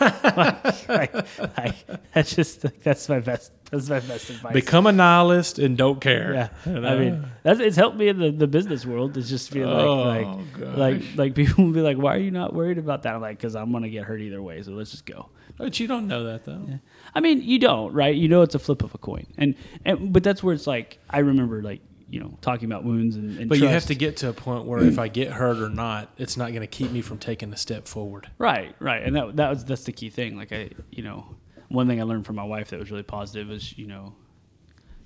like, 0.00 0.88
like, 0.88 1.14
like, 1.56 1.74
that's 2.14 2.34
just 2.34 2.66
that's 2.82 3.08
my 3.08 3.20
best. 3.20 3.52
That's 3.70 3.88
my 3.88 4.00
best 4.00 4.30
advice. 4.30 4.52
Become 4.52 4.86
a 4.86 4.92
nihilist 4.92 5.58
and 5.58 5.76
don't 5.76 6.00
care. 6.00 6.34
yeah, 6.34 6.48
You 6.66 6.84
I 6.86 6.96
mean, 6.98 7.24
that's 7.42 7.60
it's 7.60 7.76
helped 7.76 7.96
me 7.96 8.08
in 8.08 8.18
the, 8.18 8.30
the 8.30 8.46
business 8.46 8.84
world. 8.84 9.16
It's 9.16 9.28
just 9.28 9.50
feel 9.50 9.68
like 9.68 10.26
Oh, 10.26 10.42
like 10.64 10.76
like 10.76 11.02
like 11.16 11.34
people 11.40 11.64
will 11.64 11.72
be 11.72 11.80
like, 11.80 11.96
why 11.96 12.14
are 12.16 12.18
you 12.20 12.30
not 12.32 12.52
worried 12.54 12.78
about 12.78 13.04
that? 13.04 13.14
I'm 13.14 13.20
like, 13.20 13.38
because 13.38 13.54
I'm 13.54 13.70
gonna 13.72 13.88
get 13.88 14.04
hurt 14.04 14.20
either 14.20 14.42
way. 14.42 14.62
So 14.62 14.72
let's 14.72 14.90
just 14.90 15.06
go. 15.06 15.28
but 15.56 15.78
you 15.78 15.86
don't 15.86 16.08
know 16.08 16.24
that 16.24 16.44
though. 16.44 16.66
I 17.14 17.20
mean, 17.20 17.42
you 17.42 17.58
don't, 17.58 17.92
right? 17.92 18.14
You 18.14 18.28
know, 18.28 18.42
it's 18.42 18.54
a 18.54 18.58
flip 18.58 18.82
of 18.82 18.94
a 18.94 18.98
coin, 18.98 19.26
and 19.38 19.54
and 19.84 20.12
but 20.12 20.22
that's 20.24 20.42
where 20.42 20.54
it's 20.54 20.66
like 20.66 20.98
I 21.08 21.20
remember 21.20 21.62
like 21.62 21.80
you 22.08 22.18
know 22.18 22.36
talking 22.40 22.64
about 22.70 22.82
wounds 22.82 23.14
and, 23.14 23.38
and 23.38 23.48
But 23.48 23.58
you 23.60 23.68
have 23.68 23.86
to 23.86 23.94
get 23.94 24.16
to 24.18 24.28
a 24.28 24.32
point 24.32 24.64
where 24.64 24.82
if 24.82 24.98
I 24.98 25.06
get 25.06 25.30
hurt 25.30 25.58
or 25.58 25.68
not, 25.68 26.10
it's 26.18 26.36
not 26.36 26.48
going 26.50 26.62
to 26.62 26.66
keep 26.66 26.90
me 26.90 27.02
from 27.02 27.18
taking 27.18 27.52
a 27.52 27.56
step 27.56 27.86
forward. 27.86 28.28
Right, 28.36 28.74
right, 28.80 29.02
and 29.04 29.14
that 29.14 29.36
that 29.36 29.50
was 29.50 29.64
that's 29.64 29.84
the 29.84 29.92
key 29.92 30.10
thing. 30.10 30.36
Like 30.36 30.50
I, 30.52 30.70
you 30.90 31.04
know, 31.04 31.36
one 31.70 31.86
thing 31.86 32.00
I 32.00 32.04
learned 32.04 32.26
from 32.26 32.36
my 32.36 32.44
wife 32.44 32.70
that 32.70 32.78
was 32.78 32.90
really 32.90 33.04
positive 33.04 33.48
was 33.48 33.76
you 33.78 33.86
know, 33.86 34.14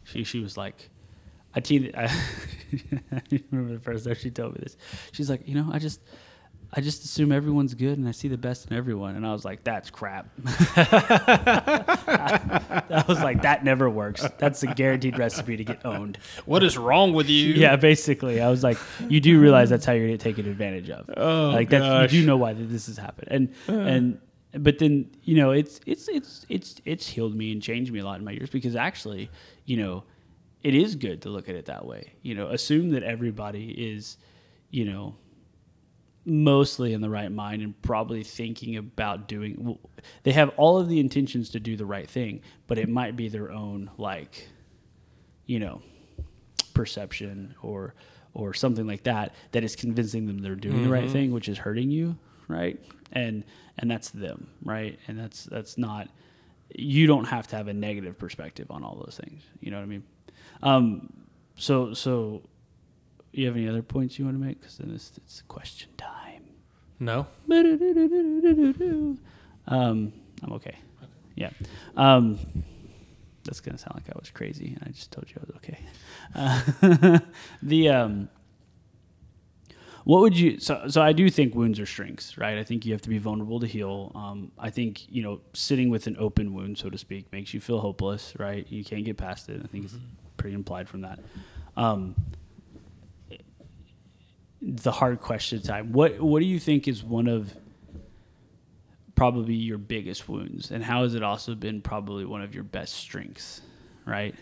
she 0.03 0.25
she 0.25 0.41
was 0.41 0.57
like, 0.57 0.91
I. 1.55 1.61
I, 1.61 2.05
I 3.13 3.23
remember 3.51 3.75
the 3.75 3.81
first 3.81 4.07
time 4.07 4.15
she 4.15 4.31
told 4.31 4.55
me 4.55 4.61
this. 4.63 4.79
She's 5.13 5.29
like, 5.31 5.47
you 5.47 5.55
know, 5.55 5.69
I 5.73 5.79
just. 5.79 6.01
I 6.77 6.81
just 6.81 7.05
assume 7.05 7.31
everyone's 7.31 7.73
good 7.75 7.99
and 7.99 8.09
I 8.09 8.11
see 8.11 8.27
the 8.27 8.37
best 8.37 8.69
in 8.69 8.77
everyone. 8.77 9.15
And 9.15 9.25
I 9.25 9.33
was 9.33 9.45
like, 9.45 9.63
that's 9.63 9.91
crap. 9.91 10.29
I 10.75 11.85
was 13.07 13.23
like, 13.23 13.43
that 13.43 13.63
never 13.63 13.89
works. 13.89 14.27
That's 14.39 14.61
a 14.65 14.67
guaranteed 14.67 15.17
recipe 15.17 15.57
to 15.57 15.63
get 15.63 15.87
owned. 15.87 16.19
What 16.47 16.65
is 16.65 16.77
wrong 16.77 17.13
with 17.13 17.29
you? 17.29 17.55
Yeah, 17.65 17.77
basically, 17.77 18.41
I 18.41 18.51
was 18.51 18.65
like, 18.65 18.77
you 19.09 19.21
do 19.21 19.41
realize 19.41 19.71
that's 19.71 19.85
how 19.85 19.93
you're 19.93 20.09
gonna 20.09 20.19
taken 20.19 20.49
advantage 20.49 20.91
of. 20.91 21.09
Oh, 21.17 21.51
like 21.51 21.69
that, 21.69 22.11
you 22.11 22.23
do 22.23 22.27
know 22.27 22.39
why 22.39 22.55
this 22.55 22.89
has 22.89 22.97
happened, 22.97 23.29
and 23.31 23.55
uh. 23.69 23.81
and 23.81 24.19
but 24.59 24.79
then 24.79 25.11
you 25.23 25.37
know 25.37 25.51
it's 25.51 25.81
it's 25.87 26.09
it's 26.09 26.47
it's 26.49 26.81
it's 26.85 27.07
healed 27.07 27.35
me 27.35 27.53
and 27.53 27.63
changed 27.63 27.93
me 27.93 28.01
a 28.01 28.05
lot 28.05 28.19
in 28.19 28.25
my 28.25 28.33
years 28.33 28.51
because 28.51 28.77
actually, 28.77 29.31
you 29.65 29.77
know, 29.77 30.05
it 30.63 30.75
is 30.75 30.97
good 30.97 31.23
to 31.23 31.29
look 31.29 31.49
at 31.49 31.55
it 31.55 31.67
that 31.67 31.85
way. 31.85 32.13
You 32.23 32.35
know, 32.35 32.49
assume 32.49 32.91
that 32.91 33.03
everybody 33.03 33.71
is, 33.71 34.17
you 34.71 34.85
know, 34.85 35.17
mostly 36.25 36.93
in 36.93 37.01
the 37.01 37.11
right 37.11 37.31
mind 37.31 37.63
and 37.63 37.81
probably 37.83 38.23
thinking 38.23 38.77
about 38.77 39.29
doing. 39.29 39.57
well, 39.59 39.81
They 40.23 40.33
have 40.33 40.51
all 40.57 40.79
of 40.79 40.89
the 40.89 41.01
intentions 41.01 41.51
to 41.51 41.61
do 41.61 41.77
the 41.77 41.87
right 41.87 42.09
thing, 42.09 42.41
but 42.67 42.79
it 42.79 42.89
might 42.89 43.17
be 43.17 43.29
their 43.29 43.51
own 43.51 43.91
like, 43.99 44.49
you 45.47 45.59
know, 45.59 45.83
perception 46.75 47.55
or 47.63 47.95
or 48.35 48.53
something 48.53 48.87
like 48.87 49.05
that 49.05 49.33
that 49.53 49.63
is 49.63 49.77
convincing 49.77 50.27
them 50.27 50.39
they're 50.39 50.57
doing 50.57 50.83
the 50.83 50.91
right 50.91 51.05
mm-hmm. 51.05 51.13
thing, 51.13 51.33
which 51.33 51.49
is 51.49 51.57
hurting 51.57 51.91
you, 51.91 52.19
right? 52.49 52.81
And 53.13 53.45
and 53.79 53.91
that's 53.91 54.11
them, 54.11 54.49
right? 54.65 54.99
And 55.09 55.19
that's 55.19 55.45
that's 55.45 55.79
not. 55.79 56.09
You 56.75 57.07
don't 57.07 57.27
have 57.27 57.47
to 57.49 57.57
have 57.57 57.69
a 57.69 57.75
negative 57.75 58.19
perspective 58.19 58.71
on 58.71 58.83
all 58.83 58.97
those 59.05 59.19
things. 59.23 59.43
You 59.61 59.71
know 59.71 59.77
what 59.77 59.85
I 59.85 59.87
mean? 59.87 60.05
Um, 60.63 61.13
so 61.57 61.95
so, 61.95 62.43
you 63.33 63.47
have 63.47 63.57
any 63.57 63.69
other 63.69 63.83
points 63.83 64.19
you 64.19 64.25
want 64.25 64.39
to 64.39 64.45
make? 64.45 64.61
Because 64.61 64.79
then 64.79 64.91
it's, 64.95 65.13
it's 65.19 65.43
question 65.49 65.91
time. 65.97 66.45
No. 66.99 67.27
Um, 69.67 70.13
I'm 70.43 70.53
okay. 70.55 70.77
Yeah. 71.37 71.51
Um, 71.97 72.39
that's 73.45 73.61
gonna 73.61 73.79
sound 73.79 73.95
like 73.95 74.15
I 74.15 74.19
was 74.19 74.31
crazy, 74.31 74.77
and 74.79 74.83
I 74.87 74.91
just 74.91 75.11
told 75.11 75.29
you 75.29 75.37
I 75.39 75.47
was 75.47 75.57
okay. 75.57 75.79
Uh, 76.35 77.19
the 77.63 77.89
um, 77.91 78.29
what 80.05 80.21
would 80.21 80.39
you? 80.39 80.61
So, 80.61 80.85
so 80.89 81.01
I 81.03 81.13
do 81.13 81.29
think 81.31 81.55
wounds 81.55 81.81
are 81.81 81.87
strengths, 81.87 82.37
right? 82.37 82.59
I 82.59 82.65
think 82.65 82.85
you 82.85 82.93
have 82.93 83.03
to 83.03 83.09
be 83.09 83.19
vulnerable 83.19 83.59
to 83.61 83.67
heal. 83.67 84.13
Um, 84.15 84.53
I 84.59 84.69
think 84.71 85.11
you 85.11 85.23
know, 85.23 85.41
sitting 85.55 85.89
with 85.89 86.07
an 86.07 86.17
open 86.19 86.53
wound, 86.53 86.79
so 86.79 86.91
to 86.91 86.99
speak, 86.99 87.33
makes 87.33 87.55
you 87.55 87.61
feel 87.61 87.81
hopeless, 87.81 88.35
right? 88.39 88.67
You 88.71 88.85
can't 88.85 89.05
get 89.05 89.17
past 89.17 89.49
it. 89.49 89.63
I 89.65 89.67
think 89.67 89.87
it's 89.87 89.97
pretty 90.37 90.55
implied 90.55 90.89
from 90.91 91.01
that. 91.03 91.21
Um, 91.77 92.15
the 94.61 94.93
hard 94.93 95.21
question 95.21 95.63
time. 95.63 95.93
What 95.93 96.21
What 96.21 96.41
do 96.41 96.47
you 96.47 96.61
think 96.61 96.87
is 96.87 97.03
one 97.03 97.27
of 97.27 97.57
probably 99.15 99.55
your 99.55 99.79
biggest 99.79 100.29
wounds, 100.29 100.71
and 100.71 100.85
how 100.85 101.03
has 101.05 101.15
it 101.15 101.23
also 101.23 101.55
been 101.55 101.81
probably 101.81 102.27
one 102.27 102.43
of 102.43 102.55
your 102.55 102.65
best 102.65 102.95
strengths, 102.95 103.63
right? 104.05 104.35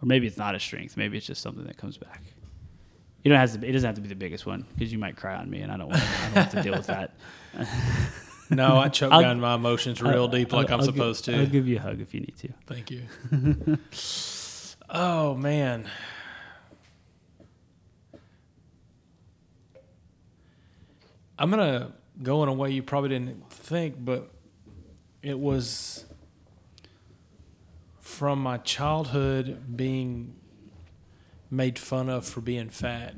Or 0.00 0.06
maybe 0.06 0.28
it's 0.28 0.36
not 0.36 0.54
a 0.54 0.60
strength. 0.60 0.96
Maybe 0.96 1.16
it's 1.16 1.26
just 1.26 1.42
something 1.42 1.64
that 1.64 1.76
comes 1.76 1.98
back. 1.98 2.22
You 3.24 3.30
don't 3.30 3.40
have 3.40 3.60
to. 3.60 3.66
It 3.68 3.72
doesn't 3.72 3.86
have 3.86 3.96
to 3.96 4.00
be 4.00 4.08
the 4.08 4.14
biggest 4.14 4.46
one 4.46 4.64
because 4.74 4.92
you 4.92 4.98
might 4.98 5.16
cry 5.16 5.34
on 5.36 5.50
me, 5.50 5.60
and 5.60 5.70
I 5.72 5.76
don't 5.76 5.88
want. 5.88 6.00
I 6.02 6.24
don't 6.26 6.34
have 6.34 6.50
to 6.52 6.62
deal 6.62 6.72
with 6.74 6.86
that. 6.86 7.14
No, 8.50 8.78
I 8.78 8.88
choke 8.88 9.12
I'll- 9.12 9.20
down 9.20 9.40
my 9.40 9.56
emotions 9.56 10.00
real 10.00 10.26
deep 10.26 10.54
like 10.54 10.68
I'll- 10.70 10.76
I'm 10.76 10.80
I'll 10.80 10.86
supposed 10.86 11.26
gi- 11.26 11.32
to. 11.32 11.38
I'll 11.40 11.46
give 11.46 11.68
you 11.68 11.76
a 11.76 11.80
hug 11.80 12.00
if 12.00 12.14
you 12.14 12.20
need 12.20 12.34
to. 12.38 12.48
Thank 12.66 12.90
you. 12.90 13.02
oh 14.88 15.34
man. 15.34 15.86
I'm 21.38 21.50
gonna 21.50 21.92
go 22.22 22.42
in 22.42 22.48
a 22.48 22.52
way 22.52 22.70
you 22.70 22.82
probably 22.82 23.10
didn't 23.10 23.50
think, 23.50 23.96
but 23.98 24.30
it 25.22 25.38
was 25.38 26.04
from 28.00 28.40
my 28.40 28.56
childhood 28.58 29.76
being 29.76 30.34
made 31.50 31.78
fun 31.78 32.08
of 32.08 32.26
for 32.26 32.40
being 32.40 32.68
fat, 32.70 33.14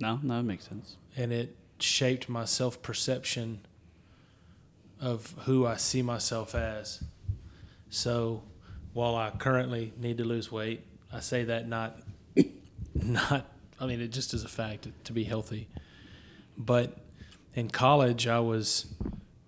No, 0.00 0.18
no, 0.22 0.40
it 0.40 0.42
makes 0.42 0.66
sense. 0.68 0.96
and 1.16 1.32
it 1.32 1.56
shaped 1.78 2.28
my 2.28 2.44
self 2.44 2.82
perception 2.82 3.60
of 5.00 5.34
who 5.46 5.66
I 5.66 5.76
see 5.76 6.02
myself 6.02 6.54
as. 6.54 7.02
So, 7.90 8.42
while 8.92 9.16
I 9.16 9.30
currently 9.30 9.92
need 9.98 10.18
to 10.18 10.24
lose 10.24 10.50
weight, 10.52 10.84
I 11.12 11.20
say 11.20 11.44
that 11.44 11.68
not, 11.68 11.98
not. 12.94 13.46
I 13.80 13.86
mean, 13.86 14.00
it 14.00 14.08
just 14.08 14.32
is 14.32 14.44
a 14.44 14.48
fact 14.48 14.86
to 15.04 15.12
be 15.12 15.24
healthy. 15.24 15.68
But 16.56 16.96
in 17.54 17.68
college, 17.68 18.26
I 18.28 18.38
was 18.40 18.86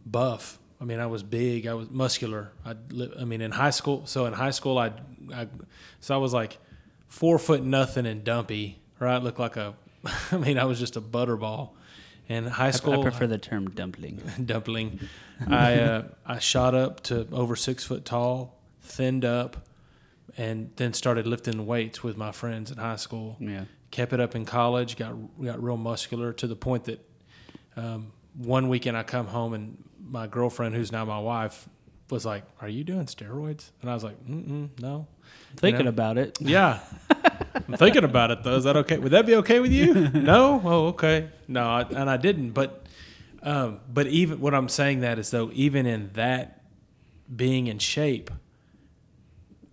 buff. 0.04 0.58
I 0.80 0.84
mean, 0.84 0.98
I 0.98 1.06
was 1.06 1.22
big. 1.22 1.66
I 1.66 1.74
was 1.74 1.88
muscular. 1.90 2.50
I, 2.64 2.74
I 3.18 3.24
mean, 3.24 3.40
in 3.40 3.52
high 3.52 3.70
school. 3.70 4.06
So 4.06 4.26
in 4.26 4.32
high 4.32 4.50
school, 4.50 4.76
I, 4.78 4.92
I, 5.32 5.46
so 6.00 6.14
I 6.14 6.18
was 6.18 6.32
like 6.34 6.58
four 7.08 7.38
foot 7.38 7.62
nothing 7.62 8.06
and 8.06 8.24
dumpy. 8.24 8.80
Right, 8.98 9.22
looked 9.22 9.38
like 9.38 9.56
a. 9.56 9.74
I 10.32 10.36
mean, 10.36 10.58
I 10.58 10.64
was 10.64 10.78
just 10.78 10.96
a 10.96 11.00
butterball. 11.00 11.70
In 12.26 12.46
high 12.46 12.68
I, 12.68 12.70
school, 12.70 13.00
I 13.00 13.02
prefer 13.02 13.26
the 13.26 13.38
term 13.38 13.70
dumpling. 13.70 14.22
dumpling. 14.44 15.00
I 15.46 15.74
uh, 15.80 16.02
I 16.24 16.38
shot 16.38 16.74
up 16.74 17.02
to 17.04 17.26
over 17.32 17.54
six 17.54 17.84
foot 17.84 18.04
tall, 18.04 18.58
thinned 18.80 19.24
up, 19.24 19.68
and 20.36 20.70
then 20.76 20.94
started 20.94 21.26
lifting 21.26 21.66
weights 21.66 22.02
with 22.02 22.16
my 22.16 22.32
friends 22.32 22.70
in 22.70 22.78
high 22.78 22.96
school. 22.96 23.36
Yeah. 23.40 23.64
Kept 23.90 24.12
it 24.12 24.20
up 24.20 24.34
in 24.34 24.46
college. 24.46 24.96
Got 24.96 25.16
got 25.42 25.62
real 25.62 25.76
muscular 25.76 26.32
to 26.34 26.46
the 26.46 26.56
point 26.56 26.84
that 26.84 27.06
um, 27.76 28.12
one 28.36 28.68
weekend 28.68 28.96
I 28.96 29.02
come 29.02 29.26
home 29.26 29.52
and 29.52 29.84
my 30.02 30.26
girlfriend, 30.26 30.74
who's 30.74 30.92
now 30.92 31.04
my 31.04 31.18
wife, 31.18 31.68
was 32.10 32.24
like, 32.24 32.44
"Are 32.60 32.68
you 32.68 32.84
doing 32.84 33.06
steroids?" 33.06 33.70
And 33.80 33.90
I 33.90 33.94
was 33.94 34.04
like, 34.04 34.24
Mm-mm, 34.26 34.80
"No." 34.80 35.06
Thinking 35.56 35.84
know? 35.84 35.90
about 35.90 36.18
it. 36.18 36.38
Yeah. 36.40 36.80
I'm 37.54 37.76
thinking 37.76 38.04
about 38.04 38.30
it 38.30 38.42
though. 38.42 38.56
Is 38.56 38.64
that 38.64 38.76
okay? 38.76 38.98
Would 38.98 39.12
that 39.12 39.26
be 39.26 39.36
okay 39.36 39.60
with 39.60 39.72
you? 39.72 39.94
No. 40.14 40.60
Oh, 40.64 40.86
okay. 40.88 41.28
No, 41.48 41.64
I, 41.64 41.82
and 41.82 42.08
I 42.10 42.16
didn't. 42.16 42.50
But, 42.50 42.86
um, 43.42 43.80
but 43.92 44.06
even 44.06 44.40
what 44.40 44.54
I'm 44.54 44.68
saying 44.68 45.00
that 45.00 45.18
is 45.18 45.30
though, 45.30 45.50
even 45.52 45.86
in 45.86 46.10
that 46.14 46.62
being 47.34 47.66
in 47.66 47.78
shape, 47.78 48.30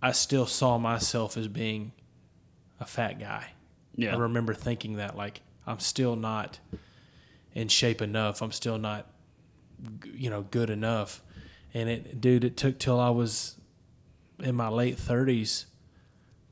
I 0.02 0.12
still 0.12 0.46
saw 0.46 0.78
myself 0.78 1.36
as 1.36 1.48
being 1.48 1.92
a 2.80 2.84
fat 2.84 3.18
guy. 3.18 3.52
Yeah. 3.94 4.14
I 4.14 4.18
remember 4.18 4.54
thinking 4.54 4.96
that 4.96 5.16
like 5.16 5.42
I'm 5.66 5.78
still 5.78 6.16
not 6.16 6.58
in 7.54 7.68
shape 7.68 8.02
enough. 8.02 8.42
I'm 8.42 8.52
still 8.52 8.78
not, 8.78 9.06
you 10.14 10.30
know, 10.30 10.42
good 10.42 10.70
enough. 10.70 11.22
And 11.74 11.88
it, 11.88 12.20
dude, 12.20 12.44
it 12.44 12.56
took 12.56 12.78
till 12.78 12.98
I 12.98 13.10
was 13.10 13.56
in 14.42 14.54
my 14.54 14.68
late 14.68 14.96
30s 14.96 15.66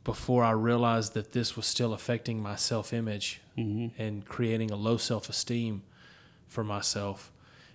before 0.05 0.45
I 0.45 0.53
realized 0.53 1.15
that 1.15 1.33
this 1.33 1.57
was 1.57 1.67
still 1.67 1.93
affecting 1.93 2.43
my 2.43 2.57
self 2.57 2.93
image 2.93 3.41
Mm-hmm. 3.61 4.01
and 4.01 4.25
creating 4.25 4.71
a 4.71 4.77
low 4.77 4.97
self 4.97 5.29
esteem 5.29 5.83
for 6.49 6.65
myself. 6.65 7.31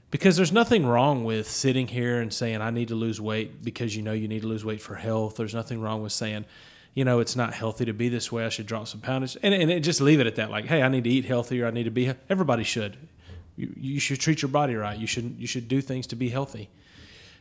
Because 0.10 0.36
there's 0.36 0.52
nothing 0.52 0.86
wrong 0.86 1.24
with 1.24 1.50
sitting 1.50 1.88
here 1.88 2.22
and 2.22 2.34
saying, 2.34 2.62
I 2.62 2.70
need 2.70 2.88
to 2.88 2.96
lose 2.96 3.20
weight 3.20 3.64
because 3.64 3.96
you 3.96 4.02
know 4.02 4.14
you 4.14 4.28
need 4.28 4.42
to 4.42 4.48
lose 4.48 4.64
weight 4.64 4.82
for 4.82 4.96
health. 4.96 5.36
There's 5.36 5.54
nothing 5.54 5.82
wrong 5.82 6.02
with 6.02 6.14
saying, 6.14 6.46
you 6.94 7.04
know, 7.04 7.20
it's 7.20 7.36
not 7.36 7.54
healthy 7.54 7.86
to 7.86 7.94
be 7.94 8.08
this 8.10 8.32
way. 8.32 8.46
I 8.46 8.50
should 8.50 8.66
drop 8.66 8.88
some 8.88 9.02
poundage. 9.02 9.38
And, 9.44 9.54
and 9.54 9.70
it, 9.70 9.82
just 9.82 10.00
leave 10.00 10.20
it 10.20 10.28
at 10.28 10.36
that. 10.38 10.50
Like, 10.50 10.66
hey, 10.66 10.82
I 10.82 10.88
need 10.88 11.04
to 11.04 11.10
eat 11.10 11.26
healthier. 11.26 11.68
I 11.68 11.72
need 11.72 11.84
to 11.84 11.92
be, 11.92 12.12
everybody 12.30 12.64
should. 12.64 12.98
You, 13.58 13.74
you 13.76 14.00
should 14.00 14.20
treat 14.20 14.42
your 14.42 14.50
body 14.50 14.76
right. 14.76 14.98
You 14.98 15.08
should, 15.08 15.36
you 15.38 15.48
should 15.48 15.68
do 15.68 15.82
things 15.82 16.08
to 16.08 16.16
be 16.16 16.30
healthy. 16.30 16.70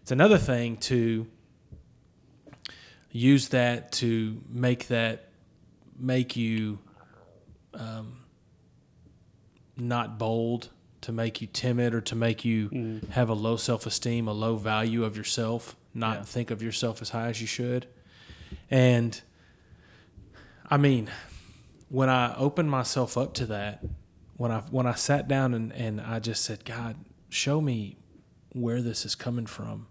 It's 0.03 0.11
another 0.11 0.39
thing 0.39 0.77
to 0.79 1.27
use 3.17 3.49
that 3.51 3.93
to 3.93 4.43
make 4.51 4.89
that 4.89 5.29
make 5.97 6.35
you 6.37 6.81
um, 7.73 8.19
not 9.77 10.19
bold, 10.19 10.69
to 11.03 11.13
make 11.13 11.41
you 11.41 11.47
timid, 11.47 11.95
or 11.95 12.01
to 12.01 12.17
make 12.17 12.45
you 12.45 13.01
have 13.11 13.29
a 13.29 13.35
low 13.35 13.57
self 13.57 13.87
esteem, 13.87 14.27
a 14.27 14.33
low 14.33 14.57
value 14.57 15.05
of 15.05 15.17
yourself, 15.17 15.77
not 15.95 16.19
Yeah. 16.19 16.23
think 16.25 16.51
of 16.51 16.61
yourself 16.61 17.01
as 17.01 17.11
high 17.11 17.29
as 17.29 17.41
you 17.41 17.47
should. 17.47 17.87
And 18.69 19.21
I 20.69 20.77
mean, 20.77 21.09
when 21.89 22.09
I 22.09 22.35
opened 22.37 22.71
myself 22.71 23.17
up 23.17 23.33
to 23.35 23.47
that, 23.47 23.85
when 24.37 24.51
I 24.51 24.61
when 24.73 24.87
I 24.87 24.95
sat 24.95 25.29
down 25.29 25.55
and, 25.55 25.73
and 25.73 26.01
I 26.01 26.19
just 26.19 26.45
said, 26.45 26.65
God, 26.65 26.97
show 27.29 27.61
me 27.61 27.97
where 28.53 28.83
this 28.83 29.05
is 29.07 29.15
coming 29.15 29.47
from, 29.47 29.87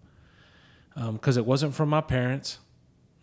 because 1.13 1.38
it 1.38 1.45
wasn't 1.45 1.74
from 1.74 1.88
my 1.88 2.01
parents. 2.01 2.59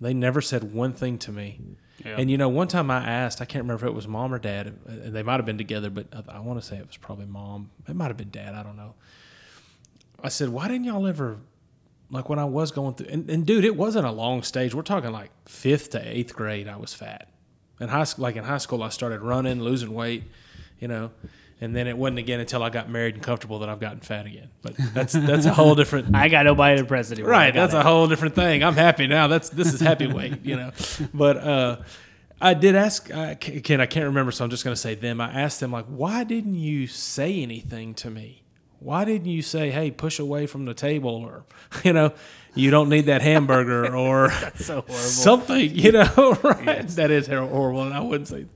They 0.01 0.15
never 0.15 0.41
said 0.41 0.73
one 0.73 0.93
thing 0.93 1.19
to 1.19 1.33
me. 1.33 1.61
Yeah. 2.05 2.17
And 2.19 2.31
you 2.31 2.39
know, 2.39 2.49
one 2.49 2.69
time 2.69 2.91
I 2.91 3.07
asked, 3.07 3.43
I 3.43 3.45
can't 3.45 3.65
remember 3.65 3.85
if 3.85 3.91
it 3.91 3.95
was 3.95 4.09
mom 4.09 4.33
or 4.33 4.39
dad, 4.39 4.67
and 4.87 5.15
They 5.15 5.23
might 5.23 5.37
have 5.37 5.45
been 5.45 5.59
together, 5.59 5.91
but 5.91 6.07
I, 6.13 6.37
I 6.37 6.41
want 6.41 6.61
to 6.61 6.67
say 6.67 6.77
it 6.77 6.87
was 6.87 6.97
probably 6.97 7.27
mom. 7.27 7.71
It 7.87 7.95
might 7.95 8.09
have 8.09 8.17
been 8.17 8.31
dad. 8.31 8.55
I 8.55 8.63
don't 8.63 8.77
know. 8.77 8.95
I 10.23 10.29
said, 10.29 10.49
why 10.49 10.69
didn't 10.69 10.85
y'all 10.85 11.07
ever, 11.07 11.39
like 12.11 12.29
when 12.29 12.39
I 12.39 12.45
was 12.45 12.71
going 12.71 12.95
through, 12.95 13.09
and, 13.09 13.29
and 13.31 13.47
dude, 13.47 13.65
it 13.65 13.77
wasn't 13.77 14.07
a 14.07 14.11
long 14.11 14.43
stage. 14.43 14.75
We're 14.75 14.83
talking 14.83 15.13
like 15.13 15.31
fifth 15.47 15.91
to 15.91 16.01
eighth 16.01 16.35
grade. 16.35 16.69
I 16.69 16.77
was 16.77 16.95
fat. 16.95 17.29
In 17.81 17.89
high 17.89 18.05
school, 18.05 18.23
like 18.23 18.37
in 18.37 18.45
high 18.45 18.59
school, 18.59 18.83
I 18.83 18.91
started 18.91 19.21
running, 19.21 19.63
losing 19.63 19.93
weight, 19.93 20.25
you 20.79 20.89
know, 20.89 21.11
and 21.61 21.77
then 21.77 21.87
it 21.87 21.97
wasn't 21.97 22.19
again 22.19 22.41
until 22.41 22.63
I 22.63 22.71
got 22.71 22.89
married 22.89 23.15
and 23.15 23.23
comfortable 23.23 23.59
that 23.59 23.69
I've 23.69 23.81
gotten 23.81 24.01
fat 24.01 24.27
again. 24.27 24.49
But 24.63 24.75
that's 24.95 25.13
that's 25.13 25.47
a 25.47 25.53
whole 25.53 25.75
different. 25.75 26.15
I 26.17 26.29
got 26.29 26.47
nobody 26.47 26.77
to 26.77 26.81
impress 26.83 27.13
anymore. 27.13 27.31
Right, 27.31 27.53
that's 27.53 27.75
it. 27.75 27.79
a 27.79 27.83
whole 27.83 28.09
different 28.09 28.35
thing. 28.35 28.65
I'm 28.65 28.75
happy 28.75 29.07
now. 29.07 29.27
That's 29.27 29.51
this 29.51 29.73
is 29.75 29.81
happy 29.81 30.07
weight, 30.07 30.45
you 30.45 30.57
know. 30.57 30.73
But 31.15 31.37
uh, 31.39 31.77
I 32.41 32.55
did 32.55 32.75
ask 32.75 33.13
I, 33.13 33.35
Ken. 33.35 33.81
I 33.81 33.87
can't 33.87 34.07
remember, 34.07 34.33
so 34.33 34.45
I'm 34.45 34.51
just 34.51 34.65
going 34.65 34.75
to 34.75 34.81
say 34.81 34.95
them. 34.95 35.21
I 35.21 35.31
asked 35.33 35.61
them 35.61 35.73
like, 35.73 35.87
why 35.87 36.25
didn't 36.25 36.55
you 36.55 36.87
say 36.87 37.43
anything 37.43 37.95
to 37.95 38.11
me? 38.11 38.40
Why 38.81 39.05
didn't 39.05 39.29
you 39.29 39.43
say, 39.43 39.71
"Hey, 39.71 39.91
push 39.91 40.19
away 40.19 40.47
from 40.47 40.65
the 40.65 40.75
table," 40.75 41.11
or 41.15 41.45
you 41.85 41.93
know, 41.93 42.13
you 42.55 42.71
don't 42.71 42.89
need 42.89 43.07
that 43.07 43.23
hamburger, 43.23 43.95
or 44.05 44.31
so 44.57 44.85
something, 44.89 45.75
you 45.75 45.93
know? 45.93 46.39
Right? 46.43 46.89
That 46.89 47.11
is 47.11 47.27
horrible, 47.27 47.83
and 47.83 47.95
I 47.95 48.01
wouldn't 48.01 48.29
say. 48.29 48.47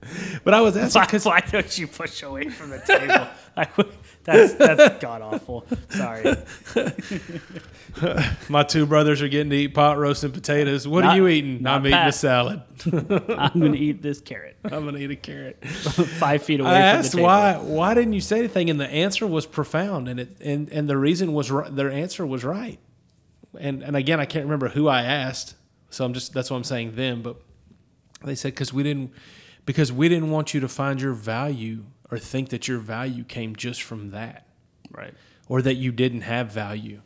But 0.43 0.55
I 0.55 0.61
was 0.63 0.77
asking 0.77 1.21
Why, 1.21 1.41
why 1.41 1.41
don't 1.51 1.79
you 1.79 1.87
push 1.87 2.23
away 2.23 2.49
from 2.49 2.71
the 2.71 2.81
table? 2.81 3.27
I 3.57 3.69
would- 3.77 3.93
that's 4.25 4.55
that's 4.55 4.99
god 5.03 5.23
awful. 5.23 5.65
Sorry. 5.91 6.37
my 8.49 8.63
two 8.63 8.87
brothers 8.87 9.23
are 9.23 9.29
getting 9.29 9.51
to 9.51 9.57
eat 9.57 9.75
pot 9.75 9.99
roast 9.99 10.25
and 10.25 10.33
potatoes. 10.35 10.87
What 10.89 11.05
Not- 11.05 11.15
are 11.15 11.17
you 11.17 11.29
eating? 11.29 11.63
not 11.63 11.81
I'm 11.81 11.87
eating 11.87 11.99
a 11.99 12.13
salad. 12.13 12.63
I'm 12.93 13.61
gonna 13.61 13.75
eat 13.75 14.03
this 14.03 14.21
carrot 14.21 14.57
I'm 14.65 14.85
gonna 14.85 14.99
eat 14.99 15.11
a 15.11 15.17
carrot. 15.17 15.65
five 15.65 16.43
feet 16.43 16.61
away 16.61 16.71
I 16.71 16.73
from 16.75 16.99
asked 16.99 17.13
the 17.13 17.17
table. 17.19 17.27
why 17.29 17.55
why 17.59 17.95
didn't 17.95 18.13
you 18.15 18.21
say 18.21 18.39
anything, 18.41 18.71
and 18.71 18.81
the 18.81 18.89
answer 18.89 19.27
was 19.27 19.47
profound, 19.47 20.09
and 20.09 20.21
it 20.21 20.37
and, 20.41 20.69
and 20.71 20.89
the 20.89 20.97
reason 20.97 21.33
was 21.33 21.51
ri- 21.51 21.71
their 21.71 21.91
answer 21.91 22.27
was 22.27 22.45
right, 22.45 22.79
and 23.59 23.83
and 23.83 23.97
again 23.97 24.21
I 24.21 24.25
can't 24.27 24.45
remember 24.45 24.69
who 24.69 24.89
I 24.89 25.03
asked, 25.03 25.55
so 25.91 26.05
I'm 26.05 26.13
just 26.15 26.33
that's 26.33 26.51
what 26.51 26.57
I'm 26.57 26.65
saying 26.65 26.97
them, 26.97 27.23
but 27.23 27.37
they 28.25 28.35
said 28.35 28.53
because 28.53 28.73
we 28.73 28.83
didn't 28.83 29.13
because 29.67 29.93
we 29.93 30.09
didn't 30.09 30.31
want 30.31 30.53
you 30.55 30.61
to 30.61 30.69
find 30.69 31.01
your 31.01 31.13
value 31.15 31.85
or 32.15 32.19
think 32.19 32.51
that 32.51 32.69
your 32.69 32.79
value 32.79 33.25
came 33.25 33.57
just 33.57 33.83
from 33.83 34.11
that, 34.13 34.47
Right. 34.93 35.15
or 35.49 35.61
that 35.63 35.75
you 35.75 35.91
didn't 35.91 36.21
have 36.23 36.53
value, 36.53 37.01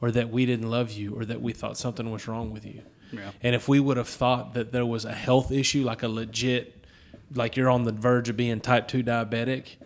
or 0.00 0.12
that 0.12 0.30
we 0.30 0.46
didn't 0.46 0.70
love 0.70 0.92
you, 0.92 1.14
or 1.14 1.24
that 1.24 1.42
we 1.42 1.52
thought 1.52 1.76
something 1.76 2.10
was 2.12 2.28
wrong 2.28 2.52
with 2.52 2.64
you. 2.64 2.82
Yeah. 3.12 3.32
And 3.42 3.54
if 3.56 3.68
we 3.68 3.80
would 3.80 3.96
have 3.96 4.08
thought 4.08 4.54
that 4.54 4.70
there 4.70 4.86
was 4.86 5.04
a 5.04 5.12
health 5.12 5.50
issue, 5.50 5.82
like 5.82 6.02
a 6.04 6.08
legit, 6.08 6.86
like 7.34 7.56
you're 7.56 7.68
on 7.70 7.82
the 7.82 7.92
verge 7.92 8.28
of 8.28 8.36
being 8.36 8.60
type 8.60 8.86
2 8.86 9.02
diabetic 9.02 9.76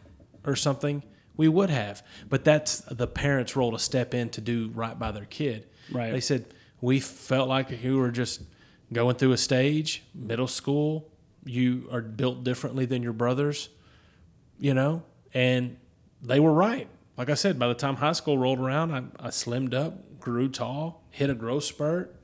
or 0.44 0.54
something, 0.56 1.02
we 1.38 1.48
would 1.48 1.70
have. 1.70 2.02
But 2.28 2.44
that's 2.44 2.80
the 2.80 3.06
parents' 3.06 3.56
role 3.56 3.72
to 3.72 3.78
step 3.78 4.12
in 4.14 4.28
to 4.30 4.40
do 4.42 4.70
right 4.74 4.98
by 4.98 5.10
their 5.10 5.24
kid. 5.24 5.66
Right. 5.90 6.12
They 6.12 6.20
said, 6.20 6.44
we 6.82 7.00
felt 7.00 7.48
like 7.48 7.82
you 7.82 7.96
were 7.96 8.10
just 8.10 8.42
going 8.92 9.16
through 9.16 9.32
a 9.32 9.38
stage, 9.38 10.02
middle 10.14 10.46
school, 10.46 11.10
you 11.44 11.88
are 11.90 12.02
built 12.02 12.44
differently 12.44 12.84
than 12.86 13.02
your 13.02 13.12
brothers. 13.12 13.70
You 14.58 14.74
know, 14.74 15.02
and 15.34 15.76
they 16.22 16.40
were 16.40 16.52
right. 16.52 16.88
Like 17.16 17.30
I 17.30 17.34
said, 17.34 17.58
by 17.58 17.68
the 17.68 17.74
time 17.74 17.96
high 17.96 18.12
school 18.12 18.36
rolled 18.38 18.58
around, 18.58 18.92
I, 18.92 19.26
I 19.26 19.28
slimmed 19.28 19.74
up, 19.74 20.20
grew 20.20 20.48
tall, 20.48 21.02
hit 21.10 21.30
a 21.30 21.34
growth 21.34 21.64
spurt. 21.64 22.14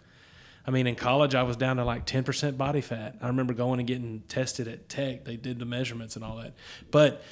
I 0.66 0.70
mean, 0.70 0.86
in 0.86 0.94
college, 0.94 1.34
I 1.34 1.42
was 1.42 1.56
down 1.56 1.76
to 1.78 1.84
like 1.84 2.06
10% 2.06 2.56
body 2.56 2.80
fat. 2.82 3.16
I 3.20 3.26
remember 3.28 3.52
going 3.52 3.80
and 3.80 3.86
getting 3.86 4.20
tested 4.28 4.68
at 4.68 4.88
Tech. 4.88 5.24
They 5.24 5.36
did 5.36 5.58
the 5.58 5.64
measurements 5.64 6.14
and 6.14 6.24
all 6.24 6.36
that. 6.36 6.54
But 6.90 7.22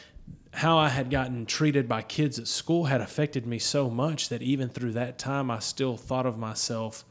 how 0.52 0.78
I 0.78 0.89
had 0.89 1.10
gotten 1.10 1.47
treated 1.47 1.89
by 1.89 2.02
kids 2.02 2.39
at 2.39 2.48
school 2.48 2.86
had 2.86 3.01
affected 3.01 3.47
me 3.47 3.59
so 3.60 3.89
much 3.89 4.31
that 4.31 4.43
even 4.43 4.68
through 4.68 4.93
that 4.93 5.16
time, 5.18 5.51
I 5.51 5.60
still 5.60 5.97
thought 5.97 6.27
of 6.27 6.39
myself 6.39 7.05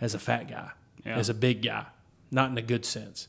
as 0.00 0.14
a 0.14 0.18
fat 0.18 0.48
guy, 0.48 0.70
Yeah. 1.04 1.16
as 1.16 1.28
a 1.28 1.34
big 1.34 1.62
guy, 1.62 1.86
not 2.30 2.50
in 2.50 2.56
a 2.56 2.62
good 2.62 2.84
sense. 2.86 3.28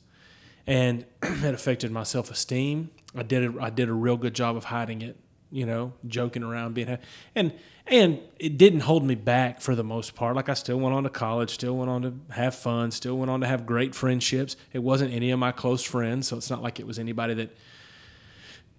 And 0.65 1.05
it 1.23 1.53
affected 1.53 1.91
my 1.91 2.03
self 2.03 2.31
esteem. 2.31 2.91
I 3.15 3.23
did 3.23 3.55
a, 3.55 3.61
I 3.61 3.69
did 3.69 3.89
a 3.89 3.93
real 3.93 4.17
good 4.17 4.33
job 4.33 4.55
of 4.55 4.65
hiding 4.65 5.01
it, 5.01 5.17
you 5.51 5.65
know, 5.65 5.93
joking 6.07 6.43
around, 6.43 6.73
being 6.73 6.97
and 7.35 7.53
and 7.87 8.19
it 8.37 8.57
didn't 8.57 8.81
hold 8.81 9.03
me 9.03 9.15
back 9.15 9.61
for 9.61 9.75
the 9.75 9.83
most 9.83 10.15
part. 10.15 10.35
Like 10.35 10.49
I 10.49 10.53
still 10.53 10.79
went 10.79 10.95
on 10.95 11.03
to 11.03 11.09
college, 11.09 11.51
still 11.51 11.75
went 11.75 11.89
on 11.89 12.01
to 12.03 12.13
have 12.33 12.55
fun, 12.55 12.91
still 12.91 13.17
went 13.17 13.31
on 13.31 13.41
to 13.41 13.47
have 13.47 13.65
great 13.65 13.95
friendships. 13.95 14.55
It 14.73 14.79
wasn't 14.79 15.13
any 15.13 15.31
of 15.31 15.39
my 15.39 15.51
close 15.51 15.83
friends, 15.83 16.27
so 16.27 16.37
it's 16.37 16.49
not 16.49 16.61
like 16.61 16.79
it 16.79 16.85
was 16.85 16.99
anybody 16.99 17.33
that 17.35 17.55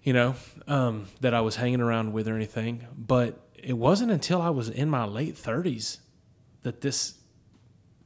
you 0.03 0.13
know, 0.13 0.35
um, 0.67 1.07
that 1.21 1.33
I 1.33 1.41
was 1.41 1.55
hanging 1.57 1.81
around 1.81 2.13
with 2.13 2.27
or 2.27 2.35
anything. 2.35 2.87
But 2.97 3.39
it 3.55 3.77
wasn't 3.77 4.11
until 4.11 4.41
I 4.41 4.49
was 4.49 4.69
in 4.69 4.89
my 4.89 5.05
late 5.05 5.35
30s 5.35 5.99
that 6.63 6.81
this 6.81 7.15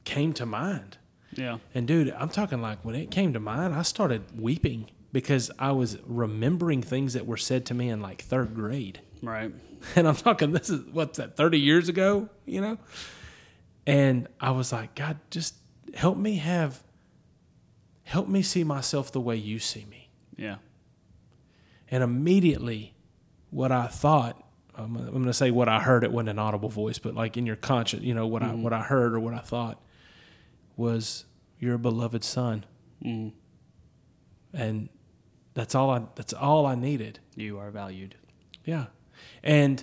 came 0.04 0.32
to 0.34 0.46
mind. 0.46 0.98
Yeah. 1.32 1.58
And 1.74 1.86
dude, 1.86 2.10
I'm 2.12 2.28
talking 2.28 2.60
like 2.60 2.84
when 2.84 2.94
it 2.94 3.10
came 3.10 3.32
to 3.32 3.40
mind, 3.40 3.74
I 3.74 3.82
started 3.82 4.38
weeping 4.38 4.90
because 5.16 5.50
I 5.58 5.72
was 5.72 5.96
remembering 6.04 6.82
things 6.82 7.14
that 7.14 7.24
were 7.26 7.38
said 7.38 7.64
to 7.66 7.74
me 7.74 7.88
in 7.88 8.02
like 8.02 8.20
third 8.20 8.54
grade. 8.54 9.00
Right. 9.22 9.50
And 9.96 10.06
I'm 10.06 10.14
talking, 10.14 10.52
this 10.52 10.68
is 10.68 10.84
what's 10.92 11.16
that, 11.16 11.38
30 11.38 11.58
years 11.58 11.88
ago, 11.88 12.28
you 12.44 12.60
know? 12.60 12.76
And 13.86 14.28
I 14.38 14.50
was 14.50 14.72
like, 14.74 14.94
God, 14.94 15.18
just 15.30 15.54
help 15.94 16.18
me 16.18 16.36
have, 16.36 16.82
help 18.02 18.28
me 18.28 18.42
see 18.42 18.62
myself 18.62 19.10
the 19.10 19.20
way 19.22 19.36
you 19.36 19.58
see 19.58 19.86
me. 19.88 20.10
Yeah. 20.36 20.56
And 21.90 22.02
immediately, 22.02 22.92
what 23.48 23.72
I 23.72 23.86
thought, 23.86 24.42
um, 24.76 24.96
I'm 24.98 25.12
going 25.12 25.24
to 25.24 25.32
say 25.32 25.50
what 25.50 25.68
I 25.70 25.80
heard. 25.80 26.04
It 26.04 26.12
wasn't 26.12 26.28
an 26.30 26.38
audible 26.38 26.68
voice, 26.68 26.98
but 26.98 27.14
like 27.14 27.38
in 27.38 27.46
your 27.46 27.56
conscience, 27.56 28.02
you 28.02 28.12
know 28.12 28.26
what 28.26 28.42
I 28.42 28.48
what 28.54 28.74
I 28.74 28.82
heard 28.82 29.14
or 29.14 29.20
what 29.20 29.32
I 29.32 29.38
thought 29.40 29.80
was, 30.76 31.24
"You're 31.58 31.74
a 31.76 31.78
beloved 31.78 32.22
son," 32.22 32.66
Mm. 33.02 33.32
and 34.52 34.88
that's 35.56 35.74
all 35.74 35.90
I 35.90 36.02
that's 36.14 36.34
all 36.34 36.66
I 36.66 36.74
needed. 36.74 37.18
You 37.34 37.58
are 37.58 37.70
valued. 37.70 38.14
Yeah, 38.66 38.86
and 39.42 39.82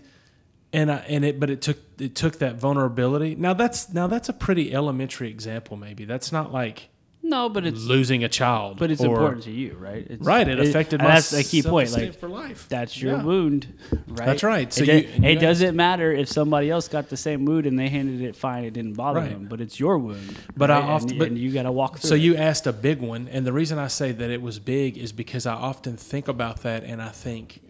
and 0.72 0.92
I 0.92 0.98
and 1.08 1.26
it, 1.26 1.40
but 1.40 1.50
it 1.50 1.64
took 1.64 1.80
it 1.98 2.16
took 2.16 2.38
that 2.38 2.58
vulnerability. 2.58 3.34
Now 3.34 3.56
that's 3.56 3.92
now 3.92 4.06
that's 4.06 4.30
a 4.30 4.34
pretty 4.34 4.72
elementary 4.72 5.32
example. 5.32 5.76
Maybe 5.76 6.06
that's 6.06 6.32
not 6.32 6.54
like 6.54 6.90
No, 7.26 7.48
but 7.48 7.66
it's 7.66 7.86
losing 7.86 8.26
a 8.26 8.30
child, 8.30 8.78
but 8.78 8.92
it's 8.92 9.02
or- 9.02 9.08
important 9.08 9.44
to 9.44 9.52
you, 9.52 9.76
right? 9.80 10.06
It's, 10.10 10.22
Right, 10.26 10.46
it 10.46 10.60
affected 10.60 11.00
my 11.02 11.08
That's 11.08 11.30
the 11.30 11.42
key 11.44 11.62
point. 11.64 11.90
Like 11.94 12.16
for 12.20 12.28
life. 12.28 12.68
that's 12.68 13.02
your 13.02 13.14
Yeah. 13.16 13.24
wound, 13.24 13.68
right? 14.08 14.26
That's 14.26 14.44
right. 14.44 14.74
So 14.74 14.84
it, 14.84 14.88
you- 14.88 15.24
you 15.24 15.30
it 15.30 15.40
doesn't 15.40 15.74
matter 15.74 16.12
if 16.12 16.28
somebody 16.28 16.70
else 16.70 16.90
got 16.90 17.08
the 17.10 17.16
same 17.16 17.46
wound 17.46 17.66
and 17.66 17.80
they 17.80 17.88
handled 17.88 18.20
it 18.22 18.36
fine, 18.36 18.66
it 18.66 18.72
didn't 18.74 18.94
bother 18.96 19.22
Right. 19.22 19.30
them, 19.30 19.48
but 19.50 19.62
it's 19.62 19.80
your 19.80 19.98
wound. 19.98 20.36
But 20.58 20.70
I 20.70 20.82
often- 20.82 21.12
and, 21.12 21.20
but- 21.20 21.28
and 21.30 21.38
you 21.38 21.52
got 21.54 21.64
to 21.64 21.72
walk 21.72 22.00
through. 22.00 22.10
So 22.10 22.16
it. 22.16 22.22
you 22.22 22.36
asked 22.36 22.68
a 22.68 22.74
big 22.74 23.00
one, 23.00 23.30
and 23.32 23.46
the 23.48 23.54
reason 23.54 23.80
I 23.80 23.88
say 23.88 24.12
that 24.12 24.30
it 24.30 24.42
was 24.42 24.60
big 24.60 24.98
is 24.98 25.14
because 25.14 25.46
I 25.46 25.54
often 25.54 25.96
think 25.96 26.28
about 26.28 26.62
that, 26.64 26.84
and 26.84 27.02
I 27.02 27.10
think, 27.10 27.62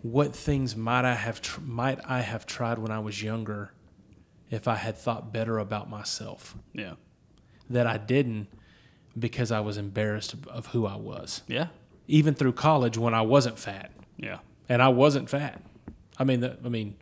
what 0.00 0.34
things 0.34 0.74
might 0.76 1.04
I 1.04 1.14
have 1.14 1.42
tr- 1.42 1.60
might 1.60 1.98
I 2.08 2.20
have 2.22 2.46
tried 2.46 2.78
when 2.78 2.90
I 2.90 3.00
was 3.00 3.22
younger, 3.22 3.72
if 4.50 4.66
I 4.66 4.76
had 4.76 4.96
thought 4.96 5.30
better 5.30 5.58
about 5.58 5.90
myself 5.90 6.56
yeah, 6.72 6.94
that 7.68 7.86
I 7.86 7.98
didn't, 7.98 8.46
because 9.18 9.50
I 9.52 9.60
was 9.60 9.76
embarrassed 9.78 10.34
of, 10.48 10.66
who 10.68 10.86
I 10.86 10.96
was. 10.96 11.42
yeah, 11.48 11.68
Even 12.06 12.34
through 12.34 12.52
college, 12.52 12.96
when 12.98 13.14
I 13.14 13.22
wasn't 13.22 13.58
fat, 13.58 13.90
yeah, 14.16 14.38
and 14.68 14.82
I 14.82 14.88
wasn't 14.88 15.28
fat. 15.30 15.62
I 16.18 16.24
mean, 16.24 16.40
the, 16.40 16.56
I 16.64 16.68
mean, 16.68 16.96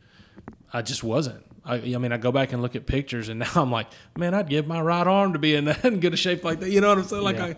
I 0.73 0.83
just 0.83 1.03
wasn't. 1.05 1.43
I, 1.65 1.77
I 1.77 1.99
mean, 1.99 2.13
I 2.13 2.17
go 2.17 2.31
back 2.31 2.53
and 2.53 2.63
look 2.63 2.77
at 2.77 2.87
pictures, 2.87 3.29
and 3.29 3.39
now 3.45 3.51
I'm 3.57 3.71
like, 3.73 3.89
man, 4.17 4.35
I'd 4.35 4.49
give 4.49 4.67
my 4.67 4.81
right 4.81 5.07
arm 5.07 5.33
to 5.33 5.39
be 5.39 5.55
in 5.55 5.65
that 5.67 5.85
and 5.85 6.01
get 6.01 6.13
a 6.13 6.17
shape 6.17 6.45
like 6.45 6.61
that. 6.61 6.71
You 6.71 6.81
know 6.81 6.89
what 6.91 6.99
I'm 6.99 7.05
saying? 7.05 7.23
Like, 7.23 7.37
Yeah. 7.39 7.45
I, 7.47 7.57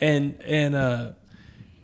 and 0.00 0.40
and 0.46 0.74
uh, 0.74 1.10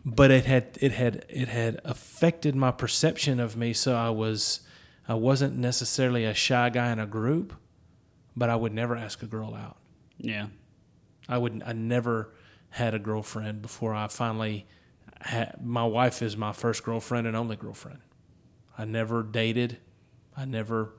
but 0.05 0.31
it 0.31 0.47
had 0.47 0.79
it 0.81 0.93
had 0.93 1.27
it 1.29 1.49
had 1.49 1.81
affected 1.85 2.55
my 2.55 2.71
perception 2.71 3.41
of 3.41 3.57
me. 3.57 3.73
So 3.73 3.95
I 3.95 4.11
was, 4.11 4.61
I 5.09 5.15
wasn't 5.15 5.57
necessarily 5.57 6.25
a 6.25 6.33
shy 6.33 6.71
guy 6.71 6.93
in 6.93 6.99
a 6.99 7.07
group, 7.07 7.53
but 8.37 8.49
I 8.49 8.57
would 8.57 8.73
never 8.73 8.97
ask 8.97 9.23
a 9.23 9.27
girl 9.27 9.55
out. 9.55 9.77
yeah, 10.19 10.47
I 11.29 11.39
would 11.39 11.63
I 11.65 11.73
never 11.73 12.33
had 12.71 12.95
a 12.95 12.99
girlfriend 12.99 13.63
before 13.63 13.95
I 13.95 14.09
finally 14.09 14.67
had 15.21 15.65
my 15.65 15.85
wife 15.85 16.23
is 16.23 16.37
my 16.37 16.53
first 16.53 16.85
girlfriend 16.85 17.27
and 17.27 17.37
only 17.37 17.57
girlfriend. 17.57 17.99
I 18.77 18.85
never 18.85 19.23
dated. 19.23 19.79
I 20.37 20.45
never 20.45 20.93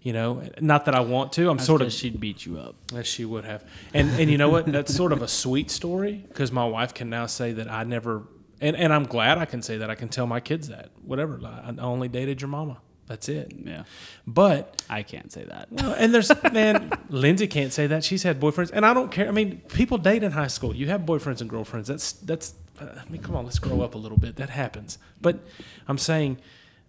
you 0.00 0.12
know, 0.12 0.42
not 0.60 0.84
that 0.84 0.94
I 0.94 1.00
want 1.00 1.32
to. 1.32 1.48
I'm 1.48 1.56
That's 1.56 1.66
sort 1.66 1.80
of 1.80 1.90
she'd 1.90 2.20
beat 2.20 2.44
you 2.44 2.58
up. 2.58 2.76
as 2.94 3.06
she 3.06 3.24
would 3.24 3.44
have. 3.46 3.64
And 3.94 4.10
and 4.20 4.30
you 4.30 4.36
know 4.36 4.50
what? 4.50 4.66
That's 4.66 4.94
sort 4.94 5.12
of 5.12 5.22
a 5.22 5.28
sweet 5.28 5.70
story 5.70 6.24
because 6.28 6.52
my 6.52 6.66
wife 6.66 6.92
can 6.92 7.08
now 7.08 7.24
say 7.24 7.52
that 7.52 7.70
I 7.70 7.84
never 7.84 8.28
and, 8.60 8.76
and 8.76 8.92
I'm 8.92 9.04
glad 9.04 9.38
I 9.38 9.46
can 9.46 9.62
say 9.62 9.78
that. 9.78 9.88
I 9.90 9.94
can 9.94 10.08
tell 10.10 10.26
my 10.26 10.40
kids 10.40 10.68
that. 10.68 10.90
Whatever. 11.02 11.40
I 11.42 11.72
I 11.78 11.82
only 11.82 12.08
dated 12.08 12.42
your 12.42 12.48
mama. 12.48 12.82
That's 13.06 13.28
it. 13.28 13.52
Yeah, 13.64 13.84
But 14.26 14.82
I 14.88 15.02
can't 15.02 15.30
say 15.30 15.44
that. 15.44 15.70
well, 15.70 15.94
and 15.98 16.14
there's 16.14 16.30
man, 16.52 16.90
Lindsay 17.10 17.46
can't 17.46 17.72
say 17.72 17.86
that 17.86 18.02
she's 18.02 18.22
had 18.22 18.40
boyfriends, 18.40 18.70
and 18.72 18.86
I 18.86 18.94
don't 18.94 19.10
care. 19.10 19.28
I 19.28 19.30
mean, 19.30 19.60
people 19.68 19.98
date 19.98 20.22
in 20.22 20.32
high 20.32 20.46
school. 20.46 20.74
You 20.74 20.88
have 20.88 21.02
boyfriends 21.02 21.40
and 21.40 21.50
girlfriends. 21.50 21.88
That's 21.88 22.12
that's. 22.12 22.54
uh, 22.80 22.86
I 23.06 23.08
mean, 23.10 23.20
come 23.22 23.36
on, 23.36 23.44
let's 23.44 23.58
grow 23.58 23.82
up 23.82 23.94
a 23.94 23.98
little 23.98 24.16
bit. 24.18 24.36
That 24.36 24.50
happens. 24.50 24.96
But 25.20 25.40
I'm 25.86 25.98
saying, 25.98 26.38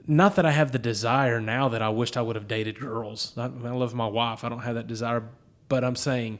not 0.07 0.35
that 0.37 0.45
I 0.45 0.51
have 0.51 0.71
the 0.71 0.79
desire 0.79 1.41
now 1.41 1.67
that 1.69 1.81
I 1.81 1.89
wished 1.89 2.15
I 2.15 2.21
would 2.21 2.37
have 2.37 2.47
dated 2.47 2.79
girls. 2.79 3.33
I, 3.37 3.45
I 3.45 3.47
love 3.47 3.93
my 3.93 4.07
wife. 4.07 4.43
I 4.45 4.49
don't 4.49 4.59
have 4.61 4.75
that 4.75 4.87
desire. 4.87 5.23
But 5.67 5.83
I'm 5.83 5.95
saying, 5.97 6.39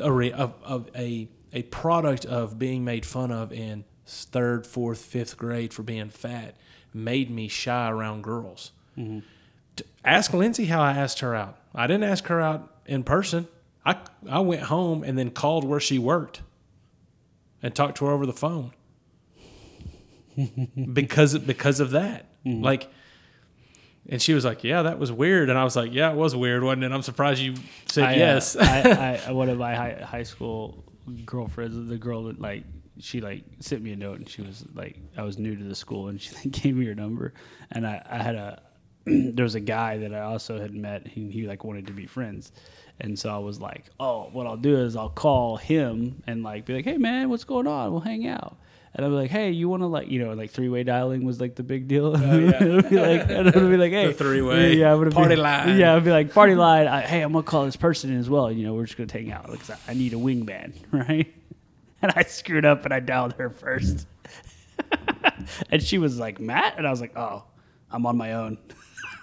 a 0.00 0.12
re, 0.12 0.30
of, 0.32 0.52
of 0.62 0.90
a 0.94 1.28
a 1.54 1.62
product 1.62 2.26
of 2.26 2.58
being 2.58 2.84
made 2.84 3.06
fun 3.06 3.30
of 3.32 3.50
in 3.50 3.84
third, 4.04 4.66
fourth, 4.66 4.98
fifth 5.02 5.38
grade 5.38 5.72
for 5.72 5.82
being 5.82 6.10
fat 6.10 6.54
made 6.92 7.30
me 7.30 7.48
shy 7.48 7.88
around 7.88 8.22
girls 8.22 8.72
ask 10.04 10.32
Lindsay 10.32 10.66
how 10.66 10.80
I 10.80 10.92
asked 10.92 11.20
her 11.20 11.34
out. 11.34 11.58
I 11.74 11.86
didn't 11.86 12.04
ask 12.04 12.26
her 12.26 12.40
out 12.40 12.72
in 12.86 13.02
person. 13.04 13.48
I 13.84 13.96
I 14.28 14.40
went 14.40 14.62
home 14.62 15.02
and 15.04 15.18
then 15.18 15.30
called 15.30 15.64
where 15.64 15.80
she 15.80 15.98
worked 15.98 16.42
and 17.62 17.74
talked 17.74 17.98
to 17.98 18.06
her 18.06 18.12
over 18.12 18.26
the 18.26 18.32
phone 18.32 18.72
because 20.92 21.38
because 21.38 21.80
of 21.80 21.90
that. 21.92 22.26
Like, 22.44 22.88
and 24.08 24.22
she 24.22 24.34
was 24.34 24.44
like, 24.44 24.62
"Yeah, 24.62 24.82
that 24.82 25.00
was 25.00 25.10
weird," 25.10 25.50
and 25.50 25.58
I 25.58 25.64
was 25.64 25.74
like, 25.74 25.92
"Yeah, 25.92 26.12
it 26.12 26.16
was 26.16 26.36
weird, 26.36 26.62
wasn't 26.62 26.84
it?" 26.84 26.92
I'm 26.92 27.02
surprised 27.02 27.40
you 27.40 27.54
said 27.86 28.04
I, 28.04 28.12
uh, 28.12 28.16
yes. 28.16 28.56
I, 28.56 29.20
I, 29.28 29.32
one 29.32 29.48
of 29.48 29.58
my 29.58 29.74
high, 29.74 30.00
high 30.00 30.22
school 30.22 30.84
girlfriends, 31.24 31.88
the 31.88 31.98
girl 31.98 32.24
that 32.24 32.40
like 32.40 32.62
she 32.98 33.20
like 33.20 33.44
sent 33.60 33.82
me 33.82 33.92
a 33.92 33.96
note 33.96 34.18
and 34.18 34.28
she 34.28 34.42
was 34.42 34.64
like 34.74 34.98
I 35.16 35.22
was 35.22 35.38
new 35.38 35.56
to 35.56 35.64
the 35.64 35.74
school 35.74 36.08
and 36.08 36.20
she 36.20 36.34
like, 36.34 36.50
gave 36.62 36.76
me 36.76 36.86
her 36.86 36.94
number 36.94 37.34
and 37.70 37.86
I, 37.86 38.02
I 38.08 38.22
had 38.22 38.34
a 38.34 38.62
there 39.34 39.44
was 39.44 39.54
a 39.54 39.60
guy 39.60 39.98
that 39.98 40.14
I 40.14 40.20
also 40.20 40.60
had 40.60 40.74
met 40.74 41.06
he, 41.06 41.30
he 41.30 41.46
like 41.46 41.64
wanted 41.64 41.86
to 41.86 41.92
be 41.92 42.06
friends 42.06 42.52
and 43.00 43.18
so 43.18 43.30
I 43.30 43.38
was 43.38 43.60
like 43.60 43.86
oh 44.00 44.28
what 44.32 44.46
I'll 44.46 44.56
do 44.56 44.76
is 44.78 44.96
I'll 44.96 45.08
call 45.08 45.56
him 45.56 46.22
and 46.26 46.42
like 46.42 46.66
be 46.66 46.74
like 46.74 46.84
hey 46.84 46.98
man 46.98 47.28
what's 47.28 47.44
going 47.44 47.66
on 47.66 47.92
we'll 47.92 48.00
hang 48.00 48.26
out 48.26 48.56
and 48.94 49.04
I'll 49.04 49.10
be 49.10 49.16
like 49.16 49.30
hey 49.30 49.50
you 49.50 49.68
want 49.68 49.82
to 49.82 49.86
like 49.86 50.08
you 50.08 50.24
know 50.24 50.32
like 50.34 50.50
three 50.50 50.68
way 50.68 50.82
dialing 50.82 51.24
was 51.24 51.40
like 51.40 51.54
the 51.54 51.62
big 51.62 51.86
deal 51.88 52.16
Oh, 52.16 52.38
yeah. 52.38 52.58
Be 52.60 52.98
like 52.98 53.20
and 53.30 53.48
I'd 53.48 53.54
be 53.54 53.76
like 53.76 53.92
hey 53.92 54.12
three-way 54.12 54.74
yeah 54.76 54.92
I'm 54.92 54.98
gonna 54.98 55.10
party 55.10 55.36
be, 55.36 55.40
line. 55.40 55.78
yeah 55.78 55.94
I'd 55.94 56.04
be 56.04 56.10
like 56.10 56.32
party 56.32 56.54
line 56.54 56.86
I, 56.88 57.02
hey 57.02 57.22
I'm 57.22 57.32
gonna 57.32 57.44
call 57.44 57.64
this 57.64 57.76
person 57.76 58.18
as 58.18 58.28
well 58.28 58.50
you 58.50 58.66
know 58.66 58.74
we're 58.74 58.86
just 58.86 58.96
gonna 58.98 59.12
hang 59.12 59.30
out 59.30 59.50
because 59.50 59.70
I, 59.70 59.78
I 59.88 59.94
need 59.94 60.12
a 60.14 60.16
wingman 60.16 60.72
right 60.90 61.32
and 62.02 62.12
I 62.14 62.22
screwed 62.24 62.64
up 62.64 62.84
and 62.84 62.92
I 62.92 63.00
dialed 63.00 63.34
her 63.34 63.50
first. 63.50 64.06
and 65.70 65.82
she 65.82 65.98
was 65.98 66.18
like, 66.18 66.38
Matt? 66.40 66.74
And 66.76 66.86
I 66.86 66.90
was 66.90 67.00
like, 67.00 67.16
oh, 67.16 67.44
I'm 67.90 68.06
on 68.06 68.16
my 68.16 68.34
own. 68.34 68.58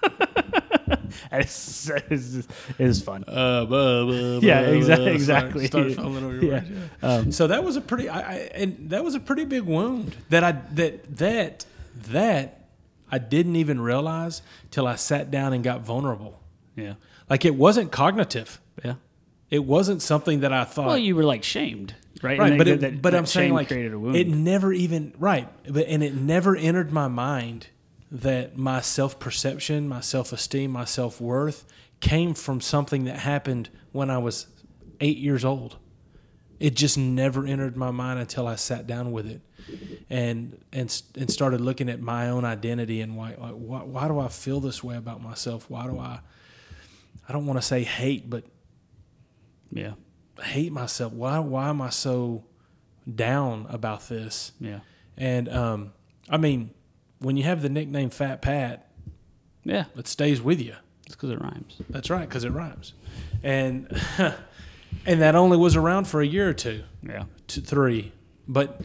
And 0.04 1.00
it's, 1.42 1.90
it's, 1.90 2.34
just- 2.34 2.50
it 2.78 2.86
was 2.86 3.02
fun. 3.02 3.24
Uh, 3.28 3.66
buh, 3.66 4.06
buh, 4.06 4.40
Yeah, 4.42 4.62
buh, 4.64 4.68
exa- 4.72 5.14
exactly. 5.14 5.68
Start, 5.68 5.92
start 5.92 6.04
fumbling 6.06 6.24
over 6.26 6.34
your 6.36 6.44
Yeah. 6.44 6.52
words, 6.60 6.70
yeah. 7.02 7.08
Um, 7.16 7.32
so 7.32 7.48
that 7.48 7.64
was 7.64 7.76
a 7.76 7.82
pretty, 7.82 8.10
I, 8.10 8.20
I, 8.20 8.36
and 8.56 8.90
that 8.90 9.04
was 9.04 9.16
a 9.16 9.20
pretty 9.20 9.46
big 9.46 9.64
wound 9.64 10.16
that 10.30 10.44
I 10.44 10.52
that 10.74 11.18
that 11.18 11.66
that 12.10 12.66
I 13.12 13.18
didn't 13.20 13.56
even 13.58 13.80
realize 13.80 14.42
till 14.72 14.88
I 14.88 14.96
sat 14.96 15.30
down 15.32 15.54
and 15.54 15.64
got 15.64 15.82
vulnerable. 15.82 16.40
yeah. 16.76 16.94
Like 17.30 17.46
it 17.46 17.56
wasn't 17.56 17.92
cognitive. 17.92 18.60
Yeah. 18.84 18.96
It 19.50 19.64
wasn't 19.64 20.02
something 20.02 20.42
that 20.42 20.52
I 20.52 20.64
thought. 20.66 20.88
Well, 20.88 20.98
you 20.98 21.16
were 21.16 21.24
like 21.24 21.44
shamed, 21.44 21.94
right? 22.24 22.38
right, 22.40 22.58
but 22.58 22.66
that- 22.66 22.74
it, 22.74 22.80
that- 22.82 23.02
but 23.02 23.12
that 23.12 23.18
I'm 23.18 23.26
saying 23.26 23.54
like 23.54 23.68
created 23.68 23.94
a 23.94 24.00
wound. 24.00 24.16
it 24.16 24.28
never 24.28 24.74
even 24.74 25.14
right, 25.20 25.48
but 25.72 25.88
and 25.88 26.04
it 26.04 26.16
never 26.16 26.56
entered 26.56 26.92
my 26.92 27.08
mind 27.08 27.68
that 28.14 28.56
my 28.56 28.80
self 28.80 29.20
perception, 29.20 29.88
my 29.90 30.00
self 30.00 30.32
esteem, 30.32 30.72
my 30.72 30.86
self 30.86 31.20
worth 31.20 31.66
came 32.00 32.36
from 32.36 32.62
something 32.62 33.06
that 33.06 33.18
happened 33.18 33.70
when 33.92 34.10
I 34.12 34.20
was 34.20 34.46
eight 35.02 35.18
years 35.18 35.44
old. 35.44 35.78
It 36.60 36.76
just 36.76 36.98
never 36.98 37.46
entered 37.46 37.76
my 37.76 37.90
mind 37.90 38.20
until 38.20 38.48
I 38.48 38.56
sat 38.56 38.86
down 38.86 39.12
with 39.12 39.26
it, 39.26 39.42
and 40.12 40.64
and 40.72 41.02
and 41.18 41.32
started 41.32 41.60
looking 41.60 41.90
at 41.90 42.00
my 42.00 42.30
own 42.30 42.46
identity 42.46 43.02
and 43.02 43.18
why 43.18 43.30
like 43.38 43.54
why, 43.54 43.80
why 43.84 44.08
do 44.08 44.20
I 44.20 44.28
feel 44.28 44.60
this 44.60 44.84
way 44.84 44.96
about 44.96 45.22
myself? 45.22 45.70
Why 45.70 45.88
do 45.88 45.98
I? 46.00 46.20
I 47.28 47.34
don't 47.34 47.48
want 47.48 47.60
to 47.60 47.66
say 47.66 47.84
hate, 47.84 48.30
but 48.30 48.44
yeah, 49.72 49.94
hate 50.42 50.72
myself. 50.72 51.14
Why 51.14 51.40
why 51.40 51.70
am 51.70 51.82
I 51.82 51.90
so 51.90 52.46
down 53.14 53.66
about 53.70 54.08
this? 54.08 54.52
yeah, 54.60 54.80
And 55.18 55.50
um, 55.50 55.94
I 56.30 56.38
mean, 56.38 56.70
when 57.24 57.38
you 57.38 57.44
have 57.44 57.62
the 57.62 57.70
nickname 57.70 58.10
Fat 58.10 58.42
Pat, 58.42 58.88
yeah. 59.64 59.86
it 59.96 60.08
stays 60.08 60.42
with 60.42 60.62
you. 60.62 60.76
It's 61.06 61.16
because 61.16 61.30
it 61.32 61.42
rhymes. 61.42 61.76
That's 61.90 62.10
right, 62.10 62.28
because 62.28 62.44
it 62.44 62.52
rhymes. 62.52 62.94
And 63.42 63.88
and 65.06 65.22
that 65.22 65.36
only 65.36 65.58
was 65.58 65.76
around 65.76 66.06
for 66.08 66.22
a 66.22 66.26
year 66.28 66.50
or 66.50 66.54
two, 66.54 66.84
Yeah, 67.02 67.24
to 67.48 67.62
three, 67.62 68.12
but 68.48 68.82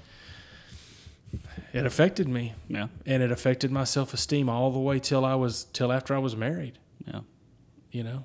it 1.72 1.84
affected 1.86 2.28
me, 2.28 2.54
yeah, 2.68 2.88
and 3.06 3.22
it 3.22 3.30
affected 3.30 3.70
my 3.70 3.84
self 3.84 4.14
esteem 4.14 4.48
all 4.48 4.70
the 4.70 4.78
way 4.78 4.98
till 4.98 5.24
I 5.24 5.34
was 5.34 5.64
till 5.72 5.92
after 5.92 6.14
I 6.14 6.18
was 6.18 6.34
married. 6.36 6.78
yeah. 7.06 7.20
You 7.90 8.04
know, 8.04 8.24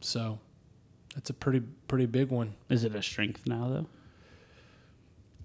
so 0.00 0.38
that's 1.14 1.30
a 1.30 1.34
pretty 1.34 1.62
pretty 1.88 2.06
big 2.06 2.28
one. 2.30 2.54
Is 2.68 2.84
it 2.84 2.94
a 2.94 3.02
strength 3.02 3.46
now 3.46 3.68
though? 3.68 3.86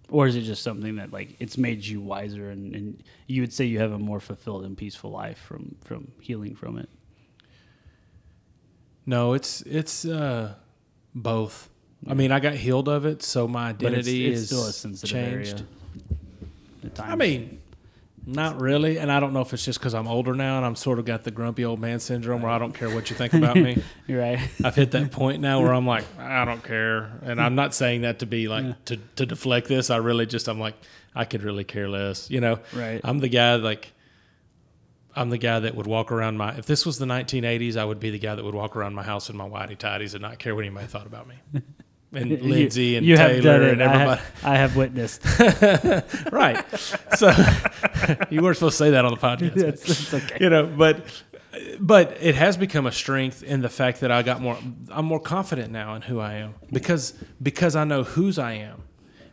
Or 0.09 0.25
is 0.27 0.35
it 0.37 0.41
just 0.43 0.63
something 0.63 0.95
that 0.95 1.11
like 1.11 1.35
it's 1.39 1.57
made 1.57 1.85
you 1.85 1.99
wiser 1.99 2.49
and, 2.49 2.73
and 2.73 3.03
you 3.27 3.41
would 3.41 3.51
say 3.51 3.65
you 3.65 3.79
have 3.79 3.91
a 3.91 3.99
more 3.99 4.19
fulfilled 4.21 4.63
and 4.63 4.77
peaceful 4.77 5.11
life 5.11 5.37
from 5.37 5.75
from 5.83 6.11
healing 6.21 6.55
from 6.55 6.77
it? 6.77 6.89
No, 9.05 9.33
it's 9.33 9.61
it's 9.63 10.05
uh, 10.05 10.53
both. 11.13 11.69
I 12.07 12.13
mean, 12.13 12.31
I 12.31 12.39
got 12.39 12.53
healed 12.53 12.87
of 12.87 13.05
it, 13.05 13.23
so 13.23 13.47
my 13.47 13.73
But 13.73 13.93
it's, 13.93 14.07
identity 14.07 14.27
it's 14.27 14.41
is 14.41 14.45
still 14.47 14.65
a 14.67 14.71
sensitive 14.73 15.09
changed. 15.09 15.63
area. 16.83 16.91
I 16.99 17.15
mean, 17.15 17.59
not 18.27 18.59
really, 18.59 18.97
and 18.99 19.09
I 19.09 19.21
don't 19.21 19.31
know 19.31 19.39
if 19.39 19.53
it's 19.53 19.63
just 19.63 19.79
because 19.79 19.93
I'm 19.93 20.07
older 20.07 20.35
now 20.35 20.57
and 20.57 20.65
I'm 20.65 20.75
sort 20.75 20.99
of 20.99 21.05
got 21.05 21.23
the 21.23 21.31
grumpy 21.31 21.63
old 21.63 21.79
man 21.79 21.99
syndrome 22.01 22.41
where 22.41 22.51
I 22.51 22.59
don't 22.59 22.73
care 22.73 22.89
what 22.89 23.09
you 23.09 23.15
think 23.15 23.33
about 23.33 23.55
me. 23.55 23.81
you're 24.07 24.19
right. 24.19 24.39
I've 24.63 24.75
hit 24.75 24.91
that 24.91 25.11
point 25.11 25.41
now 25.41 25.61
where 25.61 25.73
I'm 25.73 25.87
like, 25.87 26.03
I 26.19 26.43
don't 26.43 26.61
care, 26.63 27.09
and 27.23 27.41
I'm 27.41 27.55
not 27.55 27.73
saying 27.73 28.01
that 28.01 28.19
to 28.19 28.25
be 28.25 28.47
like 28.49 28.83
to 28.85 28.97
to 29.15 29.25
deflect 29.25 29.67
this. 29.69 29.89
I 29.89 29.97
really 29.97 30.25
just 30.25 30.49
I'm 30.49 30.59
like, 30.59 30.75
I 31.15 31.23
could 31.23 31.41
really 31.41 31.63
care 31.63 31.87
less. 31.87 32.29
You 32.29 32.41
know, 32.41 32.59
Right. 32.73 33.01
I'm 33.03 33.19
the 33.19 33.29
guy 33.29 33.55
like. 33.55 33.93
I'm 35.15 35.31
the 35.31 35.39
guy 35.39 35.59
that 35.61 35.73
would 35.73 35.87
walk 35.87 36.11
around 36.11 36.37
my. 36.37 36.55
If 36.57 36.67
this 36.67 36.85
was 36.85 36.99
the 36.99 37.07
1980s, 37.07 37.75
I 37.75 37.83
would 37.83 37.99
be 37.99 38.11
the 38.11 38.19
guy 38.19 38.35
that 38.35 38.45
would 38.45 38.53
walk 38.53 38.75
around 38.75 38.93
my 38.93 39.01
house 39.01 39.31
in 39.31 39.35
my 39.35 39.49
whitey 39.49 39.75
tidies 39.75 40.13
and 40.13 40.21
not 40.21 40.37
care 40.37 40.53
what 40.53 40.63
anybody 40.63 40.85
thought 40.85 41.07
about 41.07 41.27
me. 41.27 41.35
And 42.13 42.31
You- 42.31 42.37
Lindsay 42.37 42.95
and 42.95 43.05
you 43.05 43.15
Taylor 43.17 43.63
and 43.63 43.83
I 43.83 43.85
everybody. 43.85 44.21
have, 44.21 44.45
I 44.45 44.55
have 44.57 44.75
witnessed. 44.75 45.21
right. 46.31 46.63
So 47.17 47.31
you 48.29 48.41
weren't 48.41 48.57
supposed 48.57 48.77
to 48.77 48.83
say 48.85 48.91
that 48.91 49.05
on 49.05 49.11
the 49.11 49.17
podcast. 49.19 49.57
it's, 49.57 49.89
it's 49.89 50.13
okay. 50.13 50.37
You 50.39 50.49
know, 50.49 50.65
but 50.65 51.05
but 51.79 52.17
it 52.21 52.35
has 52.35 52.55
become 52.55 52.85
a 52.85 52.91
strength 52.91 53.41
in 53.43 53.61
the 53.61 53.69
fact 53.69 54.01
that 54.01 54.11
I 54.11 54.21
got 54.23 54.41
more 54.41 54.57
I'm 54.89 55.05
more 55.05 55.19
confident 55.19 55.71
now 55.71 55.95
in 55.95 56.03
who 56.03 56.19
I 56.19 56.33
am 56.35 56.55
because 56.71 57.13
because 57.41 57.75
I 57.75 57.83
know 57.83 58.03
whose 58.03 58.37
I 58.39 58.53
am 58.53 58.83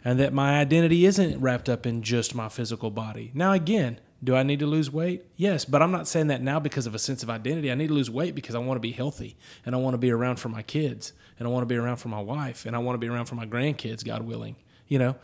and 0.04 0.18
that 0.20 0.32
my 0.32 0.58
identity 0.58 1.04
isn't 1.06 1.40
wrapped 1.40 1.68
up 1.68 1.86
in 1.86 2.02
just 2.02 2.34
my 2.34 2.48
physical 2.48 2.90
body. 2.90 3.30
Now 3.34 3.52
again, 3.52 4.00
do 4.22 4.34
I 4.34 4.42
need 4.42 4.58
to 4.60 4.66
lose 4.66 4.90
weight? 4.90 5.24
Yes, 5.36 5.64
but 5.66 5.82
I'm 5.82 5.90
not 5.92 6.08
saying 6.08 6.28
that 6.28 6.40
now 6.42 6.58
because 6.58 6.86
of 6.86 6.94
a 6.94 6.98
sense 6.98 7.22
of 7.22 7.28
identity. 7.30 7.70
I 7.70 7.74
need 7.74 7.88
to 7.88 7.94
lose 7.94 8.10
weight 8.10 8.34
because 8.34 8.54
I 8.54 8.58
want 8.58 8.76
to 8.76 8.80
be 8.80 8.92
healthy 8.92 9.36
and 9.66 9.74
I 9.74 9.78
want 9.78 9.94
to 9.94 9.98
be 9.98 10.10
around 10.10 10.36
for 10.36 10.48
my 10.48 10.62
kids 10.62 11.12
and 11.38 11.48
I 11.48 11.50
want 11.50 11.62
to 11.62 11.66
be 11.66 11.76
around 11.76 11.96
for 11.96 12.08
my 12.08 12.20
wife 12.20 12.66
and 12.66 12.76
I 12.76 12.78
want 12.78 12.94
to 12.94 12.98
be 12.98 13.08
around 13.08 13.26
for 13.26 13.34
my 13.34 13.46
grandkids, 13.46 14.04
God 14.04 14.22
willing. 14.22 14.56
You 14.88 14.98
know, 14.98 15.16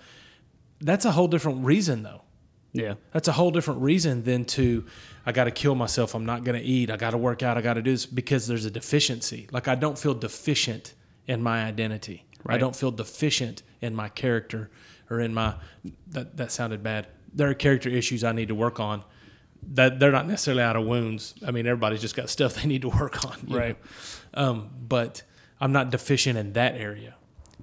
that's 0.80 1.04
a 1.04 1.12
whole 1.12 1.28
different 1.28 1.64
reason 1.64 2.02
though. 2.02 2.22
Yeah. 2.72 2.94
That's 3.12 3.28
a 3.28 3.32
whole 3.32 3.50
different 3.50 3.80
reason 3.80 4.22
than 4.22 4.44
to 4.46 4.84
I 5.26 5.32
got 5.32 5.44
to 5.44 5.50
kill 5.50 5.74
myself. 5.74 6.14
I'm 6.14 6.24
not 6.24 6.44
going 6.44 6.58
to 6.58 6.64
eat. 6.64 6.90
I 6.90 6.96
got 6.96 7.10
to 7.10 7.18
work 7.18 7.42
out. 7.42 7.58
I 7.58 7.62
got 7.62 7.74
to 7.74 7.82
do 7.82 7.90
this 7.90 8.06
because 8.06 8.46
there's 8.46 8.64
a 8.64 8.70
deficiency. 8.70 9.48
Like 9.50 9.68
I 9.68 9.74
don't 9.74 9.98
feel 9.98 10.14
deficient 10.14 10.94
in 11.26 11.42
my 11.42 11.64
identity. 11.64 12.26
I 12.46 12.56
don't 12.56 12.74
feel 12.74 12.90
deficient 12.90 13.62
in 13.82 13.94
my 13.94 14.08
character 14.08 14.70
or 15.10 15.20
in 15.20 15.34
my 15.34 15.54
that 16.08 16.36
that 16.36 16.52
sounded 16.52 16.82
bad. 16.82 17.08
There 17.34 17.48
are 17.48 17.54
character 17.54 17.88
issues 17.88 18.24
I 18.24 18.32
need 18.32 18.48
to 18.48 18.54
work 18.54 18.80
on. 18.80 19.04
That 19.72 20.00
they're 20.00 20.12
not 20.12 20.26
necessarily 20.26 20.62
out 20.62 20.76
of 20.76 20.86
wounds. 20.86 21.34
I 21.46 21.50
mean, 21.50 21.66
everybody's 21.66 22.00
just 22.00 22.16
got 22.16 22.30
stuff 22.30 22.54
they 22.62 22.66
need 22.66 22.82
to 22.82 22.88
work 22.88 23.24
on. 23.24 23.36
Right. 23.48 23.76
Um, 24.32 24.70
but 24.80 25.22
I'm 25.60 25.72
not 25.72 25.90
deficient 25.90 26.38
in 26.38 26.52
that 26.54 26.74
area. 26.76 27.14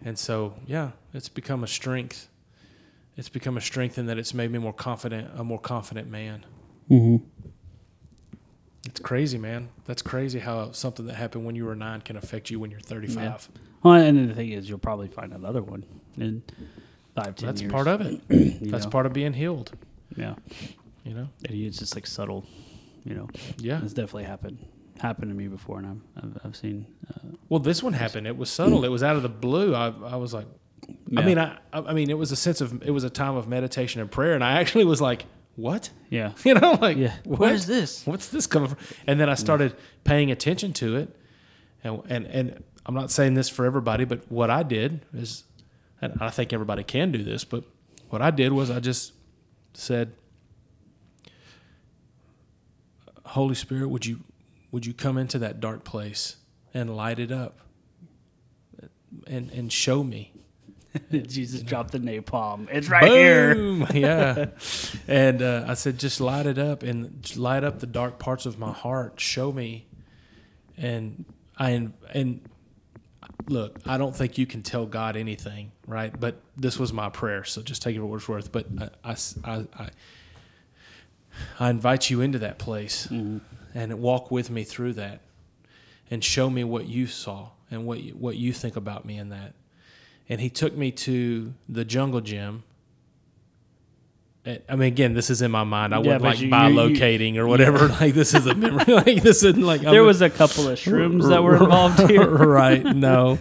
And 0.06 0.18
so, 0.18 0.54
yeah, 0.66 0.92
it's 1.14 1.30
become 1.30 1.64
a 1.64 1.68
strength. 1.68 2.30
It's 3.16 3.30
become 3.30 3.58
a 3.58 3.62
strength 3.62 3.98
in 3.98 4.06
that 4.06 4.18
it's 4.20 4.34
made 4.34 4.52
me 4.52 4.60
more 4.60 4.74
confident, 4.74 5.30
a 5.36 5.44
more 5.44 5.60
confident 5.60 6.10
man. 6.10 6.46
Mm-hmm. 6.90 7.26
It's 8.86 9.00
crazy, 9.00 9.38
man. 9.38 9.70
That's 9.86 10.02
crazy 10.02 10.40
how 10.40 10.72
something 10.72 11.08
that 11.08 11.16
happened 11.16 11.46
when 11.46 11.56
you 11.56 11.66
were 11.66 11.76
nine 11.76 12.02
can 12.02 12.16
affect 12.16 12.50
you 12.50 12.60
when 12.60 12.72
you're 12.72 12.80
35. 12.80 13.50
Well, 13.84 13.96
and 13.96 14.18
then 14.18 14.28
the 14.28 14.34
thing 14.34 14.52
is, 14.52 14.70
you'll 14.70 14.78
probably 14.80 15.08
find 15.08 15.34
another 15.34 15.62
one 15.62 15.84
in 16.18 16.44
five, 17.16 17.36
ten 17.36 17.48
That's 17.48 17.62
years. 17.62 17.72
part 17.74 17.88
of 17.88 18.02
it. 18.02 18.22
That's 18.72 18.86
know? 18.86 18.90
part 18.90 19.06
of 19.06 19.14
being 19.14 19.34
healed. 19.34 19.72
Yeah. 20.16 20.36
You 21.04 21.14
know? 21.14 21.30
And 21.46 21.56
It's 21.56 21.80
just 21.80 21.96
like 21.96 22.08
subtle, 22.08 22.46
you 23.04 23.14
know. 23.14 23.28
Yeah. 23.58 23.82
It's 23.84 23.94
definitely 23.94 24.24
happened. 24.24 24.60
Happened 25.00 25.30
to 25.32 25.36
me 25.38 25.48
before, 25.48 25.78
and 25.80 26.02
I've, 26.18 26.24
I've, 26.24 26.38
I've 26.46 26.56
seen. 26.56 26.86
Uh, 27.10 27.36
Well, 27.50 27.60
this 27.60 27.84
one 27.84 27.94
happened. 27.94 28.26
It 28.28 28.36
was 28.38 28.50
subtle. 28.50 28.84
It 28.84 28.90
was 28.90 29.04
out 29.04 29.16
of 29.16 29.22
the 29.22 29.30
blue. 29.30 29.76
I, 29.76 29.88
I 30.06 30.16
was 30.16 30.34
like, 30.34 30.48
I 31.16 31.22
mean, 31.24 31.38
I, 31.38 31.58
I 31.74 31.94
mean, 31.94 32.10
it 32.10 32.18
was 32.18 32.32
a 32.32 32.36
sense 32.36 32.62
of, 32.62 32.82
it 32.84 32.92
was 32.92 33.04
a 33.04 33.10
time 33.10 33.36
of 33.36 33.48
meditation 33.48 34.02
and 34.02 34.10
prayer, 34.10 34.34
and 34.34 34.44
I 34.44 34.54
actually 34.60 34.86
was 34.86 35.00
like, 35.02 35.26
what? 35.56 35.90
yeah, 36.10 36.32
You 36.44 36.54
know, 36.56 36.78
like, 36.82 36.98
yeah. 36.98 37.14
what? 37.26 37.40
Where's 37.40 37.66
this? 37.68 38.06
What's 38.08 38.30
this 38.30 38.48
coming 38.48 38.70
from? 38.70 38.78
And 39.06 39.20
then 39.20 39.30
I 39.30 39.36
started 39.36 39.76
paying 40.04 40.32
attention 40.32 40.74
to 40.74 40.96
it, 40.96 41.16
and 41.84 42.02
and 42.10 42.26
and 42.28 42.64
I'm 42.86 42.96
not 42.96 43.12
saying 43.12 43.34
this 43.34 43.50
for 43.50 43.66
everybody, 43.66 44.06
but 44.06 44.32
what 44.32 44.50
I 44.50 44.64
did 44.64 45.02
is, 45.14 45.44
and 46.02 46.14
I 46.22 46.30
think 46.30 46.54
everybody 46.54 46.84
can 46.84 47.12
do 47.12 47.24
this, 47.24 47.44
but 47.44 47.64
what 48.10 48.22
I 48.22 48.32
did 48.32 48.52
was 48.54 48.72
I 48.72 48.80
just 48.80 49.14
said, 49.74 50.14
Holy 53.26 53.56
Spirit, 53.56 53.90
would 53.90 54.06
you 54.06 54.20
would 54.72 54.86
you 54.86 54.94
come 54.94 55.18
into 55.18 55.40
that 55.40 55.60
dark 55.60 55.84
place 55.84 56.38
and 56.74 56.96
light 56.96 57.20
it 57.20 57.32
up, 57.32 57.60
and 59.26 59.52
and 59.52 59.72
show 59.72 60.04
me 60.04 60.34
Jesus 61.12 61.62
dropped 61.62 61.92
the 61.92 62.00
napalm. 62.00 62.68
It's 62.72 62.90
right 62.90 63.12
here. 63.12 63.56
Yeah. 63.94 64.48
And 65.08 65.42
uh, 65.42 65.66
I 65.68 65.74
said, 65.74 65.98
just 65.98 66.20
light 66.22 66.46
it 66.46 66.58
up 66.58 66.84
and 66.84 67.36
light 67.38 67.64
up 67.64 67.80
the 67.80 67.88
dark 67.88 68.20
parts 68.20 68.46
of 68.46 68.60
my 68.60 68.72
heart. 68.72 69.20
Show 69.20 69.52
me. 69.52 69.88
And 70.78 71.26
I 71.58 71.90
and 72.14 72.42
look, 73.48 73.80
I 73.86 73.98
don't 73.98 74.16
think 74.16 74.38
you 74.38 74.46
can 74.46 74.62
tell 74.62 74.86
God 74.86 75.16
anything, 75.16 75.72
right? 75.88 76.18
But 76.18 76.42
this 76.56 76.78
was 76.78 76.94
my 76.94 77.10
prayer, 77.10 77.44
so 77.44 77.62
just 77.62 77.82
take 77.82 77.96
it 77.96 78.00
for 78.00 78.06
what 78.06 78.18
it's 78.18 78.30
worth. 78.30 78.52
But 78.52 78.68
I, 79.04 79.16
I, 79.44 79.66
I, 79.80 79.90
I 81.60 81.70
invite 81.70 82.10
you 82.10 82.22
into 82.22 82.40
that 82.40 82.60
place 82.60 83.08
and 83.78 84.00
walk 84.00 84.32
with 84.32 84.50
me 84.50 84.64
through 84.64 84.94
that, 84.94 85.22
and 86.10 86.24
show 86.24 86.50
me 86.50 86.64
what 86.64 86.88
you 86.88 87.06
saw 87.06 87.50
and 87.70 87.86
what 87.86 88.02
you, 88.02 88.14
what 88.14 88.36
you 88.36 88.54
think 88.54 88.76
about 88.76 89.06
me 89.06 89.18
in 89.18 89.30
that 89.30 89.54
and 90.30 90.42
he 90.42 90.50
took 90.50 90.76
me 90.76 90.92
to 90.92 91.54
the 91.70 91.86
jungle 91.86 92.22
gym. 92.22 92.64
I 94.70 94.76
mean, 94.76 94.88
again, 94.88 95.14
this 95.14 95.30
is 95.30 95.42
in 95.42 95.52
my 95.52 95.64
mind. 95.64 95.94
I 95.94 95.98
Yeah, 95.98 96.18
wasn't 96.18 96.24
like 96.24 96.40
you- 96.40 96.50
by 96.50 96.68
you- 96.70 96.74
you- 96.74 96.76
locating 96.94 97.38
or 97.38 97.48
whatever. 97.48 97.88
Like 98.00 98.14
this 98.14 98.34
is 98.34 98.46
a 98.48 98.56
memory. 98.56 98.86
like 98.94 99.22
this 99.24 99.44
isn't 99.44 99.62
like 99.62 99.82
There 99.82 100.04
was 100.04 100.22
a 100.22 100.30
couple 100.30 100.70
of 100.70 100.78
shrooms 100.80 101.28
that 101.30 101.44
were 101.44 101.56
involved 101.62 102.00
here. 102.10 102.30
right? 102.30 102.84
No, 102.84 103.40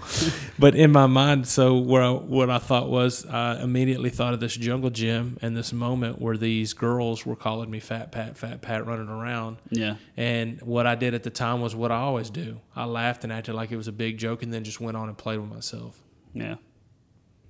but 0.59 0.75
in 0.75 0.91
my 0.93 1.07
mind, 1.07 1.47
so 1.47 1.77
where 1.79 2.03
I, 2.03 2.11
what 2.11 2.51
I 2.51 2.59
thought 2.59 2.89
was, 2.91 3.25
I 3.27 3.63
immediately 3.63 4.11
thought 4.11 4.35
of 4.35 4.41
this 4.41 4.55
jungle 4.57 4.91
gym 4.91 5.39
and 5.43 5.57
this 5.57 5.73
moment 5.73 6.21
where 6.21 6.37
these 6.37 6.73
girls 6.73 7.25
were 7.25 7.37
calling 7.37 7.71
me 7.71 7.79
Fat 7.81 8.11
Pat, 8.11 8.37
Fat 8.39 8.61
Pat, 8.63 8.87
running 8.87 9.09
around. 9.09 9.59
Yeah, 9.71 9.97
And 10.17 10.61
what 10.63 10.87
I 10.87 10.95
did 10.95 11.15
at 11.15 11.23
the 11.23 11.31
time 11.31 11.61
was 11.61 11.77
what 11.77 11.93
I 11.93 11.97
always 11.97 12.31
do. 12.31 12.61
I 12.75 12.85
laughed 12.87 13.23
and 13.25 13.33
acted 13.33 13.55
like 13.55 13.71
it 13.71 13.77
was 13.77 13.89
a 13.89 13.93
big 13.93 14.19
joke, 14.19 14.43
and 14.43 14.53
then 14.53 14.65
just 14.65 14.81
went 14.81 14.97
on 14.97 15.09
and 15.09 15.17
played 15.17 15.39
with 15.39 15.51
myself. 15.51 16.01
yeah, 16.35 16.57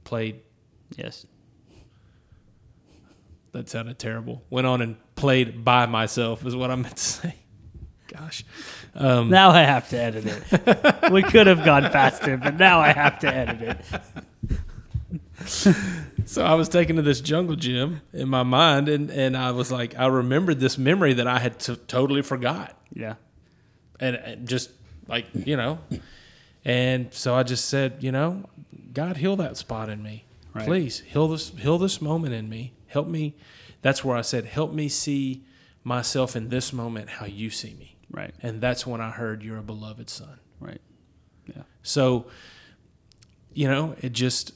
Played 0.05 0.41
yes, 0.97 1.27
That 3.57 3.69
sounded 3.71 3.99
terrible. 3.99 4.43
Went 4.51 4.67
on 4.67 4.83
and 4.83 4.97
played 5.15 5.65
by 5.65 5.87
myself, 5.87 6.45
is 6.45 6.55
what 6.55 6.71
I 6.71 6.77
meant 6.77 6.99
to 6.99 7.03
say. 7.03 7.35
gosh. 8.07 8.45
Um, 8.95 9.31
Now 9.31 9.49
I 9.51 9.63
have 9.63 9.89
to 9.89 9.99
edit 9.99 10.27
it. 10.27 10.43
we 11.11 11.23
could 11.23 11.47
have 11.47 11.65
gone 11.65 11.85
faster, 11.91 12.37
but 12.37 12.57
now 12.59 12.81
I 12.81 12.93
have 12.93 13.19
to 13.21 13.35
edit 13.35 13.63
it. 13.63 13.81
So 16.27 16.45
I 16.45 16.55
was 16.55 16.69
taken 16.69 16.97
to 16.97 17.03
this 17.03 17.21
jungle 17.21 17.55
gym 17.55 18.01
in 18.13 18.29
my 18.29 18.43
mind, 18.43 18.89
and, 18.89 19.11
and 19.11 19.37
I 19.37 19.53
was 19.53 19.71
like, 19.71 19.97
I 19.97 20.07
remembered 20.07 20.59
this 20.59 20.77
memory 20.77 21.13
that 21.15 21.29
I 21.29 21.39
had 21.39 21.61
t- 21.61 21.77
totally 21.87 22.23
forgot, 22.23 22.77
Yeah. 22.93 23.15
and, 24.01 24.17
and 24.17 24.49
just 24.49 24.71
like 25.07 25.27
you 25.33 25.57
know, 25.57 25.79
and 26.65 27.15
so 27.15 27.37
I 27.37 27.45
just 27.45 27.67
said, 27.67 27.99
you 28.03 28.11
know, 28.11 28.43
God 28.93 29.19
heal 29.19 29.37
that 29.37 29.57
spot 29.57 29.89
in 29.89 30.03
me, 30.03 30.25
Right. 30.53 30.67
please 30.67 30.99
heal 31.07 31.29
this 31.29 31.51
heal 31.51 31.79
this 31.79 32.03
moment 32.03 32.35
in 32.35 32.49
me, 32.49 32.73
help 32.97 33.09
me. 33.09 33.35
That's 33.83 34.03
where 34.05 34.17
I 34.17 34.23
said, 34.23 34.47
help 34.47 34.73
me 34.73 34.89
see 34.89 35.45
myself 35.85 36.35
in 36.35 36.49
this 36.49 36.73
moment 36.73 37.09
how 37.19 37.27
you 37.27 37.51
see 37.51 37.75
me, 37.75 37.97
Right. 38.11 38.35
and 38.43 38.61
that's 38.61 38.87
when 38.87 39.01
I 39.01 39.11
heard 39.11 39.43
you're 39.43 39.59
a 39.59 39.63
beloved 39.63 40.09
son. 40.11 40.39
Right. 40.59 40.81
Yeah. 41.55 41.63
So, 41.83 42.27
you 43.53 43.69
know, 43.69 43.95
it 44.01 44.13
just, 44.13 44.53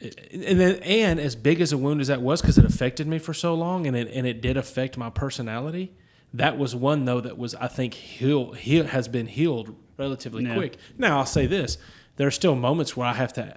and 0.00 0.58
then, 0.60 0.74
and 0.82 1.20
as 1.20 1.36
big 1.36 1.60
as 1.60 1.72
a 1.72 1.78
wound 1.78 2.00
as 2.00 2.08
that 2.08 2.20
was, 2.22 2.40
because 2.42 2.58
it 2.58 2.64
affected 2.64 3.06
me 3.06 3.18
for 3.18 3.32
so 3.34 3.54
long, 3.54 3.86
and 3.86 3.96
it 3.96 4.08
and 4.14 4.26
it 4.26 4.40
did 4.42 4.56
affect 4.56 4.96
my 4.96 5.10
personality. 5.10 5.92
That 6.34 6.56
was 6.58 6.74
one 6.74 7.04
though 7.04 7.20
that 7.20 7.36
was 7.36 7.54
I 7.56 7.68
think 7.68 7.94
heal, 7.94 8.52
heal 8.52 8.84
has 8.86 9.08
been 9.08 9.26
healed 9.26 9.74
relatively 9.98 10.44
Yeah. 10.44 10.54
quick. 10.54 10.76
Now 10.96 11.18
I'll 11.18 11.26
say 11.26 11.46
this: 11.46 11.76
there 12.16 12.26
are 12.26 12.30
still 12.42 12.54
moments 12.54 12.96
where 12.96 13.06
I 13.06 13.12
have 13.14 13.32
to 13.34 13.56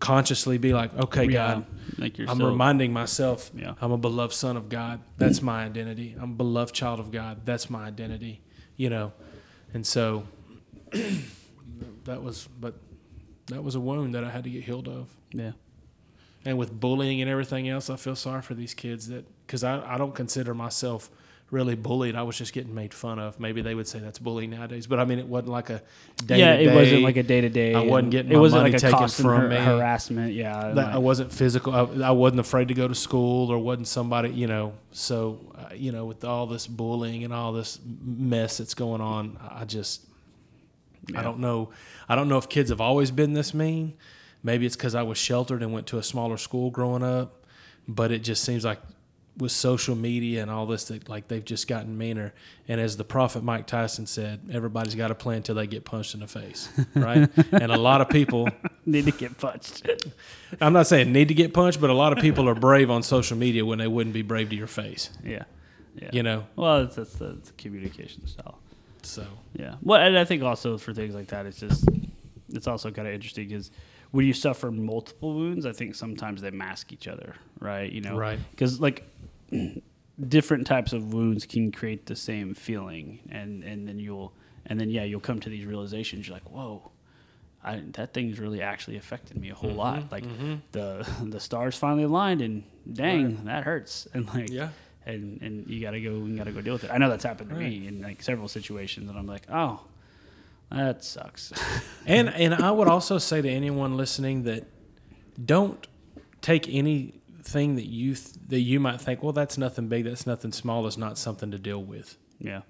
consciously 0.00 0.58
be 0.58 0.72
like, 0.72 0.92
okay, 0.98 1.24
Yeah. 1.24 1.62
God, 1.98 2.18
I'm 2.28 2.42
reminding 2.42 2.92
myself 2.92 3.50
Yeah. 3.54 3.74
I'm 3.80 3.92
a 3.92 3.98
beloved 3.98 4.34
son 4.34 4.56
of 4.56 4.68
God. 4.68 5.00
That's 5.18 5.42
my 5.42 5.64
identity. 5.64 6.16
I'm 6.18 6.32
a 6.32 6.34
beloved 6.34 6.74
child 6.74 6.98
of 6.98 7.10
God. 7.12 7.42
That's 7.44 7.70
my 7.70 7.84
identity. 7.84 8.40
You 8.76 8.90
know, 8.90 9.12
and 9.74 9.86
so 9.86 10.24
that 12.04 12.22
was, 12.22 12.48
but 12.58 12.74
that 13.46 13.62
was 13.62 13.74
a 13.74 13.80
wound 13.80 14.14
that 14.14 14.24
I 14.24 14.30
had 14.30 14.44
to 14.44 14.50
get 14.50 14.64
healed 14.64 14.88
of. 14.88 15.14
Yeah. 15.32 15.52
And 16.44 16.56
with 16.56 16.78
bullying 16.78 17.20
and 17.20 17.30
everything 17.30 17.68
else, 17.68 17.90
I 17.90 17.96
feel 17.96 18.16
sorry 18.16 18.40
for 18.40 18.54
these 18.54 18.72
kids 18.72 19.08
that 19.08 19.26
because 19.46 19.62
I, 19.62 19.94
I 19.94 19.98
don't 19.98 20.14
consider 20.14 20.54
myself 20.54 21.10
really 21.50 21.74
bullied. 21.74 22.14
I 22.14 22.22
was 22.22 22.38
just 22.38 22.52
getting 22.52 22.74
made 22.74 22.94
fun 22.94 23.18
of. 23.18 23.40
Maybe 23.40 23.60
they 23.60 23.74
would 23.74 23.88
say 23.88 23.98
that's 23.98 24.18
bullying 24.20 24.50
nowadays, 24.50 24.86
but 24.86 25.00
I 25.00 25.04
mean 25.04 25.18
it 25.18 25.26
wasn't 25.26 25.48
like 25.50 25.68
a 25.70 25.82
day 26.24 26.38
yeah, 26.38 26.54
it 26.54 26.72
wasn't 26.74 27.02
like 27.02 27.16
a 27.16 27.22
day 27.24 27.40
to 27.40 27.48
day. 27.48 27.74
I 27.74 27.80
wasn't 27.80 28.12
getting 28.12 28.30
It 28.32 28.36
wasn't 28.36 28.62
money 28.62 28.72
like 28.72 28.82
a 28.82 28.90
taken 28.90 29.08
from 29.08 29.24
har- 29.24 29.48
me. 29.48 29.56
harassment. 29.56 30.32
Yeah. 30.34 30.72
that 30.74 30.94
I 30.94 30.98
wasn't 30.98 31.32
physical. 31.32 31.74
I, 31.74 32.08
I 32.08 32.10
wasn't 32.12 32.40
afraid 32.40 32.68
to 32.68 32.74
go 32.74 32.86
to 32.86 32.94
school 32.94 33.50
or 33.50 33.58
wasn't 33.58 33.88
somebody, 33.88 34.30
you 34.30 34.46
know. 34.46 34.74
So, 34.92 35.40
uh, 35.56 35.74
you 35.74 35.90
know, 35.92 36.04
with 36.04 36.24
all 36.24 36.46
this 36.46 36.66
bullying 36.66 37.24
and 37.24 37.32
all 37.32 37.52
this 37.52 37.78
mess 38.04 38.58
that's 38.58 38.74
going 38.74 39.00
on, 39.00 39.36
I 39.50 39.64
just, 39.64 40.02
I 41.16 41.22
don't 41.22 41.40
know. 41.40 41.70
I 42.08 42.14
don't 42.14 42.28
know 42.28 42.38
if 42.38 42.48
kids 42.48 42.70
have 42.70 42.80
always 42.80 43.10
been 43.10 43.32
this 43.32 43.54
mean. 43.54 43.94
Maybe 44.42 44.66
it's 44.66 44.76
because 44.76 44.94
I 44.94 45.02
was 45.02 45.18
sheltered 45.18 45.62
and 45.62 45.72
went 45.72 45.86
to 45.88 45.98
a 45.98 46.02
smaller 46.02 46.36
school 46.38 46.70
growing 46.70 47.02
up, 47.02 47.44
but 47.88 48.10
it 48.12 48.20
just 48.20 48.42
seems 48.44 48.64
like 48.64 48.78
with 49.40 49.52
social 49.52 49.94
media 49.96 50.42
and 50.42 50.50
all 50.50 50.66
this, 50.66 50.84
that 50.84 51.08
like 51.08 51.28
they've 51.28 51.44
just 51.44 51.66
gotten 51.68 51.96
meaner. 51.96 52.32
And 52.68 52.80
as 52.80 52.96
the 52.96 53.04
prophet 53.04 53.42
Mike 53.42 53.66
Tyson 53.66 54.06
said, 54.06 54.40
everybody's 54.52 54.94
got 54.94 55.10
a 55.10 55.14
plan 55.14 55.38
until 55.38 55.54
they 55.54 55.66
get 55.66 55.84
punched 55.84 56.14
in 56.14 56.20
the 56.20 56.26
face, 56.26 56.68
right? 56.94 57.28
and 57.52 57.72
a 57.72 57.78
lot 57.78 58.00
of 58.00 58.08
people 58.08 58.48
need 58.86 59.06
to 59.06 59.12
get 59.12 59.38
punched. 59.38 59.88
I'm 60.60 60.72
not 60.72 60.86
saying 60.86 61.12
need 61.12 61.28
to 61.28 61.34
get 61.34 61.54
punched, 61.54 61.80
but 61.80 61.90
a 61.90 61.94
lot 61.94 62.12
of 62.12 62.18
people 62.18 62.48
are 62.48 62.54
brave 62.54 62.90
on 62.90 63.02
social 63.02 63.36
media 63.36 63.64
when 63.64 63.78
they 63.78 63.88
wouldn't 63.88 64.14
be 64.14 64.22
brave 64.22 64.50
to 64.50 64.56
your 64.56 64.66
face. 64.66 65.10
yeah. 65.24 65.44
Yeah. 65.96 66.10
You 66.12 66.22
know, 66.22 66.46
Well, 66.54 66.82
it's, 66.82 66.94
that's 66.94 67.20
it's 67.20 67.48
the 67.48 67.54
communication 67.58 68.24
style. 68.26 68.60
so 69.02 69.26
Yeah. 69.54 69.74
Well, 69.82 70.00
and 70.00 70.16
I 70.16 70.24
think 70.24 70.42
also 70.44 70.78
for 70.78 70.94
things 70.94 71.16
like 71.16 71.26
that, 71.28 71.46
it's 71.46 71.58
just 71.58 71.84
it's 72.52 72.68
also 72.68 72.92
kind 72.92 73.08
of 73.08 73.14
interesting 73.14 73.48
because 73.48 73.72
when 74.12 74.24
you 74.24 74.32
suffer 74.32 74.70
multiple 74.70 75.34
wounds, 75.34 75.66
I 75.66 75.72
think 75.72 75.96
sometimes 75.96 76.42
they 76.42 76.50
mask 76.52 76.92
each 76.92 77.08
other, 77.08 77.34
right? 77.58 77.90
You 77.90 78.02
know, 78.02 78.16
Right. 78.16 78.38
Because 78.52 78.80
like 78.80 79.04
different 80.28 80.66
types 80.66 80.92
of 80.92 81.12
wounds 81.12 81.46
can 81.46 81.72
create 81.72 82.06
the 82.06 82.16
same 82.16 82.54
feeling, 82.54 83.20
and 83.30 83.62
and 83.62 83.86
then 83.86 83.98
you'll 83.98 84.32
and 84.66 84.80
then 84.80 84.90
yeah, 84.90 85.04
you'll 85.04 85.20
come 85.20 85.40
to 85.40 85.48
these 85.48 85.64
realizations. 85.64 86.28
You're 86.28 86.36
like, 86.36 86.50
whoa. 86.50 86.90
I, 87.62 87.82
that 87.92 88.14
thing's 88.14 88.40
really 88.40 88.62
actually 88.62 88.96
affected 88.96 89.36
me 89.36 89.50
a 89.50 89.54
whole 89.54 89.70
mm-hmm, 89.70 89.78
lot. 89.78 90.10
Like 90.10 90.24
mm-hmm. 90.24 90.54
the 90.72 91.06
the 91.24 91.40
stars 91.40 91.76
finally 91.76 92.04
aligned, 92.04 92.40
and 92.40 92.64
dang, 92.90 93.44
that 93.44 93.64
hurts. 93.64 94.08
And 94.14 94.26
like, 94.28 94.48
Yeah. 94.50 94.70
and 95.04 95.42
and 95.42 95.68
you 95.68 95.80
gotta 95.80 96.00
go 96.00 96.10
and 96.10 96.38
gotta 96.38 96.52
go 96.52 96.62
deal 96.62 96.72
with 96.72 96.84
it. 96.84 96.90
I 96.90 96.96
know 96.96 97.10
that's 97.10 97.24
happened 97.24 97.50
to 97.50 97.56
me 97.56 97.86
in 97.86 98.00
like 98.00 98.22
several 98.22 98.48
situations, 98.48 99.10
and 99.10 99.18
I'm 99.18 99.26
like, 99.26 99.42
oh, 99.50 99.82
that 100.70 101.04
sucks. 101.04 101.52
and 102.06 102.28
and 102.34 102.54
I 102.54 102.70
would 102.70 102.88
also 102.88 103.18
say 103.18 103.42
to 103.42 103.48
anyone 103.48 103.96
listening 103.96 104.44
that 104.44 104.64
don't 105.44 105.86
take 106.40 106.66
anything 107.40 107.76
that 107.76 107.86
you 107.86 108.14
th- 108.14 108.36
that 108.48 108.60
you 108.60 108.80
might 108.80 109.00
think, 109.00 109.22
well, 109.22 109.32
that's 109.32 109.58
nothing 109.58 109.88
big, 109.88 110.04
that's 110.04 110.26
nothing 110.26 110.52
small, 110.52 110.86
is 110.86 110.98
not 110.98 111.18
something 111.18 111.50
to 111.50 111.58
deal 111.58 111.82
with. 111.82 112.16
yeah, 112.38 112.62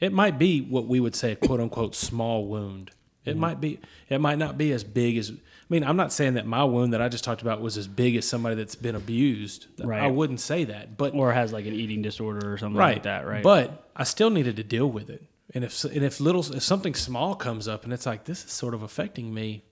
It 0.00 0.12
might 0.12 0.38
be 0.38 0.60
what 0.60 0.86
we 0.86 1.00
would 1.00 1.14
say 1.14 1.32
a 1.32 1.36
quote 1.36 1.60
unquote 1.60 1.94
small 1.94 2.46
wound. 2.46 2.90
It 3.24 3.32
mm-hmm. 3.32 3.40
might 3.40 3.60
be. 3.60 3.80
It 4.08 4.20
might 4.20 4.38
not 4.38 4.56
be 4.56 4.72
as 4.72 4.84
big 4.84 5.18
as. 5.18 5.30
I 5.30 5.34
mean, 5.68 5.84
I'm 5.84 5.96
not 5.96 6.12
saying 6.12 6.34
that 6.34 6.46
my 6.46 6.64
wound 6.64 6.94
that 6.94 7.02
I 7.02 7.08
just 7.08 7.24
talked 7.24 7.42
about 7.42 7.60
was 7.60 7.76
as 7.76 7.86
big 7.86 8.16
as 8.16 8.26
somebody 8.26 8.54
that's 8.54 8.74
been 8.74 8.94
abused. 8.94 9.66
Right. 9.82 10.02
I 10.02 10.06
wouldn't 10.06 10.40
say 10.40 10.64
that, 10.64 10.96
but 10.96 11.14
or 11.14 11.32
has 11.32 11.52
like 11.52 11.66
an 11.66 11.74
eating 11.74 12.00
disorder 12.00 12.52
or 12.52 12.56
something 12.56 12.78
right 12.78 12.94
like 12.94 13.02
that, 13.02 13.26
right? 13.26 13.42
But 13.42 13.90
I 13.94 14.04
still 14.04 14.30
needed 14.30 14.56
to 14.56 14.64
deal 14.64 14.86
with 14.86 15.10
it. 15.10 15.24
And 15.54 15.64
if 15.64 15.84
and 15.84 16.04
if 16.04 16.20
little 16.20 16.40
if 16.54 16.62
something 16.62 16.94
small 16.94 17.34
comes 17.34 17.68
up 17.68 17.84
and 17.84 17.92
it's 17.92 18.06
like 18.06 18.24
this 18.24 18.44
is 18.44 18.52
sort 18.52 18.72
of 18.72 18.82
affecting 18.82 19.34
me, 19.34 19.64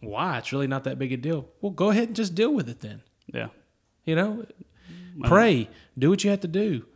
why? 0.00 0.38
It's 0.38 0.52
really 0.52 0.66
not 0.66 0.84
that 0.84 0.98
big 0.98 1.12
a 1.12 1.16
deal. 1.16 1.48
Well, 1.60 1.72
go 1.72 1.90
ahead 1.90 2.08
and 2.08 2.16
just 2.16 2.34
deal 2.34 2.52
with 2.52 2.68
it 2.68 2.80
then. 2.80 3.02
yeah, 3.26 3.48
You 4.08 4.14
know, 4.16 4.46
pray, 5.24 5.68
do 5.98 6.08
what 6.08 6.24
you 6.24 6.30
have 6.30 6.40
to 6.40 6.48
do. 6.48 6.86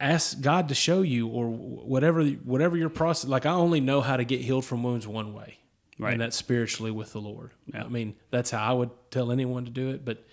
Ask 0.00 0.40
God 0.40 0.68
to 0.68 0.74
show 0.74 1.02
you, 1.02 1.28
or 1.28 1.46
whatever 1.48 2.24
whatever 2.24 2.76
your 2.76 2.88
process. 2.90 3.30
Like 3.30 3.46
I 3.46 3.52
only 3.52 3.80
know 3.80 4.00
how 4.00 4.16
to 4.16 4.24
get 4.24 4.40
healed 4.40 4.64
from 4.64 4.82
wounds 4.82 5.06
one 5.06 5.32
way, 5.32 5.58
Right. 5.98 6.12
and 6.12 6.20
that's 6.20 6.36
spiritually 6.36 6.90
with 6.90 7.12
the 7.12 7.20
Lord. 7.20 7.52
Yeah. 7.72 7.84
I 7.84 7.88
mean, 7.88 8.16
that's 8.30 8.50
how 8.50 8.62
I 8.68 8.72
would 8.72 8.90
tell 9.12 9.30
anyone 9.30 9.64
to 9.64 9.70
do 9.70 9.90
it. 9.90 10.04
But 10.04 10.26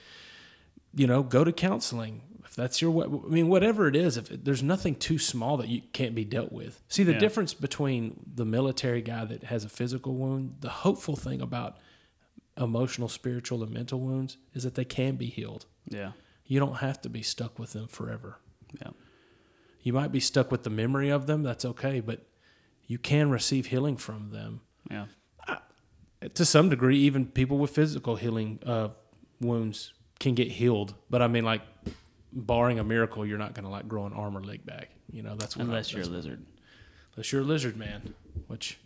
you 0.95 1.05
know, 1.05 1.21
go 1.21 1.43
to 1.43 1.51
counseling 1.53 2.21
if 2.43 2.55
that's 2.55 2.81
your. 2.81 3.03
I 3.05 3.29
mean, 3.29 3.47
whatever 3.47 3.87
it 3.87 3.95
is, 3.95 4.17
if 4.17 4.27
there's 4.29 4.63
nothing 4.63 4.95
too 4.95 5.19
small 5.19 5.55
that 5.57 5.67
you 5.69 5.81
can't 5.93 6.15
be 6.15 6.25
dealt 6.25 6.51
with. 6.51 6.81
See 6.87 7.03
the 7.03 7.13
Yeah. 7.13 7.19
difference 7.19 7.53
between 7.53 8.19
the 8.35 8.45
military 8.45 9.03
guy 9.03 9.25
that 9.25 9.43
has 9.43 9.63
a 9.63 9.69
physical 9.69 10.15
wound. 10.15 10.55
The 10.61 10.69
hopeful 10.69 11.15
thing 11.15 11.39
about 11.41 11.77
emotional, 12.57 13.07
spiritual, 13.07 13.61
and 13.63 13.71
mental 13.71 13.99
wounds 13.99 14.37
is 14.55 14.63
that 14.63 14.73
they 14.75 14.85
can 14.85 15.15
be 15.15 15.27
healed. 15.27 15.67
Yeah, 15.89 16.11
You 16.45 16.59
don't 16.59 16.75
have 16.77 17.01
to 17.01 17.09
be 17.09 17.21
stuck 17.23 17.57
with 17.59 17.73
them 17.73 17.87
forever. 17.87 18.37
yeah, 18.81 18.91
You 19.81 19.93
might 19.93 20.11
be 20.11 20.19
stuck 20.19 20.51
with 20.51 20.63
the 20.63 20.69
memory 20.69 21.09
of 21.09 21.27
them. 21.27 21.43
That's 21.43 21.65
okay, 21.65 21.99
but 21.99 22.25
you 22.87 22.97
can 22.97 23.29
receive 23.29 23.67
healing 23.67 23.97
from 23.97 24.31
them. 24.31 24.61
yeah, 24.89 25.05
To 26.33 26.45
some 26.45 26.69
degree, 26.69 26.97
even 26.99 27.25
people 27.25 27.57
with 27.57 27.71
physical 27.71 28.15
healing 28.15 28.59
uh, 28.65 28.89
wounds 29.39 29.93
can 30.19 30.35
get 30.35 30.49
healed. 30.51 30.93
But 31.09 31.21
I 31.21 31.27
mean, 31.27 31.43
like, 31.45 31.61
barring 32.33 32.79
a 32.79 32.83
miracle, 32.83 33.25
you're 33.25 33.37
not 33.39 33.53
going 33.55 33.65
to 33.65 33.71
like 33.71 33.87
grow 33.87 34.05
an 34.05 34.13
arm 34.13 34.37
or 34.37 34.43
leg 34.43 34.65
back. 34.65 34.89
You 35.11 35.23
know, 35.23 35.35
that's 35.35 35.57
what 35.57 35.63
I- 35.63 35.67
unless 35.67 35.91
you're 35.93 36.03
a 36.03 36.05
lizard. 36.05 36.45
unless 37.15 37.31
you're 37.31 37.41
a 37.41 37.45
lizard 37.45 37.75
man, 37.75 38.13
which 38.47 38.77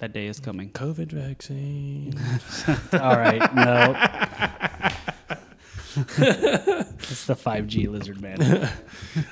That 0.00 0.12
day 0.12 0.26
is 0.26 0.40
coming. 0.40 0.70
COVID 0.70 1.12
vaccine. 1.12 2.18
All 2.94 3.16
right, 3.16 3.54
no. 3.54 3.94
it's 5.96 7.26
the 7.26 7.34
5G 7.34 7.88
lizard 7.88 8.20
man. 8.20 8.40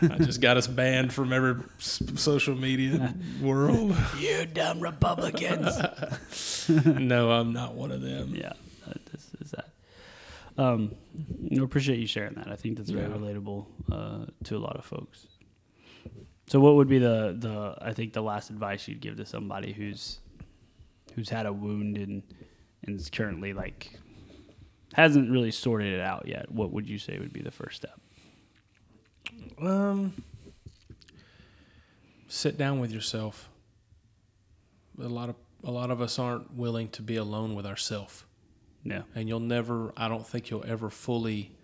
I 0.03 0.19
just 0.19 0.41
got 0.41 0.57
us 0.57 0.67
banned 0.67 1.13
from 1.13 1.33
every 1.33 1.63
s- 1.79 2.03
social 2.17 2.55
media 2.57 3.15
world. 3.43 3.97
you 4.19 4.47
dumb 4.47 4.81
Republicans. 4.81 5.67
no, 6.85 7.31
I'm 7.31 7.53
not 7.53 7.75
one 7.75 7.93
of 7.93 8.01
them. 8.03 8.35
yeah, 8.35 8.53
uh, 8.89 8.93
this 9.13 9.31
is 9.41 9.51
that. 9.53 9.69
Um, 10.57 10.95
I 11.57 11.63
appreciate 11.63 11.99
you 12.01 12.07
sharing 12.09 12.35
that. 12.35 12.49
I 12.49 12.57
think 12.57 12.77
that's 12.79 12.91
very 12.91 13.09
Yeah. 13.09 13.17
relatable 13.17 13.67
uh, 13.93 14.27
to 14.45 14.57
a 14.57 14.59
lot 14.59 14.77
of 14.77 14.85
folks. 14.85 15.27
So, 16.49 16.59
what 16.61 16.75
would 16.77 16.89
be 16.89 16.99
the 16.99 17.37
the 17.39 17.77
I 17.81 17.93
think 17.93 18.13
the 18.15 18.23
last 18.23 18.51
advice 18.51 18.89
you'd 18.89 19.01
give 19.01 19.17
to 19.19 19.27
somebody 19.27 19.73
who's 19.73 20.19
who's 21.15 21.29
had 21.29 21.47
a 21.47 21.53
wound 21.53 21.97
and 21.99 22.23
and 22.85 22.99
is 22.99 23.11
currently 23.11 23.53
like 23.53 23.93
hasn't 24.95 25.31
really 25.31 25.51
sorted 25.51 25.93
it 25.93 26.01
out 26.01 26.27
yet? 26.27 26.51
What 26.51 26.73
would 26.73 26.89
you 26.89 26.99
say 26.99 27.19
would 27.19 27.33
be 27.33 27.43
the 27.43 27.51
first 27.51 27.77
step? 27.77 28.01
Um, 29.61 30.23
sit 32.29 32.57
down 32.57 32.81
with 32.81 32.91
yourself. 32.93 33.49
A 35.01 35.09
lot 35.09 35.29
of 35.29 35.37
a 35.65 35.71
lot 35.71 35.91
of 35.91 36.01
us 36.01 36.19
aren't 36.19 36.55
willing 36.55 36.89
to 36.91 37.03
be 37.03 37.17
alone 37.17 37.55
with 37.55 37.67
ourselves, 37.67 38.25
Yeah, 38.85 39.03
and 39.15 39.29
you'll 39.29 39.41
never. 39.41 39.93
I 39.97 40.09
don't 40.09 40.27
think 40.27 40.51
you'll 40.51 40.65
ever 40.67 40.89
fully 40.91 41.57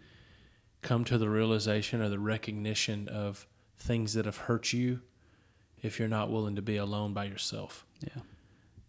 come 0.83 1.05
to 1.05 1.17
the 1.17 1.29
realization 1.31 2.01
or 2.03 2.09
the 2.09 2.19
recognition 2.19 3.09
of 3.09 3.47
things 3.79 4.15
that 4.15 4.25
have 4.27 4.37
hurt 4.37 4.73
you 4.73 5.01
if 5.83 5.99
you're 5.99 6.09
not 6.09 6.31
willing 6.31 6.57
to 6.57 6.63
be 6.63 6.77
alone 6.77 7.13
by 7.13 7.25
yourself. 7.25 7.87
Yeah. 8.01 8.23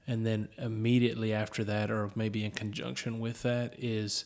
And 0.07 0.25
then 0.25 0.49
immediately 0.57 1.33
after 1.33 1.63
that, 1.63 1.89
or 1.89 2.11
maybe 2.15 2.45
in 2.45 2.51
conjunction 2.51 3.19
with 3.19 3.41
that, 3.41 3.73
is 3.77 4.25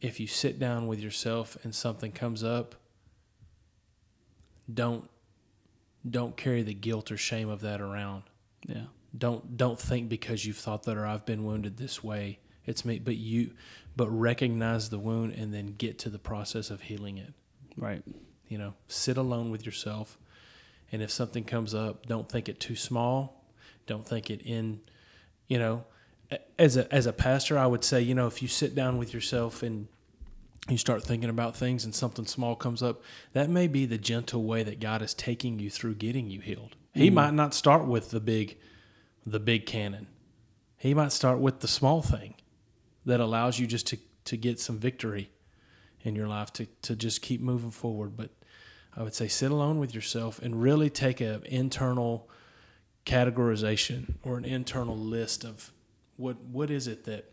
if 0.00 0.20
you 0.20 0.26
sit 0.26 0.58
down 0.58 0.86
with 0.86 1.00
yourself 1.00 1.56
and 1.62 1.74
something 1.74 2.12
comes 2.12 2.44
up, 2.44 2.74
don't 4.72 5.08
don't 6.08 6.36
carry 6.36 6.62
the 6.62 6.74
guilt 6.74 7.12
or 7.12 7.16
shame 7.16 7.48
of 7.48 7.60
that 7.60 7.80
around. 7.80 8.24
Yeah. 8.66 8.86
Don't 9.16 9.56
don't 9.56 9.78
think 9.78 10.08
because 10.08 10.44
you've 10.44 10.56
thought 10.56 10.82
that 10.84 10.96
or 10.96 11.06
I've 11.06 11.24
been 11.24 11.44
wounded 11.44 11.76
this 11.76 12.02
way. 12.02 12.40
It's 12.64 12.84
me, 12.84 12.98
but 12.98 13.16
you, 13.16 13.54
but 13.96 14.08
recognize 14.08 14.90
the 14.90 14.98
wound 14.98 15.32
and 15.32 15.52
then 15.52 15.74
get 15.76 15.98
to 16.00 16.10
the 16.10 16.18
process 16.18 16.70
of 16.70 16.82
healing 16.82 17.18
it. 17.18 17.32
Right. 17.76 18.02
You 18.48 18.58
know, 18.58 18.74
sit 18.86 19.16
alone 19.16 19.50
with 19.50 19.66
yourself, 19.66 20.18
and 20.92 21.02
if 21.02 21.10
something 21.10 21.44
comes 21.44 21.74
up, 21.74 22.06
don't 22.06 22.28
think 22.28 22.48
it 22.48 22.60
too 22.60 22.76
small. 22.76 23.41
Don't 23.92 24.08
think 24.08 24.30
it 24.30 24.40
in, 24.40 24.80
you 25.48 25.58
know, 25.58 25.84
as 26.58 26.78
a 26.78 26.90
as 26.90 27.04
a 27.04 27.12
pastor, 27.12 27.58
I 27.58 27.66
would 27.66 27.84
say, 27.84 28.00
you 28.00 28.14
know, 28.14 28.26
if 28.26 28.40
you 28.40 28.48
sit 28.48 28.74
down 28.74 28.96
with 28.96 29.12
yourself 29.12 29.62
and 29.62 29.86
you 30.66 30.78
start 30.78 31.04
thinking 31.04 31.28
about 31.28 31.54
things 31.54 31.84
and 31.84 31.94
something 31.94 32.24
small 32.24 32.56
comes 32.56 32.82
up, 32.82 33.02
that 33.34 33.50
may 33.50 33.68
be 33.68 33.84
the 33.84 33.98
gentle 33.98 34.44
way 34.44 34.62
that 34.62 34.80
God 34.80 35.02
is 35.02 35.12
taking 35.12 35.58
you 35.58 35.68
through 35.68 35.96
getting 35.96 36.30
you 36.30 36.40
healed. 36.40 36.74
He 36.94 37.10
mm. 37.10 37.12
might 37.12 37.34
not 37.34 37.52
start 37.52 37.84
with 37.84 38.12
the 38.12 38.20
big 38.20 38.56
the 39.26 39.38
big 39.38 39.66
cannon. 39.66 40.06
He 40.78 40.94
might 40.94 41.12
start 41.12 41.38
with 41.38 41.60
the 41.60 41.68
small 41.68 42.00
thing 42.00 42.36
that 43.04 43.20
allows 43.20 43.58
you 43.58 43.66
just 43.66 43.86
to, 43.88 43.98
to 44.24 44.38
get 44.38 44.58
some 44.58 44.78
victory 44.78 45.30
in 46.00 46.16
your 46.16 46.28
life 46.28 46.50
to, 46.54 46.64
to 46.80 46.96
just 46.96 47.20
keep 47.20 47.42
moving 47.42 47.70
forward. 47.70 48.16
But 48.16 48.30
I 48.96 49.02
would 49.02 49.14
say 49.14 49.28
sit 49.28 49.50
alone 49.50 49.78
with 49.78 49.94
yourself 49.94 50.38
and 50.38 50.62
really 50.62 50.88
take 50.88 51.20
an 51.20 51.42
internal 51.44 52.30
categorization 53.04 54.14
or 54.22 54.38
an 54.38 54.44
internal 54.44 54.96
list 54.96 55.44
of 55.44 55.72
what 56.16 56.40
what 56.40 56.70
is 56.70 56.86
it 56.86 57.04
that 57.04 57.32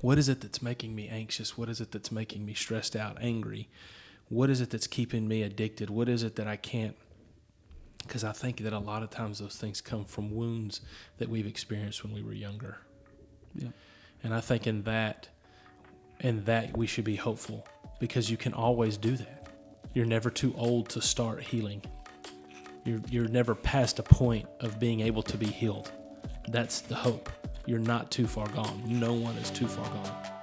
what 0.00 0.18
is 0.18 0.28
it 0.28 0.40
that's 0.40 0.62
making 0.62 0.94
me 0.94 1.08
anxious? 1.08 1.56
What 1.56 1.68
is 1.68 1.80
it 1.80 1.92
that's 1.92 2.10
making 2.10 2.46
me 2.46 2.54
stressed 2.54 2.96
out, 2.96 3.18
angry? 3.20 3.68
What 4.28 4.48
is 4.48 4.60
it 4.60 4.70
that's 4.70 4.86
keeping 4.86 5.28
me 5.28 5.42
addicted? 5.42 5.90
What 5.90 6.08
is 6.08 6.22
it 6.22 6.36
that 6.36 6.46
I 6.46 6.56
can't 6.56 6.96
because 8.06 8.24
I 8.24 8.32
think 8.32 8.58
that 8.64 8.72
a 8.72 8.78
lot 8.78 9.02
of 9.02 9.10
times 9.10 9.38
those 9.38 9.56
things 9.56 9.80
come 9.80 10.04
from 10.04 10.34
wounds 10.34 10.80
that 11.18 11.28
we've 11.28 11.46
experienced 11.46 12.02
when 12.02 12.12
we 12.12 12.22
were 12.22 12.32
younger. 12.32 12.78
Yeah. 13.54 13.68
And 14.24 14.34
I 14.34 14.40
think 14.40 14.66
in 14.66 14.82
that, 14.82 15.28
in 16.18 16.44
that 16.44 16.76
we 16.76 16.86
should 16.86 17.04
be 17.04 17.16
hopeful 17.16 17.66
because 18.00 18.30
you 18.30 18.36
can 18.36 18.52
always 18.52 18.96
do 18.96 19.16
that. 19.16 19.48
You're 19.94 20.06
never 20.06 20.30
too 20.30 20.54
old 20.56 20.88
to 20.90 21.00
start 21.00 21.42
healing. 21.42 21.82
You're, 22.84 23.00
you're 23.10 23.28
never 23.28 23.54
past 23.54 23.98
a 23.98 24.02
point 24.02 24.48
of 24.60 24.78
being 24.78 25.00
able 25.00 25.22
to 25.24 25.36
be 25.36 25.46
healed. 25.46 25.90
That's 26.48 26.80
the 26.80 26.94
hope. 26.94 27.30
You're 27.66 27.78
not 27.78 28.10
too 28.10 28.26
far 28.26 28.48
gone. 28.48 28.82
No 28.86 29.12
one 29.12 29.36
is 29.36 29.50
too 29.50 29.68
far 29.68 29.88
gone. 29.88 30.39